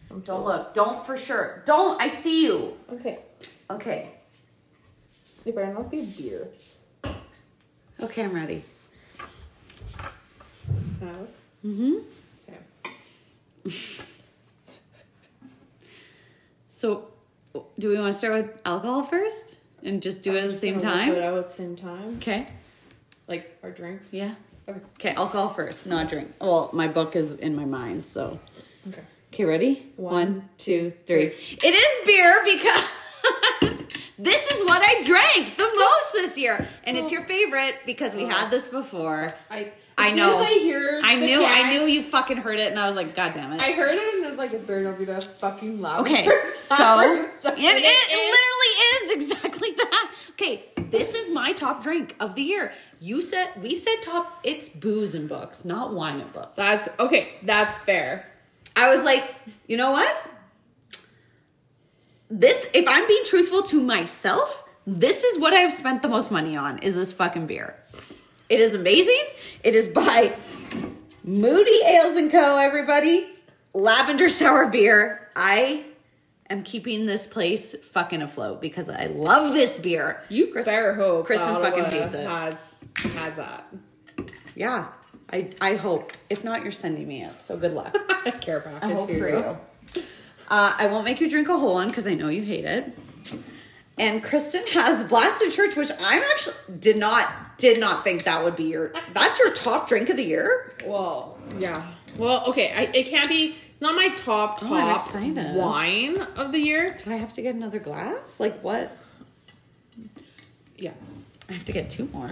Don't 0.09 0.45
look. 0.45 0.75
Don't 0.75 1.05
for 1.05 1.17
sure. 1.17 1.63
Don't. 1.67 2.01
I 2.01 2.09
see 2.09 2.45
you. 2.45 2.77
Okay. 2.93 3.19
Okay. 3.71 4.11
It 5.45 5.55
better 5.55 5.73
not 5.73 5.91
be 5.91 6.01
a 6.01 6.05
beer. 6.05 6.49
Okay, 8.01 8.25
I'm 8.25 8.33
ready. 8.35 8.63
Look? 11.01 11.29
Mm-hmm. 11.65 11.95
Okay. 12.49 13.75
So, 16.85 17.07
do 17.79 17.89
we 17.89 17.99
want 17.99 18.13
to 18.13 18.19
start 18.19 18.35
with 18.35 18.61
alcohol 18.67 19.05
first 19.05 19.59
and 19.85 20.03
just 20.03 20.23
do 20.23 20.37
it 20.37 20.45
at 20.45 20.51
the 20.51 20.57
same 20.57 20.79
time? 20.79 21.13
It 21.13 21.23
out 21.23 21.39
at 21.39 21.49
the 21.49 21.55
same 21.55 21.77
time. 21.77 22.17
Okay. 22.17 22.47
Like 23.27 23.57
our 23.63 23.71
drinks. 23.71 24.13
Yeah. 24.13 24.35
Okay. 24.69 24.81
Okay, 25.01 25.15
alcohol 25.15 25.49
first, 25.49 25.87
not 25.87 26.11
drink. 26.11 26.35
Well, 26.41 26.69
my 26.75 26.89
book 26.89 27.17
is 27.17 27.31
in 27.31 27.57
my 27.57 27.65
mind, 27.65 28.05
so. 28.05 28.39
Okay. 28.89 29.01
Okay, 29.35 29.45
ready? 29.45 29.85
One, 29.97 30.13
One, 30.13 30.49
two, 30.59 30.93
three. 31.07 31.25
It 31.25 31.65
is 31.65 32.07
beer 32.07 32.41
because 32.45 33.89
this 34.17 34.49
is 34.53 34.65
what 34.65 34.81
I 34.81 35.03
drank 35.03 35.57
the 35.57 35.65
most 35.77 36.13
this 36.13 36.39
year, 36.39 36.69
and 36.85 36.97
it's 36.97 37.11
your 37.11 37.23
favorite 37.23 37.81
because 37.85 38.15
we 38.15 38.27
had 38.27 38.47
uh, 38.47 38.51
this 38.51 38.69
before. 38.69 39.35
I. 39.51 39.73
I 39.99 40.11
as 40.11 40.17
know. 40.17 40.31
Soon 40.31 40.41
as 40.41 40.47
I 40.47 40.53
hear. 40.61 41.01
I 41.03 41.17
the 41.17 41.27
knew, 41.27 41.45
I 41.45 41.73
knew 41.73 41.87
you 41.87 42.05
fucking 42.05 42.37
heard 42.37 42.61
it, 42.61 42.71
and 42.71 42.79
I 42.79 42.87
was 42.87 42.95
like, 42.95 43.17
God 43.17 43.35
damn 43.35 43.53
it. 43.53 43.61
I 43.61 43.73
heard 43.73 43.95
it 43.95 44.15
and 44.15 44.25
it 44.25 44.29
was 44.29 44.39
like, 44.39 44.53
it 44.53 44.69
not 44.69 44.99
be 44.99 45.05
that 45.05 45.25
fucking 45.25 45.81
loud. 45.81 46.03
Okay, 46.03 46.25
so 46.55 46.77
Sour 46.77 47.15
it, 47.15 47.27
it 47.51 49.15
literally 49.15 49.19
is 49.19 49.33
exactly 49.33 49.71
that. 49.77 50.15
Okay, 50.31 50.65
this 50.91 51.13
is 51.13 51.33
my 51.33 51.53
top 51.53 51.83
drink 51.83 52.15
of 52.21 52.37
the 52.37 52.43
year. 52.43 52.73
You 53.01 53.21
said 53.21 53.51
we 53.61 53.81
said 53.81 53.97
top. 54.01 54.41
It's 54.45 54.69
booze 54.69 55.17
and 55.17 55.29
books, 55.29 55.65
not 55.65 55.93
wine 55.93 56.21
and 56.21 56.33
books. 56.33 56.53
That's 56.55 56.89
okay. 57.01 57.31
That's 57.43 57.75
fair. 57.85 58.31
I 58.77 58.91
was 58.91 59.03
like, 59.05 59.35
you 59.67 59.77
know 59.77 59.93
what? 59.93 60.31
This, 62.31 62.67
if 62.75 62.85
I'm 62.89 63.07
being 63.07 63.25
truthful 63.25 63.63
to 63.65 63.81
myself, 63.81 64.65
this 64.87 65.25
is 65.25 65.41
what 65.41 65.53
I've 65.53 65.73
spent 65.73 66.03
the 66.03 66.09
most 66.09 66.31
money 66.31 66.57
on. 66.57 66.79
Is 66.79 66.95
this 66.95 67.13
fucking 67.13 67.47
beer? 67.47 67.77
It 68.49 68.61
is 68.61 68.75
amazing. 68.75 69.23
It 69.63 69.75
is 69.75 69.89
by 69.89 70.35
Moody 71.23 71.79
Ales 71.89 72.17
and 72.17 72.31
Co. 72.31 72.59
Everybody, 72.59 73.27
lavender 73.73 74.29
sour 74.29 74.69
beer. 74.69 75.29
I 75.35 75.85
am 76.51 76.63
keeping 76.63 77.07
this 77.07 77.27
place 77.27 77.75
fucking 77.75 78.21
afloat 78.21 78.61
because 78.61 78.91
I 78.91 79.07
love 79.07 79.55
this 79.55 79.79
beer. 79.79 80.23
You 80.29 80.49
Chris- 80.49 80.67
better 80.67 80.95
hope 80.95 81.27
Kristen 81.27 81.55
fucking 81.55 81.85
it. 81.85 82.13
Has 82.13 82.75
has 83.15 83.37
that. 83.37 83.73
Yeah, 84.55 84.89
I 85.33 85.51
I 85.61 85.75
hope. 85.77 86.13
If 86.31 86.45
not, 86.45 86.63
you're 86.63 86.73
sending 86.73 87.07
me 87.09 87.23
it. 87.25 87.43
So 87.43 87.57
good 87.57 87.73
luck. 87.73 87.97
Care 88.41 88.61
package. 88.61 88.83
I 88.83 88.93
hope 88.93 89.09
for 89.11 89.29
you. 89.29 89.57
Uh, 90.49 90.75
I 90.79 90.87
won't 90.87 91.05
make 91.05 91.21
you 91.21 91.31
drink 91.31 91.49
a 91.49 91.57
whole 91.59 91.75
one 91.75 91.89
because 91.89 92.07
I 92.07 92.15
know 92.15 92.29
you 92.29 92.43
hate 92.43 92.65
it. 92.65 92.97
And 93.97 94.23
Kristen 94.23 94.67
has 94.73 95.09
Blasted 95.09 95.53
Church, 95.53 95.77
which 95.77 95.91
I'm 96.01 96.23
actually 96.33 96.57
did 96.81 96.99
not 96.99 97.57
did 97.59 97.79
not 97.81 98.05
think 98.05 98.25
that 98.25 98.43
would 98.45 98.57
be 98.57 98.65
your. 98.65 98.93
That's 99.15 99.39
your 99.39 99.53
top 99.55 99.89
drink 99.89 100.09
of 100.11 100.17
the 100.17 100.25
year. 100.25 100.75
Well, 100.87 101.39
yeah. 101.59 101.93
Well, 102.19 102.45
okay. 102.49 102.73
I, 102.73 102.83
it 102.95 103.07
can't 103.07 103.29
be. 103.29 103.57
It's 103.73 103.81
not 103.81 103.95
my 103.97 104.09
top 104.11 104.59
Oh, 104.63 104.67
I'm 104.75 104.95
top 104.97 105.07
excited. 105.07 105.55
wine 105.57 106.21
of 106.37 106.53
the 106.53 106.59
year. 106.61 106.97
Do 107.05 107.13
I 107.13 107.17
have 107.17 107.33
to 107.35 107.43
get 107.43 107.55
another 107.55 107.79
glass? 107.79 108.39
Like 108.39 108.61
what? 108.63 108.97
Yeah. 110.77 110.93
I 111.49 111.53
have 111.53 111.65
to 111.67 111.73
get 111.73 111.91
two 111.91 112.09
more. 112.13 112.31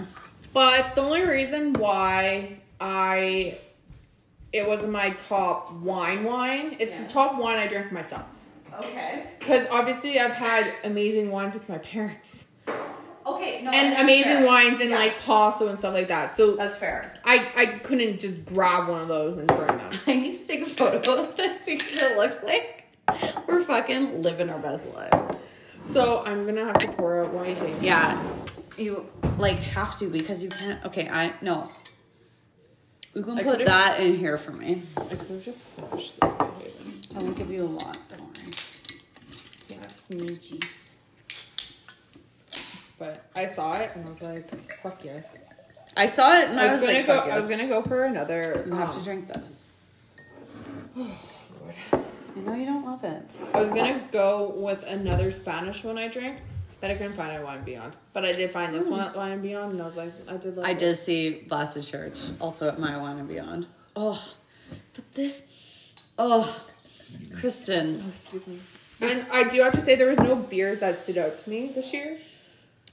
But 0.53 0.95
the 0.95 1.01
only 1.01 1.25
reason 1.25 1.73
why 1.73 2.59
I 2.85 3.57
it 4.51 4.67
wasn't 4.67 4.91
my 4.91 5.11
top 5.11 5.71
wine 5.71 6.23
wine, 6.25 6.75
it's 6.79 6.91
Yeah. 6.93 7.03
the 7.03 7.09
top 7.09 7.39
wine 7.39 7.57
I 7.57 7.65
drank 7.67 7.91
myself. 7.91 8.25
Okay. 8.77 9.25
Because 9.39 9.65
obviously 9.71 10.19
I've 10.19 10.33
had 10.33 10.71
amazing 10.83 11.31
wines 11.31 11.53
with 11.55 11.67
my 11.69 11.77
parents. 11.79 12.47
Okay. 13.25 13.61
No. 13.63 13.71
And 13.71 13.93
amazing 14.03 14.39
fair. 14.39 14.45
wines 14.45 14.81
and 14.81 14.89
Yes. 14.89 14.99
like 14.99 15.25
Paso 15.25 15.69
and 15.69 15.79
stuff 15.79 15.93
like 15.93 16.09
that. 16.09 16.35
So 16.35 16.55
That's 16.55 16.75
fair. 16.75 17.13
I, 17.23 17.47
I 17.55 17.65
couldn't 17.67 18.19
just 18.19 18.43
grab 18.45 18.89
one 18.89 19.01
of 19.01 19.07
those 19.07 19.37
and 19.37 19.47
bring 19.47 19.65
them. 19.67 19.91
I 20.07 20.15
need 20.15 20.35
to 20.35 20.45
take 20.45 20.61
a 20.61 20.65
photo 20.65 21.23
of 21.23 21.35
this 21.37 21.65
because 21.65 22.03
it 22.11 22.17
looks 22.17 22.43
like 22.43 22.83
we're 23.47 23.63
fucking 23.63 24.21
living 24.21 24.49
our 24.49 24.59
best 24.59 24.85
lives. 24.93 25.35
So 25.83 26.23
I'm 26.25 26.45
gonna 26.45 26.65
have 26.65 26.77
to 26.79 26.87
pour 26.93 27.23
out 27.23 27.45
Haven. 27.45 27.75
Yeah, 27.81 28.21
you 28.77 29.07
like 29.37 29.57
have 29.57 29.97
to 29.99 30.09
because 30.09 30.43
you 30.43 30.49
can't. 30.49 30.83
Okay, 30.85 31.07
I 31.09 31.33
no. 31.41 31.69
You 33.13 33.21
can 33.23 33.37
I 33.37 33.43
put 33.43 33.51
could've- 33.53 33.67
that 33.67 33.99
in 33.99 34.17
here 34.17 34.37
for 34.37 34.51
me. 34.51 34.81
I 34.97 35.15
could 35.15 35.27
have 35.27 35.43
just 35.43 35.63
finished 35.63 36.19
this 36.19 37.11
I 37.15 37.19
won't 37.19 37.35
give 37.35 37.51
you 37.51 37.63
a 37.63 37.65
lot. 37.65 37.97
Don't 38.09 38.21
worry. 38.21 38.49
Yeah, 39.69 39.85
sneakies. 39.85 40.89
But 42.97 43.23
I 43.35 43.45
saw 43.45 43.73
it 43.75 43.91
and 43.95 44.05
I 44.05 44.09
was 44.09 44.21
like, 44.21 44.79
fuck 44.81 45.03
yes. 45.03 45.39
I 45.95 46.07
saw 46.07 46.39
it 46.39 46.49
and 46.49 46.59
I, 46.59 46.71
was, 46.71 46.81
was, 46.81 46.89
gonna 46.89 46.97
like, 46.99 47.07
go. 47.07 47.19
Fuck 47.19 47.29
I 47.31 47.39
was 47.39 47.49
yes. 47.49 47.59
gonna 47.59 47.69
go 47.69 47.81
for 47.83 48.05
another. 48.05 48.63
You 48.65 48.73
have 48.73 48.91
to 48.91 48.97
um, 48.97 49.03
drink 49.03 49.27
this. 49.27 49.59
Lord. 50.95 51.75
I 51.91 52.39
know 52.39 52.53
you 52.55 52.65
don't 52.65 52.83
love 52.85 53.03
it. 53.03 53.21
I 53.53 53.59
was 53.59 53.69
gonna 53.69 54.01
go 54.11 54.53
with 54.57 54.83
another 54.87 55.31
Spanish 55.31 55.83
one 55.83 55.99
I 55.99 56.07
drank, 56.07 56.39
but 56.83 56.91
I 56.91 56.95
couldn't 56.95 57.13
find 57.13 57.31
it 57.31 57.35
at 57.35 57.45
Wine 57.45 57.63
Beyond. 57.63 57.93
But 58.11 58.25
I 58.25 58.33
did 58.33 58.51
find 58.51 58.75
this 58.75 58.87
hmm. 58.87 58.91
one 58.91 58.99
at 58.99 59.15
Wine 59.15 59.39
Beyond, 59.39 59.71
and 59.71 59.81
I 59.81 59.85
was 59.85 59.95
like, 59.95 60.11
I 60.27 60.35
did. 60.35 60.57
Like 60.57 60.67
I 60.67 60.73
did 60.73 60.89
this. 60.89 61.01
see 61.01 61.29
Blasted 61.47 61.85
Church 61.85 62.19
also 62.41 62.67
at 62.67 62.77
My 62.77 62.97
Wine 62.97 63.19
and 63.19 63.27
Beyond. 63.29 63.67
Oh, 63.95 64.21
but 64.93 65.13
this. 65.13 65.93
Oh, 66.19 66.61
Kristen. 67.39 68.03
Oh, 68.03 68.09
excuse 68.09 68.45
me. 68.47 68.59
And 68.99 69.25
I 69.31 69.45
do 69.45 69.61
have 69.61 69.71
to 69.75 69.79
say 69.79 69.95
there 69.95 70.09
was 70.09 70.19
no 70.19 70.35
beers 70.35 70.81
that 70.81 70.97
stood 70.97 71.17
out 71.17 71.37
to 71.37 71.49
me 71.49 71.71
this 71.73 71.93
year. 71.93 72.17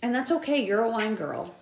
And 0.03 0.14
that's 0.14 0.30
okay. 0.30 0.64
You're 0.64 0.84
a 0.84 0.88
wine 0.88 1.16
girl. 1.16 1.53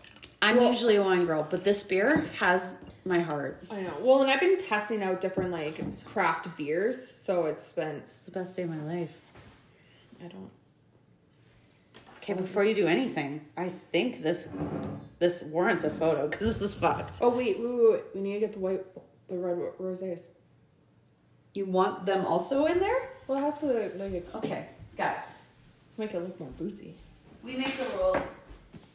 I'm 0.42 0.56
Well- 0.56 0.70
usually 0.70 0.96
a 0.96 1.02
wine 1.02 1.24
girl, 1.24 1.46
but 1.48 1.64
this 1.64 1.82
beer 1.82 2.26
has 2.40 2.76
my 3.06 3.20
heart. 3.20 3.64
I 3.70 3.80
know. 3.80 3.94
Well, 4.02 4.20
and 4.20 4.30
I've 4.30 4.40
been 4.40 4.58
testing 4.58 5.02
out 5.02 5.22
different 5.22 5.50
like 5.50 5.80
craft 6.04 6.58
beers, 6.58 7.10
so 7.18 7.46
it's 7.46 7.72
been. 7.72 7.96
It's 7.96 8.16
the 8.16 8.32
best 8.32 8.54
day 8.54 8.64
of 8.64 8.68
my 8.68 8.82
life. 8.82 9.12
I 10.22 10.28
don't. 10.28 10.50
Okay, 12.28 12.38
before 12.38 12.62
you 12.62 12.74
do 12.74 12.86
anything, 12.86 13.40
I 13.56 13.70
think 13.70 14.22
this 14.22 14.48
this 15.18 15.44
warrants 15.44 15.84
a 15.84 15.88
photo 15.88 16.28
because 16.28 16.46
this 16.46 16.60
is 16.60 16.74
fucked. 16.74 17.20
Oh 17.22 17.34
wait, 17.34 17.58
wait, 17.58 17.66
wait, 17.66 17.90
wait! 17.90 18.02
We 18.14 18.20
need 18.20 18.34
to 18.34 18.40
get 18.40 18.52
the 18.52 18.58
white, 18.58 18.84
the 19.30 19.38
red 19.38 19.56
rosés. 19.80 20.28
You 21.54 21.64
want 21.64 22.04
them 22.04 22.26
also 22.26 22.66
in 22.66 22.80
there? 22.80 23.08
Well, 23.26 23.38
it 23.38 23.40
has 23.44 23.60
to 23.60 23.66
like 23.66 24.12
it- 24.12 24.28
Okay, 24.34 24.66
guys, 24.94 25.38
make 25.96 26.12
it 26.12 26.20
look 26.20 26.38
more 26.38 26.50
boozy. 26.58 26.92
we 27.42 27.56
make 27.56 27.74
the 27.78 27.96
rules. 27.96 28.18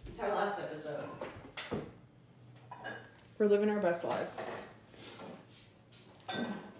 It's 0.05 0.21
our 0.21 0.29
last 0.35 0.59
episode. 0.59 1.03
We're 3.39 3.47
living 3.47 3.71
our 3.71 3.79
best 3.79 4.03
lives. 4.05 4.37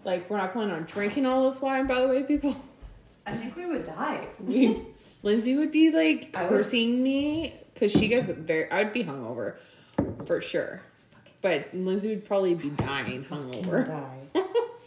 Like 0.05 0.29
we're 0.29 0.37
not 0.37 0.53
planning 0.53 0.75
on 0.75 0.83
drinking 0.83 1.25
all 1.25 1.49
this 1.49 1.59
wine, 1.61 1.87
by 1.87 2.01
the 2.01 2.07
way, 2.09 2.21
people. 2.21 2.55
I 3.25 3.35
think 3.35 3.55
we 3.55 3.65
would 3.65 3.85
die. 3.85 4.27
We, 4.39 4.92
Lindsay 5.24 5.55
would 5.55 5.71
be 5.71 5.89
like 5.89 6.34
cursing 6.34 7.01
me 7.01 7.53
because 7.74 7.91
she 7.91 8.07
gets 8.09 8.28
very. 8.28 8.69
I 8.69 8.84
would 8.84 8.93
be 8.93 9.03
hungover, 9.03 9.55
for 10.26 10.41
sure. 10.41 10.82
But 11.41 11.74
Lindsay 11.74 12.09
would 12.09 12.26
probably 12.26 12.55
be 12.55 12.69
dying 12.69 13.26
hungover. 13.26 13.88
Die. 13.88 14.28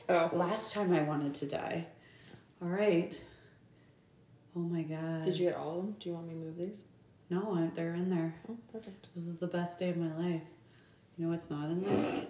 so 0.06 0.30
Last 0.32 0.74
time 0.74 0.92
I 0.92 1.02
wanted 1.02 1.34
to 1.34 1.46
die. 1.46 1.86
All 2.62 2.68
right. 2.68 3.18
Oh 4.54 4.60
my 4.60 4.82
god. 4.82 5.24
did 5.24 5.38
you 5.38 5.46
get 5.46 5.56
all 5.56 5.78
of 5.78 5.84
them? 5.84 5.96
Do 6.00 6.08
you 6.08 6.14
want 6.14 6.28
me 6.28 6.34
to 6.34 6.40
move 6.40 6.56
these? 6.56 6.82
No, 7.28 7.54
I, 7.54 7.74
they're 7.74 7.94
in 7.94 8.08
there. 8.08 8.34
Oh, 8.48 8.56
perfect. 8.72 9.08
This 9.14 9.26
is 9.26 9.36
the 9.38 9.46
best 9.48 9.78
day 9.78 9.90
of 9.90 9.96
my 9.96 10.14
life. 10.16 10.42
You 11.18 11.26
know 11.26 11.32
what's 11.32 11.50
not 11.50 11.64
in 11.64 11.82
there? 11.82 12.26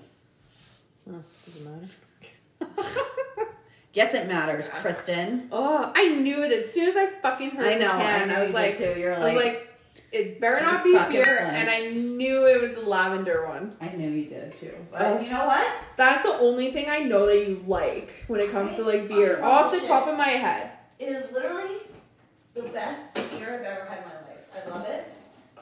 Oh, 1.10 1.22
doesn't 1.44 1.90
matter. 2.60 3.02
Yes, 3.96 4.12
it 4.12 4.28
matters, 4.28 4.68
Kristen. 4.68 5.48
Oh, 5.50 5.90
I 5.96 6.08
knew 6.16 6.42
it 6.44 6.52
as 6.52 6.70
soon 6.70 6.86
as 6.88 6.96
I 6.98 7.06
fucking 7.06 7.50
heard 7.52 7.66
I 7.66 7.74
the 7.78 7.84
know, 7.84 7.90
can. 7.92 8.22
I 8.22 8.24
know 8.26 8.34
I 8.36 8.40
was 8.40 8.48
you 8.48 8.54
like, 8.54 8.76
too. 8.76 9.00
You're 9.00 9.14
I 9.14 9.18
was 9.24 9.34
like- 9.34 9.36
like, 9.36 9.62
it 10.12 10.38
better 10.40 10.56
You 10.58 10.62
not 10.66 10.84
be 10.84 10.92
fucking 10.92 11.12
here, 11.12 11.38
and 11.40 11.68
I 11.70 11.88
knew 11.88 12.46
it 12.46 12.60
was 12.60 12.72
the 12.74 12.82
lavender 12.88 13.46
one. 13.48 13.74
I 13.80 13.88
knew 13.88 14.08
you 14.10 14.26
did 14.28 14.54
too. 14.56 14.72
But 14.92 15.00
Oh. 15.02 15.20
you 15.20 15.30
know 15.30 15.46
what? 15.46 15.66
That's 15.96 16.22
the 16.24 16.38
only 16.38 16.70
thing 16.72 16.88
I 16.90 16.98
know 17.00 17.24
that 17.26 17.48
you 17.48 17.64
like 17.66 18.12
when 18.28 18.38
it 18.40 18.50
comes 18.52 18.76
to 18.76 18.82
like 18.82 19.08
beer, 19.08 19.40
off 19.42 19.72
the 19.72 19.78
shit. 19.78 19.88
top 19.88 20.06
of 20.08 20.16
my 20.18 20.28
head. 20.28 20.70
It 20.98 21.08
is 21.08 21.32
literally 21.32 21.78
the 22.54 22.62
best 22.64 23.14
beer 23.14 23.54
I've 23.54 23.64
ever 23.64 23.84
had 23.86 23.98
in 23.98 24.04
my 24.04 24.14
life. 24.28 24.66
I 24.66 24.70
love 24.70 24.86
it. 24.88 25.08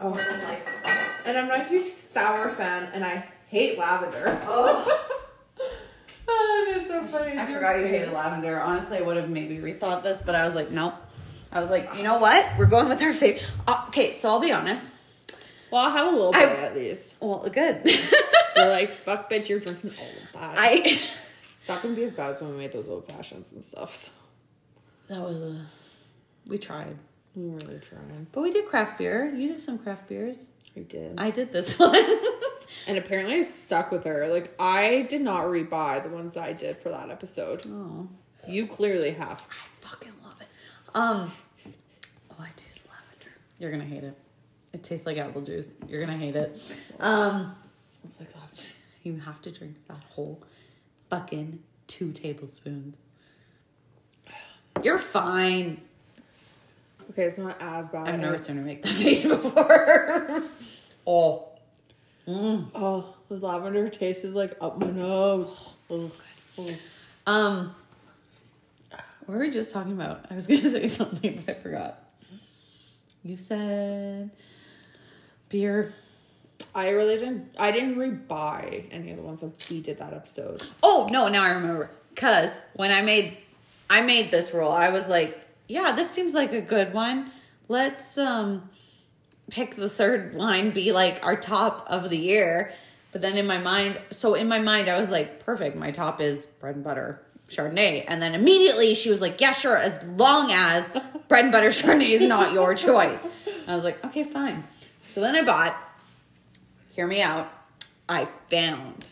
Oh. 0.00 0.12
I 0.12 0.16
don't 0.24 0.42
like 0.42 0.68
it. 0.84 1.26
And 1.26 1.38
I'm 1.38 1.46
not 1.48 1.60
a 1.60 1.64
huge 1.64 1.84
sour 1.84 2.48
fan, 2.50 2.90
and 2.92 3.04
I 3.04 3.24
hate 3.46 3.78
lavender. 3.78 4.38
Oh, 4.46 5.22
oh, 6.44 6.74
it's 6.76 6.88
so 6.88 7.04
funny. 7.18 7.38
I 7.38 7.46
forgot 7.46 7.78
you 7.78 7.86
hated 7.86 8.12
lavender. 8.12 8.60
Honestly, 8.60 8.98
I 8.98 9.00
would 9.02 9.16
have 9.16 9.28
maybe 9.30 9.58
rethought 9.58 10.02
this, 10.02 10.22
but 10.22 10.34
I 10.34 10.44
was 10.44 10.54
like, 10.54 10.70
nope. 10.70 10.94
I 11.52 11.60
was 11.60 11.70
like, 11.70 11.94
you 11.96 12.02
know 12.02 12.18
what? 12.18 12.46
We're 12.58 12.66
going 12.66 12.88
with 12.88 13.00
our 13.02 13.12
favorite. 13.12 13.44
Uh, 13.66 13.84
okay, 13.88 14.10
so 14.10 14.28
I'll 14.28 14.40
be 14.40 14.50
honest. 14.52 14.92
Well, 15.70 15.82
I'll 15.82 15.90
have 15.92 16.06
a 16.06 16.10
little 16.10 16.32
I- 16.34 16.46
bit 16.46 16.58
at 16.58 16.74
least. 16.76 17.16
Well, 17.20 17.40
good. 17.52 17.82
They're 18.54 18.70
like, 18.70 18.88
fuck, 19.04 19.30
bitch, 19.30 19.48
you're 19.48 19.60
drinking 19.60 19.92
all 19.98 20.06
of 20.06 20.32
that. 20.40 20.58
I. 20.58 20.82
it's 20.84 21.68
not 21.68 21.82
gonna 21.82 21.94
be 21.94 22.04
as 22.04 22.12
bad 22.12 22.30
as 22.32 22.40
when 22.40 22.50
we 22.50 22.56
made 22.58 22.72
those 22.72 22.88
old 22.88 23.06
fashions 23.10 23.52
and 23.52 23.64
stuff. 23.64 23.94
So. 23.94 24.10
That 25.08 25.20
was 25.20 25.42
a. 25.42 25.60
We 26.46 26.58
tried, 26.58 26.96
I'm 27.36 27.52
really 27.52 27.78
tried. 27.80 28.30
but 28.32 28.42
we 28.42 28.50
did 28.50 28.66
craft 28.66 28.98
beer. 28.98 29.26
You 29.34 29.48
did 29.48 29.58
some 29.60 29.78
craft 29.78 30.08
beers. 30.08 30.48
I 30.76 30.80
did. 30.80 31.14
I 31.18 31.30
did 31.30 31.52
this 31.52 31.78
one. 31.78 31.94
And 32.86 32.98
apparently 32.98 33.34
I 33.36 33.42
stuck 33.42 33.90
with 33.90 34.04
her. 34.04 34.28
Like 34.28 34.54
I 34.58 35.02
did 35.02 35.22
not 35.22 35.44
rebuy 35.44 36.02
the 36.02 36.08
ones 36.10 36.36
I 36.36 36.52
did 36.52 36.76
for 36.78 36.90
that 36.90 37.10
episode. 37.10 37.64
oh. 37.68 38.08
You 38.46 38.66
clearly 38.66 39.12
have. 39.12 39.42
I 39.50 39.66
fucking 39.86 40.12
love 40.22 40.38
it. 40.40 40.48
Um, 40.94 41.30
oh, 42.30 42.36
I 42.38 42.50
taste 42.56 42.80
lavender. 42.86 43.34
You're 43.58 43.70
gonna 43.70 43.84
hate 43.84 44.04
it. 44.04 44.18
It 44.74 44.82
tastes 44.82 45.06
like 45.06 45.16
apple 45.16 45.40
juice. 45.40 45.68
You're 45.88 46.00
gonna 46.04 46.18
hate 46.18 46.36
it. 46.36 46.82
Um, 47.00 47.54
I 48.02 48.06
was 48.06 48.20
like, 48.20 48.28
oh, 48.36 48.48
you 49.02 49.18
have 49.20 49.40
to 49.42 49.50
drink 49.50 49.76
that 49.88 50.00
whole 50.10 50.42
fucking 51.08 51.60
two 51.86 52.12
tablespoons. 52.12 52.96
You're 54.82 54.98
fine. 54.98 55.80
okay, 57.10 57.22
it's 57.22 57.38
not 57.38 57.56
as 57.60 57.88
bad. 57.88 58.08
I've 58.08 58.20
never 58.20 58.36
seen 58.36 58.56
her 58.56 58.62
make 58.62 58.82
that 58.82 58.88
face 58.92 59.24
before. 59.24 60.42
oh, 61.06 61.48
Oh, 62.26 63.14
the 63.28 63.36
lavender 63.36 63.88
taste 63.88 64.24
is 64.24 64.34
like 64.34 64.56
up 64.60 64.78
my 64.78 64.90
nose. 64.90 65.76
Oh, 65.90 66.10
oh. 66.58 66.70
um, 67.26 67.74
what 69.26 69.38
were 69.38 69.40
we 69.40 69.50
just 69.50 69.72
talking 69.72 69.92
about? 69.92 70.26
I 70.30 70.34
was 70.34 70.46
gonna 70.48 70.60
say 70.60 70.86
something, 70.86 71.42
but 71.44 71.56
I 71.56 71.60
forgot. 71.60 71.98
You 73.22 73.36
said 73.36 74.30
beer. 75.48 75.92
I 76.74 76.90
really 76.90 77.18
didn't. 77.18 77.54
I 77.58 77.72
didn't 77.72 77.96
rebuy 77.96 78.86
any 78.90 79.10
of 79.10 79.16
the 79.16 79.22
ones 79.22 79.40
that 79.40 79.68
we 79.70 79.80
did 79.80 79.98
that 79.98 80.12
episode. 80.12 80.62
Oh 80.82 81.08
no, 81.10 81.28
now 81.28 81.42
I 81.42 81.50
remember. 81.50 81.90
Cause 82.16 82.60
when 82.74 82.90
I 82.90 83.02
made 83.02 83.36
I 83.90 84.02
made 84.02 84.30
this 84.30 84.52
rule, 84.54 84.70
I 84.70 84.90
was 84.90 85.08
like, 85.08 85.40
yeah, 85.68 85.92
this 85.92 86.10
seems 86.10 86.34
like 86.34 86.52
a 86.52 86.60
good 86.60 86.92
one. 86.92 87.30
Let's 87.68 88.18
um 88.18 88.68
pick 89.50 89.76
the 89.76 89.88
third 89.88 90.34
line 90.34 90.70
be 90.70 90.92
like 90.92 91.24
our 91.24 91.36
top 91.36 91.86
of 91.88 92.10
the 92.10 92.18
year. 92.18 92.72
But 93.12 93.22
then 93.22 93.36
in 93.36 93.46
my 93.46 93.58
mind, 93.58 94.00
so 94.10 94.34
in 94.34 94.48
my 94.48 94.58
mind, 94.58 94.88
I 94.88 94.98
was 94.98 95.10
like, 95.10 95.44
perfect. 95.44 95.76
My 95.76 95.90
top 95.92 96.20
is 96.20 96.46
bread 96.46 96.74
and 96.74 96.84
butter 96.84 97.20
Chardonnay. 97.48 98.04
And 98.08 98.20
then 98.20 98.34
immediately 98.34 98.94
she 98.94 99.10
was 99.10 99.20
like, 99.20 99.40
yeah, 99.40 99.52
sure, 99.52 99.76
as 99.76 100.02
long 100.04 100.50
as 100.50 100.90
bread 101.28 101.44
and 101.44 101.52
butter 101.52 101.68
Chardonnay 101.68 102.10
is 102.10 102.22
not 102.22 102.52
your 102.52 102.74
choice. 102.74 103.22
And 103.46 103.70
I 103.70 103.74
was 103.74 103.84
like, 103.84 104.04
okay, 104.04 104.24
fine. 104.24 104.64
So 105.06 105.20
then 105.20 105.36
I 105.36 105.42
bought, 105.42 105.76
hear 106.90 107.06
me 107.06 107.22
out, 107.22 107.52
I 108.08 108.26
found 108.50 109.08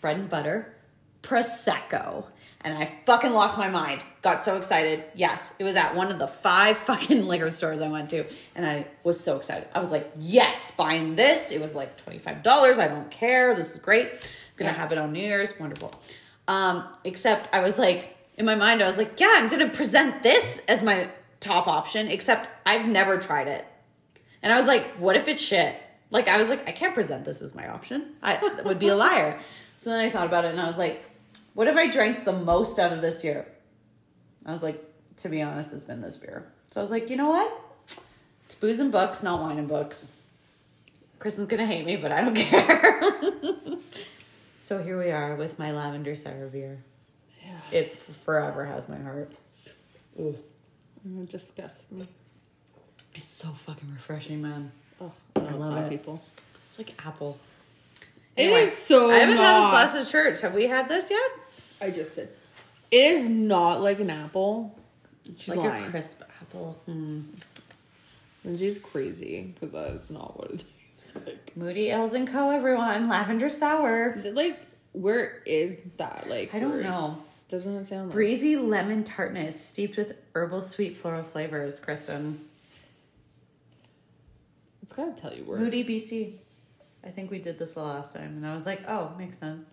bread 0.00 0.16
and 0.16 0.28
butter 0.28 0.74
Prosecco. 1.22 2.26
And 2.64 2.76
I 2.76 2.86
fucking 3.06 3.30
lost 3.32 3.56
my 3.56 3.68
mind. 3.68 4.04
Got 4.20 4.44
so 4.44 4.56
excited. 4.56 5.04
Yes, 5.14 5.54
it 5.60 5.64
was 5.64 5.76
at 5.76 5.94
one 5.94 6.10
of 6.10 6.18
the 6.18 6.26
five 6.26 6.76
fucking 6.88 7.26
liquor 7.26 7.50
stores 7.52 7.80
I 7.80 7.88
went 7.88 8.10
to. 8.10 8.24
And 8.56 8.66
I 8.66 8.86
was 9.04 9.20
so 9.20 9.36
excited. 9.36 9.68
I 9.74 9.78
was 9.78 9.92
like, 9.92 10.10
yes, 10.18 10.72
buying 10.76 11.14
this. 11.14 11.52
It 11.52 11.60
was 11.60 11.74
like 11.76 11.96
$25. 12.04 12.78
I 12.78 12.88
don't 12.88 13.10
care. 13.10 13.54
This 13.54 13.72
is 13.74 13.78
great. 13.78 14.08
gonna 14.56 14.72
Yeah. 14.72 14.76
have 14.76 14.90
it 14.90 14.98
on 14.98 15.12
New 15.12 15.20
Year's. 15.20 15.58
Wonderful. 15.60 15.92
Um, 16.48 16.84
except 17.04 17.48
I 17.54 17.60
was 17.60 17.78
like, 17.78 18.16
in 18.36 18.44
my 18.44 18.56
mind, 18.56 18.82
I 18.82 18.88
was 18.88 18.96
like, 18.96 19.20
yeah, 19.20 19.34
I'm 19.36 19.48
gonna 19.48 19.68
present 19.68 20.24
this 20.24 20.60
as 20.66 20.82
my 20.82 21.08
top 21.38 21.68
option, 21.68 22.08
except 22.08 22.48
I've 22.66 22.86
never 22.88 23.18
tried 23.18 23.46
it. 23.46 23.64
And 24.42 24.52
I 24.52 24.56
was 24.56 24.66
like, 24.66 24.84
what 24.96 25.16
if 25.16 25.28
it's 25.28 25.42
shit? 25.42 25.76
Like, 26.10 26.26
I 26.26 26.38
was 26.38 26.48
like, 26.48 26.68
I 26.68 26.72
can't 26.72 26.94
present 26.94 27.24
this 27.24 27.40
as 27.42 27.54
my 27.54 27.68
option. 27.68 28.14
I 28.22 28.60
would 28.64 28.78
be 28.80 28.88
a 28.88 28.96
liar. 28.96 29.38
So 29.80 29.90
then 29.90 30.00
I 30.04 30.10
thought 30.10 30.26
about 30.26 30.44
it 30.44 30.50
and 30.50 30.60
I 30.60 30.66
was 30.66 30.76
like, 30.76 31.04
what 31.58 31.66
if 31.66 31.74
I 31.74 31.90
drank 31.90 32.24
the 32.24 32.32
most 32.32 32.78
out 32.78 32.92
of 32.92 33.00
this 33.00 33.24
year? 33.24 33.44
I 34.46 34.52
was 34.52 34.62
like, 34.62 34.80
to 35.16 35.28
be 35.28 35.42
honest, 35.42 35.72
it's 35.72 35.82
been 35.82 36.00
this 36.00 36.16
beer. 36.16 36.46
So 36.70 36.80
I 36.80 36.82
was 36.82 36.92
like, 36.92 37.10
you 37.10 37.16
know 37.16 37.30
what? 37.30 37.52
It's 38.46 38.54
booze 38.54 38.78
and 38.78 38.92
books, 38.92 39.24
not 39.24 39.40
wine 39.40 39.58
and 39.58 39.66
books. 39.66 40.12
Kristen's 41.18 41.48
gonna 41.48 41.66
hate 41.66 41.84
me, 41.84 41.96
but 41.96 42.12
I 42.12 42.20
don't 42.20 42.36
care. 42.36 43.02
so 44.56 44.80
here 44.80 45.00
we 45.00 45.10
are 45.10 45.34
with 45.34 45.58
my 45.58 45.72
lavender 45.72 46.14
sour 46.14 46.46
beer. 46.46 46.78
Yeah. 47.44 47.76
It 47.76 48.00
forever 48.00 48.64
has 48.64 48.88
my 48.88 48.98
heart. 48.98 49.32
Ooh. 50.20 50.38
It 51.04 51.28
disgusts 51.28 51.90
me. 51.90 52.06
It's 53.16 53.28
so 53.28 53.48
fucking 53.48 53.90
refreshing, 53.92 54.42
man. 54.42 54.70
Oh, 55.00 55.10
I, 55.34 55.40
I 55.40 55.50
love 55.54 55.86
it. 55.86 55.88
people. 55.88 56.22
It's 56.68 56.78
like 56.78 56.94
apple. 57.04 57.36
It 58.36 58.52
is 58.52 58.78
so 58.78 59.10
I 59.10 59.14
haven't 59.16 59.34
not. 59.34 59.44
had 59.44 59.62
this 59.64 59.70
Blasted 59.70 60.12
Church. 60.12 60.40
Have 60.42 60.54
we 60.54 60.68
had 60.68 60.88
this 60.88 61.10
yet? 61.10 61.30
I 61.80 61.90
just 61.90 62.14
said 62.14 62.28
it 62.90 62.96
is 62.96 63.28
not 63.28 63.80
like 63.80 64.00
an 64.00 64.10
apple. 64.10 64.78
She's 65.36 65.54
like 65.56 65.70
lying. 65.70 65.84
a 65.84 65.90
crisp 65.90 66.22
apple. 66.40 66.80
Hmm. 66.86 67.20
Lindsay's 68.44 68.78
crazy 68.78 69.52
because 69.54 69.72
that 69.72 69.88
is 69.94 70.10
not 70.10 70.38
what 70.38 70.50
it 70.52 70.64
tastes 70.96 71.14
like. 71.26 71.56
Moody 71.56 71.90
Ales 71.90 72.14
and 72.14 72.26
Co. 72.26 72.50
Everyone, 72.50 73.08
lavender 73.08 73.48
sour. 73.48 74.12
Is 74.14 74.24
it 74.24 74.34
like 74.34 74.58
where 74.92 75.42
is 75.44 75.76
that? 75.98 76.28
Like 76.28 76.54
I 76.54 76.58
don't 76.58 76.82
know. 76.82 77.18
Doesn't 77.50 77.74
it 77.76 77.86
sound 77.86 78.08
like 78.08 78.14
Breezy 78.14 78.56
lemon 78.56 79.04
tartness 79.04 79.58
steeped 79.62 79.96
with 79.96 80.12
herbal 80.34 80.62
sweet 80.62 80.96
floral 80.96 81.22
flavors. 81.22 81.80
Kristen, 81.80 82.40
It's 84.82 84.92
gotta 84.92 85.12
tell 85.12 85.34
you 85.34 85.44
where. 85.44 85.58
Moody 85.58 85.84
BC. 85.84 86.34
I 87.04 87.08
think 87.10 87.30
we 87.30 87.38
did 87.38 87.58
this 87.58 87.72
the 87.74 87.82
last 87.82 88.12
time, 88.14 88.28
and 88.36 88.46
I 88.46 88.54
was 88.54 88.66
like, 88.66 88.82
oh, 88.88 89.12
makes 89.18 89.38
sense. 89.38 89.70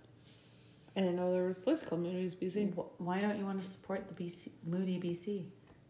I 0.95 1.01
didn't 1.01 1.15
know 1.17 1.31
there 1.33 1.43
was 1.43 1.57
a 1.57 1.61
place 1.61 1.83
called 1.83 2.01
Moody's 2.01 2.35
BC 2.35 2.73
Why 2.99 3.19
don't 3.19 3.37
you 3.37 3.45
want 3.45 3.61
to 3.61 3.67
support 3.67 4.07
the 4.07 4.23
BC 4.23 4.49
Moody 4.65 4.99
BC? 4.99 5.43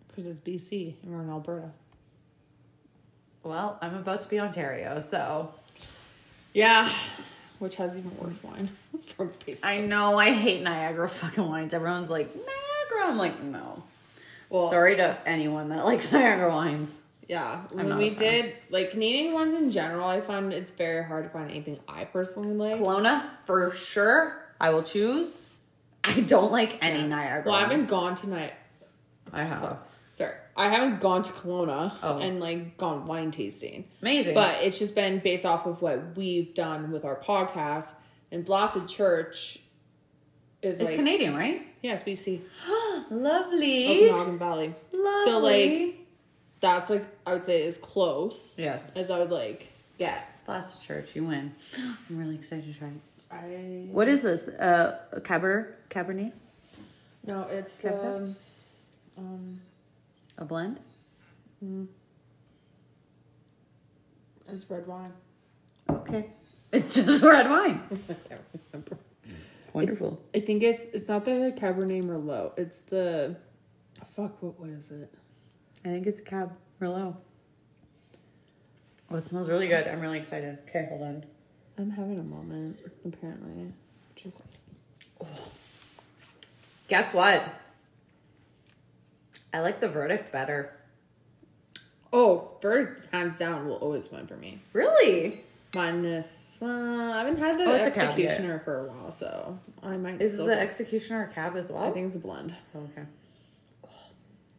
because 0.08 0.26
it's 0.28 0.40
BC 0.40 0.96
and 1.04 1.14
we're 1.14 1.22
in 1.22 1.30
Alberta. 1.30 1.72
Well, 3.44 3.78
I'm 3.82 3.96
about 3.96 4.22
to 4.22 4.30
be 4.30 4.40
Ontario, 4.40 5.00
so 5.00 5.52
Yeah, 6.54 6.92
which 7.60 7.76
has 7.76 7.96
even 7.98 8.18
worse 8.18 8.42
wine 8.44 8.70
from 9.16 9.30
BC. 9.46 9.60
I 9.64 9.80
know 9.80 10.18
I 10.18 10.32
hate 10.34 10.64
Niagara 10.64 11.08
fucking 11.10 11.48
wines. 11.48 11.74
Everyone's 11.74 12.10
like 12.10 12.34
Niagara. 12.34 13.12
I'm 13.12 13.18
like, 13.18 13.42
no. 13.44 13.84
Well- 14.50 14.70
sorry 14.70 14.96
to 14.98 15.18
anyone 15.26 15.70
that 15.70 15.86
likes 15.86 16.12
Niagara 16.12 16.50
wines. 16.50 17.00
Yeah, 17.28 17.64
I'm 17.76 17.90
when 17.90 17.98
we 17.98 18.12
did 18.12 18.54
like 18.70 18.92
Canadian 18.92 19.34
ones 19.34 19.56
in 19.56 19.72
general, 19.72 20.08
I 20.08 20.22
find 20.22 20.54
it's 20.54 20.72
very 20.72 21.04
hard 21.04 21.24
to 21.24 21.30
find 21.32 21.50
anything 21.50 21.80
I 21.88 22.06
personally 22.06 22.54
like. 22.56 22.76
Kelowna 22.80 23.24
for 23.46 23.72
sure. 23.72 24.45
I 24.60 24.70
will 24.72 24.84
choose. 24.84 25.32
I 26.04 26.22
don't 26.22 26.52
like 26.52 26.84
any 26.84 27.04
Niagara. 27.08 27.44
Well, 27.46 27.56
I 27.56 27.62
haven't 27.62 27.88
gone 27.88 28.16
tonight. 28.16 28.54
I 29.34 29.44
have. 29.44 29.80
Sorry, 30.14 30.34
I 30.56 30.70
haven't 30.70 31.02
gone 31.02 31.24
to 31.24 31.32
Kelowna 31.34 31.94
Oh. 32.02 32.20
and 32.20 32.40
like 32.40 32.78
gone 32.78 33.06
wine 33.06 33.32
tasting, 33.32 33.86
Amazing. 34.02 34.34
but 34.34 34.64
it's 34.64 34.80
just 34.80 34.96
been 34.96 35.20
based 35.20 35.46
off 35.46 35.66
of 35.66 35.82
what 35.82 36.16
we've 36.16 36.54
done 36.54 36.92
with 36.92 37.04
our 37.04 37.18
podcast. 37.20 37.94
And 38.32 38.46
Blasted 38.46 38.88
Church 38.88 39.60
is 40.62 40.80
it's 40.80 40.90
like 40.90 40.96
Canadian, 40.96 41.36
right? 41.36 41.66
yeah, 41.82 41.96
BC, 41.98 42.42
Lovely. 43.12 44.10
Okanagan 44.10 44.38
Valley. 44.40 44.76
Lovely. 44.94 45.26
So 45.32 45.40
like 45.40 46.00
that's 46.62 46.90
like 46.90 47.06
I 47.26 47.34
would 47.34 47.44
say 47.46 47.64
is 47.64 47.78
close 47.78 48.56
yes. 48.58 48.96
as 48.96 49.12
I 49.12 49.20
would 49.20 49.32
like 49.32 49.68
get. 49.98 50.32
Blasted 50.46 50.88
Church, 50.88 51.16
you 51.16 51.24
win. 51.26 51.54
I'm 51.78 52.18
really 52.18 52.36
excited 52.36 52.72
to 52.72 52.80
try 52.80 52.88
it. 52.90 52.94
I 53.32 53.88
What 53.92 54.08
is 54.08 54.22
this? 54.22 54.48
Uh, 54.48 55.00
Cabernet? 55.18 55.74
Cabernet? 55.90 56.32
no, 57.26 57.44
it's 57.44 57.78
Can 57.78 57.94
I 57.94 58.08
um, 58.08 58.36
um 59.18 59.62
A 60.38 60.46
blend? 60.46 60.80
it's 64.50 64.70
red 64.70 64.88
wine. 64.88 65.14
Okay. 65.90 66.30
It's 66.72 66.96
just 66.96 67.24
red 67.24 67.50
wine. 67.50 67.82
I 67.92 68.14
can't 68.28 68.42
remember. 68.74 68.98
Wonderful. 69.74 70.20
I 70.34 70.42
think 70.42 70.62
it's 70.62 70.86
it's 70.94 71.08
not 71.08 71.24
the 71.24 71.54
Cabernet 71.56 72.04
Merlot. 72.04 72.58
It's 72.58 72.80
the 72.90 73.38
fuck. 74.14 74.42
What 74.44 74.60
was 74.60 74.92
it? 74.92 75.14
I 75.86 75.90
think 75.90 76.06
it's 76.08 76.20
Cab 76.20 76.52
Merlot. 76.82 77.16
Oh, 79.10 79.16
it 79.16 79.28
smells 79.28 79.50
really 79.50 79.68
good. 79.68 79.88
I'm 79.88 80.02
really 80.02 80.18
excited. 80.18 80.58
Okay, 80.68 80.88
hold 80.90 81.04
on. 81.04 81.26
I'm 81.78 81.90
having 81.92 82.20
a 82.20 82.24
moment. 82.24 82.80
Apparently, 83.06 83.72
Jesus. 84.16 84.60
Guess 86.88 87.14
what? 87.14 87.44
I 89.54 89.60
like 89.60 89.80
the 89.80 89.90
verdict 89.90 90.32
better. 90.32 90.72
Oh, 92.14 92.52
verdict 92.62 93.12
hands 93.14 93.38
down 93.40 93.68
will 93.68 93.76
always 93.76 94.10
win 94.12 94.28
for 94.28 94.38
me. 94.38 94.60
Really? 94.74 95.42
Minus, 95.74 96.58
uh, 96.62 96.66
I 96.66 97.18
haven't 97.20 97.38
had 97.40 97.58
the 97.58 97.66
Oh, 97.66 97.74
executioner 97.74 98.60
for 98.64 98.86
a 98.86 98.88
while, 98.88 99.12
so 99.12 99.60
I 99.84 99.98
might. 99.98 100.22
Is 100.22 100.38
the 100.38 100.46
go- 100.46 100.52
executioner 100.52 101.24
a 101.30 101.34
cab 101.34 101.58
as 101.58 101.70
well? 101.70 101.84
I 101.84 101.92
think 101.92 102.08
it's 102.08 102.16
a 102.16 102.20
blend. 102.20 102.56
Okay. 102.74 103.04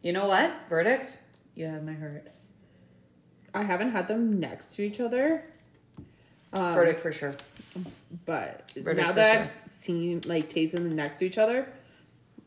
You 0.03 0.13
know 0.13 0.27
what? 0.27 0.51
Verdict? 0.69 1.19
You 1.55 1.65
have 1.65 1.83
my 1.83 1.93
heart. 1.93 2.27
I 3.55 3.63
haven't 3.63 3.91
had 3.91 4.07
them 4.07 4.39
next 4.39 4.75
to 4.75 4.83
each 4.83 4.99
other. 4.99 5.43
Um, 6.53 6.73
Verdict 6.73 6.99
for 6.99 7.11
sure. 7.11 7.33
but 8.25 8.71
Verdict 8.75 9.05
now 9.07 9.11
that 9.13 9.33
sure. 9.33 9.41
I've 9.65 9.71
seen 9.71 10.21
like 10.27 10.49
tasted 10.49 10.79
them 10.79 10.95
next 10.95 11.19
to 11.19 11.25
each 11.25 11.37
other, 11.37 11.67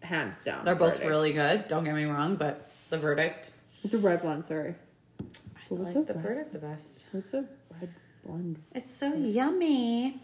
hands 0.02 0.42
down, 0.44 0.64
They're 0.64 0.74
both 0.74 0.94
Verdict. 0.94 1.08
really 1.10 1.32
good. 1.32 1.68
Don't 1.68 1.84
get 1.84 1.94
me 1.94 2.04
wrong, 2.04 2.36
but 2.36 2.70
the 2.90 2.98
verdict. 2.98 3.50
It's 3.84 3.94
a 3.94 3.98
red 3.98 4.22
blend. 4.22 4.46
Sorry, 4.46 4.74
I 5.20 5.24
What 5.68 5.80
was 5.80 5.94
like 5.94 6.06
the 6.06 6.12
the 6.14 6.18
red? 6.18 6.28
verdict 6.28 6.52
the 6.52 6.58
best. 6.58 7.06
what's 7.12 7.30
the 7.30 7.46
red 7.80 7.94
blend? 8.24 8.62
It's 8.74 8.92
so 8.94 9.12
yummy. 9.14 10.20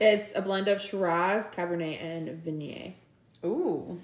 It's 0.00 0.32
a 0.36 0.42
blend 0.42 0.68
of 0.68 0.80
Shiraz, 0.80 1.50
Cabernet, 1.50 2.00
and 2.00 2.28
Viognier. 2.44 2.92
Ooh. 3.44 3.98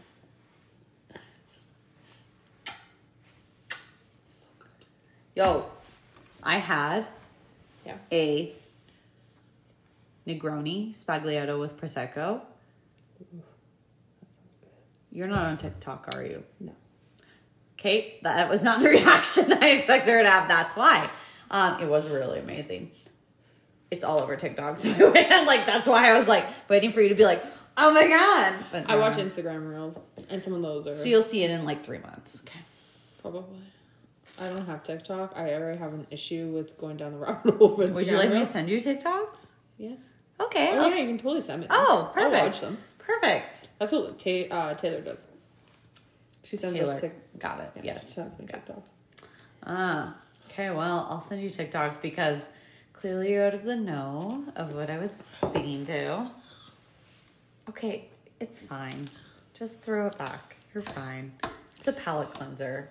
So 4.30 4.46
good. 4.58 4.86
Yo, 5.36 5.66
I 6.42 6.58
had 6.58 7.06
Yeah. 7.86 7.98
a 8.10 8.52
Negroni 10.28 10.90
Sbagliato 10.90 11.58
with 11.58 11.76
Prosecco. 11.76 12.42
That 13.18 14.30
sounds 14.30 14.56
good. 14.60 14.68
You're 15.10 15.26
not 15.28 15.46
on 15.46 15.56
TikTok, 15.56 16.14
are 16.14 16.22
you? 16.22 16.42
No. 16.60 16.72
Kate, 17.76 18.22
that 18.24 18.48
was 18.50 18.62
not 18.62 18.80
the 18.82 18.88
reaction 18.90 19.52
I 19.52 19.70
expected 19.70 20.10
her 20.10 20.22
to 20.22 20.28
have. 20.28 20.48
That's 20.48 20.76
why. 20.76 21.08
Um, 21.50 21.80
it 21.80 21.88
was 21.88 22.08
really 22.10 22.40
amazing. 22.40 22.90
It's 23.90 24.04
all 24.04 24.20
over 24.20 24.36
TikTok, 24.36 24.76
so 24.78 24.90
like 24.90 25.64
that's 25.64 25.88
why 25.88 26.10
I 26.10 26.18
was 26.18 26.28
like 26.28 26.44
waiting 26.68 26.92
for 26.92 27.00
you 27.00 27.08
to 27.08 27.14
be 27.14 27.24
like, 27.24 27.42
Oh 27.80 27.94
my 27.94 28.06
god! 28.08 28.64
But 28.72 28.90
I 28.90 28.96
no. 28.96 29.00
watch 29.00 29.16
Instagram 29.16 29.70
reels, 29.70 30.00
and 30.28 30.42
some 30.42 30.52
of 30.52 30.62
those 30.62 30.86
are 30.88 30.94
So 30.94 31.06
you'll 31.06 31.22
see 31.22 31.44
it 31.44 31.50
in 31.50 31.64
like 31.64 31.80
three 31.82 32.00
months. 32.00 32.42
Okay. 32.44 32.58
probably. 33.22 33.60
I 34.40 34.48
don't 34.50 34.66
have 34.66 34.82
TikTok. 34.82 35.32
I 35.36 35.54
already 35.54 35.78
have 35.78 35.94
an 35.94 36.06
issue 36.10 36.48
with 36.48 36.76
going 36.76 36.96
down 36.96 37.12
the 37.12 37.18
rabbit 37.26 37.54
hole. 37.54 37.76
Would 37.76 38.06
you 38.06 38.16
like 38.16 38.30
me 38.30 38.40
to 38.40 38.46
send 38.46 38.68
you 38.68 38.78
TikToks? 38.78 39.48
Yes. 39.78 40.12
Okay. 40.40 40.70
Oh 40.72 40.78
I'll 40.78 40.88
yeah, 40.90 40.94
s- 40.96 41.00
you 41.00 41.06
can 41.06 41.18
totally 41.18 41.40
send 41.40 41.60
me. 41.62 41.66
Them. 41.66 41.76
Oh, 41.78 42.10
perfect. 42.14 42.34
I'll 42.36 42.46
watch 42.46 42.60
them. 42.60 42.78
Perfect. 42.98 43.68
That's 43.78 43.92
what 43.92 44.18
Ta- 44.18 44.54
uh, 44.54 44.74
Taylor 44.74 45.00
does. 45.00 45.26
She 46.44 46.56
sends 46.56 46.78
Taylor. 46.78 46.92
us 46.94 47.00
tic- 47.00 47.38
Got 47.38 47.60
it. 47.60 47.70
yeah, 47.76 47.82
yes. 47.84 48.06
She 48.06 48.12
sends 48.12 48.38
me 48.38 48.46
TikTok. 48.46 48.82
Ah. 49.66 50.14
Okay. 50.50 50.70
Well, 50.70 51.06
I'll 51.10 51.20
send 51.20 51.42
you 51.42 51.50
TikToks 51.50 52.00
because 52.00 52.48
clearly 52.92 53.32
you're 53.32 53.46
out 53.46 53.54
of 53.54 53.64
the 53.64 53.76
know 53.76 54.44
of 54.56 54.74
what 54.74 54.90
I 54.90 54.98
was 54.98 55.12
speaking 55.12 55.84
to. 55.86 56.30
Okay, 57.68 58.06
it's 58.40 58.62
fine. 58.62 59.10
Just 59.54 59.82
throw 59.82 60.06
it 60.06 60.16
back. 60.18 60.56
You're 60.74 60.82
fine. 60.82 61.32
It's 61.76 61.88
a 61.88 61.92
palate 61.92 62.32
cleanser. 62.32 62.88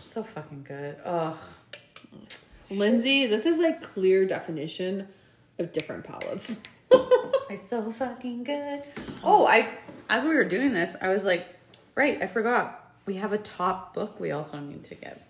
It's 0.00 0.10
so 0.10 0.22
fucking 0.24 0.64
good. 0.66 0.96
Oh. 1.04 1.38
Lindsay, 2.70 3.26
this 3.26 3.46
is 3.46 3.58
like 3.58 3.82
clear 3.82 4.24
definition 4.26 5.06
of 5.58 5.72
different 5.72 6.04
palettes. 6.04 6.60
It's 7.48 7.68
so 7.70 7.92
fucking 7.92 8.42
good. 8.42 8.82
Oh, 9.22 9.46
I 9.46 9.68
as 10.10 10.24
we 10.24 10.34
were 10.34 10.44
doing 10.44 10.72
this, 10.72 10.96
I 11.00 11.08
was 11.08 11.22
like, 11.22 11.46
right, 11.94 12.20
I 12.20 12.26
forgot. 12.26 12.92
We 13.06 13.14
have 13.14 13.32
a 13.32 13.38
top 13.38 13.94
book 13.94 14.18
we 14.18 14.32
also 14.32 14.58
need 14.58 14.82
to 14.84 14.96
get. 14.96 15.28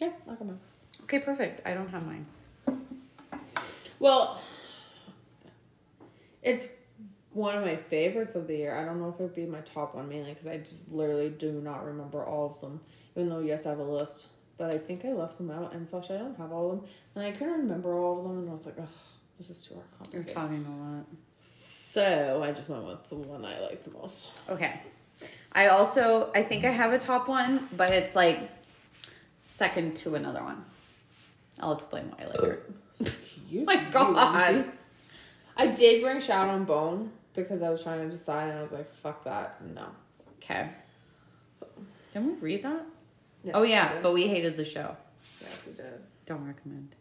yeah, 0.00 0.10
I'll 0.28 0.34
come 0.34 0.48
on. 0.48 0.60
Okay, 1.04 1.20
perfect. 1.20 1.60
I 1.64 1.74
don't 1.74 1.88
have 1.90 2.04
mine. 2.04 2.26
Well, 4.00 4.40
it's 6.42 6.66
one 7.32 7.56
of 7.56 7.64
my 7.64 7.76
favorites 7.76 8.34
of 8.34 8.48
the 8.48 8.56
year. 8.56 8.76
I 8.76 8.84
don't 8.84 8.98
know 8.98 9.10
if 9.10 9.20
it'd 9.20 9.34
be 9.34 9.46
my 9.46 9.60
top 9.60 9.94
one 9.94 10.08
mainly 10.08 10.30
because 10.30 10.46
I 10.48 10.56
just 10.58 10.90
literally 10.90 11.28
do 11.28 11.52
not 11.52 11.84
remember 11.84 12.24
all 12.24 12.46
of 12.46 12.60
them. 12.60 12.80
Even 13.14 13.28
though 13.28 13.40
yes, 13.40 13.66
I 13.66 13.70
have 13.70 13.78
a 13.78 13.84
list, 13.84 14.28
but 14.60 14.74
I 14.74 14.76
think 14.76 15.06
I 15.06 15.12
left 15.14 15.32
some 15.32 15.50
out, 15.50 15.72
and 15.72 15.88
such 15.88 16.10
I 16.10 16.18
don't 16.18 16.36
have 16.36 16.52
all 16.52 16.70
of 16.70 16.80
them, 16.82 16.90
and 17.14 17.24
I 17.24 17.32
couldn't 17.32 17.60
remember 17.60 17.94
all 17.94 18.18
of 18.18 18.24
them, 18.24 18.40
and 18.40 18.48
I 18.50 18.52
was 18.52 18.66
like, 18.66 18.74
oh, 18.78 18.86
this 19.38 19.48
is 19.48 19.64
too 19.64 19.74
hard. 19.74 20.12
You're 20.12 20.22
talking 20.22 20.66
a 20.66 20.96
lot. 20.96 21.06
So 21.40 22.42
I 22.42 22.52
just 22.52 22.68
went 22.68 22.84
with 22.84 23.08
the 23.08 23.14
one 23.14 23.42
I 23.42 23.58
like 23.60 23.84
the 23.84 23.90
most. 23.90 24.38
Okay. 24.50 24.78
I 25.52 25.68
also 25.68 26.30
I 26.34 26.42
think 26.42 26.66
I 26.66 26.70
have 26.70 26.92
a 26.92 26.98
top 26.98 27.26
one, 27.26 27.68
but 27.74 27.90
it's 27.94 28.14
like 28.14 28.38
second 29.42 29.96
to 29.96 30.14
another 30.14 30.42
one. 30.44 30.62
I'll 31.58 31.72
explain 31.72 32.12
why 32.16 32.26
later. 32.26 32.62
Uh. 33.00 33.06
You 33.48 33.64
my 33.64 33.82
God. 33.90 34.54
Lindsay. 34.54 34.70
I 35.56 35.66
did 35.68 36.02
bring 36.02 36.20
Shadow 36.20 36.54
and 36.54 36.66
Bone 36.66 37.10
because 37.34 37.62
I 37.62 37.70
was 37.70 37.82
trying 37.82 38.04
to 38.04 38.10
decide, 38.10 38.50
and 38.50 38.58
I 38.58 38.60
was 38.60 38.70
like, 38.70 38.92
fuck 38.92 39.24
that, 39.24 39.60
no. 39.74 39.86
Okay. 40.36 40.68
So 41.50 41.66
Didn't 42.12 42.34
we 42.34 42.34
read 42.34 42.62
that? 42.62 42.84
Yes, 43.44 43.54
oh 43.56 43.62
yeah, 43.62 43.98
but 44.02 44.12
we 44.12 44.26
hated 44.28 44.56
the 44.56 44.64
show. 44.64 44.96
yes, 45.42 45.64
we 45.66 45.72
did. 45.74 46.00
Don't 46.26 46.46
recommend. 46.46 46.94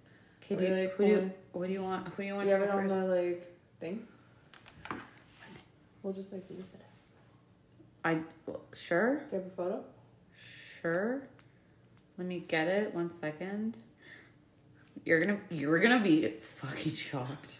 Okay, 0.43 0.55
do 0.55 0.61
do 0.61 0.67
you 0.67 0.75
you, 0.75 0.81
like, 0.83 0.93
who 0.95 1.03
do 1.05 1.09
you, 1.11 1.31
what 1.51 1.67
do 1.67 1.73
you 1.73 1.83
want? 1.83 2.07
Who 2.07 2.23
do 2.23 2.23
you 2.23 2.29
Do 2.33 2.35
want 2.37 2.49
you 2.49 2.55
to 2.55 2.59
have 2.61 2.67
go 2.67 2.73
it 2.77 2.81
on 2.81 2.89
first? 2.89 2.95
the 2.95 3.05
like 3.05 3.55
thing? 3.79 4.07
We'll 6.01 6.13
just 6.13 6.31
like 6.33 6.43
leave 6.49 6.59
it. 6.59 6.85
I 8.05 8.19
well, 8.45 8.61
sure, 8.73 9.15
Do 9.29 9.35
you 9.35 9.41
have 9.43 9.45
a 9.51 9.55
photo? 9.55 9.83
sure. 10.81 11.21
Let 12.17 12.27
me 12.27 12.43
get 12.47 12.67
it. 12.67 12.93
One 12.95 13.11
second. 13.11 13.77
You're 15.05 15.19
gonna 15.21 15.39
you're 15.49 15.79
gonna 15.79 16.01
be 16.01 16.27
fucking 16.27 16.91
shocked. 16.93 17.59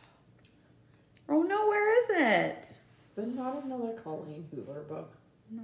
Oh 1.28 1.44
no, 1.44 1.68
where 1.68 2.04
is 2.04 2.10
it? 2.34 2.80
Is 3.12 3.18
it 3.18 3.36
not 3.36 3.64
another 3.66 3.94
Colleen 4.04 4.46
Hoover 4.52 4.84
book? 4.88 5.14
No, 5.52 5.62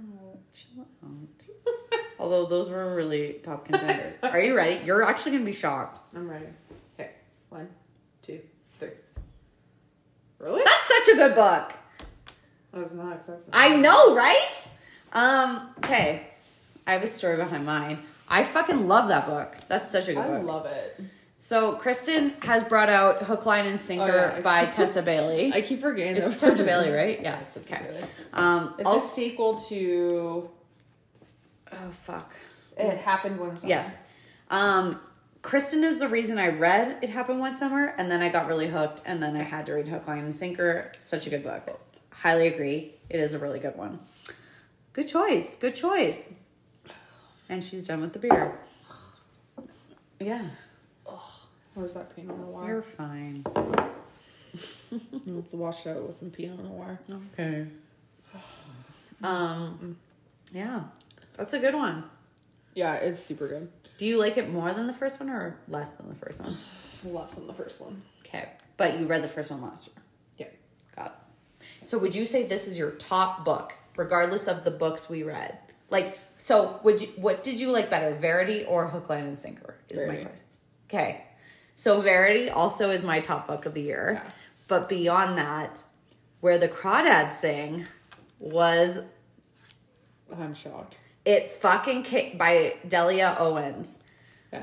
chill 0.52 0.86
out. 1.04 1.44
Although 2.18 2.46
those 2.46 2.70
were 2.70 2.94
really 2.94 3.34
top 3.42 3.64
contenders. 3.68 4.12
Are 4.22 4.40
you 4.40 4.56
ready? 4.56 4.80
You're 4.84 5.02
actually 5.02 5.32
gonna 5.32 5.44
be 5.44 5.52
shocked. 5.52 6.00
I'm 6.14 6.28
ready. 6.28 6.46
Okay, 6.98 7.10
one, 7.50 7.68
two, 8.22 8.40
three. 8.78 8.90
Really? 10.38 10.62
That's 10.64 10.88
such 11.06 11.14
a 11.14 11.16
good 11.16 11.34
book. 11.34 11.72
I 12.74 12.78
was 12.78 12.94
not 12.94 13.14
expecting. 13.16 13.48
I 13.52 13.76
know, 13.76 14.14
right? 14.14 14.68
Um, 15.12 15.70
okay. 15.78 16.26
I 16.86 16.92
have 16.92 17.02
a 17.02 17.06
story 17.06 17.36
behind 17.36 17.64
mine. 17.64 17.98
I 18.28 18.42
fucking 18.44 18.86
love 18.86 19.08
that 19.08 19.26
book. 19.26 19.54
That's 19.68 19.90
such 19.90 20.08
a 20.08 20.14
good 20.14 20.20
I 20.24 20.26
book. 20.28 20.36
I 20.38 20.42
love 20.42 20.66
it. 20.66 21.00
so 21.36 21.72
Kristen 21.76 22.30
has 22.42 22.64
brought 22.64 22.90
out 22.90 23.22
Hook, 23.22 23.46
Line, 23.46 23.66
and 23.66 23.80
Sinker 23.80 24.04
Oh, 24.34 24.36
yeah. 24.36 24.40
by 24.40 24.66
Tessa 24.72 25.02
Bailey. 25.02 25.52
I 25.54 25.62
keep 25.62 25.80
forgetting 25.80 26.22
it's 26.22 26.40
Tessa. 26.40 26.64
Bailey, 26.64 26.90
right? 26.90 27.20
Yes. 27.22 27.54
Tessa 27.54 27.74
Okay. 27.74 28.00
Um, 28.32 28.74
It's 28.78 28.86
also, 28.86 29.04
a 29.04 29.08
sequel 29.08 29.56
to 29.60 30.50
oh 31.72 31.90
fuck. 31.90 32.34
It 32.76 32.98
Happened 32.98 33.40
One 33.40 33.56
Summer. 33.56 33.68
Yes. 33.68 33.96
Um, 34.50 35.00
Kristen 35.42 35.82
is 35.84 35.98
the 35.98 36.08
reason 36.08 36.38
I 36.38 36.48
read 36.48 36.98
It 37.02 37.10
Happened 37.10 37.40
One 37.40 37.54
Summer, 37.54 37.94
and 37.98 38.10
then 38.10 38.20
I 38.22 38.28
got 38.28 38.46
really 38.46 38.68
hooked, 38.68 39.02
and 39.06 39.22
then 39.22 39.36
I 39.36 39.42
had 39.42 39.66
to 39.66 39.74
read 39.74 39.88
Hook, 39.88 40.06
Line, 40.06 40.24
and 40.24 40.34
Sinker. 40.34 40.92
Such 40.98 41.26
a 41.26 41.30
good 41.30 41.42
book. 41.42 41.80
Highly 42.10 42.48
agree. 42.48 42.94
It 43.08 43.20
is 43.20 43.34
a 43.34 43.38
really 43.38 43.58
good 43.58 43.76
one. 43.76 44.00
Good 44.92 45.08
choice. 45.08 45.56
Good 45.56 45.76
choice. 45.76 46.30
And 47.48 47.62
she's 47.62 47.86
done 47.86 48.00
with 48.00 48.12
the 48.12 48.18
beer. 48.18 48.58
Yeah, 50.18 50.46
Where's 51.76 51.92
that 51.92 52.16
Pinot 52.16 52.38
Noir? 52.38 52.66
you're 52.66 52.82
fine. 52.82 53.44
Let's 55.26 55.52
wash 55.52 55.86
out 55.86 56.02
with 56.06 56.14
some 56.14 56.30
Pinot 56.30 56.64
Noir. 56.64 56.98
Okay. 57.34 57.66
Um, 59.22 59.96
yeah, 60.52 60.82
that's 61.36 61.54
a 61.54 61.58
good 61.58 61.74
one. 61.74 62.04
Yeah, 62.74 62.94
it's 62.94 63.20
super 63.20 63.48
good. 63.48 63.70
Do 63.98 64.06
you 64.06 64.18
like 64.18 64.36
it 64.36 64.50
more 64.50 64.72
than 64.72 64.86
the 64.86 64.92
first 64.92 65.18
one 65.20 65.30
or 65.30 65.58
less 65.68 65.90
than 65.92 66.08
the 66.08 66.14
first 66.14 66.40
one? 66.42 66.56
Less 67.04 67.34
than 67.34 67.46
the 67.46 67.54
first 67.54 67.80
one. 67.80 68.02
Okay, 68.26 68.48
but 68.76 68.98
you 68.98 69.06
read 69.06 69.22
the 69.22 69.28
first 69.28 69.50
one 69.50 69.62
last 69.62 69.86
year. 69.88 69.96
Yeah. 70.38 70.46
Got 70.96 71.18
it. 71.60 71.88
So 71.88 71.98
would 71.98 72.14
you 72.16 72.24
say 72.24 72.44
this 72.46 72.66
is 72.66 72.76
your 72.78 72.90
top 72.92 73.44
book, 73.44 73.74
regardless 73.96 74.48
of 74.48 74.64
the 74.64 74.70
books 74.72 75.08
we 75.08 75.22
read? 75.22 75.56
Like, 75.88 76.18
so 76.36 76.80
would 76.82 77.00
you? 77.02 77.08
What 77.16 77.42
did 77.44 77.60
you 77.60 77.70
like 77.70 77.88
better, 77.90 78.12
Verity 78.12 78.64
or 78.64 78.88
Hook, 78.88 79.08
Line, 79.08 79.24
and 79.24 79.38
Sinker? 79.38 79.76
Is 79.88 79.96
my 79.98 80.02
Verity. 80.04 80.22
question. 80.24 80.40
Okay, 80.90 81.24
so 81.76 82.00
Verity 82.00 82.50
also 82.50 82.90
is 82.90 83.02
my 83.04 83.20
top 83.20 83.46
book 83.46 83.66
of 83.66 83.74
the 83.74 83.82
year, 83.82 84.20
Yeah. 84.24 84.30
but 84.68 84.88
beyond 84.88 85.38
that, 85.38 85.82
where 86.40 86.58
the 86.58 86.68
crawdads 86.68 87.32
sing 87.32 87.86
was 88.40 89.00
I'm 90.36 90.54
shocked. 90.54 90.98
It 91.26 91.50
fucking 91.50 92.04
ca- 92.04 92.34
by 92.36 92.74
Delia 92.88 93.36
Owens. 93.38 93.98
Yeah. 94.52 94.62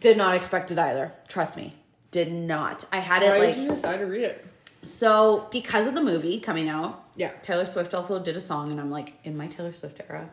Did 0.00 0.16
not 0.18 0.34
expect 0.34 0.70
it 0.70 0.78
either. 0.78 1.12
Trust 1.28 1.56
me, 1.56 1.74
did 2.10 2.30
not. 2.32 2.84
I 2.92 2.98
had 2.98 3.22
it 3.22 3.30
Why 3.30 3.38
like 3.38 3.54
did 3.54 3.62
you 3.62 3.68
decide 3.70 3.98
to 4.00 4.06
read 4.06 4.24
it? 4.24 4.44
so 4.82 5.48
because 5.50 5.86
of 5.86 5.94
the 5.94 6.02
movie 6.02 6.38
coming 6.40 6.68
out. 6.68 7.04
Yeah. 7.16 7.30
Taylor 7.40 7.64
Swift 7.64 7.94
also 7.94 8.22
did 8.22 8.36
a 8.36 8.40
song, 8.40 8.70
and 8.70 8.78
I'm 8.78 8.90
like 8.90 9.14
in 9.24 9.36
my 9.38 9.46
Taylor 9.46 9.72
Swift 9.72 10.00
era. 10.08 10.28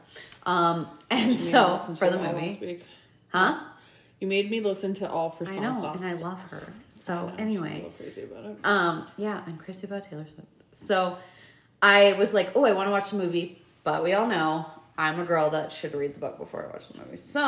Um, 0.46 0.88
and 1.10 1.32
You 1.32 1.38
so 1.38 1.62
made 1.62 1.68
me 1.72 1.78
listen 1.78 1.96
for 1.96 2.10
the 2.10 2.18
movie, 2.18 2.58
week. 2.66 2.86
huh? 3.30 3.64
You 4.20 4.28
made 4.28 4.52
me 4.52 4.60
listen 4.60 4.94
to 4.96 5.10
all 5.10 5.30
for 5.32 5.46
I 5.46 5.48
songs 5.48 5.78
know, 5.80 5.84
last. 5.84 6.04
and 6.04 6.10
I 6.20 6.22
love 6.22 6.40
her. 6.50 6.62
So 6.90 7.28
know, 7.30 7.36
anyway, 7.38 7.86
crazy 7.98 8.24
about 8.24 8.46
it. 8.46 8.58
um, 8.66 9.08
yeah, 9.18 9.42
I'm 9.48 9.58
crazy 9.58 9.88
about 9.88 10.04
Taylor 10.04 10.26
Swift. 10.26 10.48
So 10.74 11.18
I 11.82 12.14
was 12.14 12.34
like, 12.34 12.52
oh, 12.56 12.66
I 12.66 12.74
want 12.74 12.88
to 12.88 12.92
watch 12.92 13.12
the 13.12 13.18
movie, 13.18 13.62
but 13.84 14.04
we 14.04 14.14
all 14.14 14.28
know 14.28 14.66
I'm 14.98 15.20
a 15.20 15.26
girl 15.26 15.50
that 15.52 15.72
should 15.72 15.94
read 15.94 16.14
the 16.14 16.20
book 16.20 16.38
before 16.38 16.66
I 16.66 16.72
watch 16.72 16.88
the 16.88 16.98
movie. 16.98 17.18
So 17.18 17.42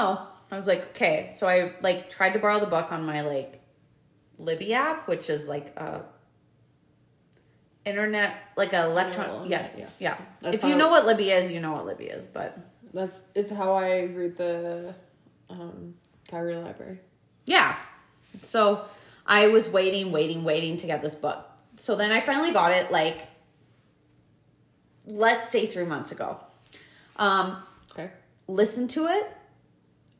I 0.51 0.55
was 0.55 0.67
like, 0.67 0.89
okay. 0.89 1.31
So 1.33 1.47
I 1.47 1.73
like 1.81 2.09
tried 2.09 2.33
to 2.33 2.39
borrow 2.39 2.59
the 2.59 2.65
book 2.65 2.91
on 2.91 3.05
my 3.05 3.21
like 3.21 3.61
Libby 4.37 4.73
app, 4.73 5.07
which 5.07 5.29
is 5.29 5.47
like 5.47 5.67
a 5.77 6.03
internet, 7.85 8.35
like 8.57 8.73
a 8.73 8.85
electron. 8.85 9.29
Oh, 9.29 9.45
yes, 9.47 9.77
yeah. 9.79 10.17
yeah. 10.43 10.51
If 10.51 10.63
you 10.63 10.75
know 10.75 10.89
what 10.89 11.05
Libby 11.05 11.31
is, 11.31 11.51
you 11.51 11.59
know 11.59 11.71
what 11.71 11.85
Libby 11.85 12.05
is. 12.05 12.27
But 12.27 12.57
That's 12.93 13.21
it's 13.33 13.51
how 13.51 13.73
I 13.73 14.01
read 14.03 14.37
the 14.37 14.95
um 15.49 15.95
Kyrie 16.27 16.55
Library. 16.55 16.99
Yeah. 17.45 17.75
So 18.41 18.85
I 19.25 19.47
was 19.47 19.69
waiting, 19.69 20.11
waiting, 20.11 20.43
waiting 20.43 20.77
to 20.77 20.87
get 20.87 21.01
this 21.01 21.15
book. 21.15 21.45
So 21.77 21.95
then 21.95 22.11
I 22.11 22.19
finally 22.19 22.51
got 22.51 22.71
it 22.71 22.91
like 22.91 23.27
let's 25.07 25.49
say 25.49 25.65
3 25.65 25.85
months 25.85 26.11
ago. 26.11 26.39
Um 27.17 27.57
Okay. 27.91 28.09
listened 28.47 28.89
to 28.91 29.05
it 29.07 29.25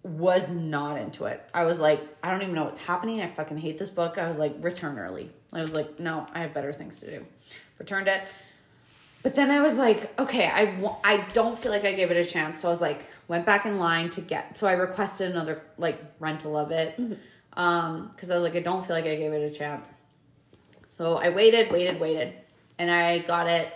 was 0.03 0.51
not 0.51 0.97
into 0.99 1.25
it. 1.25 1.41
I 1.53 1.65
was 1.65 1.79
like, 1.79 1.99
I 2.23 2.29
don't 2.31 2.41
even 2.43 2.53
know 2.53 2.65
what's 2.65 2.79
happening. 2.81 3.21
I 3.21 3.27
fucking 3.27 3.57
hate 3.57 3.77
this 3.79 3.89
book. 3.89 4.17
I 4.19 4.27
was 4.27 4.37
like, 4.37 4.53
return 4.61 4.99
early. 4.99 5.31
I 5.51 5.61
was 5.61 5.73
like, 5.73 5.99
no, 5.99 6.27
I 6.33 6.39
have 6.39 6.53
better 6.53 6.71
things 6.71 6.99
to 7.01 7.09
do. 7.19 7.25
Returned 7.79 8.07
it. 8.07 8.21
But 9.23 9.33
then 9.35 9.49
I 9.49 9.61
was 9.61 9.79
like, 9.79 10.17
okay, 10.19 10.45
I 10.47 10.93
I 11.03 11.25
don't 11.33 11.57
feel 11.57 11.71
like 11.71 11.83
I 11.85 11.93
gave 11.93 12.11
it 12.11 12.17
a 12.17 12.23
chance. 12.23 12.61
So 12.61 12.67
I 12.67 12.71
was 12.71 12.81
like, 12.81 13.01
went 13.27 13.45
back 13.47 13.65
in 13.65 13.79
line 13.79 14.11
to 14.11 14.21
get. 14.21 14.55
So 14.57 14.67
I 14.67 14.73
requested 14.73 15.31
another 15.31 15.61
like 15.79 15.97
rental 16.19 16.55
of 16.55 16.69
it, 16.71 16.99
um, 17.53 18.11
because 18.13 18.29
I 18.29 18.35
was 18.35 18.43
like, 18.43 18.55
I 18.55 18.59
don't 18.59 18.85
feel 18.85 18.95
like 18.95 19.05
I 19.05 19.15
gave 19.15 19.33
it 19.33 19.51
a 19.51 19.53
chance. 19.53 19.91
So 20.87 21.15
I 21.15 21.29
waited, 21.29 21.71
waited, 21.71 21.99
waited. 21.99 22.33
and 22.77 22.91
I 22.91 23.17
got 23.19 23.47
it, 23.47 23.73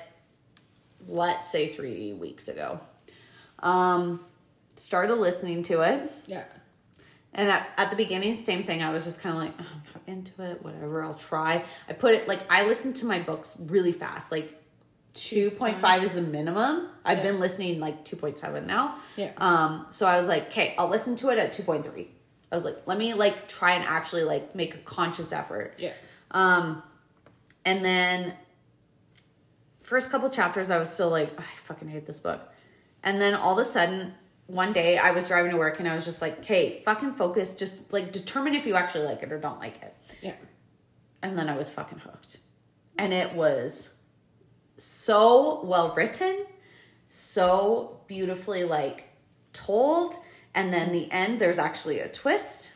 let's 1.08 1.52
say 1.52 1.68
three 1.68 2.14
weeks 2.14 2.48
ago. 2.48 2.80
Um, 3.60 4.24
started 4.76 5.16
listening 5.16 5.64
to 5.64 5.82
it, 5.82 6.12
Yeah. 6.28 6.44
and 7.34 7.50
at, 7.50 7.70
at 7.78 7.90
the 7.90 7.96
beginning, 7.98 8.38
same 8.38 8.64
thing. 8.64 8.82
I 8.82 8.92
was 8.92 9.04
just 9.04 9.22
kind 9.22 9.36
of 9.36 9.42
like, 9.44 9.54
oh, 9.60 9.66
I'm 9.76 9.82
not 9.94 10.02
into 10.08 10.42
it. 10.52 10.64
Whatever, 10.64 11.04
I'll 11.04 11.14
try. 11.16 11.64
I 11.90 11.94
put 11.94 12.14
it 12.14 12.28
like 12.28 12.40
I 12.50 12.66
listen 12.66 12.94
to 12.94 13.06
my 13.06 13.20
books 13.20 13.58
really 13.60 13.92
fast, 13.92 14.32
like. 14.32 14.56
2.5 15.16 16.04
is 16.04 16.12
the 16.12 16.22
minimum. 16.22 16.88
I've 17.04 17.18
Yeah. 17.18 17.24
been 17.24 17.40
listening 17.40 17.80
like 17.80 18.06
2.7 18.06 18.66
now. 18.68 18.96
Yeah. 19.18 19.32
Um, 19.38 19.88
so 19.90 20.06
I 20.06 20.16
was 20.18 20.28
like, 20.28 20.48
okay, 20.48 20.76
I'll 20.78 20.88
listen 20.88 21.16
to 21.18 21.30
it 21.30 21.38
at 21.40 21.52
2.3. 21.52 22.08
I 22.52 22.56
was 22.56 22.64
like, 22.64 22.88
let 22.88 22.98
me 22.98 23.16
like 23.16 23.48
try 23.48 23.74
and 23.74 23.84
actually 23.86 24.24
like 24.24 24.56
make 24.56 24.76
a 24.76 24.78
conscious 24.78 25.34
effort. 25.34 25.74
Yeah. 25.78 25.92
Um, 26.32 26.84
and 27.66 27.84
then 27.84 28.34
first 29.90 30.12
couple 30.12 30.30
chapters, 30.30 30.70
I 30.70 30.78
was 30.78 30.90
still 30.90 31.10
like, 31.10 31.32
"Oh, 31.38 31.42
I 31.42 31.56
fucking 31.58 31.90
hate 31.90 32.06
this 32.06 32.20
book. 32.20 32.42
And 33.04 33.20
then 33.20 33.34
all 33.34 33.54
of 33.54 33.60
a 33.60 33.64
sudden, 33.64 34.14
one 34.46 34.72
day 34.72 34.98
I 34.98 35.12
was 35.12 35.28
driving 35.28 35.52
to 35.52 35.58
work 35.58 35.80
and 35.80 35.88
I 35.88 35.94
was 35.94 36.06
just 36.06 36.22
like, 36.22 36.40
okay, 36.40 36.82
fucking 36.84 37.14
focus. 37.14 37.56
Just 37.56 37.94
like 37.94 38.12
determine 38.12 38.56
if 38.56 38.66
you 38.66 38.76
actually 38.76 39.06
like 39.06 39.24
it 39.24 39.32
or 39.32 39.40
don't 39.40 39.60
like 39.60 39.82
it. 39.82 39.96
Yeah. 40.22 40.34
And 41.22 41.38
then 41.38 41.50
I 41.50 41.56
was 41.56 41.70
fucking 41.70 42.00
hooked. 42.00 42.40
And 42.98 43.14
it 43.14 43.34
was 43.34 43.94
so 44.78 45.64
well 45.64 45.94
written, 45.94 46.46
so 47.08 48.02
beautifully 48.08 48.64
like 48.64 49.08
told. 49.54 50.16
And 50.56 50.74
then 50.74 50.92
the 50.92 51.12
end, 51.12 51.40
there's 51.40 51.60
actually 51.60 52.00
a 52.00 52.10
twist. 52.10 52.76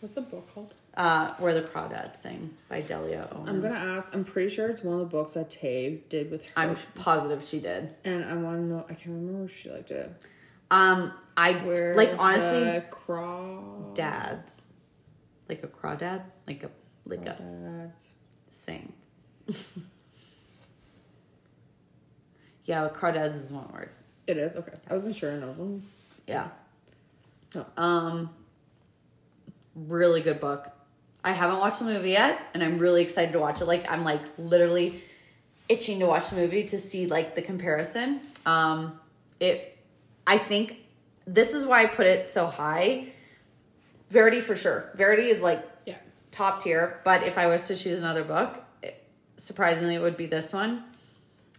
What's 0.00 0.14
the 0.14 0.22
book 0.22 0.52
called? 0.54 0.74
Uh, 0.94 1.32
where 1.34 1.54
the 1.54 1.62
crawdads 1.62 2.16
sing 2.18 2.50
by 2.68 2.80
Delia 2.80 3.28
Owens. 3.32 3.48
I'm 3.48 3.60
gonna 3.60 3.76
ask. 3.76 4.12
I'm 4.14 4.24
pretty 4.24 4.48
sure 4.52 4.68
it's 4.68 4.82
one 4.82 4.94
of 4.94 5.00
the 5.00 5.06
books 5.06 5.34
that 5.34 5.48
Tay 5.48 6.02
did 6.08 6.30
with 6.32 6.50
her. 6.50 6.60
I'm 6.60 6.76
positive 6.96 7.44
she 7.44 7.60
did. 7.60 7.94
and 8.04 8.24
I 8.24 8.34
want 8.34 8.58
to 8.58 8.64
know. 8.64 8.84
I 8.88 8.94
can't 8.94 9.14
remember 9.14 9.44
if 9.44 9.56
she 9.56 9.70
liked 9.70 9.92
it. 9.92 10.18
Um, 10.70 11.12
I 11.36 11.52
Where 11.52 11.94
like 11.96 12.10
honestly 12.18 12.64
the 12.64 12.84
craw 12.90 13.60
dads, 13.94 14.72
like 15.48 15.62
a 15.62 15.68
crawdad, 15.68 16.22
like 16.46 16.64
a 16.64 16.70
like 17.04 17.26
a 17.26 17.92
sing. 18.50 18.92
yeah, 22.64 22.88
crawdads 22.92 23.34
is 23.34 23.52
one 23.52 23.68
word. 23.72 23.90
it 24.26 24.36
is 24.36 24.56
okay. 24.56 24.72
I 24.88 24.94
wasn't 24.94 25.14
sure 25.16 25.30
enough. 25.30 25.56
Yeah. 26.26 26.48
Oh. 27.56 27.66
Um, 27.76 28.30
really 29.74 30.20
good 30.20 30.40
book. 30.40 30.68
I 31.22 31.32
haven't 31.32 31.58
watched 31.58 31.80
the 31.80 31.84
movie 31.84 32.10
yet, 32.10 32.40
and 32.54 32.62
I'm 32.62 32.78
really 32.78 33.02
excited 33.02 33.32
to 33.32 33.38
watch 33.38 33.60
it. 33.60 33.66
Like 33.66 33.90
I'm 33.90 34.04
like 34.04 34.22
literally 34.38 35.00
itching 35.68 36.00
to 36.00 36.06
watch 36.06 36.30
the 36.30 36.36
movie 36.36 36.64
to 36.64 36.78
see 36.78 37.06
like 37.06 37.34
the 37.34 37.42
comparison. 37.42 38.20
Um, 38.46 38.98
it, 39.38 39.76
I 40.26 40.38
think 40.38 40.76
this 41.26 41.52
is 41.54 41.66
why 41.66 41.82
I 41.82 41.86
put 41.86 42.06
it 42.06 42.30
so 42.30 42.46
high. 42.46 43.06
Verity 44.10 44.40
for 44.40 44.56
sure. 44.56 44.90
Verity 44.94 45.24
is 45.28 45.40
like 45.42 45.64
Yeah. 45.86 45.96
top 46.30 46.62
tier. 46.62 47.00
But 47.04 47.22
if 47.24 47.38
I 47.38 47.46
was 47.46 47.68
to 47.68 47.76
choose 47.76 48.00
another 48.00 48.24
book, 48.24 48.64
it, 48.82 49.02
surprisingly, 49.36 49.94
it 49.94 50.00
would 50.00 50.16
be 50.16 50.26
this 50.26 50.52
one. 50.52 50.82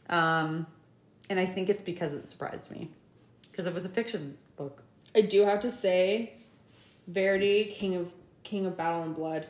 Um, 0.09 0.67
and 1.29 1.39
I 1.39 1.45
think 1.45 1.69
it's 1.69 1.81
because 1.81 2.13
it 2.13 2.27
surprised 2.27 2.69
me 2.71 2.89
because 3.49 3.65
it 3.67 3.73
was 3.73 3.85
a 3.85 3.89
fiction 3.89 4.37
book. 4.57 4.83
I 5.15 5.21
do 5.21 5.45
have 5.45 5.61
to 5.61 5.69
say, 5.69 6.33
Verity, 7.07 7.73
King 7.77 7.95
of 7.95 8.11
King 8.51 8.65
of 8.65 8.75
Battle 8.75 9.03
and 9.03 9.15
Blood, 9.15 9.47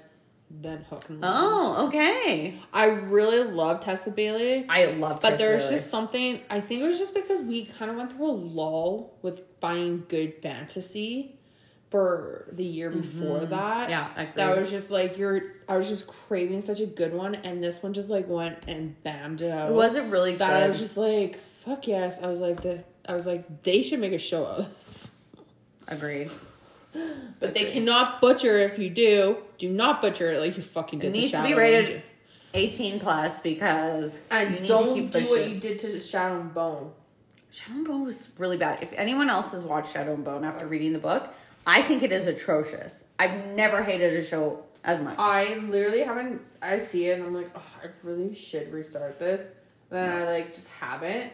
then 0.52 0.86
Hook 0.88 1.10
and. 1.10 1.22
Oh, 1.24 1.88
okay. 1.88 2.60
I 2.72 2.86
really 2.86 3.39
love 3.39 3.80
Tessa 3.80 4.12
Bailey. 4.12 4.64
I 4.70 4.86
love. 4.86 5.22
But 5.22 5.32
Tessa 5.32 5.43
there's 5.43 5.64
Bailey. 5.64 5.76
just 5.76 5.89
something 5.89 6.39
I 6.52 6.62
think 6.62 6.82
it 6.82 6.86
was 6.86 6.99
just 6.99 7.16
because 7.16 7.41
we 7.41 7.66
kind 7.66 7.89
of 7.89 7.97
went 7.97 8.12
through 8.12 8.28
a 8.28 8.32
lull 8.32 9.18
with 9.24 9.41
finding 9.60 10.06
good 10.08 10.36
fantasy 10.43 11.39
for 11.89 12.45
the 12.52 12.64
year 12.64 12.91
before 12.91 13.39
that. 13.39 13.89
Mm-hmm. 13.89 13.89
Yeah, 13.89 14.10
I 14.16 14.30
that 14.36 14.56
was 14.56 14.70
just 14.70 14.91
like 14.91 15.18
you're. 15.18 15.41
I 15.68 15.78
was 15.78 15.89
just 15.89 16.06
craving 16.06 16.62
such 16.62 16.80
a 16.80 16.86
good 16.86 17.16
one, 17.16 17.34
and 17.34 17.64
this 17.64 17.82
one 17.82 17.93
just 17.93 18.12
like 18.12 18.28
went 18.28 18.68
and 18.68 18.95
bammed 19.04 19.41
it 19.41 19.52
out. 19.52 19.72
It 19.72 19.74
wasn't 19.74 20.12
really 20.12 20.36
that 20.36 20.47
good. 20.47 20.64
I 20.64 20.68
was 20.68 20.78
just 20.78 20.95
like, 20.95 21.39
fuck 21.58 21.88
yes. 21.88 22.22
I 22.22 22.28
was 22.28 22.39
like 22.39 22.62
the. 22.62 22.84
I 23.10 23.16
was 23.16 23.26
like 23.26 23.64
they 23.64 23.82
should 23.82 23.99
make 23.99 24.14
a 24.14 24.20
show 24.20 24.45
of 24.45 24.78
this. 24.78 25.16
Agreed. 25.88 26.30
But 27.39 27.56
they 27.56 27.72
cannot 27.72 28.22
butcher 28.22 28.60
if 28.60 28.78
you 28.78 28.92
do. 28.92 29.38
Do 29.58 29.68
not 29.68 30.00
butcher 30.00 30.32
it 30.32 30.39
like 30.39 30.56
you 30.56 30.62
fucking 30.62 31.00
did. 31.00 31.08
It 31.08 31.12
the 31.12 31.20
needs 31.20 31.32
to 31.32 31.44
be 31.44 31.56
rated 31.56 32.04
18 32.54 33.00
plus 33.00 33.39
because 33.39 34.22
And 34.30 34.54
you 34.54 34.60
need 34.62 34.68
don't 34.68 34.88
to 34.88 34.94
keep 34.94 35.12
do 35.12 35.30
what 35.30 35.50
you 35.50 35.56
did 35.56 35.80
to 35.80 36.00
Shadow 36.00 36.39
and 36.39 36.54
Bone. 36.54 36.92
Shadow 37.50 37.78
and 37.78 37.88
Bone 37.88 38.04
was 38.06 38.30
really 38.38 38.58
bad. 38.58 38.84
If 38.84 38.94
anyone 38.94 39.30
else 39.30 39.54
has 39.54 39.64
watched 39.64 39.94
Shadow 39.94 40.14
and 40.14 40.24
Bone 40.24 40.44
after 40.44 40.68
reading 40.68 40.94
the 40.94 41.00
book, 41.00 41.34
I 41.66 41.82
think 41.82 42.04
it 42.04 42.12
is 42.12 42.28
atrocious. 42.28 43.08
I've 43.20 43.48
never 43.48 43.84
hated 43.84 44.14
a 44.14 44.24
show 44.24 44.64
as 44.84 45.02
much. 45.02 45.16
I 45.18 45.56
literally 45.56 46.02
haven't. 46.02 46.42
I 46.62 46.80
see 46.80 47.08
it 47.08 47.18
and 47.20 47.28
I'm 47.28 47.34
like, 47.34 47.50
oh, 47.56 47.64
I 47.84 47.88
really 48.04 48.36
should 48.36 48.72
restart 48.72 49.20
this. 49.20 49.50
Then 49.89 50.10
I 50.10 50.26
like 50.26 50.54
just 50.54 50.70
haven't. 50.70 51.32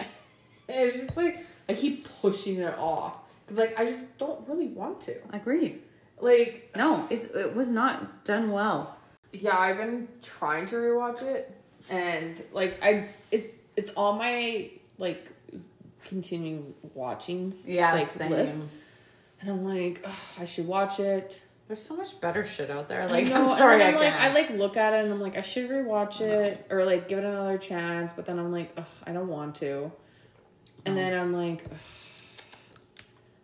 it's 0.68 0.96
just 0.96 1.16
like 1.16 1.44
I 1.68 1.74
keep 1.74 2.08
pushing 2.20 2.58
it 2.58 2.74
off 2.78 3.18
because 3.46 3.58
like 3.58 3.78
I 3.78 3.84
just 3.86 4.18
don't 4.18 4.46
really 4.48 4.68
want 4.68 5.00
to. 5.02 5.16
Agreed. 5.32 5.82
Like 6.20 6.70
No, 6.76 7.06
it's, 7.10 7.26
it 7.26 7.54
was 7.54 7.70
not 7.70 8.24
done 8.24 8.50
well. 8.50 8.96
yeah, 9.32 9.56
I've 9.58 9.76
been 9.76 10.08
trying 10.22 10.66
to 10.66 10.76
rewatch 10.76 11.22
it 11.22 11.52
and 11.90 12.42
like 12.52 12.82
I 12.82 13.08
it 13.30 13.54
it's 13.76 13.90
on 13.96 14.18
my 14.18 14.70
like 14.98 15.26
continue 16.04 16.72
watchings 16.94 17.68
Yeah, 17.68 17.92
like 17.94 18.08
same. 18.08 18.30
list 18.30 18.64
and 19.40 19.50
I'm 19.50 19.64
like 19.64 20.00
"Ugh, 20.04 20.14
I 20.40 20.44
should 20.46 20.66
watch 20.66 21.00
it. 21.00 21.42
There's 21.68 21.82
so 21.82 21.96
much 21.96 22.20
better 22.20 22.44
shit 22.44 22.70
out 22.70 22.86
there. 22.86 23.08
Like, 23.08 23.28
I'm 23.32 23.44
sorry, 23.44 23.78
then 23.78 23.88
I 23.88 23.90
I'm 23.90 23.96
like. 23.96 24.14
I 24.14 24.32
like 24.32 24.50
look 24.50 24.76
at 24.76 24.92
it 24.94 25.04
and 25.04 25.12
I'm 25.12 25.20
like, 25.20 25.36
I 25.36 25.40
should 25.42 25.68
rewatch 25.68 26.20
it 26.20 26.64
or 26.70 26.84
like 26.84 27.08
give 27.08 27.18
it 27.18 27.24
another 27.24 27.58
chance, 27.58 28.12
but 28.12 28.24
then 28.24 28.38
I'm 28.38 28.52
like, 28.52 28.70
Ugh, 28.76 28.84
I 29.04 29.12
don't 29.12 29.26
want 29.28 29.56
to. 29.56 29.90
And 30.86 30.96
then 30.96 31.12
I'm 31.20 31.32
like, 31.34 31.64
Ugh. 31.70 31.76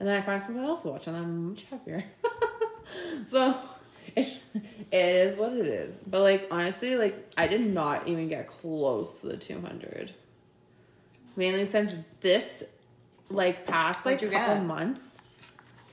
And 0.02 0.08
then 0.08 0.16
I 0.16 0.20
find 0.20 0.42
something 0.42 0.64
else 0.64 0.82
to 0.82 0.88
watch 0.88 1.06
and 1.06 1.16
I'm 1.16 1.50
much 1.50 1.62
happier. 1.66 2.02
so 3.24 3.54
it, 4.16 4.36
it 4.90 5.14
is 5.14 5.36
what 5.36 5.52
it 5.52 5.64
is. 5.64 5.94
But 5.94 6.22
like 6.22 6.48
honestly, 6.50 6.96
like 6.96 7.30
I 7.38 7.46
did 7.46 7.60
not 7.60 8.08
even 8.08 8.26
get 8.28 8.48
close 8.48 9.20
to 9.20 9.28
the 9.28 9.36
200. 9.36 10.12
Mainly 11.36 11.64
since 11.66 11.94
this, 12.20 12.64
like 13.30 13.64
past 13.64 14.04
like 14.04 14.16
What'd 14.16 14.32
you 14.32 14.36
couple 14.36 14.56
get? 14.56 14.64
months, 14.64 15.20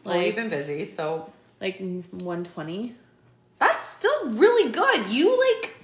well, 0.03 0.15
like 0.15 0.25
you've 0.25 0.35
been 0.35 0.49
busy, 0.49 0.85
so 0.85 1.31
like 1.61 1.77
120. 1.77 2.95
that's 3.59 3.85
still 3.85 4.31
really 4.31 4.71
good. 4.71 5.07
You 5.09 5.59
like 5.61 5.75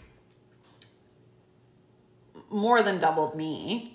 more 2.50 2.82
than 2.82 2.98
doubled 3.00 3.36
me. 3.36 3.94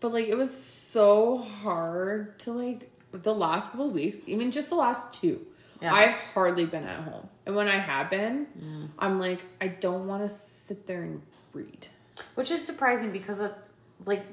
But 0.00 0.12
like 0.12 0.26
it 0.26 0.36
was 0.36 0.52
so 0.52 1.38
hard 1.38 2.36
to 2.40 2.50
like 2.52 2.90
the 3.22 3.34
last 3.34 3.70
couple 3.72 3.86
of 3.86 3.92
weeks, 3.92 4.20
even 4.26 4.50
just 4.50 4.68
the 4.68 4.74
last 4.76 5.12
two. 5.12 5.46
Yeah. 5.80 5.92
I've 5.92 6.14
hardly 6.32 6.66
been 6.66 6.84
at 6.84 7.00
home. 7.00 7.28
And 7.46 7.54
when 7.54 7.68
I 7.68 7.76
have 7.76 8.08
been, 8.10 8.90
I'm 8.98 9.18
like, 9.18 9.40
I 9.60 9.68
don't 9.68 10.06
want 10.06 10.22
to 10.22 10.28
sit 10.28 10.86
there 10.86 11.02
and 11.02 11.20
read. 11.52 11.88
Which 12.36 12.50
is 12.50 12.64
surprising 12.64 13.10
because 13.10 13.38
that's 13.38 13.72
like 14.06 14.24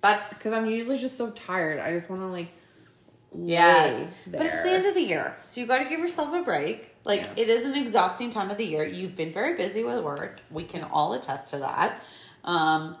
that's 0.00 0.34
Because 0.34 0.52
I'm 0.52 0.66
usually 0.66 0.98
just 0.98 1.16
so 1.16 1.30
tired. 1.30 1.80
I 1.80 1.92
just 1.92 2.10
want 2.10 2.22
to 2.22 2.26
like 2.26 2.48
yes. 3.36 4.08
But 4.26 4.42
it's 4.42 4.62
the 4.62 4.70
end 4.70 4.86
of 4.86 4.94
the 4.94 5.02
year. 5.02 5.36
So 5.42 5.60
you 5.60 5.66
gotta 5.66 5.84
give 5.88 6.00
yourself 6.00 6.32
a 6.34 6.42
break. 6.42 6.94
Like 7.04 7.22
Yeah. 7.22 7.32
it 7.36 7.48
is 7.48 7.64
an 7.64 7.74
exhausting 7.74 8.30
time 8.30 8.50
of 8.50 8.56
the 8.58 8.64
year. 8.64 8.84
You've 8.84 9.16
been 9.16 9.32
very 9.32 9.54
busy 9.54 9.84
with 9.84 10.02
work. 10.04 10.40
We 10.50 10.64
can 10.64 10.84
all 10.84 11.12
attest 11.14 11.48
to 11.48 11.58
that. 11.58 12.02
Um 12.44 12.96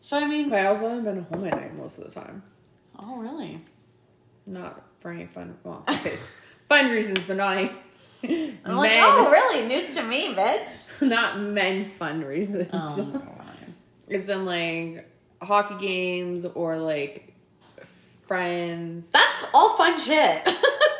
so 0.00 0.16
I 0.18 0.26
mean 0.26 0.50
But 0.50 0.60
I 0.60 0.66
also 0.66 0.88
haven't 0.88 1.04
been 1.04 1.22
home 1.24 1.46
at 1.46 1.54
night 1.60 1.76
most 1.76 1.98
of 1.98 2.04
the 2.04 2.10
time. 2.10 2.42
Oh 2.98 3.16
really? 3.16 3.62
Not 4.48 4.82
for 4.98 5.10
any 5.10 5.26
fun, 5.26 5.56
well, 5.62 5.84
okay, 5.88 6.16
fun 6.68 6.90
reasons, 6.90 7.20
but 7.26 7.36
not 7.36 7.56
any 7.56 7.70
I'm 8.22 8.76
like, 8.76 8.92
oh 8.94 9.30
really? 9.30 9.68
News 9.68 9.94
to 9.96 10.02
me, 10.02 10.34
bitch. 10.34 11.02
not 11.08 11.38
men 11.38 11.84
fun 11.84 12.24
reasons. 12.24 12.68
Oh, 12.72 13.22
It's 14.10 14.24
been 14.24 14.46
like 14.46 15.06
hockey 15.42 15.86
games 15.86 16.46
or 16.46 16.78
like 16.78 17.34
friends. 18.22 19.10
That's 19.10 19.44
all 19.52 19.76
fun 19.76 19.98
shit. 19.98 20.42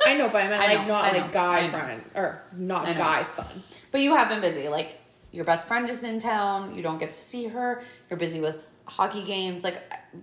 I 0.06 0.14
know, 0.18 0.28
but 0.28 0.42
I 0.44 0.48
meant 0.48 0.62
I 0.62 0.74
like 0.74 0.80
know, 0.82 0.88
not 0.88 1.04
I 1.04 1.12
know, 1.12 1.18
like 1.20 1.32
guy 1.32 1.70
friend 1.70 2.02
or 2.14 2.42
not 2.54 2.84
guy 2.84 3.24
fun. 3.24 3.46
But 3.90 4.02
you 4.02 4.14
have 4.14 4.28
been 4.28 4.42
busy. 4.42 4.68
Like 4.68 5.00
your 5.32 5.46
best 5.46 5.66
friend 5.66 5.88
is 5.88 6.04
in 6.04 6.18
town. 6.18 6.74
You 6.74 6.82
don't 6.82 6.98
get 6.98 7.08
to 7.08 7.16
see 7.16 7.46
her. 7.46 7.82
You're 8.10 8.18
busy 8.18 8.40
with 8.40 8.62
hockey 8.88 9.22
games. 9.22 9.62
Like 9.62 9.80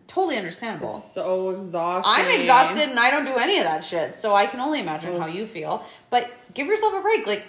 totally 0.08 0.38
understandable. 0.38 0.90
So 0.90 1.52
exhausted. 1.52 2.12
I'm 2.12 2.40
exhausted 2.40 2.90
and 2.90 3.00
I 3.00 3.12
don't 3.12 3.26
do 3.26 3.36
any 3.36 3.58
of 3.58 3.64
that 3.64 3.84
shit. 3.84 4.16
So 4.16 4.36
I 4.36 4.48
can 4.48 4.60
only 4.60 4.80
imagine 4.80 5.20
how 5.20 5.28
you 5.28 5.46
feel. 5.46 5.86
But 6.10 6.30
give 6.54 6.68
yourself 6.68 6.94
a 6.96 7.02
break. 7.02 7.26
Like 7.28 7.46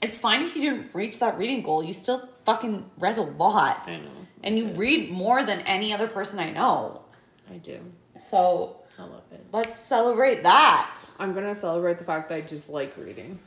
it's 0.00 0.16
fine 0.16 0.42
if 0.42 0.54
you 0.54 0.62
didn't 0.62 0.94
reach 0.94 1.18
that 1.18 1.36
reading 1.38 1.62
goal. 1.62 1.82
You 1.82 1.92
still 1.92 2.28
fucking 2.44 2.88
read 2.98 3.18
a 3.18 3.22
lot. 3.22 3.82
I 3.86 3.96
know. 3.96 4.10
And 4.42 4.58
you 4.58 4.68
read 4.68 5.10
more 5.10 5.42
than 5.44 5.60
any 5.60 5.92
other 5.92 6.06
person 6.06 6.38
I 6.38 6.50
know. 6.50 7.02
I 7.50 7.56
do. 7.56 7.80
So 8.20 8.76
I 8.98 9.02
love 9.02 9.22
it. 9.32 9.44
let's 9.52 9.78
celebrate 9.78 10.44
that. 10.44 11.00
I'm 11.18 11.34
gonna 11.34 11.54
celebrate 11.54 11.98
the 11.98 12.04
fact 12.04 12.28
that 12.28 12.36
I 12.36 12.40
just 12.42 12.68
like 12.68 12.96
reading. 12.96 13.38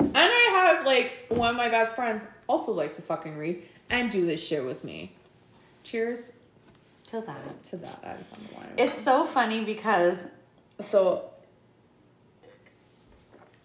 And 0.00 0.16
I 0.16 0.74
have 0.76 0.86
like 0.86 1.12
one 1.28 1.50
of 1.50 1.56
my 1.56 1.68
best 1.68 1.94
friends 1.94 2.26
also 2.48 2.72
likes 2.72 2.96
to 2.96 3.02
fucking 3.02 3.36
read 3.36 3.62
and 3.90 4.10
do 4.10 4.24
this 4.26 4.44
shit 4.44 4.64
with 4.64 4.84
me. 4.84 5.14
Cheers 5.90 6.34
To 7.06 7.20
that. 7.22 7.62
to 7.64 7.76
that. 7.78 7.98
I 8.02 8.14
found 8.14 8.48
the 8.48 8.54
wine. 8.56 8.66
It's 8.76 8.92
so 9.00 9.24
funny 9.24 9.64
because 9.64 10.18
so 10.80 11.30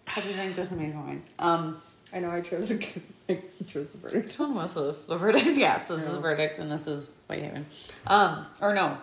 how'd 0.06 0.24
you 0.24 0.32
drink 0.32 0.56
this 0.56 0.72
amazing 0.72 1.06
wine? 1.06 1.22
Um 1.38 1.82
I 2.14 2.20
know 2.20 2.30
I 2.30 2.40
chose 2.40 2.70
a, 2.70 2.78
I 3.28 3.42
chose 3.66 3.92
the 3.92 3.98
verdict. 3.98 4.24
which 4.26 4.38
one 4.38 4.54
was 4.54 4.74
this? 4.74 5.04
The 5.04 5.16
verdict? 5.16 5.46
Yes, 5.56 5.88
this 5.88 6.06
is 6.06 6.16
verdict 6.16 6.58
and 6.60 6.70
this 6.70 6.86
is 6.86 7.12
Whitehaven. 7.26 7.66
Um, 8.06 8.46
or 8.60 8.72
no. 8.72 8.96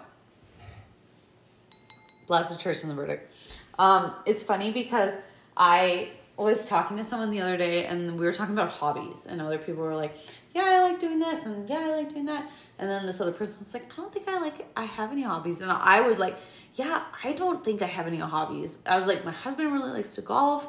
Blasted 2.27 2.57
Church 2.59 2.81
and 2.83 2.89
the 2.89 2.95
verdict. 2.95 3.33
Um, 3.77 4.13
it's 4.25 4.43
funny 4.43 4.71
because 4.71 5.11
I 5.57 6.09
was 6.37 6.67
talking 6.69 6.95
to 6.97 7.03
someone 7.03 7.29
the 7.31 7.41
other 7.41 7.57
day 7.57 7.85
and 7.85 8.17
we 8.17 8.25
were 8.25 8.31
talking 8.31 8.53
about 8.53 8.69
hobbies 8.71 9.25
and 9.27 9.41
other 9.41 9.57
people 9.57 9.83
were 9.83 9.95
like, 9.95 10.15
Yeah, 10.53 10.63
I 10.65 10.81
like 10.81 10.99
doing 10.99 11.19
this 11.19 11.45
and 11.45 11.69
yeah, 11.69 11.79
I 11.79 11.95
like 11.97 12.09
doing 12.09 12.25
that. 12.25 12.49
And 12.77 12.89
then 12.89 13.05
this 13.05 13.21
other 13.21 13.31
person 13.31 13.63
was 13.63 13.73
like, 13.73 13.91
I 13.91 13.95
don't 13.95 14.11
think 14.11 14.27
I 14.27 14.39
like 14.39 14.67
I 14.75 14.83
have 14.83 15.11
any 15.11 15.23
hobbies. 15.23 15.61
And 15.61 15.71
I 15.71 16.01
was 16.01 16.19
like, 16.19 16.35
Yeah, 16.75 17.03
I 17.23 17.33
don't 17.33 17.63
think 17.63 17.81
I 17.81 17.85
have 17.85 18.07
any 18.07 18.17
hobbies. 18.17 18.79
I 18.85 18.95
was 18.95 19.07
like, 19.07 19.23
My 19.23 19.31
husband 19.31 19.71
really 19.71 19.91
likes 19.91 20.15
to 20.15 20.21
golf. 20.21 20.67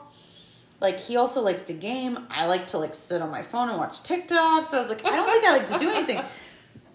Like 0.80 0.98
he 0.98 1.16
also 1.16 1.42
likes 1.42 1.62
to 1.62 1.72
game. 1.72 2.26
I 2.30 2.46
like 2.46 2.66
to 2.68 2.78
like 2.78 2.94
sit 2.94 3.22
on 3.22 3.30
my 3.30 3.42
phone 3.42 3.68
and 3.68 3.78
watch 3.78 4.02
TikTok. 4.02 4.66
So 4.66 4.78
I 4.78 4.80
was 4.82 4.88
like, 4.88 5.04
I 5.04 5.16
don't 5.16 5.30
think 5.30 5.44
I 5.44 5.56
like 5.58 5.66
to 5.68 5.78
do 5.78 5.90
anything. 5.90 6.20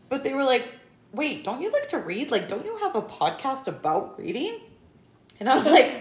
But 0.09 0.23
they 0.23 0.33
were 0.33 0.45
like, 0.45 0.65
wait, 1.11 1.43
don't 1.43 1.61
you 1.61 1.69
like 1.69 1.89
to 1.89 1.97
read? 1.97 2.31
Like, 2.31 2.47
don't 2.47 2.63
you 2.63 2.77
have 2.77 2.95
a 2.95 3.01
podcast 3.01 3.67
about 3.67 4.17
reading? 4.17 4.61
And 5.37 5.49
I 5.49 5.55
was 5.55 5.69
like, 5.77 5.91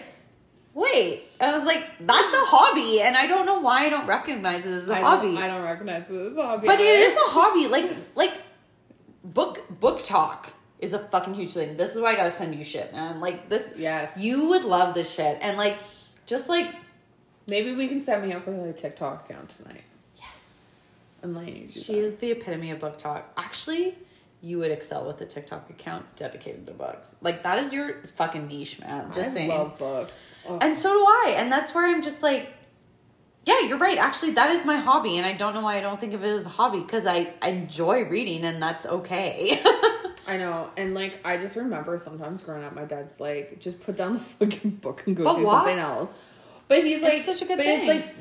wait. 0.76 1.22
I 1.40 1.52
was 1.52 1.64
like, 1.64 1.82
that's 2.00 2.32
a 2.42 2.44
hobby, 2.54 3.00
and 3.00 3.16
I 3.16 3.26
don't 3.26 3.46
know 3.46 3.60
why 3.60 3.86
I 3.86 3.88
don't 3.88 4.06
recognize 4.06 4.64
it 4.66 4.72
as 4.72 4.88
a 4.88 4.94
I 4.94 5.00
hobby. 5.00 5.28
Don't, 5.34 5.42
I 5.42 5.48
don't 5.48 5.62
recognize 5.64 6.08
it 6.10 6.14
as 6.26 6.36
a 6.36 6.42
hobby. 6.46 6.66
but 6.66 6.78
it 6.78 6.84
either. 6.86 7.10
is 7.12 7.16
a 7.16 7.30
hobby. 7.30 7.66
Like, 7.66 7.96
like 8.14 8.34
book 9.24 9.64
BookTok 9.80 10.50
is 10.78 10.92
a 10.92 10.98
fucking 10.98 11.34
huge 11.34 11.52
thing. 11.54 11.76
This 11.76 11.96
is 11.96 12.00
why 12.02 12.12
I 12.12 12.16
gotta 12.16 12.30
send 12.30 12.54
you 12.54 12.62
shit, 12.62 12.92
man. 12.92 13.20
Like 13.20 13.48
this, 13.48 13.70
Yes. 13.76 14.16
you 14.18 14.48
would 14.50 14.64
love 14.64 14.94
this 14.94 15.10
shit, 15.10 15.38
and 15.40 15.56
like, 15.56 15.76
just 16.26 16.48
like, 16.48 16.74
Maybe 17.48 17.74
we 17.74 17.86
can 17.86 18.02
set 18.02 18.24
me 18.24 18.32
up 18.32 18.44
with 18.44 18.56
a 18.58 18.72
TikTok 18.72 19.30
account 19.30 19.50
tonight. 19.50 19.84
yes, 20.16 20.54
I'm 21.22 21.32
letting 21.32 21.56
you 21.56 21.66
do 21.68 21.80
she 21.80 22.00
is 22.00 22.16
the 22.16 22.32
epitome 22.32 22.70
of 22.72 22.80
BookTok. 22.80 23.22
Actually. 23.36 23.94
You 24.42 24.58
would 24.58 24.70
excel 24.70 25.06
with 25.06 25.20
a 25.20 25.26
TikTok 25.26 25.70
account 25.70 26.04
dedicated 26.16 26.66
to 26.66 26.72
books. 26.72 27.14
Like 27.20 27.42
that 27.42 27.58
is 27.58 27.72
your 27.72 28.02
fucking 28.16 28.46
niche, 28.48 28.80
man. 28.80 29.10
Just 29.12 29.30
I 29.30 29.32
saying. 29.32 29.48
love 29.48 29.78
books. 29.78 30.12
And 30.60 30.78
so 30.78 30.90
do 30.92 31.04
I. 31.04 31.34
And 31.38 31.50
that's 31.50 31.74
where 31.74 31.86
I'm 31.86 32.02
just 32.02 32.22
like, 32.22 32.52
yeah, 33.44 33.60
you're 33.60 33.78
right. 33.78 33.96
Actually, 33.98 34.32
that 34.32 34.50
is 34.50 34.64
my 34.64 34.76
hobby. 34.76 35.16
And 35.18 35.26
I 35.26 35.32
don't 35.34 35.54
know 35.54 35.62
why 35.62 35.78
I 35.78 35.80
don't 35.80 35.98
think 36.00 36.12
of 36.14 36.24
it 36.24 36.28
as 36.28 36.46
a 36.46 36.50
hobby 36.50 36.80
because 36.80 37.06
I, 37.06 37.32
I 37.40 37.50
enjoy 37.50 38.04
reading 38.04 38.44
and 38.44 38.62
that's 38.62 38.86
okay. 38.86 39.60
I 40.28 40.36
know, 40.38 40.68
and 40.76 40.92
like 40.92 41.24
I 41.24 41.36
just 41.36 41.54
remember 41.54 41.96
sometimes 41.98 42.42
growing 42.42 42.64
up, 42.64 42.74
my 42.74 42.84
dad's 42.84 43.20
like, 43.20 43.60
just 43.60 43.80
put 43.84 43.96
down 43.96 44.12
the 44.14 44.18
fucking 44.18 44.70
book 44.82 45.06
and 45.06 45.16
go 45.16 45.22
But 45.24 45.36
do 45.36 45.44
why? 45.44 45.52
something 45.52 45.78
else. 45.78 46.14
But 46.68 46.84
he's 46.84 47.00
like, 47.00 47.22
such 47.24 47.42
a 47.42 47.44
good 47.44 47.56
but 47.58 47.64
thing. 47.66 47.88
it's 47.88 48.06
like 48.08 48.16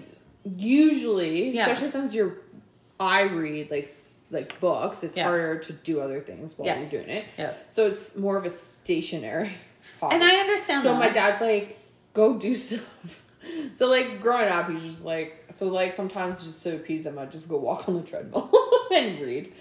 usually, 0.55 1.49
Yeah. 1.49 1.63
especially 1.63 1.87
since 1.89 2.13
you're, 2.13 2.37
I 2.99 3.23
read 3.23 3.71
like 3.71 3.87
like 4.31 4.59
books. 4.59 5.03
It's 5.03 5.15
Yes. 5.15 5.25
harder 5.25 5.59
to 5.59 5.73
do 5.73 5.99
other 6.01 6.19
things 6.21 6.57
while 6.57 6.65
Yes. 6.67 6.91
you're 6.91 7.01
doing 7.03 7.17
it. 7.17 7.25
Yes. 7.37 7.55
So 7.69 7.87
it's 7.87 8.15
more 8.15 8.37
of 8.37 8.45
a 8.45 8.49
stationary. 8.49 9.51
Hobby. 9.99 10.15
and 10.15 10.23
I 10.23 10.35
understand 10.35 10.81
So 10.83 10.89
that. 10.93 10.99
my 10.99 11.09
dad's 11.09 11.41
like, 11.41 11.77
go 12.13 12.37
do 12.37 12.55
stuff. 12.55 13.21
So 13.75 13.87
like 13.87 14.19
growing 14.21 14.47
up, 14.49 14.69
he's 14.69 14.81
just 14.83 15.05
like, 15.05 15.45
so 15.51 15.67
like 15.67 15.91
sometimes 15.91 16.43
just 16.43 16.63
to 16.63 16.75
appease 16.75 17.05
him, 17.05 17.19
I'd 17.19 17.31
just 17.31 17.47
go 17.47 17.57
walk 17.57 17.87
on 17.87 17.95
the 17.95 18.01
treadmill 18.01 18.49
and 18.93 19.19
read, 19.19 19.53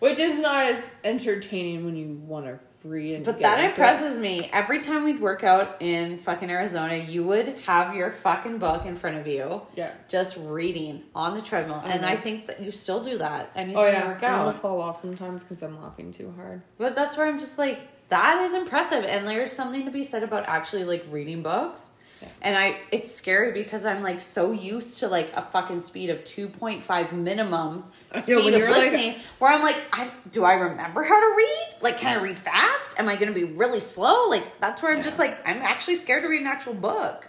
which 0.00 0.18
is 0.18 0.38
not 0.40 0.64
as 0.66 0.90
entertaining 1.04 1.84
when 1.84 1.96
you 1.96 2.14
want 2.26 2.46
to 2.46 2.58
read. 2.82 3.16
And 3.16 3.24
But 3.26 3.38
get 3.38 3.42
that 3.42 3.58
into 3.60 3.66
it. 3.66 3.70
impresses 3.70 4.18
me. 4.18 4.48
Every 4.52 4.80
time 4.80 5.04
we'd 5.04 5.20
work 5.20 5.44
out 5.44 5.76
in 5.80 6.16
fucking 6.18 6.50
Arizona, 6.50 6.96
you 6.96 7.22
would 7.24 7.48
have 7.66 7.94
your 7.94 8.10
fucking 8.10 8.56
book 8.58 8.86
in 8.86 8.96
front 8.96 9.18
of 9.18 9.26
you. 9.26 9.60
Yeah. 9.74 9.90
Just 10.08 10.36
reading 10.38 11.02
on 11.14 11.34
the 11.34 11.42
treadmill. 11.42 11.82
And 11.84 12.02
Mhm. 12.02 12.08
I 12.08 12.16
think 12.16 12.46
that 12.46 12.60
you 12.62 12.70
still 12.70 13.02
do 13.04 13.18
that 13.18 13.50
anytime 13.54 13.82
Oh 13.84 13.86
yeah, 13.86 14.18
I 14.22 14.38
almost 14.38 14.62
fall 14.62 14.80
off 14.80 14.96
sometimes 14.96 15.44
because 15.44 15.62
I'm 15.62 15.80
laughing 15.82 16.10
too 16.10 16.32
hard. 16.36 16.62
But 16.78 16.94
that's 16.94 17.16
where 17.18 17.26
I'm 17.26 17.38
just 17.38 17.58
like, 17.58 17.80
that 18.08 18.38
is 18.44 18.54
impressive. 18.54 19.04
And 19.04 19.28
there's 19.28 19.52
something 19.52 19.84
to 19.84 19.90
be 19.90 20.02
said 20.02 20.22
about 20.22 20.44
actually 20.48 20.84
like 20.84 21.04
reading 21.10 21.42
books. 21.42 21.90
Yeah. 22.22 22.28
And 22.42 22.56
I, 22.58 22.76
it's 22.92 23.14
scary 23.14 23.52
because 23.52 23.84
I'm 23.84 24.02
like 24.02 24.20
so 24.20 24.52
used 24.52 24.98
to 25.00 25.08
like 25.08 25.32
a 25.34 25.42
fucking 25.42 25.80
speed 25.80 26.10
of 26.10 26.22
2.5 26.24 27.12
minimum 27.12 27.84
I 28.12 28.16
know, 28.18 28.22
speed 28.22 28.54
of 28.54 28.58
you're, 28.58 28.70
like- 28.70 28.82
listening, 28.82 29.16
where 29.38 29.50
I'm 29.50 29.62
like, 29.62 29.80
I 29.92 30.10
do 30.30 30.44
I 30.44 30.54
remember 30.54 31.02
how 31.02 31.18
to 31.18 31.34
read? 31.36 31.68
Like, 31.82 31.98
can 31.98 32.18
I 32.18 32.22
read 32.22 32.38
fast? 32.38 32.98
Am 33.00 33.08
I 33.08 33.16
going 33.16 33.32
to 33.32 33.34
be 33.34 33.44
really 33.52 33.80
slow? 33.80 34.28
Like, 34.28 34.60
that's 34.60 34.82
where 34.82 34.94
I'm 34.94 35.02
just 35.02 35.18
like, 35.18 35.38
I'm 35.46 35.62
actually 35.62 35.96
scared 35.96 36.22
to 36.22 36.28
read 36.28 36.42
an 36.42 36.46
actual 36.46 36.74
book. 36.74 37.26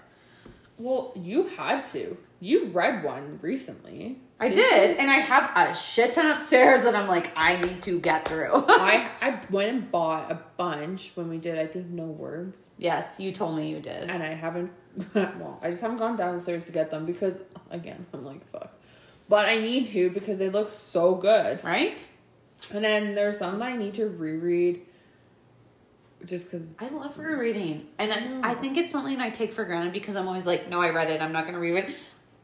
Well, 0.78 1.14
you 1.16 1.48
had 1.48 1.84
to. 1.94 2.18
You 2.40 2.66
read 2.68 3.04
one 3.04 3.38
recently. 3.42 4.18
I 4.40 4.48
didn't 4.48 4.58
did, 4.58 4.98
and 4.98 5.12
I 5.12 5.18
have 5.18 5.52
a 5.56 5.76
shit 5.76 6.14
ton 6.14 6.32
upstairs 6.32 6.82
that 6.82 6.96
I'm 6.96 7.08
like, 7.08 7.30
I 7.36 7.62
need 7.62 7.84
to 7.84 8.00
get 8.00 8.28
through. 8.28 8.50
I 8.68 9.08
I 9.22 9.40
went 9.52 9.70
and 9.70 9.92
bought 9.92 10.32
a 10.32 10.40
bunch 10.58 11.12
when 11.14 11.30
we 11.30 11.38
did. 11.38 11.60
I 11.60 11.68
think 11.68 11.90
no 11.90 12.06
words. 12.06 12.74
yes, 12.80 13.20
you 13.20 13.32
told 13.32 13.56
me 13.56 13.70
you 13.70 13.80
did. 13.80 14.10
and 14.10 14.24
I 14.24 14.34
haven't. 14.34 14.72
Well, 15.16 15.60
I 15.62 15.70
just 15.70 15.82
haven't 15.82 15.98
gone 15.98 16.16
downstairs 16.16 16.66
to 16.68 16.72
get 16.72 16.92
them 16.92 17.06
because, 17.06 17.42
again, 17.70 18.06
I'm 18.14 18.26
like 18.26 18.46
fuck. 18.52 18.72
But 19.30 19.46
I 19.46 19.60
need 19.60 19.86
to 19.88 20.10
because 20.10 20.40
they 20.40 20.50
look 20.50 20.70
so 20.70 21.16
good. 21.16 21.64
Right? 21.64 22.06
And 22.74 22.84
then 22.84 23.16
there's 23.16 23.38
some 23.38 23.60
that 23.60 23.70
I 23.70 23.76
need 23.78 23.94
to 23.96 24.08
reread, 24.08 24.82
just 26.26 26.46
because. 26.46 26.76
I 26.80 26.88
love 26.90 27.18
rereading, 27.18 27.88
and 27.98 28.12
I, 28.44 28.52
I 28.52 28.54
think 28.56 28.78
it's 28.78 28.92
something 28.92 29.20
I 29.20 29.30
take 29.30 29.54
for 29.54 29.66
granted 29.66 29.94
because 29.94 30.16
I'm 30.16 30.28
always 30.28 30.46
like, 30.46 30.70
no, 30.70 30.80
I 30.82 30.90
read 30.92 31.10
it. 31.10 31.22
I'm 31.22 31.32
not 31.32 31.44
going 31.46 31.56
to 31.56 31.60
reread. 31.60 31.86
it. 31.86 31.96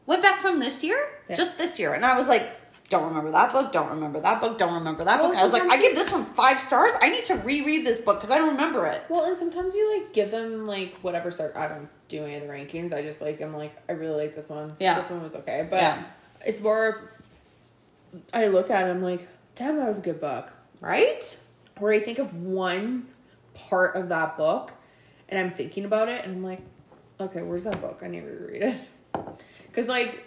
Went 0.06 0.22
back 0.22 0.40
from 0.40 0.58
this 0.58 0.82
year, 0.82 0.98
Yeah. 1.28 1.36
just 1.36 1.58
this 1.58 1.78
year, 1.78 1.92
and 1.94 2.04
I 2.04 2.16
was 2.16 2.26
like, 2.28 2.50
don't 2.88 3.04
remember 3.08 3.30
that 3.32 3.52
book. 3.52 3.70
Don't 3.72 3.90
remember 3.90 4.20
that 4.20 4.40
book. 4.40 4.56
Don't 4.58 4.74
remember 4.74 5.04
that 5.04 5.20
Well, 5.20 5.30
book. 5.30 5.38
I 5.38 5.42
was 5.44 5.52
like, 5.52 5.62
I 5.64 5.80
give 5.80 5.94
this 5.94 6.10
one 6.10 6.24
five 6.24 6.58
stars. 6.58 6.92
I 7.02 7.10
need 7.10 7.24
to 7.26 7.34
reread 7.34 7.84
this 7.86 7.98
book 7.98 8.16
because 8.18 8.30
I 8.30 8.38
don't 8.38 8.50
remember 8.50 8.86
it. 8.86 9.02
Well, 9.08 9.24
and 9.24 9.38
sometimes 9.38 9.74
you 9.74 9.98
like 9.98 10.12
give 10.12 10.30
them 10.30 10.66
like 10.66 10.94
whatever 11.02 11.30
start. 11.30 11.54
I 11.56 11.68
don't 11.68 11.88
do 12.08 12.24
any 12.24 12.36
of 12.36 12.42
the 12.42 12.48
rankings. 12.48 12.92
I 12.94 13.02
just 13.02 13.20
like 13.20 13.40
I'm 13.42 13.54
like 13.54 13.76
I 13.88 13.92
really 13.92 14.24
like 14.24 14.34
this 14.34 14.48
one. 14.48 14.74
Yeah. 14.80 14.94
this 14.94 15.10
one 15.10 15.22
was 15.22 15.36
okay, 15.36 15.66
but 15.68 15.76
Yeah. 15.76 16.02
it's 16.46 16.60
more. 16.60 16.88
of 16.88 16.96
I 18.32 18.46
look 18.46 18.70
at 18.70 18.86
it, 18.86 18.90
I'm 18.90 19.02
like, 19.02 19.28
damn, 19.54 19.76
that 19.76 19.86
was 19.86 19.98
a 19.98 20.02
good 20.02 20.20
book. 20.20 20.50
Right? 20.80 21.36
where 21.78 21.92
I 21.92 22.00
think 22.00 22.18
of 22.18 22.34
one 22.42 23.06
part 23.54 23.94
of 23.94 24.08
that 24.08 24.36
book 24.36 24.72
and 25.28 25.38
I'm 25.38 25.52
thinking 25.52 25.84
about 25.84 26.08
it 26.08 26.24
and 26.24 26.34
I'm 26.36 26.42
like, 26.42 26.60
okay, 27.20 27.40
where's 27.42 27.64
that 27.64 27.80
book? 27.80 28.00
I 28.02 28.08
need 28.08 28.20
to 28.22 28.26
reread 28.26 28.62
it. 28.62 28.76
Because, 29.66 29.86
like, 29.88 30.24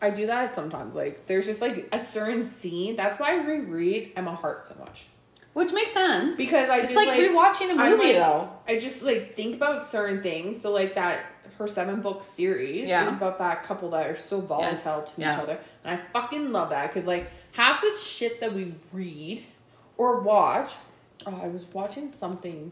I 0.00 0.10
do 0.10 0.26
that 0.26 0.54
sometimes. 0.54 0.94
Like, 0.94 1.26
there's 1.26 1.46
just 1.46 1.60
like 1.60 1.88
a 1.92 1.98
certain 1.98 2.42
scene. 2.42 2.96
That's 2.96 3.18
why 3.18 3.32
I 3.32 3.44
reread 3.44 4.12
Emma 4.16 4.34
Hart 4.34 4.66
so 4.66 4.74
much. 4.78 5.06
Which 5.54 5.72
makes 5.72 5.92
sense 5.92 6.36
Because 6.36 6.68
I 6.68 6.80
it's 6.80 6.92
just 6.92 6.96
like, 6.96 7.08
like, 7.08 7.30
rewatching 7.30 7.70
a 7.70 7.74
movie 7.74 8.08
like- 8.08 8.16
though. 8.16 8.50
I 8.68 8.78
just 8.78 9.02
like 9.02 9.34
think 9.36 9.56
about 9.56 9.82
certain 9.84 10.22
things. 10.22 10.60
So, 10.60 10.70
like, 10.70 10.94
that 10.96 11.24
her 11.58 11.66
seven 11.66 12.02
book 12.02 12.22
series 12.22 12.88
Yeah. 12.90 13.06
is 13.08 13.14
about 13.14 13.38
that 13.38 13.62
couple 13.62 13.88
that 13.90 14.06
are 14.06 14.16
so 14.16 14.40
volatile 14.42 15.00
to 15.02 15.12
Yeah. 15.20 15.32
each 15.32 15.38
other. 15.40 15.58
And 15.82 15.98
I 15.98 16.02
fucking 16.12 16.52
love 16.52 16.68
that 16.70 16.88
because, 16.88 17.06
like, 17.06 17.30
half 17.52 17.80
the 17.80 17.94
shit 17.94 18.40
that 18.42 18.52
we 18.52 18.74
read 18.92 19.44
or 19.96 20.20
watch. 20.20 20.72
Oh, 21.26 21.40
I 21.42 21.48
was 21.48 21.64
watching 21.72 22.10
something 22.10 22.70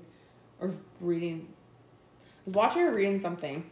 or 0.61 0.75
reading. 1.01 1.49
I 2.22 2.41
was 2.45 2.55
watching 2.55 2.83
or 2.83 2.91
reading 2.93 3.18
something. 3.18 3.70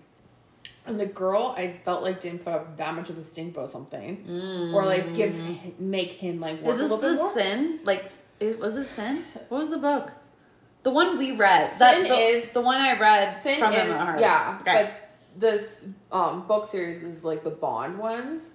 And 0.85 0.99
the 0.99 1.07
girl, 1.07 1.55
I 1.57 1.79
felt 1.85 2.03
like 2.03 2.21
didn't 2.21 2.45
put 2.45 2.53
up 2.55 2.77
that 2.79 2.95
much 2.95 3.09
of 3.09 3.17
a 3.17 3.23
stink 3.23 3.55
about 3.57 3.71
something, 3.71 4.71
or 4.75 4.85
like 4.85 5.15
give 5.15 5.41
make 5.79 6.11
him 6.13 6.41
like 6.41 6.61
work 6.61 6.75
Is 6.75 6.79
this 6.81 6.91
a 6.91 6.95
little 6.97 7.11
bit 7.11 7.19
the 7.19 7.41
sin? 7.41 7.81
Like, 7.85 8.11
is, 8.41 8.57
was 8.57 8.77
it 8.77 8.89
sin? 8.89 9.23
What 9.49 9.59
was 9.59 9.71
the 9.71 9.79
book? 9.79 10.11
The 10.83 10.91
one 10.91 11.17
we 11.19 11.37
read. 11.37 11.69
Sin 11.69 12.03
the, 12.03 12.09
is- 12.13 12.51
the 12.51 12.61
one 12.61 12.81
I 12.81 12.99
read 12.99 13.31
Sin 13.31 13.61
from 13.61 13.73
is 13.73 13.89
yeah, 14.21 14.59
Okay. 14.63 14.91
but 14.91 15.41
this 15.41 15.87
um 16.11 16.47
book 16.49 16.67
series 16.67 17.01
is 17.05 17.23
like 17.25 17.45
the 17.45 17.51
Bond 17.51 17.99
ones. 17.99 18.51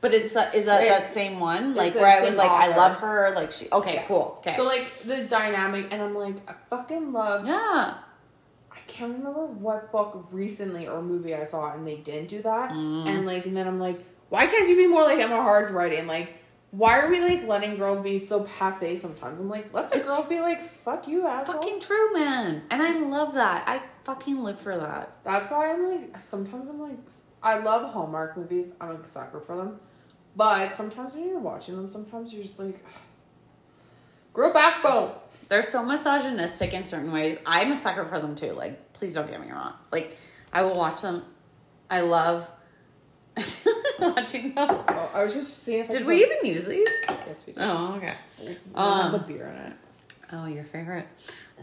But 0.00 0.12
it's 0.14 0.32
that 0.32 0.56
is 0.56 0.64
that 0.64 0.82
It- 0.82 0.88
that 0.88 1.10
same 1.10 1.38
one? 1.38 1.76
Like 1.76 1.94
where 1.94 2.06
I 2.08 2.24
was 2.24 2.36
like, 2.36 2.50
I 2.50 2.76
love 2.76 2.96
her. 2.96 3.30
Like 3.36 3.52
she. 3.52 3.68
Okay, 3.70 3.94
Yeah. 3.94 4.06
cool. 4.06 4.38
Okay. 4.40 4.56
So 4.56 4.64
like 4.64 4.92
the 5.04 5.22
dynamic, 5.24 5.92
and 5.92 6.02
I'm 6.02 6.16
like, 6.16 6.34
I 6.50 6.54
fucking 6.70 7.12
love. 7.12 7.46
yeah. 7.46 7.98
I 8.82 8.90
can't 8.90 9.12
remember 9.16 9.46
what 9.46 9.92
book 9.92 10.28
recently 10.32 10.88
or 10.88 11.02
movie 11.02 11.34
I 11.34 11.44
saw 11.44 11.72
and 11.72 11.86
they 11.86 11.96
didn't 11.96 12.28
do 12.28 12.42
that. 12.42 12.70
Mm. 12.70 13.06
And 13.06 13.26
like 13.26 13.46
and 13.46 13.56
then 13.56 13.66
I'm 13.66 13.78
like, 13.78 14.04
why 14.28 14.46
can't 14.46 14.68
you 14.68 14.76
be 14.76 14.86
more 14.86 15.04
like 15.04 15.20
Emma 15.20 15.40
Hart's 15.40 15.70
writing? 15.70 16.06
Like 16.06 16.34
why 16.72 16.98
are 17.00 17.10
we 17.10 17.20
like 17.20 17.46
letting 17.46 17.76
girls 17.76 18.00
be 18.00 18.18
so 18.18 18.44
passe 18.44 18.94
sometimes? 18.96 19.38
I'm 19.38 19.48
like, 19.50 19.72
let 19.74 19.90
the 19.90 19.96
It's 19.96 20.06
girls 20.06 20.26
be 20.26 20.40
like, 20.40 20.62
fuck 20.62 21.06
you, 21.06 21.26
asshole. 21.26 21.56
Fucking 21.56 21.80
true, 21.80 22.14
man. 22.14 22.62
And 22.70 22.82
I 22.82 22.98
love 22.98 23.34
that. 23.34 23.68
I 23.68 23.82
fucking 24.04 24.42
live 24.42 24.58
for 24.58 24.78
that. 24.78 25.18
That's 25.22 25.50
why 25.50 25.70
I'm 25.70 25.90
like, 25.90 26.24
sometimes 26.24 26.70
I'm 26.70 26.80
like, 26.80 26.96
I 27.42 27.58
love 27.58 27.92
Hallmark 27.92 28.38
movies. 28.38 28.74
I'm 28.80 28.92
a 28.92 29.06
sucker 29.06 29.40
for 29.40 29.54
them. 29.54 29.80
But 30.34 30.74
sometimes 30.74 31.12
when 31.12 31.28
you're 31.28 31.38
watching 31.38 31.76
them, 31.76 31.90
sometimes 31.90 32.32
you're 32.32 32.42
just 32.42 32.58
like, 32.58 32.82
grow 34.32 34.52
backbone. 34.52 35.12
They're 35.48 35.62
so 35.62 35.84
misogynistic 35.84 36.72
in 36.72 36.84
certain 36.86 37.12
ways. 37.12 37.38
I'm 37.44 37.72
a 37.72 37.76
sucker 37.76 38.04
for 38.04 38.18
them 38.18 38.34
too. 38.34 38.52
Like, 38.52 38.92
please 38.94 39.14
don't 39.14 39.28
get 39.30 39.40
me 39.40 39.50
wrong. 39.50 39.74
Like, 39.90 40.16
I 40.52 40.62
will 40.62 40.74
watch 40.74 41.02
them. 41.02 41.24
I 41.90 42.00
love 42.00 42.50
watching 43.98 44.54
them. 44.54 44.68
Oh, 44.88 45.10
I 45.14 45.22
was 45.22 45.34
just 45.34 45.62
seeing 45.62 45.80
if 45.80 45.90
I 45.90 45.92
Did 45.92 46.06
we 46.06 46.22
even 46.24 46.38
use 46.44 46.66
these? 46.66 46.88
Yes, 47.08 47.44
we 47.46 47.52
did. 47.52 47.62
Oh, 47.62 47.94
okay. 47.96 48.14
Um, 48.74 49.12
the 49.12 49.18
beer 49.18 49.46
in 49.46 49.72
it. 49.72 49.76
Oh, 50.32 50.46
your 50.46 50.64
favorite. 50.64 51.06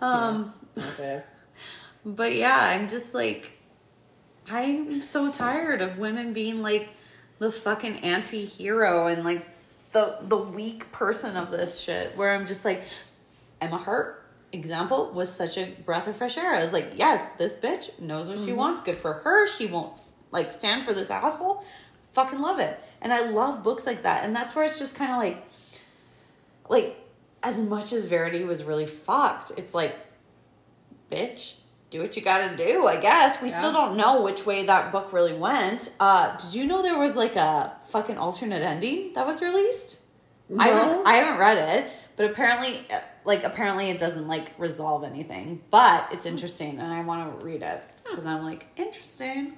Um, 0.02 0.54
Okay. 0.78 1.24
but 2.06 2.36
yeah, 2.36 2.58
I'm 2.58 2.90
just 2.90 3.14
like, 3.14 3.54
I'm 4.48 5.02
so 5.02 5.32
tired 5.32 5.82
of 5.82 5.98
women 5.98 6.34
being 6.34 6.62
like 6.62 6.90
the 7.40 7.52
fucking 7.52 7.98
anti-hero 8.00 9.08
and 9.08 9.24
like 9.24 9.46
the 9.92 10.18
the 10.22 10.38
weak 10.38 10.92
person 10.92 11.36
of 11.38 11.52
this 11.52 11.80
shit. 11.80 12.16
Where 12.18 12.34
I'm 12.34 12.48
just 12.48 12.66
like, 12.66 12.84
Emma 13.62 13.78
Hart 13.78 14.26
example 14.52 15.12
was 15.14 15.32
such 15.32 15.58
a 15.58 15.72
breath 15.86 16.08
of 16.08 16.16
fresh 16.16 16.38
air. 16.38 16.54
I 16.54 16.62
was 16.62 16.74
like, 16.74 16.94
yes, 16.96 17.30
this 17.38 17.56
bitch 17.56 18.00
knows 18.00 18.30
what 18.30 18.40
she 18.40 18.48
mm-hmm. 18.48 18.56
wants. 18.56 18.82
Good 18.82 18.98
for 18.98 19.14
her. 19.14 19.48
She 19.48 19.68
won't 19.68 20.00
like 20.32 20.52
stand 20.52 20.86
for 20.86 20.94
this 20.94 21.10
asshole. 21.10 21.64
Fucking 22.14 22.40
love 22.40 22.60
it. 22.60 22.80
And 23.02 23.14
I 23.14 23.30
love 23.30 23.64
books 23.64 23.86
like 23.86 24.04
that. 24.04 24.26
And 24.26 24.36
that's 24.36 24.56
where 24.56 24.66
it's 24.66 24.80
just 24.80 24.96
kind 24.96 25.12
of 25.12 25.18
like, 25.18 25.46
like 26.68 26.98
as 27.44 27.60
much 27.60 27.94
as 27.94 28.06
Verity 28.06 28.44
was 28.44 28.64
really 28.64 28.86
fucked, 28.86 29.52
it's 29.58 29.74
like, 29.74 29.96
bitch, 31.12 31.54
do 31.90 32.02
what 32.02 32.16
you 32.16 32.22
gotta 32.22 32.56
do, 32.56 32.86
I 32.88 32.98
guess. 32.98 33.42
We 33.42 33.50
Yeah. 33.50 33.58
still 33.58 33.74
don't 33.74 33.98
know 33.98 34.22
which 34.22 34.46
way 34.46 34.66
that 34.66 34.92
book 34.92 35.12
really 35.12 35.34
went. 35.34 35.92
Uh, 36.00 36.36
did 36.38 36.54
you 36.54 36.66
know 36.68 36.82
there 36.82 36.98
was 36.98 37.16
like 37.16 37.36
a 37.36 37.74
fucking 37.88 38.18
alternate 38.18 38.62
ending 38.62 39.14
that 39.14 39.26
was 39.26 39.42
released? 39.42 40.00
I 40.58 40.70
No. 40.70 40.76
haven't, 40.76 41.08
I 41.08 41.14
haven't 41.16 41.40
read 41.40 41.58
it, 41.86 41.92
but 42.16 42.30
apparently, 42.30 42.86
uh, 42.94 43.00
like 43.26 43.44
apparently, 43.44 43.90
it 43.90 43.98
doesn't 44.00 44.28
like 44.28 44.52
resolve 44.60 45.04
anything. 45.04 45.62
But 45.72 46.08
it's 46.12 46.26
interesting, 46.26 46.80
and 46.80 46.94
I 46.94 47.02
want 47.02 47.40
to 47.40 47.46
read 47.46 47.62
it 47.64 47.82
because 48.10 48.26
I'm 48.26 48.44
like 48.44 48.68
interesting. 48.76 49.54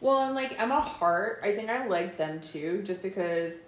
Well, 0.00 0.18
and 0.22 0.34
like 0.34 0.60
Emma 0.60 0.80
Hart, 0.80 1.40
I 1.42 1.52
think 1.52 1.70
I 1.70 1.86
like 1.86 2.16
them 2.16 2.40
too, 2.40 2.82
just 2.82 3.02
because 3.02 3.60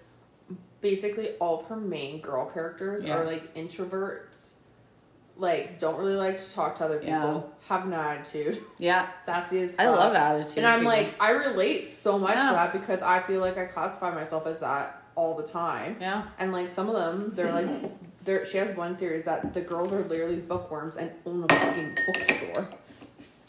basically 0.80 1.30
all 1.38 1.60
of 1.60 1.66
her 1.66 1.76
main 1.76 2.20
girl 2.20 2.44
characters 2.46 3.04
Yeah. 3.04 3.16
are 3.16 3.24
like 3.24 3.54
introverts, 3.54 4.52
like 5.36 5.78
don't 5.78 5.96
really 5.98 6.16
like 6.16 6.36
to 6.36 6.54
talk 6.54 6.74
to 6.76 6.84
other 6.84 6.98
people, 6.98 7.10
Yeah. 7.12 7.40
Have 7.68 7.86
an 7.86 7.92
attitude, 7.94 8.62
Yeah, 8.78 9.06
sassy 9.24 9.60
as 9.60 9.76
I 9.78 9.88
love 9.88 10.14
attitude. 10.14 10.58
And 10.58 10.66
I'm 10.66 10.80
people. 10.80 10.92
like, 10.92 11.14
I 11.20 11.30
relate 11.30 11.90
so 11.90 12.18
much 12.18 12.36
Yeah. 12.36 12.48
to 12.48 12.54
that 12.54 12.72
because 12.72 13.02
I 13.02 13.20
feel 13.20 13.40
like 13.40 13.56
I 13.58 13.64
classify 13.64 14.14
myself 14.14 14.46
as 14.46 14.60
that 14.60 15.02
all 15.14 15.34
the 15.36 15.46
time. 15.46 15.96
yeah, 16.00 16.24
And 16.38 16.52
like 16.52 16.68
some 16.68 16.88
of 16.88 16.94
them, 16.94 17.32
they're 17.34 17.52
like, 17.52 17.68
they're, 18.24 18.44
she 18.46 18.58
has 18.58 18.76
one 18.76 18.94
series 18.96 19.24
that 19.24 19.54
the 19.54 19.60
girls 19.60 19.92
are 19.92 20.02
literally 20.02 20.36
bookworms 20.36 20.96
and 20.96 21.10
own 21.26 21.44
a 21.48 21.54
fucking 21.54 21.96
bookstore 22.06 22.68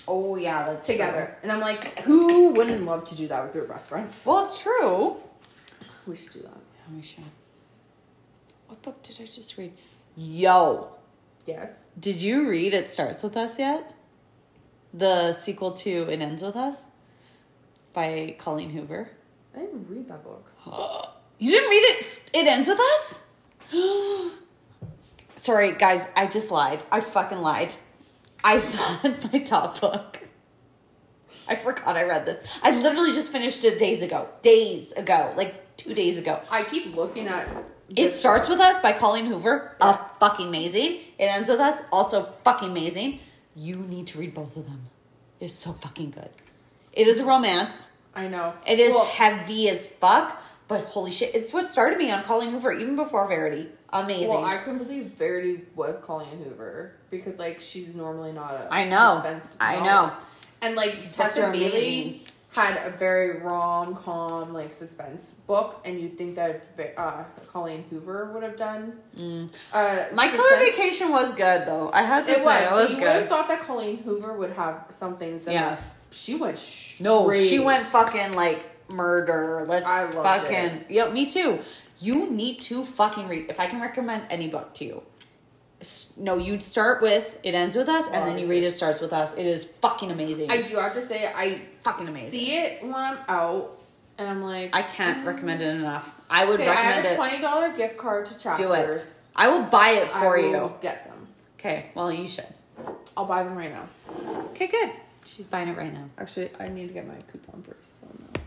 oh 0.07 0.36
yeah, 0.36 0.68
that's 0.68 0.86
together. 0.86 1.36
And 1.41 1.51
I'm 1.51 1.59
like, 1.59 1.99
who 2.01 2.49
wouldn't 2.49 2.86
love 2.86 3.05
to 3.05 3.16
do 3.16 3.28
that 3.30 3.43
with 3.43 3.53
their 3.53 3.63
best 3.63 3.89
friends? 3.89 4.24
Well, 4.28 4.45
it's 4.45 4.61
true. 4.61 5.18
We 6.05 6.16
should 6.16 6.32
do 6.32 6.41
that. 6.43 6.49
Yeah, 6.51 6.95
we 6.95 7.01
should. 7.01 7.24
What 8.68 8.84
book 8.84 9.01
did 9.01 9.18
I 9.20 9.26
just 9.26 9.57
read? 9.57 9.74
Yo, 10.16 10.89
Yes. 11.47 11.89
did 11.99 12.18
you 12.18 12.47
read 12.47 12.76
It 12.76 12.91
Starts 12.91 13.24
With 13.24 13.36
Us 13.36 13.57
yet? 13.57 13.94
The 14.95 15.33
sequel 15.33 15.73
to 15.73 16.07
It 16.09 16.21
Ends 16.21 16.41
With 16.41 16.55
Us 16.55 16.83
by 17.93 18.37
Colleen 18.39 18.69
Hoover. 18.69 19.09
I 19.53 19.59
didn't 19.59 19.87
read 19.89 20.07
that 20.07 20.23
book. 20.23 20.51
You 21.37 21.51
didn't 21.51 21.69
read 21.69 21.83
it? 21.99 22.21
It 22.31 22.47
Ends 22.47 22.69
With 22.69 22.79
Us? 22.79 23.25
Sorry, 25.35 25.73
guys, 25.73 26.07
I 26.15 26.27
just 26.27 26.49
lied. 26.49 26.79
I 26.89 27.01
fucking 27.01 27.39
lied. 27.39 27.75
I 28.41 28.59
thought 28.59 29.33
my 29.33 29.39
top 29.39 29.81
book. 29.81 30.21
I 31.49 31.55
forgot 31.55 31.97
I 31.97 32.05
read 32.05 32.25
this. 32.25 32.37
I 32.63 32.81
literally 32.81 33.11
just 33.11 33.33
finished 33.33 33.65
it 33.65 33.77
days 33.77 34.01
ago. 34.01 34.29
Days 34.43 34.93
ago. 34.93 35.33
Like 35.35 35.75
two 35.75 35.93
days 35.93 36.17
ago. 36.17 36.39
I 36.49 36.63
keep 36.63 36.95
looking 36.95 37.27
at. 37.27 37.49
It 37.93 38.13
starts 38.13 38.47
with 38.47 38.61
us 38.61 38.81
by 38.81 38.93
Colleen 38.93 39.25
Hoover. 39.25 39.75
Uh, 39.81 39.97
fucking 40.21 40.47
amazing. 40.47 40.99
It 41.19 41.25
ends 41.25 41.49
with 41.49 41.59
us. 41.59 41.81
Also 41.91 42.29
fucking 42.45 42.69
amazing. 42.69 43.19
You 43.56 43.76
need 43.76 44.08
to 44.08 44.20
read 44.20 44.34
both 44.34 44.56
of 44.58 44.66
them. 44.66 44.88
It's 45.39 45.53
so 45.53 45.72
fucking 45.74 46.12
good. 46.12 46.30
It 46.93 47.08
is 47.08 47.20
a 47.20 47.26
romance. 47.26 47.88
I 48.14 48.28
know. 48.28 48.53
It 48.68 48.80
is 48.80 48.91
Well, 48.93 49.06
heavy 49.06 49.70
as 49.70 49.86
fuck, 49.86 50.41
but 50.68 50.86
holy 50.86 51.12
shit, 51.12 51.36
it's 51.36 51.53
what 51.53 51.70
started 51.70 51.97
me 51.99 52.12
on 52.12 52.24
Colleen 52.24 52.51
Hoover 52.51 52.72
even 52.72 52.95
before 52.95 53.28
Verity. 53.28 53.70
Amazing. 53.91 54.30
well, 54.30 54.45
I 54.45 54.58
couldn't 54.58 54.80
believe 54.80 55.06
Verity 55.06 55.62
was 55.76 55.99
Colleen 55.99 56.43
Hoover 56.43 56.93
because 57.10 57.39
like 57.39 57.60
she's 57.62 57.95
normally 57.95 58.32
not 58.34 58.53
a. 58.60 58.74
I 58.74 58.86
know. 58.89 59.24
I 59.60 59.80
know. 59.84 60.14
And 60.62 60.76
like 60.76 60.93
Tessa 61.14 61.49
Bailey. 61.51 62.24
Had 62.56 62.78
a 62.86 62.91
very 62.97 63.39
rom 63.41 63.95
com 63.95 64.53
like 64.53 64.74
suspense 64.74 65.32
book, 65.47 65.82
and 65.86 65.99
you'd 65.99 66.18
think 66.18 66.36
that 66.36 66.64
uh, 66.97 67.24
Colleen 67.51 67.84
Hoover 67.89 68.32
would 68.34 68.43
have 68.43 68.56
done. 68.56 68.97
Uh, 69.16 69.20
Mm. 69.20 70.14
My 70.14 70.28
suspense. 70.28 70.41
color 70.49 70.60
vacation 70.66 71.10
was 71.12 71.34
good 71.36 71.66
though. 71.68 71.89
I 71.93 72.03
had 72.03 72.26
to 72.26 72.32
It 72.32 72.38
say 72.38 72.43
was. 72.45 72.64
it 72.64 72.72
was 72.72 72.89
you 72.91 72.95
would 72.97 73.08
have 73.08 73.28
thought 73.28 73.47
that 73.47 73.62
Colleen 73.62 73.97
Hoover 73.99 74.34
would 74.34 74.51
have 74.51 74.86
something 74.89 75.38
similar. 75.39 75.62
Yes. 75.62 75.91
She 76.12 76.36
went 76.36 76.58
straight. 76.58 77.03
No, 77.06 77.32
she 77.34 77.60
went 77.60 77.86
fucking 77.86 78.34
like 78.34 78.64
murder. 78.89 79.66
Let's 79.68 80.14
fucking 80.14 80.56
it. 80.56 80.86
Yep, 80.91 81.14
me 81.14 81.26
too. 81.26 81.60
You 81.99 82.30
need 82.30 82.60
to 82.62 82.84
fucking 82.86 83.28
read. 83.28 83.49
If 83.49 83.60
I 83.60 83.68
can 83.68 83.82
recommend 83.82 84.24
any 84.30 84.47
book 84.47 84.74
to 84.76 84.86
you, 84.86 85.03
no, 86.17 86.38
you'd 86.38 86.63
start 86.63 87.01
with 87.01 87.38
It 87.43 87.55
Ends 87.55 87.75
With 87.75 87.89
Us, 87.89 88.05
and 88.11 88.25
then 88.27 88.38
you 88.38 88.47
read 88.47 88.63
It 88.63 88.71
Starts 88.71 89.01
With 89.01 89.13
Us. 89.13 89.36
It 89.36 89.45
is 89.45 89.65
fucking 89.65 90.11
amazing. 90.11 90.49
I 90.51 90.61
do 90.61 90.77
have 90.77 90.93
to 90.93 91.01
say, 91.01 91.25
I 91.27 91.61
Fucking 91.83 92.07
amazing. 92.07 92.29
see 92.29 92.57
it 92.57 92.83
when 92.83 92.93
I'm 92.95 93.17
out, 93.27 93.77
and 94.17 94.27
I'm 94.29 94.41
like, 94.41 94.75
I 94.75 94.81
can't 94.81 95.23
mm. 95.23 95.27
recommend 95.27 95.61
it 95.61 95.76
enough. 95.76 96.19
I 96.30 96.45
would 96.45 96.60
Okay, 96.60 96.69
I 96.69 96.73
have 96.73 97.05
a 97.05 97.15
twenty 97.15 97.41
dollar 97.41 97.76
gift 97.76 97.97
card 97.97 98.26
to 98.27 98.38
Chapters. 98.38 98.65
Do 98.65 98.73
it. 98.73 99.22
I 99.35 99.49
will 99.49 99.64
buy 99.65 99.89
it 100.01 100.10
for 100.10 100.38
I 100.38 100.41
will 100.41 100.51
you. 100.51 100.72
Get 100.81 101.05
them. 101.05 101.27
Okay, 101.60 101.88
well, 101.93 102.11
you 102.11 102.27
should. 102.27 102.47
I'll 103.18 103.26
buy 103.26 103.43
them 103.43 103.55
right 103.55 103.72
now. 103.72 103.88
Okay, 104.51 104.68
good. 104.68 104.91
She's 105.26 105.45
buying 105.45 105.68
it 105.68 105.77
right 105.77 105.93
now. 105.93 106.10
Actually, 106.18 106.49
I 106.60 106.68
need 106.69 106.88
to 106.88 106.93
get 106.93 107.07
my 107.07 107.15
coupon 107.31 107.64
first, 107.64 108.01
so 108.01 108.07
no. 108.19 108.41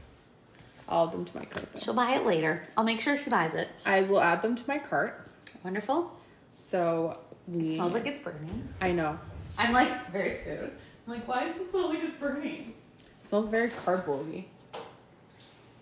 I'll 0.89 1.07
add 1.09 1.13
them 1.13 1.25
to 1.25 1.37
my 1.37 1.45
cart. 1.45 1.73
then. 1.73 1.83
She'll 1.83 1.95
buy 1.95 2.15
it 2.15 2.25
later. 2.25 2.63
I'll 2.77 2.85
make 2.85 3.01
sure 3.01 3.19
she 3.19 3.29
buys 3.29 3.55
it. 3.55 3.69
I 3.85 4.03
will 4.03 4.21
add 4.21 4.43
them 4.43 4.57
to 4.57 4.63
my 4.67 4.79
cart. 4.79 5.29
Wonderful. 5.63 6.13
So 6.59 7.19
we. 7.49 7.69
It 7.69 7.75
smells 7.75 7.95
like 7.95 8.07
it's 8.07 8.21
burning. 8.21 8.69
I 8.81 8.93
know. 8.93 9.19
I'm 9.59 9.73
like 9.73 10.11
very 10.13 10.31
scared. 10.31 10.71
I'm 11.07 11.13
like, 11.15 11.27
why 11.27 11.47
does 11.47 11.57
it 11.57 11.71
smell 11.71 11.89
like 11.91 12.03
it's 12.03 12.17
burning? 12.19 12.75
smells 13.21 13.49
very 13.49 13.69
cardboardy. 13.69 14.45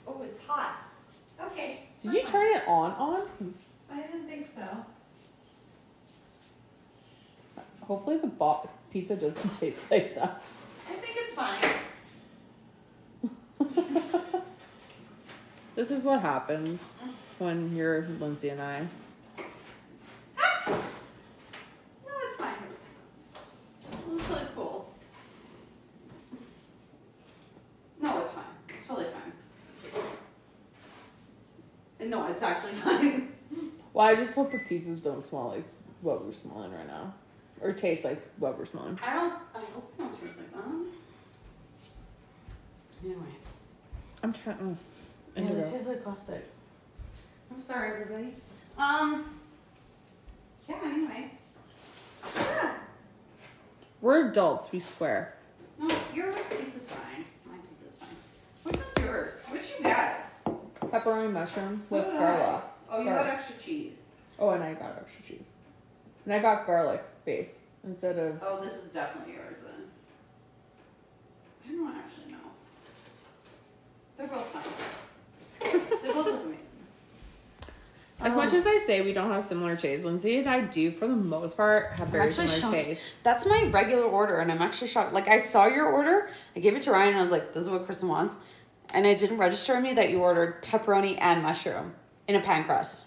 Oh, 0.06 0.22
it's 0.22 0.40
hot. 0.42 0.82
Okay. 1.40 1.84
Did 2.00 2.14
you 2.14 2.22
turn 2.24 2.56
it 2.56 2.62
on? 2.66 2.92
On? 2.92 3.54
I 3.90 4.00
didn't 4.02 4.26
think 4.26 4.48
so. 4.52 4.62
Hopefully 7.82 8.16
the 8.16 8.26
bo- 8.26 8.68
pizza 8.90 9.14
doesn't 9.16 9.52
taste 9.60 9.90
like 9.90 10.14
that. 10.14 10.50
I 10.88 10.92
think 10.94 11.16
it's 11.18 11.34
fine. 11.34 11.72
This 15.76 15.90
is 15.90 16.02
what 16.04 16.22
happens 16.22 16.94
when 17.38 17.76
you're 17.76 18.06
Lindsay 18.18 18.48
and 18.48 18.62
I. 18.62 18.86
No, 20.66 20.78
it's 22.26 22.36
fine. 22.36 22.54
It's 24.28 24.34
really 24.34 24.46
cool. 24.56 24.92
No, 28.02 28.22
it's 28.22 28.32
fine. 28.32 28.44
It's 28.68 28.88
totally 28.88 29.06
fine. 29.06 30.02
And 32.00 32.10
no, 32.10 32.26
it's 32.26 32.42
actually 32.42 32.74
fine. 32.74 33.28
Well, 33.92 34.04
I 34.06 34.16
just 34.16 34.34
hope 34.34 34.50
the 34.50 34.58
pizzas 34.58 35.02
don't 35.02 35.22
smell 35.22 35.50
like 35.54 35.64
what 36.00 36.24
we're 36.24 36.32
smelling 36.32 36.72
right 36.72 36.86
now, 36.88 37.14
or 37.60 37.72
taste 37.72 38.04
like 38.04 38.20
what 38.38 38.58
we're 38.58 38.66
smelling. 38.66 38.98
I 39.00 39.14
don't. 39.14 39.34
I 39.54 39.60
hope 39.72 39.92
it 39.94 39.98
don't 39.98 40.12
taste 40.12 40.36
like 40.36 40.52
that. 40.52 40.64
Anyway. 43.04 43.20
I'm 44.24 44.32
trying. 44.32 44.56
Oh, 44.60 44.76
Yeah, 45.36 45.42
Indigo. 45.42 45.60
this 45.60 45.70
tastes 45.70 45.86
like 45.86 46.02
plastic. 46.02 46.44
I'm 47.52 47.60
sorry, 47.62 47.92
everybody. 47.92 48.34
Um. 48.76 49.38
Yeah. 50.68 50.76
Anyway. 50.82 51.30
Yeah. 52.34 52.65
We're 54.00 54.30
adults, 54.30 54.70
we 54.72 54.80
swear. 54.80 55.34
No, 55.78 55.94
your 56.14 56.32
piece 56.32 56.76
is 56.76 56.90
fine. 56.90 57.24
My 57.46 57.56
piece 57.56 57.92
is 57.92 57.98
fine. 57.98 58.16
Which 58.64 58.76
one's 58.76 59.06
yours? 59.06 59.42
What 59.48 59.74
you 59.78 59.84
got? 59.84 60.90
Pepperoni 60.90 61.32
mushroom 61.32 61.82
so 61.86 61.96
with 61.96 62.06
garlic. 62.12 62.62
Oh, 62.90 62.98
you 62.98 63.04
garlic. 63.06 63.26
got 63.26 63.34
extra 63.34 63.56
cheese. 63.56 63.94
Oh, 64.38 64.50
and 64.50 64.62
I 64.62 64.74
got 64.74 64.96
extra 65.00 65.24
cheese. 65.24 65.54
And 66.24 66.34
I 66.34 66.38
got 66.40 66.66
garlic 66.66 67.02
base 67.24 67.64
instead 67.84 68.18
of. 68.18 68.42
Oh, 68.44 68.60
this 68.62 68.74
is 68.74 68.90
definitely 68.90 69.34
yours 69.34 69.56
then. 69.64 69.86
I 71.68 71.72
don't 71.72 71.96
actually 71.96 72.32
know. 72.32 72.38
They're 74.18 74.28
both 74.28 74.46
fine. 74.46 75.72
they 76.02 76.12
both 76.12 76.26
look 76.26 76.42
amazing. 76.44 76.55
As 78.20 78.32
Um, 78.32 78.38
much 78.38 78.54
as 78.54 78.66
I 78.66 78.76
say 78.78 79.02
we 79.02 79.12
don't 79.12 79.30
have 79.30 79.44
similar 79.44 79.76
tastes, 79.76 80.04
Lindsay 80.06 80.38
and 80.38 80.46
I 80.46 80.60
do, 80.62 80.90
for 80.90 81.06
the 81.06 81.14
most 81.14 81.56
part, 81.56 81.92
have 81.92 82.08
very 82.08 82.30
similar 82.30 82.82
tastes. 82.82 83.12
That's 83.22 83.46
my 83.46 83.64
regular 83.64 84.04
order, 84.04 84.38
and 84.38 84.50
I'm 84.50 84.62
actually 84.62 84.88
shocked. 84.88 85.12
Like 85.12 85.28
I 85.28 85.38
saw 85.40 85.66
your 85.66 85.86
order, 85.86 86.30
I 86.54 86.60
gave 86.60 86.74
it 86.74 86.82
to 86.82 86.92
Ryan, 86.92 87.08
and 87.10 87.18
I 87.18 87.20
was 87.22 87.30
like, 87.30 87.52
"This 87.52 87.62
is 87.64 87.70
what 87.70 87.84
Kristen 87.84 88.08
wants," 88.08 88.38
and 88.94 89.04
it 89.06 89.18
didn't 89.18 89.38
register 89.38 89.74
in 89.76 89.82
me 89.82 89.92
that 89.94 90.08
you 90.10 90.20
ordered 90.22 90.62
pepperoni 90.62 91.18
and 91.20 91.42
mushroom 91.42 91.94
in 92.26 92.34
a 92.36 92.40
pan 92.40 92.64
crust. 92.64 93.04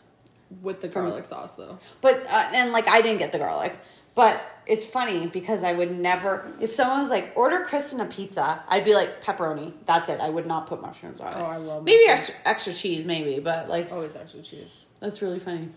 With 0.61 0.81
the 0.81 0.87
garlic 0.87 1.25
sauce, 1.25 1.55
though. 1.55 1.79
But 2.01 2.25
uh, 2.27 2.49
and 2.53 2.71
like 2.71 2.87
I 2.87 3.01
didn't 3.01 3.19
get 3.19 3.31
the 3.31 3.37
garlic, 3.39 3.77
but 4.15 4.41
it's 4.67 4.85
funny 4.85 5.25
because 5.27 5.63
I 5.63 5.73
would 5.73 5.99
never. 5.99 6.51
If 6.59 6.73
someone 6.73 6.99
was 6.99 7.09
like, 7.09 7.33
"Order 7.35 7.63
Kristen 7.63 7.99
a 7.99 8.05
pizza," 8.05 8.63
I'd 8.67 8.83
be 8.83 8.93
like, 8.95 9.21
"Pepperoni." 9.23 9.73
That's 9.85 10.07
it. 10.09 10.19
I 10.19 10.29
would 10.29 10.45
not 10.47 10.67
put 10.67 10.81
mushrooms 10.81 11.19
on 11.21 11.33
it. 11.33 11.35
Oh, 11.37 11.45
I 11.45 11.57
love 11.57 11.83
maybe 11.83 12.05
mushrooms. 12.07 12.29
extra 12.29 12.51
extra 12.51 12.73
cheese, 12.73 13.05
maybe, 13.05 13.39
but 13.39 13.69
like 13.69 13.91
Always 13.91 14.15
extra 14.15 14.41
cheese. 14.41 14.85
That's 14.99 15.21
really 15.21 15.39
funny. 15.39 15.69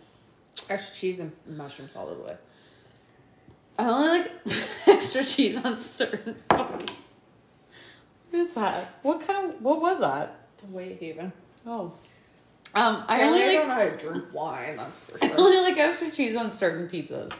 Extra 0.68 0.94
cheese 0.94 1.20
and 1.20 1.32
mushrooms 1.46 1.96
all 1.96 2.06
the 2.06 2.20
way. 2.20 2.36
I 3.78 3.88
only 3.88 4.08
like 4.08 4.32
extra 4.86 5.24
cheese 5.24 5.56
on 5.64 5.76
certain. 5.76 6.36
What 8.30 8.40
is 8.40 8.54
that? 8.54 8.98
What 9.02 9.26
kind 9.26 9.50
of? 9.50 9.60
What 9.60 9.82
was 9.82 10.00
that? 10.00 10.34
The 10.56 10.66
Whitehaven. 10.68 11.32
Oh. 11.66 11.94
Um, 12.74 13.04
I 13.06 13.24
only 13.24 13.42
I 13.42 13.46
like 13.46 13.54
don't 13.54 13.68
know 13.68 13.74
how 13.74 13.84
to 13.84 13.96
drink 13.98 14.24
wine, 14.32 14.76
that's 14.78 14.98
for 14.98 15.18
sure. 15.18 15.30
I 15.30 15.34
only 15.34 15.58
like 15.58 15.76
extra 15.76 16.10
cheese 16.10 16.34
on 16.34 16.50
certain 16.50 16.88
pizzas. 16.88 17.30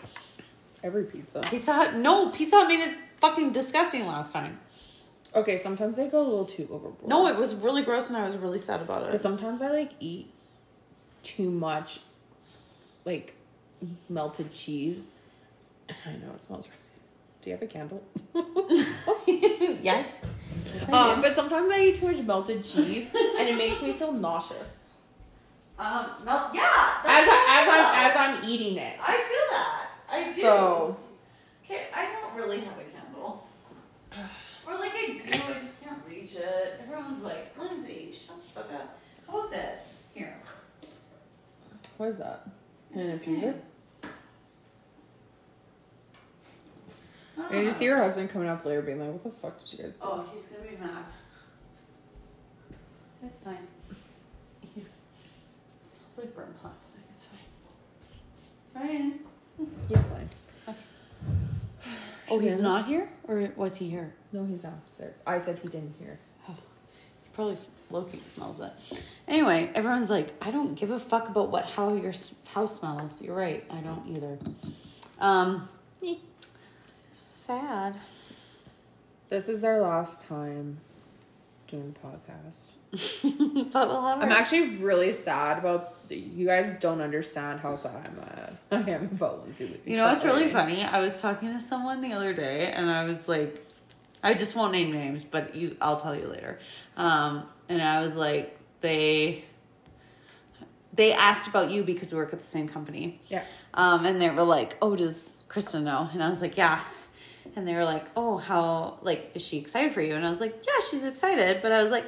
Every 0.84 1.04
pizza. 1.04 1.40
Pizza 1.48 1.72
Hut, 1.72 1.94
no, 1.94 2.28
Pizza 2.28 2.56
Hut 2.56 2.68
made 2.68 2.80
it 2.80 2.98
fucking 3.20 3.52
disgusting 3.52 4.06
last 4.06 4.34
time. 4.34 4.58
Okay, 5.34 5.56
sometimes 5.56 5.96
they 5.96 6.08
go 6.08 6.20
a 6.20 6.22
little 6.22 6.44
too 6.44 6.68
overboard. 6.70 7.08
No, 7.08 7.26
it 7.26 7.36
was 7.36 7.54
really 7.54 7.82
gross, 7.82 8.08
and 8.08 8.16
I 8.18 8.26
was 8.26 8.36
really 8.36 8.58
sad 8.58 8.82
about 8.82 9.02
it. 9.02 9.06
Because 9.06 9.22
sometimes 9.22 9.62
I 9.62 9.70
like 9.70 9.92
eat 9.98 10.31
too 11.22 11.50
much, 11.50 12.00
like 13.04 13.34
melted 14.08 14.52
cheese. 14.52 15.02
I 15.88 16.12
know 16.12 16.32
it 16.34 16.40
smells. 16.42 16.68
Do 17.42 17.50
you 17.50 17.56
have 17.56 17.62
a 17.62 17.66
candle? 17.66 18.02
yes. 19.82 20.06
um, 20.92 21.20
but 21.20 21.34
sometimes 21.34 21.70
I 21.70 21.80
eat 21.80 21.96
too 21.96 22.06
much 22.12 22.24
melted 22.24 22.62
cheese, 22.62 23.08
and 23.38 23.48
it 23.48 23.56
makes 23.56 23.82
me 23.82 23.92
feel 23.92 24.12
nauseous 24.12 24.84
Um. 25.78 26.06
No. 26.24 26.50
Yeah. 26.54 26.60
as 27.04 27.26
I, 27.28 27.46
as 27.48 27.68
I'm 27.68 28.10
as 28.10 28.16
I'm 28.42 28.48
eating 28.50 28.76
it. 28.78 28.94
I 29.00 29.12
feel 29.12 29.46
that. 29.50 29.92
I 30.10 30.32
do. 30.32 30.40
So 30.40 30.96
Okay, 31.64 31.86
I 31.94 32.06
don't 32.06 32.34
really 32.36 32.60
have 32.60 32.74
a 32.78 32.84
candle. 32.84 33.46
Or 34.66 34.74
like 34.78 34.92
I 34.94 35.06
do, 35.06 35.20
I 35.32 35.60
just 35.60 35.82
can't 35.82 35.98
reach 36.08 36.34
it. 36.36 36.80
Everyone's 36.82 37.24
like, 37.24 37.56
Lindsay, 37.58 38.12
shut 38.12 38.36
the 38.36 38.42
fuck 38.42 38.72
up. 38.72 38.98
How 39.26 39.38
about 39.38 39.50
this? 39.50 39.91
Here. 41.98 42.06
what 42.06 42.08
is 42.08 42.16
that? 42.18 42.46
An 42.94 43.00
It's 43.00 43.24
infuser? 43.24 43.54
okay. 47.38 47.46
And 47.50 47.58
you 47.58 47.64
just 47.64 47.78
see 47.78 47.84
your 47.86 47.96
husband 47.98 48.30
coming 48.30 48.48
up 48.48 48.64
later, 48.64 48.82
being 48.82 49.00
like, 49.00 49.10
"What 49.12 49.22
the 49.22 49.30
fuck 49.30 49.58
did 49.58 49.72
you 49.72 49.84
guys 49.84 49.98
do?" 49.98 50.06
Oh, 50.08 50.24
he's 50.34 50.48
gonna 50.48 50.68
be 50.70 50.76
mad. 50.76 51.04
It's 53.24 53.40
fine. 53.40 53.66
He's 54.74 54.88
it's 55.90 56.02
like 56.18 56.34
burnt 56.34 56.56
plastic. 56.58 57.00
It's 57.14 57.26
fine. 57.26 58.82
Ryan. 58.88 59.20
He's 59.88 60.02
fine. 60.02 60.28
Oh, 62.30 62.38
he's 62.38 62.60
not 62.62 62.86
here, 62.86 63.10
or 63.28 63.52
was 63.56 63.76
he 63.76 63.90
here? 63.90 64.14
No, 64.32 64.44
he's 64.46 64.64
not. 64.64 64.74
Sir. 64.86 65.12
I 65.26 65.38
said 65.38 65.58
he 65.58 65.68
didn't 65.68 65.94
hear. 65.98 66.18
He 67.32 67.34
probably 67.34 67.56
Loki 67.90 68.18
smells 68.18 68.60
it. 68.60 68.72
Anyway, 69.26 69.70
everyone's 69.74 70.10
like, 70.10 70.28
I 70.42 70.50
don't 70.50 70.74
give 70.74 70.90
a 70.90 70.98
fuck 70.98 71.28
about 71.28 71.50
what 71.50 71.64
how 71.64 71.94
your 71.94 72.12
house 72.48 72.78
smells. 72.78 73.22
You're 73.22 73.34
right. 73.36 73.64
I 73.70 73.78
don't 73.80 74.06
either. 74.08 74.38
Um, 75.18 75.68
sad. 77.10 77.96
This 79.28 79.48
is 79.48 79.64
our 79.64 79.80
last 79.80 80.28
time 80.28 80.78
doing 81.68 81.94
podcast. 82.04 82.72
but 83.72 83.88
we'll 83.88 84.02
have 84.02 84.22
I'm 84.22 84.30
our- 84.30 84.36
actually 84.36 84.76
really 84.76 85.12
sad 85.12 85.58
about. 85.58 85.94
You 86.10 86.46
guys 86.46 86.74
don't 86.78 87.00
understand 87.00 87.60
how 87.60 87.76
sad 87.76 88.06
I'm 88.06 88.18
at. 88.20 88.54
I 88.86 88.90
am 88.90 89.04
about 89.04 89.44
Lindsay 89.44 89.64
leaving. 89.64 89.80
You 89.86 89.96
know 89.96 90.04
what's 90.08 90.24
really 90.24 90.48
funny? 90.48 90.82
I 90.82 91.00
was 91.00 91.18
talking 91.18 91.50
to 91.54 91.60
someone 91.60 92.02
the 92.02 92.12
other 92.12 92.34
day, 92.34 92.70
and 92.70 92.90
I 92.90 93.04
was 93.04 93.28
like, 93.28 93.66
I 94.22 94.34
just 94.34 94.54
won't 94.54 94.72
name 94.72 94.92
names, 94.92 95.24
but 95.24 95.54
you, 95.54 95.76
I'll 95.80 95.98
tell 95.98 96.14
you 96.14 96.28
later. 96.28 96.58
Um, 96.96 97.46
and 97.68 97.82
I 97.82 98.02
was 98.02 98.14
like, 98.14 98.56
they, 98.80 99.44
they 100.92 101.12
asked 101.12 101.48
about 101.48 101.70
you 101.70 101.82
because 101.82 102.12
we 102.12 102.18
work 102.18 102.32
at 102.32 102.38
the 102.38 102.44
same 102.44 102.68
company. 102.68 103.20
Yeah. 103.28 103.44
Um, 103.74 104.04
and 104.04 104.20
they 104.20 104.28
were 104.30 104.42
like, 104.42 104.76
"Oh, 104.82 104.94
does 104.94 105.32
Krista 105.48 105.82
know?" 105.82 106.08
And 106.12 106.22
I 106.22 106.28
was 106.28 106.42
like, 106.42 106.56
"Yeah." 106.56 106.80
And 107.56 107.66
they 107.66 107.74
were 107.74 107.84
like, 107.84 108.04
"Oh, 108.16 108.36
how 108.36 108.98
like 109.02 109.30
is 109.34 109.42
she 109.42 109.58
excited 109.58 109.92
for 109.92 110.02
you?" 110.02 110.14
And 110.14 110.26
I 110.26 110.30
was 110.30 110.40
like, 110.40 110.62
"Yeah, 110.66 110.84
she's 110.90 111.04
excited." 111.04 111.62
But 111.62 111.72
I 111.72 111.82
was 111.82 111.90
like, 111.90 112.04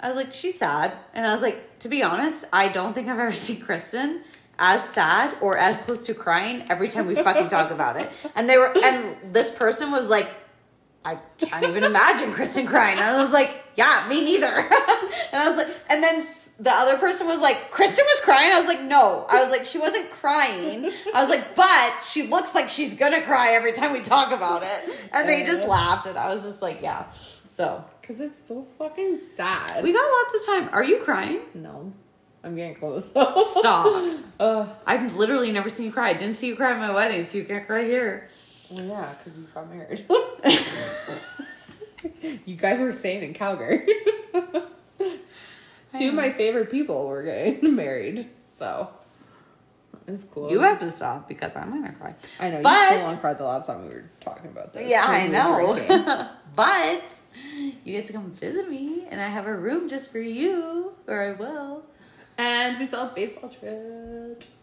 I 0.00 0.08
was 0.08 0.16
like, 0.16 0.34
"She's 0.34 0.58
sad." 0.58 0.92
And 1.14 1.26
I 1.26 1.32
was 1.32 1.42
like, 1.42 1.78
"To 1.80 1.88
be 1.88 2.02
honest, 2.02 2.44
I 2.52 2.68
don't 2.68 2.92
think 2.92 3.08
I've 3.08 3.18
ever 3.18 3.32
seen 3.46 3.60
Kristen 3.60 4.22
as 4.58 4.84
sad 4.84 5.34
or 5.40 5.56
as 5.56 5.78
close 5.78 6.02
to 6.04 6.14
crying 6.14 6.64
every 6.68 6.88
time 6.88 7.06
we 7.06 7.14
fucking 7.14 7.48
talk 7.48 7.70
about 7.70 7.98
it." 7.98 8.10
And 8.36 8.48
they 8.48 8.58
were, 8.58 8.72
and 8.76 9.16
this 9.32 9.50
person 9.50 9.90
was 9.90 10.10
like, 10.10 10.28
"I 11.04 11.18
can't 11.38 11.64
even 11.64 11.84
imagine 11.84 12.32
Kristen 12.32 12.66
crying." 12.66 12.98
And 12.98 13.04
I 13.04 13.22
was 13.22 13.32
like, 13.32 13.62
"Yeah, 13.74 14.06
me 14.08 14.24
neither." 14.24 14.46
and 14.56 14.66
I 15.32 15.48
was 15.48 15.56
like, 15.56 15.74
and 15.90 16.02
then 16.02 16.26
the 16.58 16.70
other 16.70 16.96
person 16.98 17.26
was 17.26 17.40
like, 17.40 17.70
Kristen 17.70 18.04
was 18.04 18.20
crying. 18.20 18.52
I 18.52 18.58
was 18.58 18.66
like, 18.68 18.82
no. 18.82 19.26
I 19.28 19.42
was 19.42 19.50
like, 19.50 19.66
she 19.66 19.78
wasn't 19.78 20.10
crying. 20.10 20.92
I 21.12 21.20
was 21.20 21.28
like, 21.28 21.56
but 21.56 22.04
she 22.06 22.28
looks 22.28 22.54
like 22.54 22.68
she's 22.70 22.94
gonna 22.94 23.22
cry 23.22 23.52
every 23.52 23.72
time 23.72 23.92
we 23.92 24.00
talk 24.00 24.32
about 24.32 24.62
it. 24.62 25.08
And 25.12 25.28
they 25.28 25.44
just 25.44 25.66
laughed, 25.66 26.06
and 26.06 26.16
I 26.16 26.28
was 26.32 26.44
just 26.44 26.62
like, 26.62 26.80
yeah. 26.80 27.06
So 27.54 27.84
Because 28.00 28.20
it's 28.20 28.38
so 28.38 28.62
fucking 28.78 29.20
sad. 29.34 29.82
we 29.82 29.92
got 29.92 30.04
lots 30.04 30.40
of 30.40 30.54
time. 30.54 30.68
Are 30.72 30.84
you 30.84 31.00
crying? 31.00 31.40
no. 31.54 31.92
I'm 32.44 32.56
getting 32.56 32.74
close. 32.74 33.10
Stop. 33.10 34.18
uh, 34.40 34.66
I've 34.84 35.14
literally 35.14 35.52
never 35.52 35.70
seen 35.70 35.86
you 35.86 35.92
cry. 35.92 36.08
I 36.08 36.12
didn't 36.14 36.36
see 36.36 36.48
you 36.48 36.56
cry 36.56 36.72
at 36.72 36.78
my 36.78 36.90
wedding, 36.92 37.24
so 37.24 37.38
you 37.38 37.44
can't 37.44 37.64
cry 37.68 37.84
here. 37.84 38.28
Well, 38.72 38.84
yeah, 38.84 39.14
because 39.18 39.38
you 39.38 39.46
got 39.54 39.70
married. 39.70 40.04
you 42.46 42.56
guys 42.56 42.80
were 42.80 42.92
staying 42.92 43.22
in 43.22 43.34
Calgary. 43.34 43.86
Two 45.98 46.08
of 46.08 46.14
my 46.14 46.30
favorite 46.30 46.70
people 46.70 47.06
were 47.06 47.22
getting 47.22 47.76
married, 47.76 48.26
so 48.48 48.88
it's 50.06 50.24
cool. 50.24 50.50
You 50.50 50.60
have 50.60 50.78
to 50.78 50.88
stop 50.90 51.28
because 51.28 51.54
I'm 51.54 51.70
gonna 51.70 51.92
cry. 51.92 52.14
I 52.40 52.48
know. 52.50 52.62
But- 52.62 52.92
you 52.92 52.98
full 52.98 53.06
on 53.08 53.18
cried 53.18 53.38
the 53.38 53.44
last 53.44 53.66
time 53.66 53.82
we 53.82 53.88
were 53.94 54.10
talking 54.20 54.50
about 54.50 54.72
this. 54.72 54.88
Yeah, 54.88 55.04
I 55.06 55.26
we 55.26 55.32
know. 55.32 56.28
but 56.56 57.02
you 57.84 57.92
get 57.92 58.06
to 58.06 58.12
come 58.14 58.30
visit 58.30 58.68
me, 58.70 59.04
and 59.10 59.20
I 59.20 59.28
have 59.28 59.46
a 59.46 59.54
room 59.54 59.88
just 59.88 60.10
for 60.10 60.18
you, 60.18 60.94
or 61.06 61.22
I 61.22 61.32
will. 61.32 61.84
and 62.38 62.78
we 62.78 62.86
still 62.86 63.04
have 63.06 63.14
baseball 63.14 63.50
trips. 63.50 64.62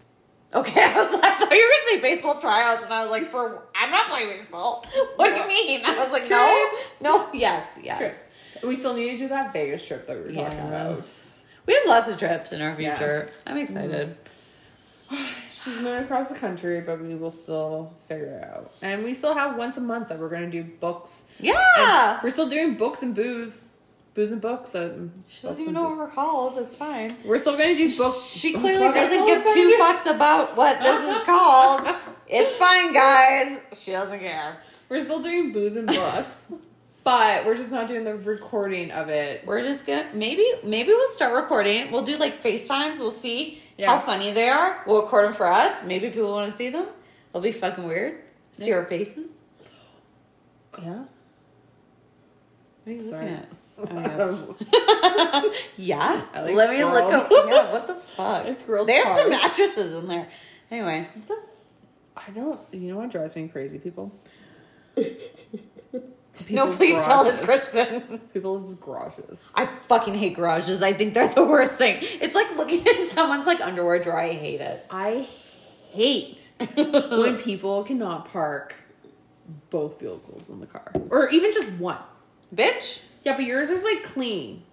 Okay, 0.54 0.84
I 0.84 0.94
was 0.96 1.12
like, 1.14 1.24
I 1.24 1.38
thought 1.38 1.52
you 1.52 1.64
were 1.64 1.92
gonna 1.94 2.02
say 2.02 2.02
baseball 2.16 2.40
tryouts, 2.42 2.84
and 2.86 2.94
I 2.94 3.02
was 3.04 3.12
like, 3.12 3.28
for 3.30 3.64
I'm 3.76 3.92
not 3.92 4.08
playing 4.08 4.30
baseball. 4.30 4.86
What 5.16 5.30
do 5.34 5.40
you 5.42 5.48
mean? 5.48 5.82
I 5.86 5.96
was 5.98 6.12
like, 6.12 6.30
no, 6.30 6.70
no, 7.18 7.30
yes, 7.34 7.78
yes. 7.84 7.98
Trips. 7.98 8.36
We 8.64 8.74
still 8.76 8.94
need 8.96 9.12
to 9.12 9.18
do 9.18 9.28
that 9.30 9.54
Vegas 9.54 9.86
trip 9.88 10.08
that 10.08 10.18
we 10.18 10.24
were 10.36 10.42
talking 10.44 10.60
about. 10.60 10.98
We 11.66 11.74
have 11.76 11.84
lots 11.88 12.08
of 12.08 12.18
trips 12.18 12.52
in 12.52 12.62
our 12.62 12.80
Yeah. 12.82 12.96
future. 12.98 13.30
I'm 13.46 13.58
excited. 13.58 14.18
Mm-hmm. 15.12 15.26
She's 15.50 15.76
moving 15.78 16.04
across 16.04 16.30
the 16.30 16.38
country, 16.40 16.82
but 16.82 17.02
we 17.02 17.16
will 17.16 17.30
still 17.32 17.94
figure 18.08 18.26
it 18.42 18.44
out. 18.44 18.72
And 18.82 19.04
we 19.04 19.14
still 19.14 19.34
have 19.34 19.56
once 19.58 19.78
a 19.78 19.82
month 19.82 20.10
that 20.10 20.18
we're 20.20 20.30
gonna 20.30 20.50
do 20.50 20.64
books. 20.64 21.26
Yeah. 21.40 22.20
We're 22.24 22.30
still 22.32 22.50
doing 22.50 22.76
books 22.76 23.04
and 23.04 23.14
booze, 23.14 23.66
booze 24.20 24.32
and 24.34 24.42
books. 24.42 24.76
And 24.76 25.12
She 25.30 25.44
doesn't 25.48 25.62
even 25.62 25.74
know 25.76 25.84
what 25.90 25.98
we're 25.98 26.08
called. 26.10 26.58
It's 26.58 26.76
fine. 26.76 27.10
We're 27.24 27.38
still 27.38 27.56
gonna 27.58 27.74
do 27.76 27.90
books. 27.98 28.26
She 28.28 28.52
clearly 28.54 28.88
I 28.88 28.92
doesn't 28.92 29.26
give 29.26 29.44
two 29.54 29.70
to- 29.70 29.78
fucks 29.82 30.14
about 30.14 30.58
what 30.58 30.80
this 30.84 31.00
is 31.18 31.24
called. 31.24 31.96
It's 32.32 32.56
fine, 32.58 32.94
guys. 32.94 33.60
She 33.76 33.90
doesn't 33.92 34.20
care. 34.20 34.58
We're 34.88 35.02
still 35.02 35.20
doing 35.20 35.52
booze 35.52 35.76
and 35.76 35.88
books, 35.88 36.52
but 37.04 37.44
we're 37.44 37.56
just 37.56 37.72
not 37.72 37.88
doing 37.88 38.04
the 38.04 38.16
recording 38.18 38.92
of 38.92 39.10
it. 39.10 39.48
We're 39.48 39.64
just 39.64 39.88
gonna 39.88 40.10
maybe 40.14 40.46
maybe 40.64 40.90
we'll 40.90 41.12
start 41.12 41.34
recording. 41.34 41.92
We'll 41.92 42.04
do 42.04 42.18
like 42.18 42.40
FaceTimes. 42.44 43.00
We'll 43.00 43.10
see 43.10 43.64
Yeah. 43.78 43.88
how 43.88 43.98
funny 43.98 44.32
they 44.32 44.48
are. 44.48 44.84
We'll 44.86 45.02
record 45.02 45.26
them 45.26 45.34
for 45.34 45.48
us. 45.48 45.84
Maybe 45.86 46.10
people 46.12 46.32
want 46.32 46.52
to 46.52 46.56
see 46.56 46.70
them. 46.70 46.86
They'll 47.34 47.42
be 47.42 47.52
fucking 47.52 47.88
weird. 47.88 48.22
See 48.52 48.70
Yeah. 48.70 48.76
our 48.76 48.86
faces. 48.86 49.28
Yeah. 50.84 51.06
What 52.84 52.88
are 52.88 52.92
you 52.92 53.02
Sorry. 53.02 53.26
looking 53.26 53.38
at? 53.38 53.48
yeah. 55.78 56.22
Like 56.34 56.56
Let 56.56 56.70
me 56.72 56.84
look 56.84 57.14
up. 57.14 57.32
Yeah, 57.32 57.72
what 57.72 57.88
the 57.88 57.96
fuck? 57.96 58.46
It's 58.48 58.64
grilled 58.64 58.88
There's 58.88 59.08
some 59.08 59.30
mattresses 59.30 59.94
in 59.96 60.08
there. 60.08 60.28
Anyway, 60.72 61.08
I 62.16 62.32
don't. 62.32 62.60
You 62.72 62.92
know 62.92 62.98
what 62.98 63.10
drives 63.12 63.36
me 63.36 63.48
crazy? 63.48 63.80
People. 63.80 64.12
no, 66.50 66.72
please 66.72 67.06
tell 67.06 67.26
us, 67.26 67.42
garages. 67.42 67.46
Kristen. 67.46 68.20
People's 68.34 68.74
garages. 68.76 69.52
I 69.56 69.68
fucking 69.88 70.16
hate 70.16 70.36
garages. 70.36 70.84
I 70.84 70.94
think 70.94 71.14
they're 71.14 71.34
the 71.34 71.46
worst 71.46 71.76
thing. 71.76 71.98
It's 72.02 72.36
like 72.36 72.56
looking 72.58 72.86
at 72.88 73.08
someone's 73.08 73.48
like 73.48 73.62
underwear 73.62 74.00
drawer. 74.00 74.20
I 74.20 74.34
hate 74.34 74.62
it. 74.62 74.86
I 74.92 75.28
hate 75.92 76.52
when 76.76 77.38
people 77.38 77.84
cannot 77.84 78.32
park 78.32 78.76
both 79.70 80.00
vehicles 80.00 80.50
in 80.50 80.60
the 80.60 80.68
car, 80.68 80.92
or 81.10 81.30
even 81.30 81.52
just 81.52 81.72
one. 81.74 81.98
Bitch. 82.54 83.02
Yeah, 83.24 83.36
but 83.36 83.46
yours 83.46 83.70
is 83.70 83.84
like 83.84 84.04
clean, 84.04 84.64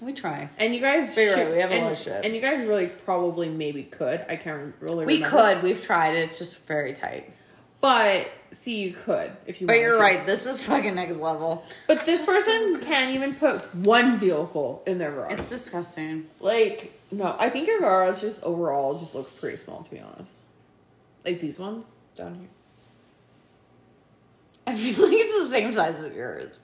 We 0.00 0.12
try. 0.12 0.48
and 0.58 0.74
you 0.74 0.80
guys. 0.80 1.16
You're 1.16 1.28
right, 1.28 1.36
should- 1.44 1.52
we 1.54 1.60
have 1.60 1.70
a 1.70 1.74
and, 1.74 1.82
lot 1.84 1.92
of 1.92 1.98
shit. 1.98 2.24
and 2.24 2.34
you 2.34 2.40
guys 2.40 2.66
really 2.66 2.86
probably 2.86 3.48
maybe 3.48 3.82
could. 3.84 4.24
I 4.28 4.36
can't 4.36 4.74
really. 4.80 5.04
We 5.06 5.16
remember. 5.16 5.36
could. 5.36 5.62
We've 5.62 5.82
tried 5.82 6.14
it. 6.16 6.20
It's 6.20 6.38
just 6.38 6.66
very 6.66 6.94
tight. 6.94 7.32
but 7.80 8.28
see, 8.52 8.80
you 8.82 8.92
could 8.92 9.30
if 9.46 9.60
you. 9.60 9.66
But 9.66 9.78
you're 9.80 9.94
to. 9.96 10.00
right. 10.00 10.24
This 10.24 10.46
is 10.46 10.62
fucking 10.62 10.94
next 10.94 11.16
level. 11.16 11.64
But 11.86 12.06
this 12.06 12.24
so 12.24 12.32
person 12.32 12.74
good. 12.74 12.82
can't 12.82 13.10
even 13.12 13.34
put 13.34 13.74
one 13.74 14.18
vehicle 14.18 14.82
in 14.86 14.98
their 14.98 15.12
garage. 15.12 15.32
It's 15.34 15.48
disgusting. 15.50 16.26
Like, 16.40 16.92
no, 17.10 17.36
I 17.38 17.50
think 17.50 17.66
your 17.68 17.80
garage 17.80 18.20
just 18.22 18.42
overall 18.44 18.96
just 18.98 19.14
looks 19.14 19.32
pretty 19.32 19.56
small, 19.56 19.82
to 19.82 19.90
be 19.90 20.00
honest. 20.00 20.46
Like 21.24 21.40
these 21.40 21.58
ones 21.58 21.98
down 22.14 22.34
here. 22.36 22.48
I 24.66 24.76
feel 24.76 25.04
like 25.04 25.12
it's 25.16 25.44
the 25.44 25.54
same 25.56 25.72
size 25.72 25.96
as 25.96 26.14
yours. 26.14 26.56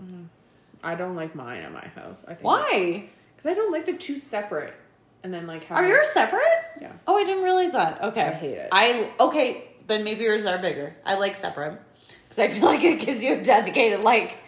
Mm-hmm. 0.00 0.24
I 0.82 0.94
don't 0.94 1.16
like 1.16 1.34
mine 1.34 1.62
at 1.62 1.72
my 1.72 1.86
house. 1.88 2.24
I 2.26 2.34
think 2.34 2.44
Why? 2.44 3.08
Because 3.34 3.50
I 3.50 3.54
don't 3.54 3.72
like 3.72 3.84
the 3.86 3.92
two 3.94 4.16
separate, 4.18 4.74
and 5.22 5.32
then 5.32 5.46
like 5.46 5.64
have 5.64 5.78
Are 5.78 5.86
yours 5.86 6.08
separate? 6.08 6.42
Yeah. 6.80 6.92
Oh, 7.06 7.16
I 7.16 7.24
didn't 7.24 7.44
realize 7.44 7.72
that. 7.72 8.02
Okay. 8.02 8.22
I 8.22 8.32
hate 8.32 8.58
it. 8.58 8.68
I 8.72 9.10
okay. 9.20 9.68
Then 9.86 10.04
maybe 10.04 10.24
yours 10.24 10.46
are 10.46 10.58
bigger. 10.58 10.96
I 11.04 11.14
like 11.14 11.36
separate 11.36 11.80
because 12.24 12.38
I 12.38 12.48
feel 12.48 12.64
like 12.72 12.82
it 12.84 12.98
gives 12.98 13.22
you 13.22 13.34
a 13.34 13.42
dedicated 13.42 14.00
like 14.00 14.38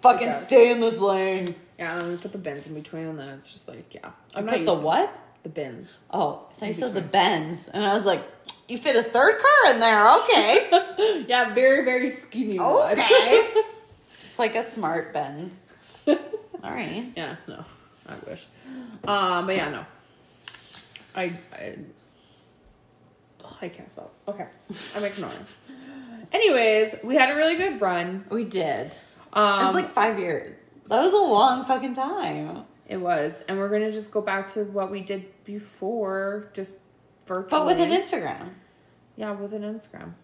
fucking 0.00 0.32
stay 0.32 0.70
in 0.70 0.80
this 0.80 0.98
lane. 0.98 1.54
Yeah, 1.78 1.98
and 1.98 2.10
we 2.10 2.16
put 2.16 2.32
the 2.32 2.38
bins 2.38 2.66
in 2.66 2.74
between, 2.74 3.04
and 3.06 3.18
then 3.18 3.28
it's 3.30 3.52
just 3.52 3.68
like 3.68 3.94
yeah. 3.94 4.10
I'm 4.34 4.46
Put 4.46 4.64
the 4.64 4.74
what? 4.74 5.12
The 5.44 5.48
bins. 5.48 6.00
Oh, 6.10 6.46
I 6.50 6.54
thought 6.54 6.66
you 6.66 6.72
said 6.74 6.94
the 6.94 7.00
bins, 7.00 7.68
and 7.68 7.84
I 7.84 7.94
was 7.94 8.04
like, 8.04 8.22
you 8.66 8.76
fit 8.76 8.96
a 8.96 9.02
third 9.02 9.38
car 9.38 9.72
in 9.72 9.80
there. 9.80 10.08
Okay. 10.18 11.24
Yeah, 11.28 11.54
very 11.54 11.84
very 11.84 12.06
skinny. 12.06 12.58
okay. 12.58 13.48
Just 14.18 14.38
like 14.38 14.56
a 14.56 14.62
smart 14.62 15.12
Benz. 15.12 15.54
All 16.64 16.70
right. 16.70 17.12
yeah, 17.16 17.36
no, 17.46 17.64
I 18.08 18.14
wish. 18.28 18.46
Um, 19.04 19.46
but 19.46 19.56
yeah, 19.56 19.70
no. 19.70 19.84
I 21.14 21.32
I, 21.52 21.76
oh, 23.44 23.58
I 23.62 23.68
can't 23.68 23.90
stop. 23.90 24.12
Okay, 24.26 24.46
I'm 24.96 25.04
ignoring. 25.04 25.36
Anyways, 26.32 26.96
we 27.04 27.16
had 27.16 27.30
a 27.30 27.34
really 27.34 27.56
good 27.56 27.80
run. 27.80 28.24
We 28.30 28.44
did. 28.44 28.92
Um, 29.32 29.60
it 29.60 29.66
was 29.66 29.74
like 29.74 29.92
five 29.92 30.18
years. 30.18 30.58
That 30.88 31.02
was 31.02 31.12
a 31.12 31.16
long 31.16 31.64
fucking 31.64 31.94
time. 31.94 32.64
It 32.86 32.96
was, 32.98 33.42
and 33.48 33.58
we're 33.58 33.68
gonna 33.68 33.92
just 33.92 34.10
go 34.10 34.20
back 34.20 34.48
to 34.48 34.64
what 34.64 34.90
we 34.90 35.00
did 35.00 35.26
before, 35.44 36.50
just 36.54 36.76
virtually. 37.26 37.50
But 37.50 37.66
with 37.66 37.78
an 37.80 37.90
Instagram. 37.90 38.50
yeah, 39.16 39.32
with 39.32 39.52
an 39.52 39.62
Instagram. 39.62 40.14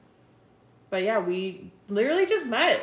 But 0.90 1.02
yeah, 1.02 1.18
we 1.18 1.72
literally 1.88 2.24
just 2.26 2.46
met 2.46 2.80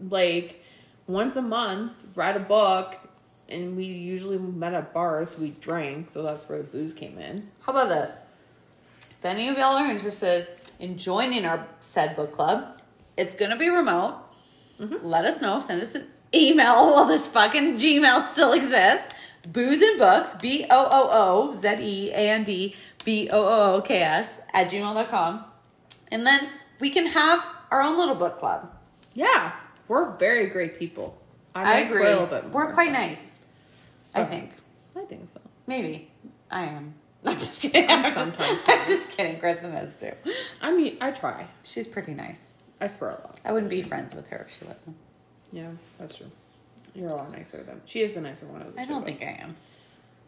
like 0.00 0.62
once 1.06 1.36
a 1.36 1.42
month, 1.42 1.92
read 2.14 2.36
a 2.36 2.40
book, 2.40 2.96
and 3.48 3.76
we 3.76 3.84
usually 3.84 4.38
met 4.38 4.74
at 4.74 4.92
bars. 4.92 5.38
We 5.38 5.50
drank, 5.50 6.10
so 6.10 6.22
that's 6.22 6.48
where 6.48 6.58
the 6.58 6.64
booze 6.64 6.92
came 6.92 7.18
in. 7.18 7.48
How 7.60 7.72
about 7.72 7.88
this? 7.88 8.18
If 9.10 9.24
any 9.24 9.48
of 9.48 9.56
y'all 9.56 9.76
are 9.76 9.90
interested 9.90 10.48
in 10.78 10.98
joining 10.98 11.44
our 11.44 11.66
said 11.80 12.16
book 12.16 12.32
club, 12.32 12.80
it's 13.16 13.34
gonna 13.34 13.56
be 13.56 13.68
remote. 13.68 14.16
Mm-hmm. 14.78 15.06
Let 15.06 15.24
us 15.24 15.40
know. 15.40 15.60
Send 15.60 15.82
us 15.82 15.94
an 15.94 16.06
email 16.34 16.86
while 16.92 17.06
this 17.06 17.28
fucking 17.28 17.78
Gmail 17.78 18.22
still 18.22 18.52
exists. 18.52 19.12
Booze 19.46 19.82
and 19.82 19.98
books, 19.98 20.34
B 20.40 20.64
O 20.70 20.88
O 20.90 21.10
O 21.52 21.56
Z 21.56 21.76
E 21.80 22.10
A 22.12 22.30
N 22.30 22.44
D 22.44 22.74
B 23.04 23.28
O 23.30 23.42
O 23.42 23.74
O 23.74 23.80
K 23.82 24.00
S 24.00 24.40
at 24.54 24.70
gmail.com. 24.70 25.44
And 26.10 26.26
then 26.26 26.48
we 26.80 26.90
can 26.90 27.06
have 27.06 27.46
our 27.70 27.82
own 27.82 27.98
little 27.98 28.14
book 28.14 28.38
club. 28.38 28.70
Yeah, 29.12 29.52
we're 29.88 30.16
very 30.16 30.46
great 30.46 30.78
people. 30.78 31.16
I, 31.54 31.74
I, 31.74 31.78
agree. 31.80 32.14
We're 32.50 32.72
quite 32.72 32.92
nice. 32.92 33.38
I 34.14 34.22
Okay. 34.22 34.30
think. 34.30 34.50
I 34.96 35.04
think 35.06 35.28
so. 35.28 35.40
Maybe. 35.66 36.10
I 36.50 36.64
am. 36.64 36.94
I'm 37.24 37.38
just 37.38 37.62
kidding. 37.62 37.86
I'm 37.88 38.04
I'm, 38.06 38.12
sometimes 38.12 38.64
I'm 38.68 38.84
just 38.86 39.16
kidding. 39.16 39.38
Kristen 39.38 39.72
is 39.72 39.94
too. 40.00 40.12
I 40.60 40.72
mean, 40.72 40.96
I 41.00 41.10
try. 41.10 41.46
She's 41.62 41.86
pretty 41.86 42.14
nice. 42.14 42.40
I 42.80 42.86
swear 42.88 43.10
a 43.10 43.14
lot. 43.14 43.40
I 43.44 43.52
wouldn't 43.52 43.70
be 43.70 43.82
friends 43.82 44.14
with 44.14 44.28
her 44.28 44.38
if 44.38 44.50
she 44.50 44.64
wasn't. 44.64 44.96
Yeah, 45.52 45.70
that's 45.98 46.16
true. 46.18 46.30
You're 46.94 47.08
a 47.10 47.14
lot 47.14 47.30
nicer 47.32 47.62
than 47.62 47.80
she 47.86 48.02
is. 48.02 48.14
The 48.14 48.20
nicer 48.20 48.46
one 48.46 48.62
of 48.62 48.74
the 48.74 48.80
I 48.80 48.84
two 48.84 48.90
don't 48.92 49.02
of 49.02 49.08
us. 49.08 49.16
think 49.18 49.30
I 49.30 49.42
am. 49.42 49.56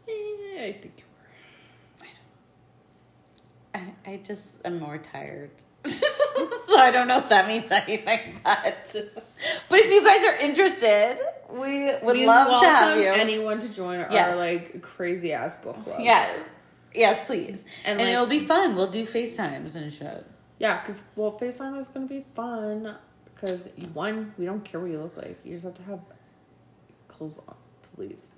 Eh, 0.09 0.65
I 0.69 0.73
think 0.81 0.95
you 0.99 1.05
were. 3.75 3.81
I, 4.07 4.13
I 4.13 4.17
just 4.25 4.55
am 4.65 4.79
more 4.81 4.99
tired. 4.99 5.51
so 6.77 6.83
I 6.83 6.91
don't 6.91 7.09
know 7.09 7.19
if 7.19 7.29
that 7.31 7.49
means 7.49 7.71
anything, 7.71 8.21
but 8.45 8.97
but 9.69 9.79
if 9.79 9.91
you 9.91 10.05
guys 10.05 10.25
are 10.25 10.37
interested, 10.37 11.19
we 11.51 11.93
would 12.03 12.17
We 12.17 12.27
love 12.27 12.61
to 12.63 12.67
have 12.69 12.99
you. 12.99 13.05
anyone 13.07 13.59
to 13.61 13.73
join 13.73 14.01
our 14.01 14.13
Yes. 14.13 14.37
like 14.37 14.83
crazy 14.83 15.33
ass 15.33 15.57
book 15.57 15.83
club. 15.83 16.01
yes, 16.01 16.39
yes, 16.95 17.25
please, 17.27 17.65
And, 17.85 17.99
and, 18.01 18.09
like- 18.09 18.15
it'll 18.15 18.27
be 18.27 18.41
fun. 18.41 18.75
We'll 18.77 18.91
do 18.91 19.05
FaceTimes 19.05 19.77
and 19.77 19.93
shit. 19.93 20.25
yeah, 20.59 20.81
because 20.81 21.03
well, 21.17 21.39
FaceTime 21.39 21.77
is 21.79 21.89
gonna 21.89 22.07
be 22.07 22.25
fun. 22.35 22.97
Because 23.35 23.69
one, 23.93 24.33
we 24.39 24.47
don't 24.47 24.65
care 24.65 24.81
what 24.81 24.91
you 24.91 24.99
look 24.99 25.17
like. 25.19 25.39
You 25.45 25.53
just 25.55 25.65
have 25.67 25.75
to 25.75 25.83
have 25.83 26.01
clothes 27.09 27.39
on, 27.47 27.55
please. 27.95 28.31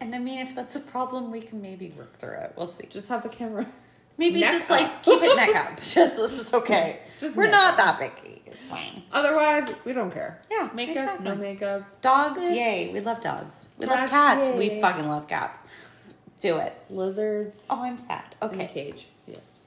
And 0.00 0.14
I 0.14 0.18
mean, 0.18 0.38
if 0.38 0.54
that's 0.54 0.76
a 0.76 0.80
problem, 0.80 1.30
we 1.30 1.42
can 1.42 1.60
maybe 1.60 1.90
work 1.96 2.16
through 2.18 2.32
it. 2.44 2.54
We'll 2.56 2.66
see. 2.66 2.86
Just 2.86 3.10
have 3.10 3.22
the 3.22 3.28
camera. 3.28 3.66
Maybe 4.20 4.40
Neck 4.40 4.50
just 4.52 4.64
up. 4.70 4.78
like 4.80 5.02
keep 5.02 5.22
it 5.22 5.34
neck 5.34 5.56
up. 5.56 5.76
Just 5.80 6.16
this 6.16 6.32
is 6.34 6.52
okay. 6.52 7.00
Just 7.18 7.36
We're 7.36 7.48
not 7.50 7.78
up. 7.80 7.98
that 7.98 7.98
picky. 7.98 8.42
It's 8.44 8.68
fine. 8.68 9.02
Otherwise, 9.12 9.70
we 9.86 9.94
don't 9.94 10.10
care. 10.12 10.38
Yeah, 10.50 10.68
makeup, 10.74 10.96
exactly. 11.04 11.24
no 11.24 11.34
makeup, 11.36 12.00
Dogs, 12.02 12.42
yay! 12.42 12.90
We 12.92 13.00
love 13.00 13.22
dogs. 13.22 13.66
We 13.78 13.86
love 13.86 14.10
Cats, 14.10 14.10
cats. 14.10 14.48
yay. 14.50 14.58
We 14.74 14.80
fucking 14.82 15.08
love 15.08 15.26
cats. 15.26 15.58
Do 16.38 16.58
it. 16.58 16.74
lizards. 16.90 17.66
Oh, 17.70 17.82
I'm 17.82 17.96
sad. 17.96 18.34
in 18.42 18.48
a 18.48 18.52
Okay. 18.52 18.66
cage. 18.66 19.06
Yes. 19.26 19.60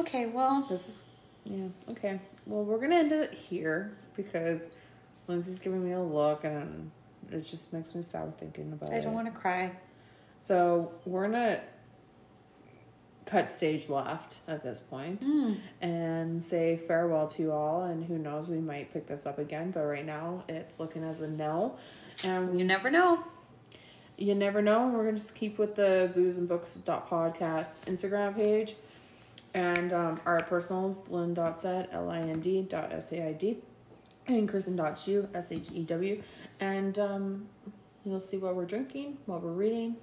Okay. 0.00 0.24
Well, 0.26 0.62
This 0.70 0.88
is 0.88 1.02
yeah 1.44 1.66
okay. 1.90 2.18
Well, 2.46 2.64
we're 2.64 2.78
gonna 2.78 2.96
end 2.96 3.12
it 3.12 3.34
here 3.34 3.92
because 4.16 4.70
Lindsay's 5.28 5.58
giving 5.58 5.84
me 5.84 5.92
a 5.92 6.00
look 6.00 6.44
and 6.44 6.90
it 7.30 7.40
just 7.42 7.74
makes 7.74 7.94
me 7.94 8.00
sad 8.00 8.38
thinking 8.38 8.72
about 8.72 8.88
it. 8.90 8.96
I 8.96 9.00
don't 9.00 9.12
want 9.12 9.26
to 9.26 9.38
cry. 9.38 9.70
So 10.40 10.92
we're 11.04 11.26
gonna 11.28 11.60
cut 13.32 13.50
stage 13.50 13.88
left 13.88 14.40
at 14.46 14.62
this 14.62 14.80
point 14.80 15.24
and 15.80 16.42
say 16.42 16.76
farewell 16.76 17.26
to 17.28 17.42
you 17.42 17.50
all. 17.52 17.84
And 17.84 18.04
who 18.04 18.18
knows, 18.18 18.48
we 18.48 18.58
might 18.58 18.92
pick 18.92 19.06
this 19.06 19.24
up 19.26 19.38
again. 19.38 19.70
But 19.70 19.84
right 19.84 20.04
now, 20.04 20.44
it's 20.48 20.78
looking 20.78 21.02
as 21.02 21.20
a 21.22 21.28
no. 21.28 21.76
And 22.24 22.58
You 22.58 22.64
never 22.64 22.90
know. 22.90 23.24
you 24.18 24.34
never 24.34 24.60
know. 24.60 24.88
We're 24.88 25.04
gonna 25.04 25.16
just 25.16 25.34
keep 25.34 25.58
with 25.58 25.74
the 25.74 26.10
booze 26.14 26.36
and 26.38 26.46
books 26.48 26.74
dot 26.74 27.08
podcast 27.08 27.84
Instagram 27.92 28.34
page, 28.36 28.74
and 29.54 29.92
um, 29.92 30.20
our 30.26 30.42
personals 30.42 31.08
lynn 31.08 31.32
dot 31.34 31.60
set 31.60 31.88
l 31.92 32.10
i 32.10 32.20
n 32.20 32.38
d 32.40 32.62
dot 32.74 32.92
s 32.92 33.12
a 33.12 33.18
i 33.30 33.32
d, 33.32 33.58
and 34.26 34.46
kristen 34.48 34.76
dot 34.76 34.94
shew 34.98 35.26
s 35.34 35.50
h 35.50 35.68
e 35.72 35.82
w, 35.84 36.22
and 36.60 36.98
um, 36.98 37.46
you'll 38.04 38.20
see 38.20 38.36
what 38.44 38.54
we're 38.54 38.66
drinking, 38.74 39.08
what 39.26 39.42
we're 39.42 39.58
reading, 39.64 39.96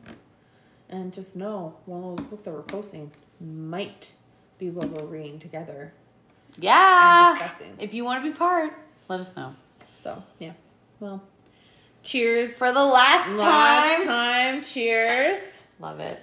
and 0.90 1.14
just 1.14 1.36
know 1.36 1.76
one 1.86 2.03
of 2.03 2.18
those 2.18 2.26
books 2.28 2.44
that 2.44 2.52
we're 2.52 2.61
posting 2.64 3.11
might 3.40 4.11
be 4.57 4.70
what 4.70 4.90
we're 4.90 5.06
reading 5.06 5.40
together. 5.40 5.94
Yeah. 6.57 7.32
And 7.32 7.40
discussing. 7.40 7.76
If 7.80 7.94
you 7.94 8.03
want 8.03 8.24
to 8.24 8.30
be 8.30 8.36
part, 8.36 8.74
let 9.07 9.20
us 9.20 9.36
know. 9.36 9.53
So 9.95 10.22
yeah, 10.40 10.53
well, 10.99 11.22
cheers 12.03 12.57
For 12.57 12.72
the 12.72 12.84
last, 12.84 13.40
time! 13.40 13.40
last 13.40 13.98
time. 13.99 14.07
time. 14.07 14.61
Cheers. 14.61 15.68
Love 15.80 15.99
it. 15.99 16.22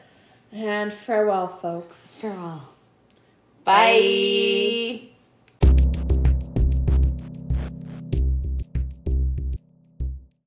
And 0.52 0.92
farewell, 0.92 1.48
folks. 1.48 2.16
Farewell. 2.16 2.68
Bye. 3.64 5.08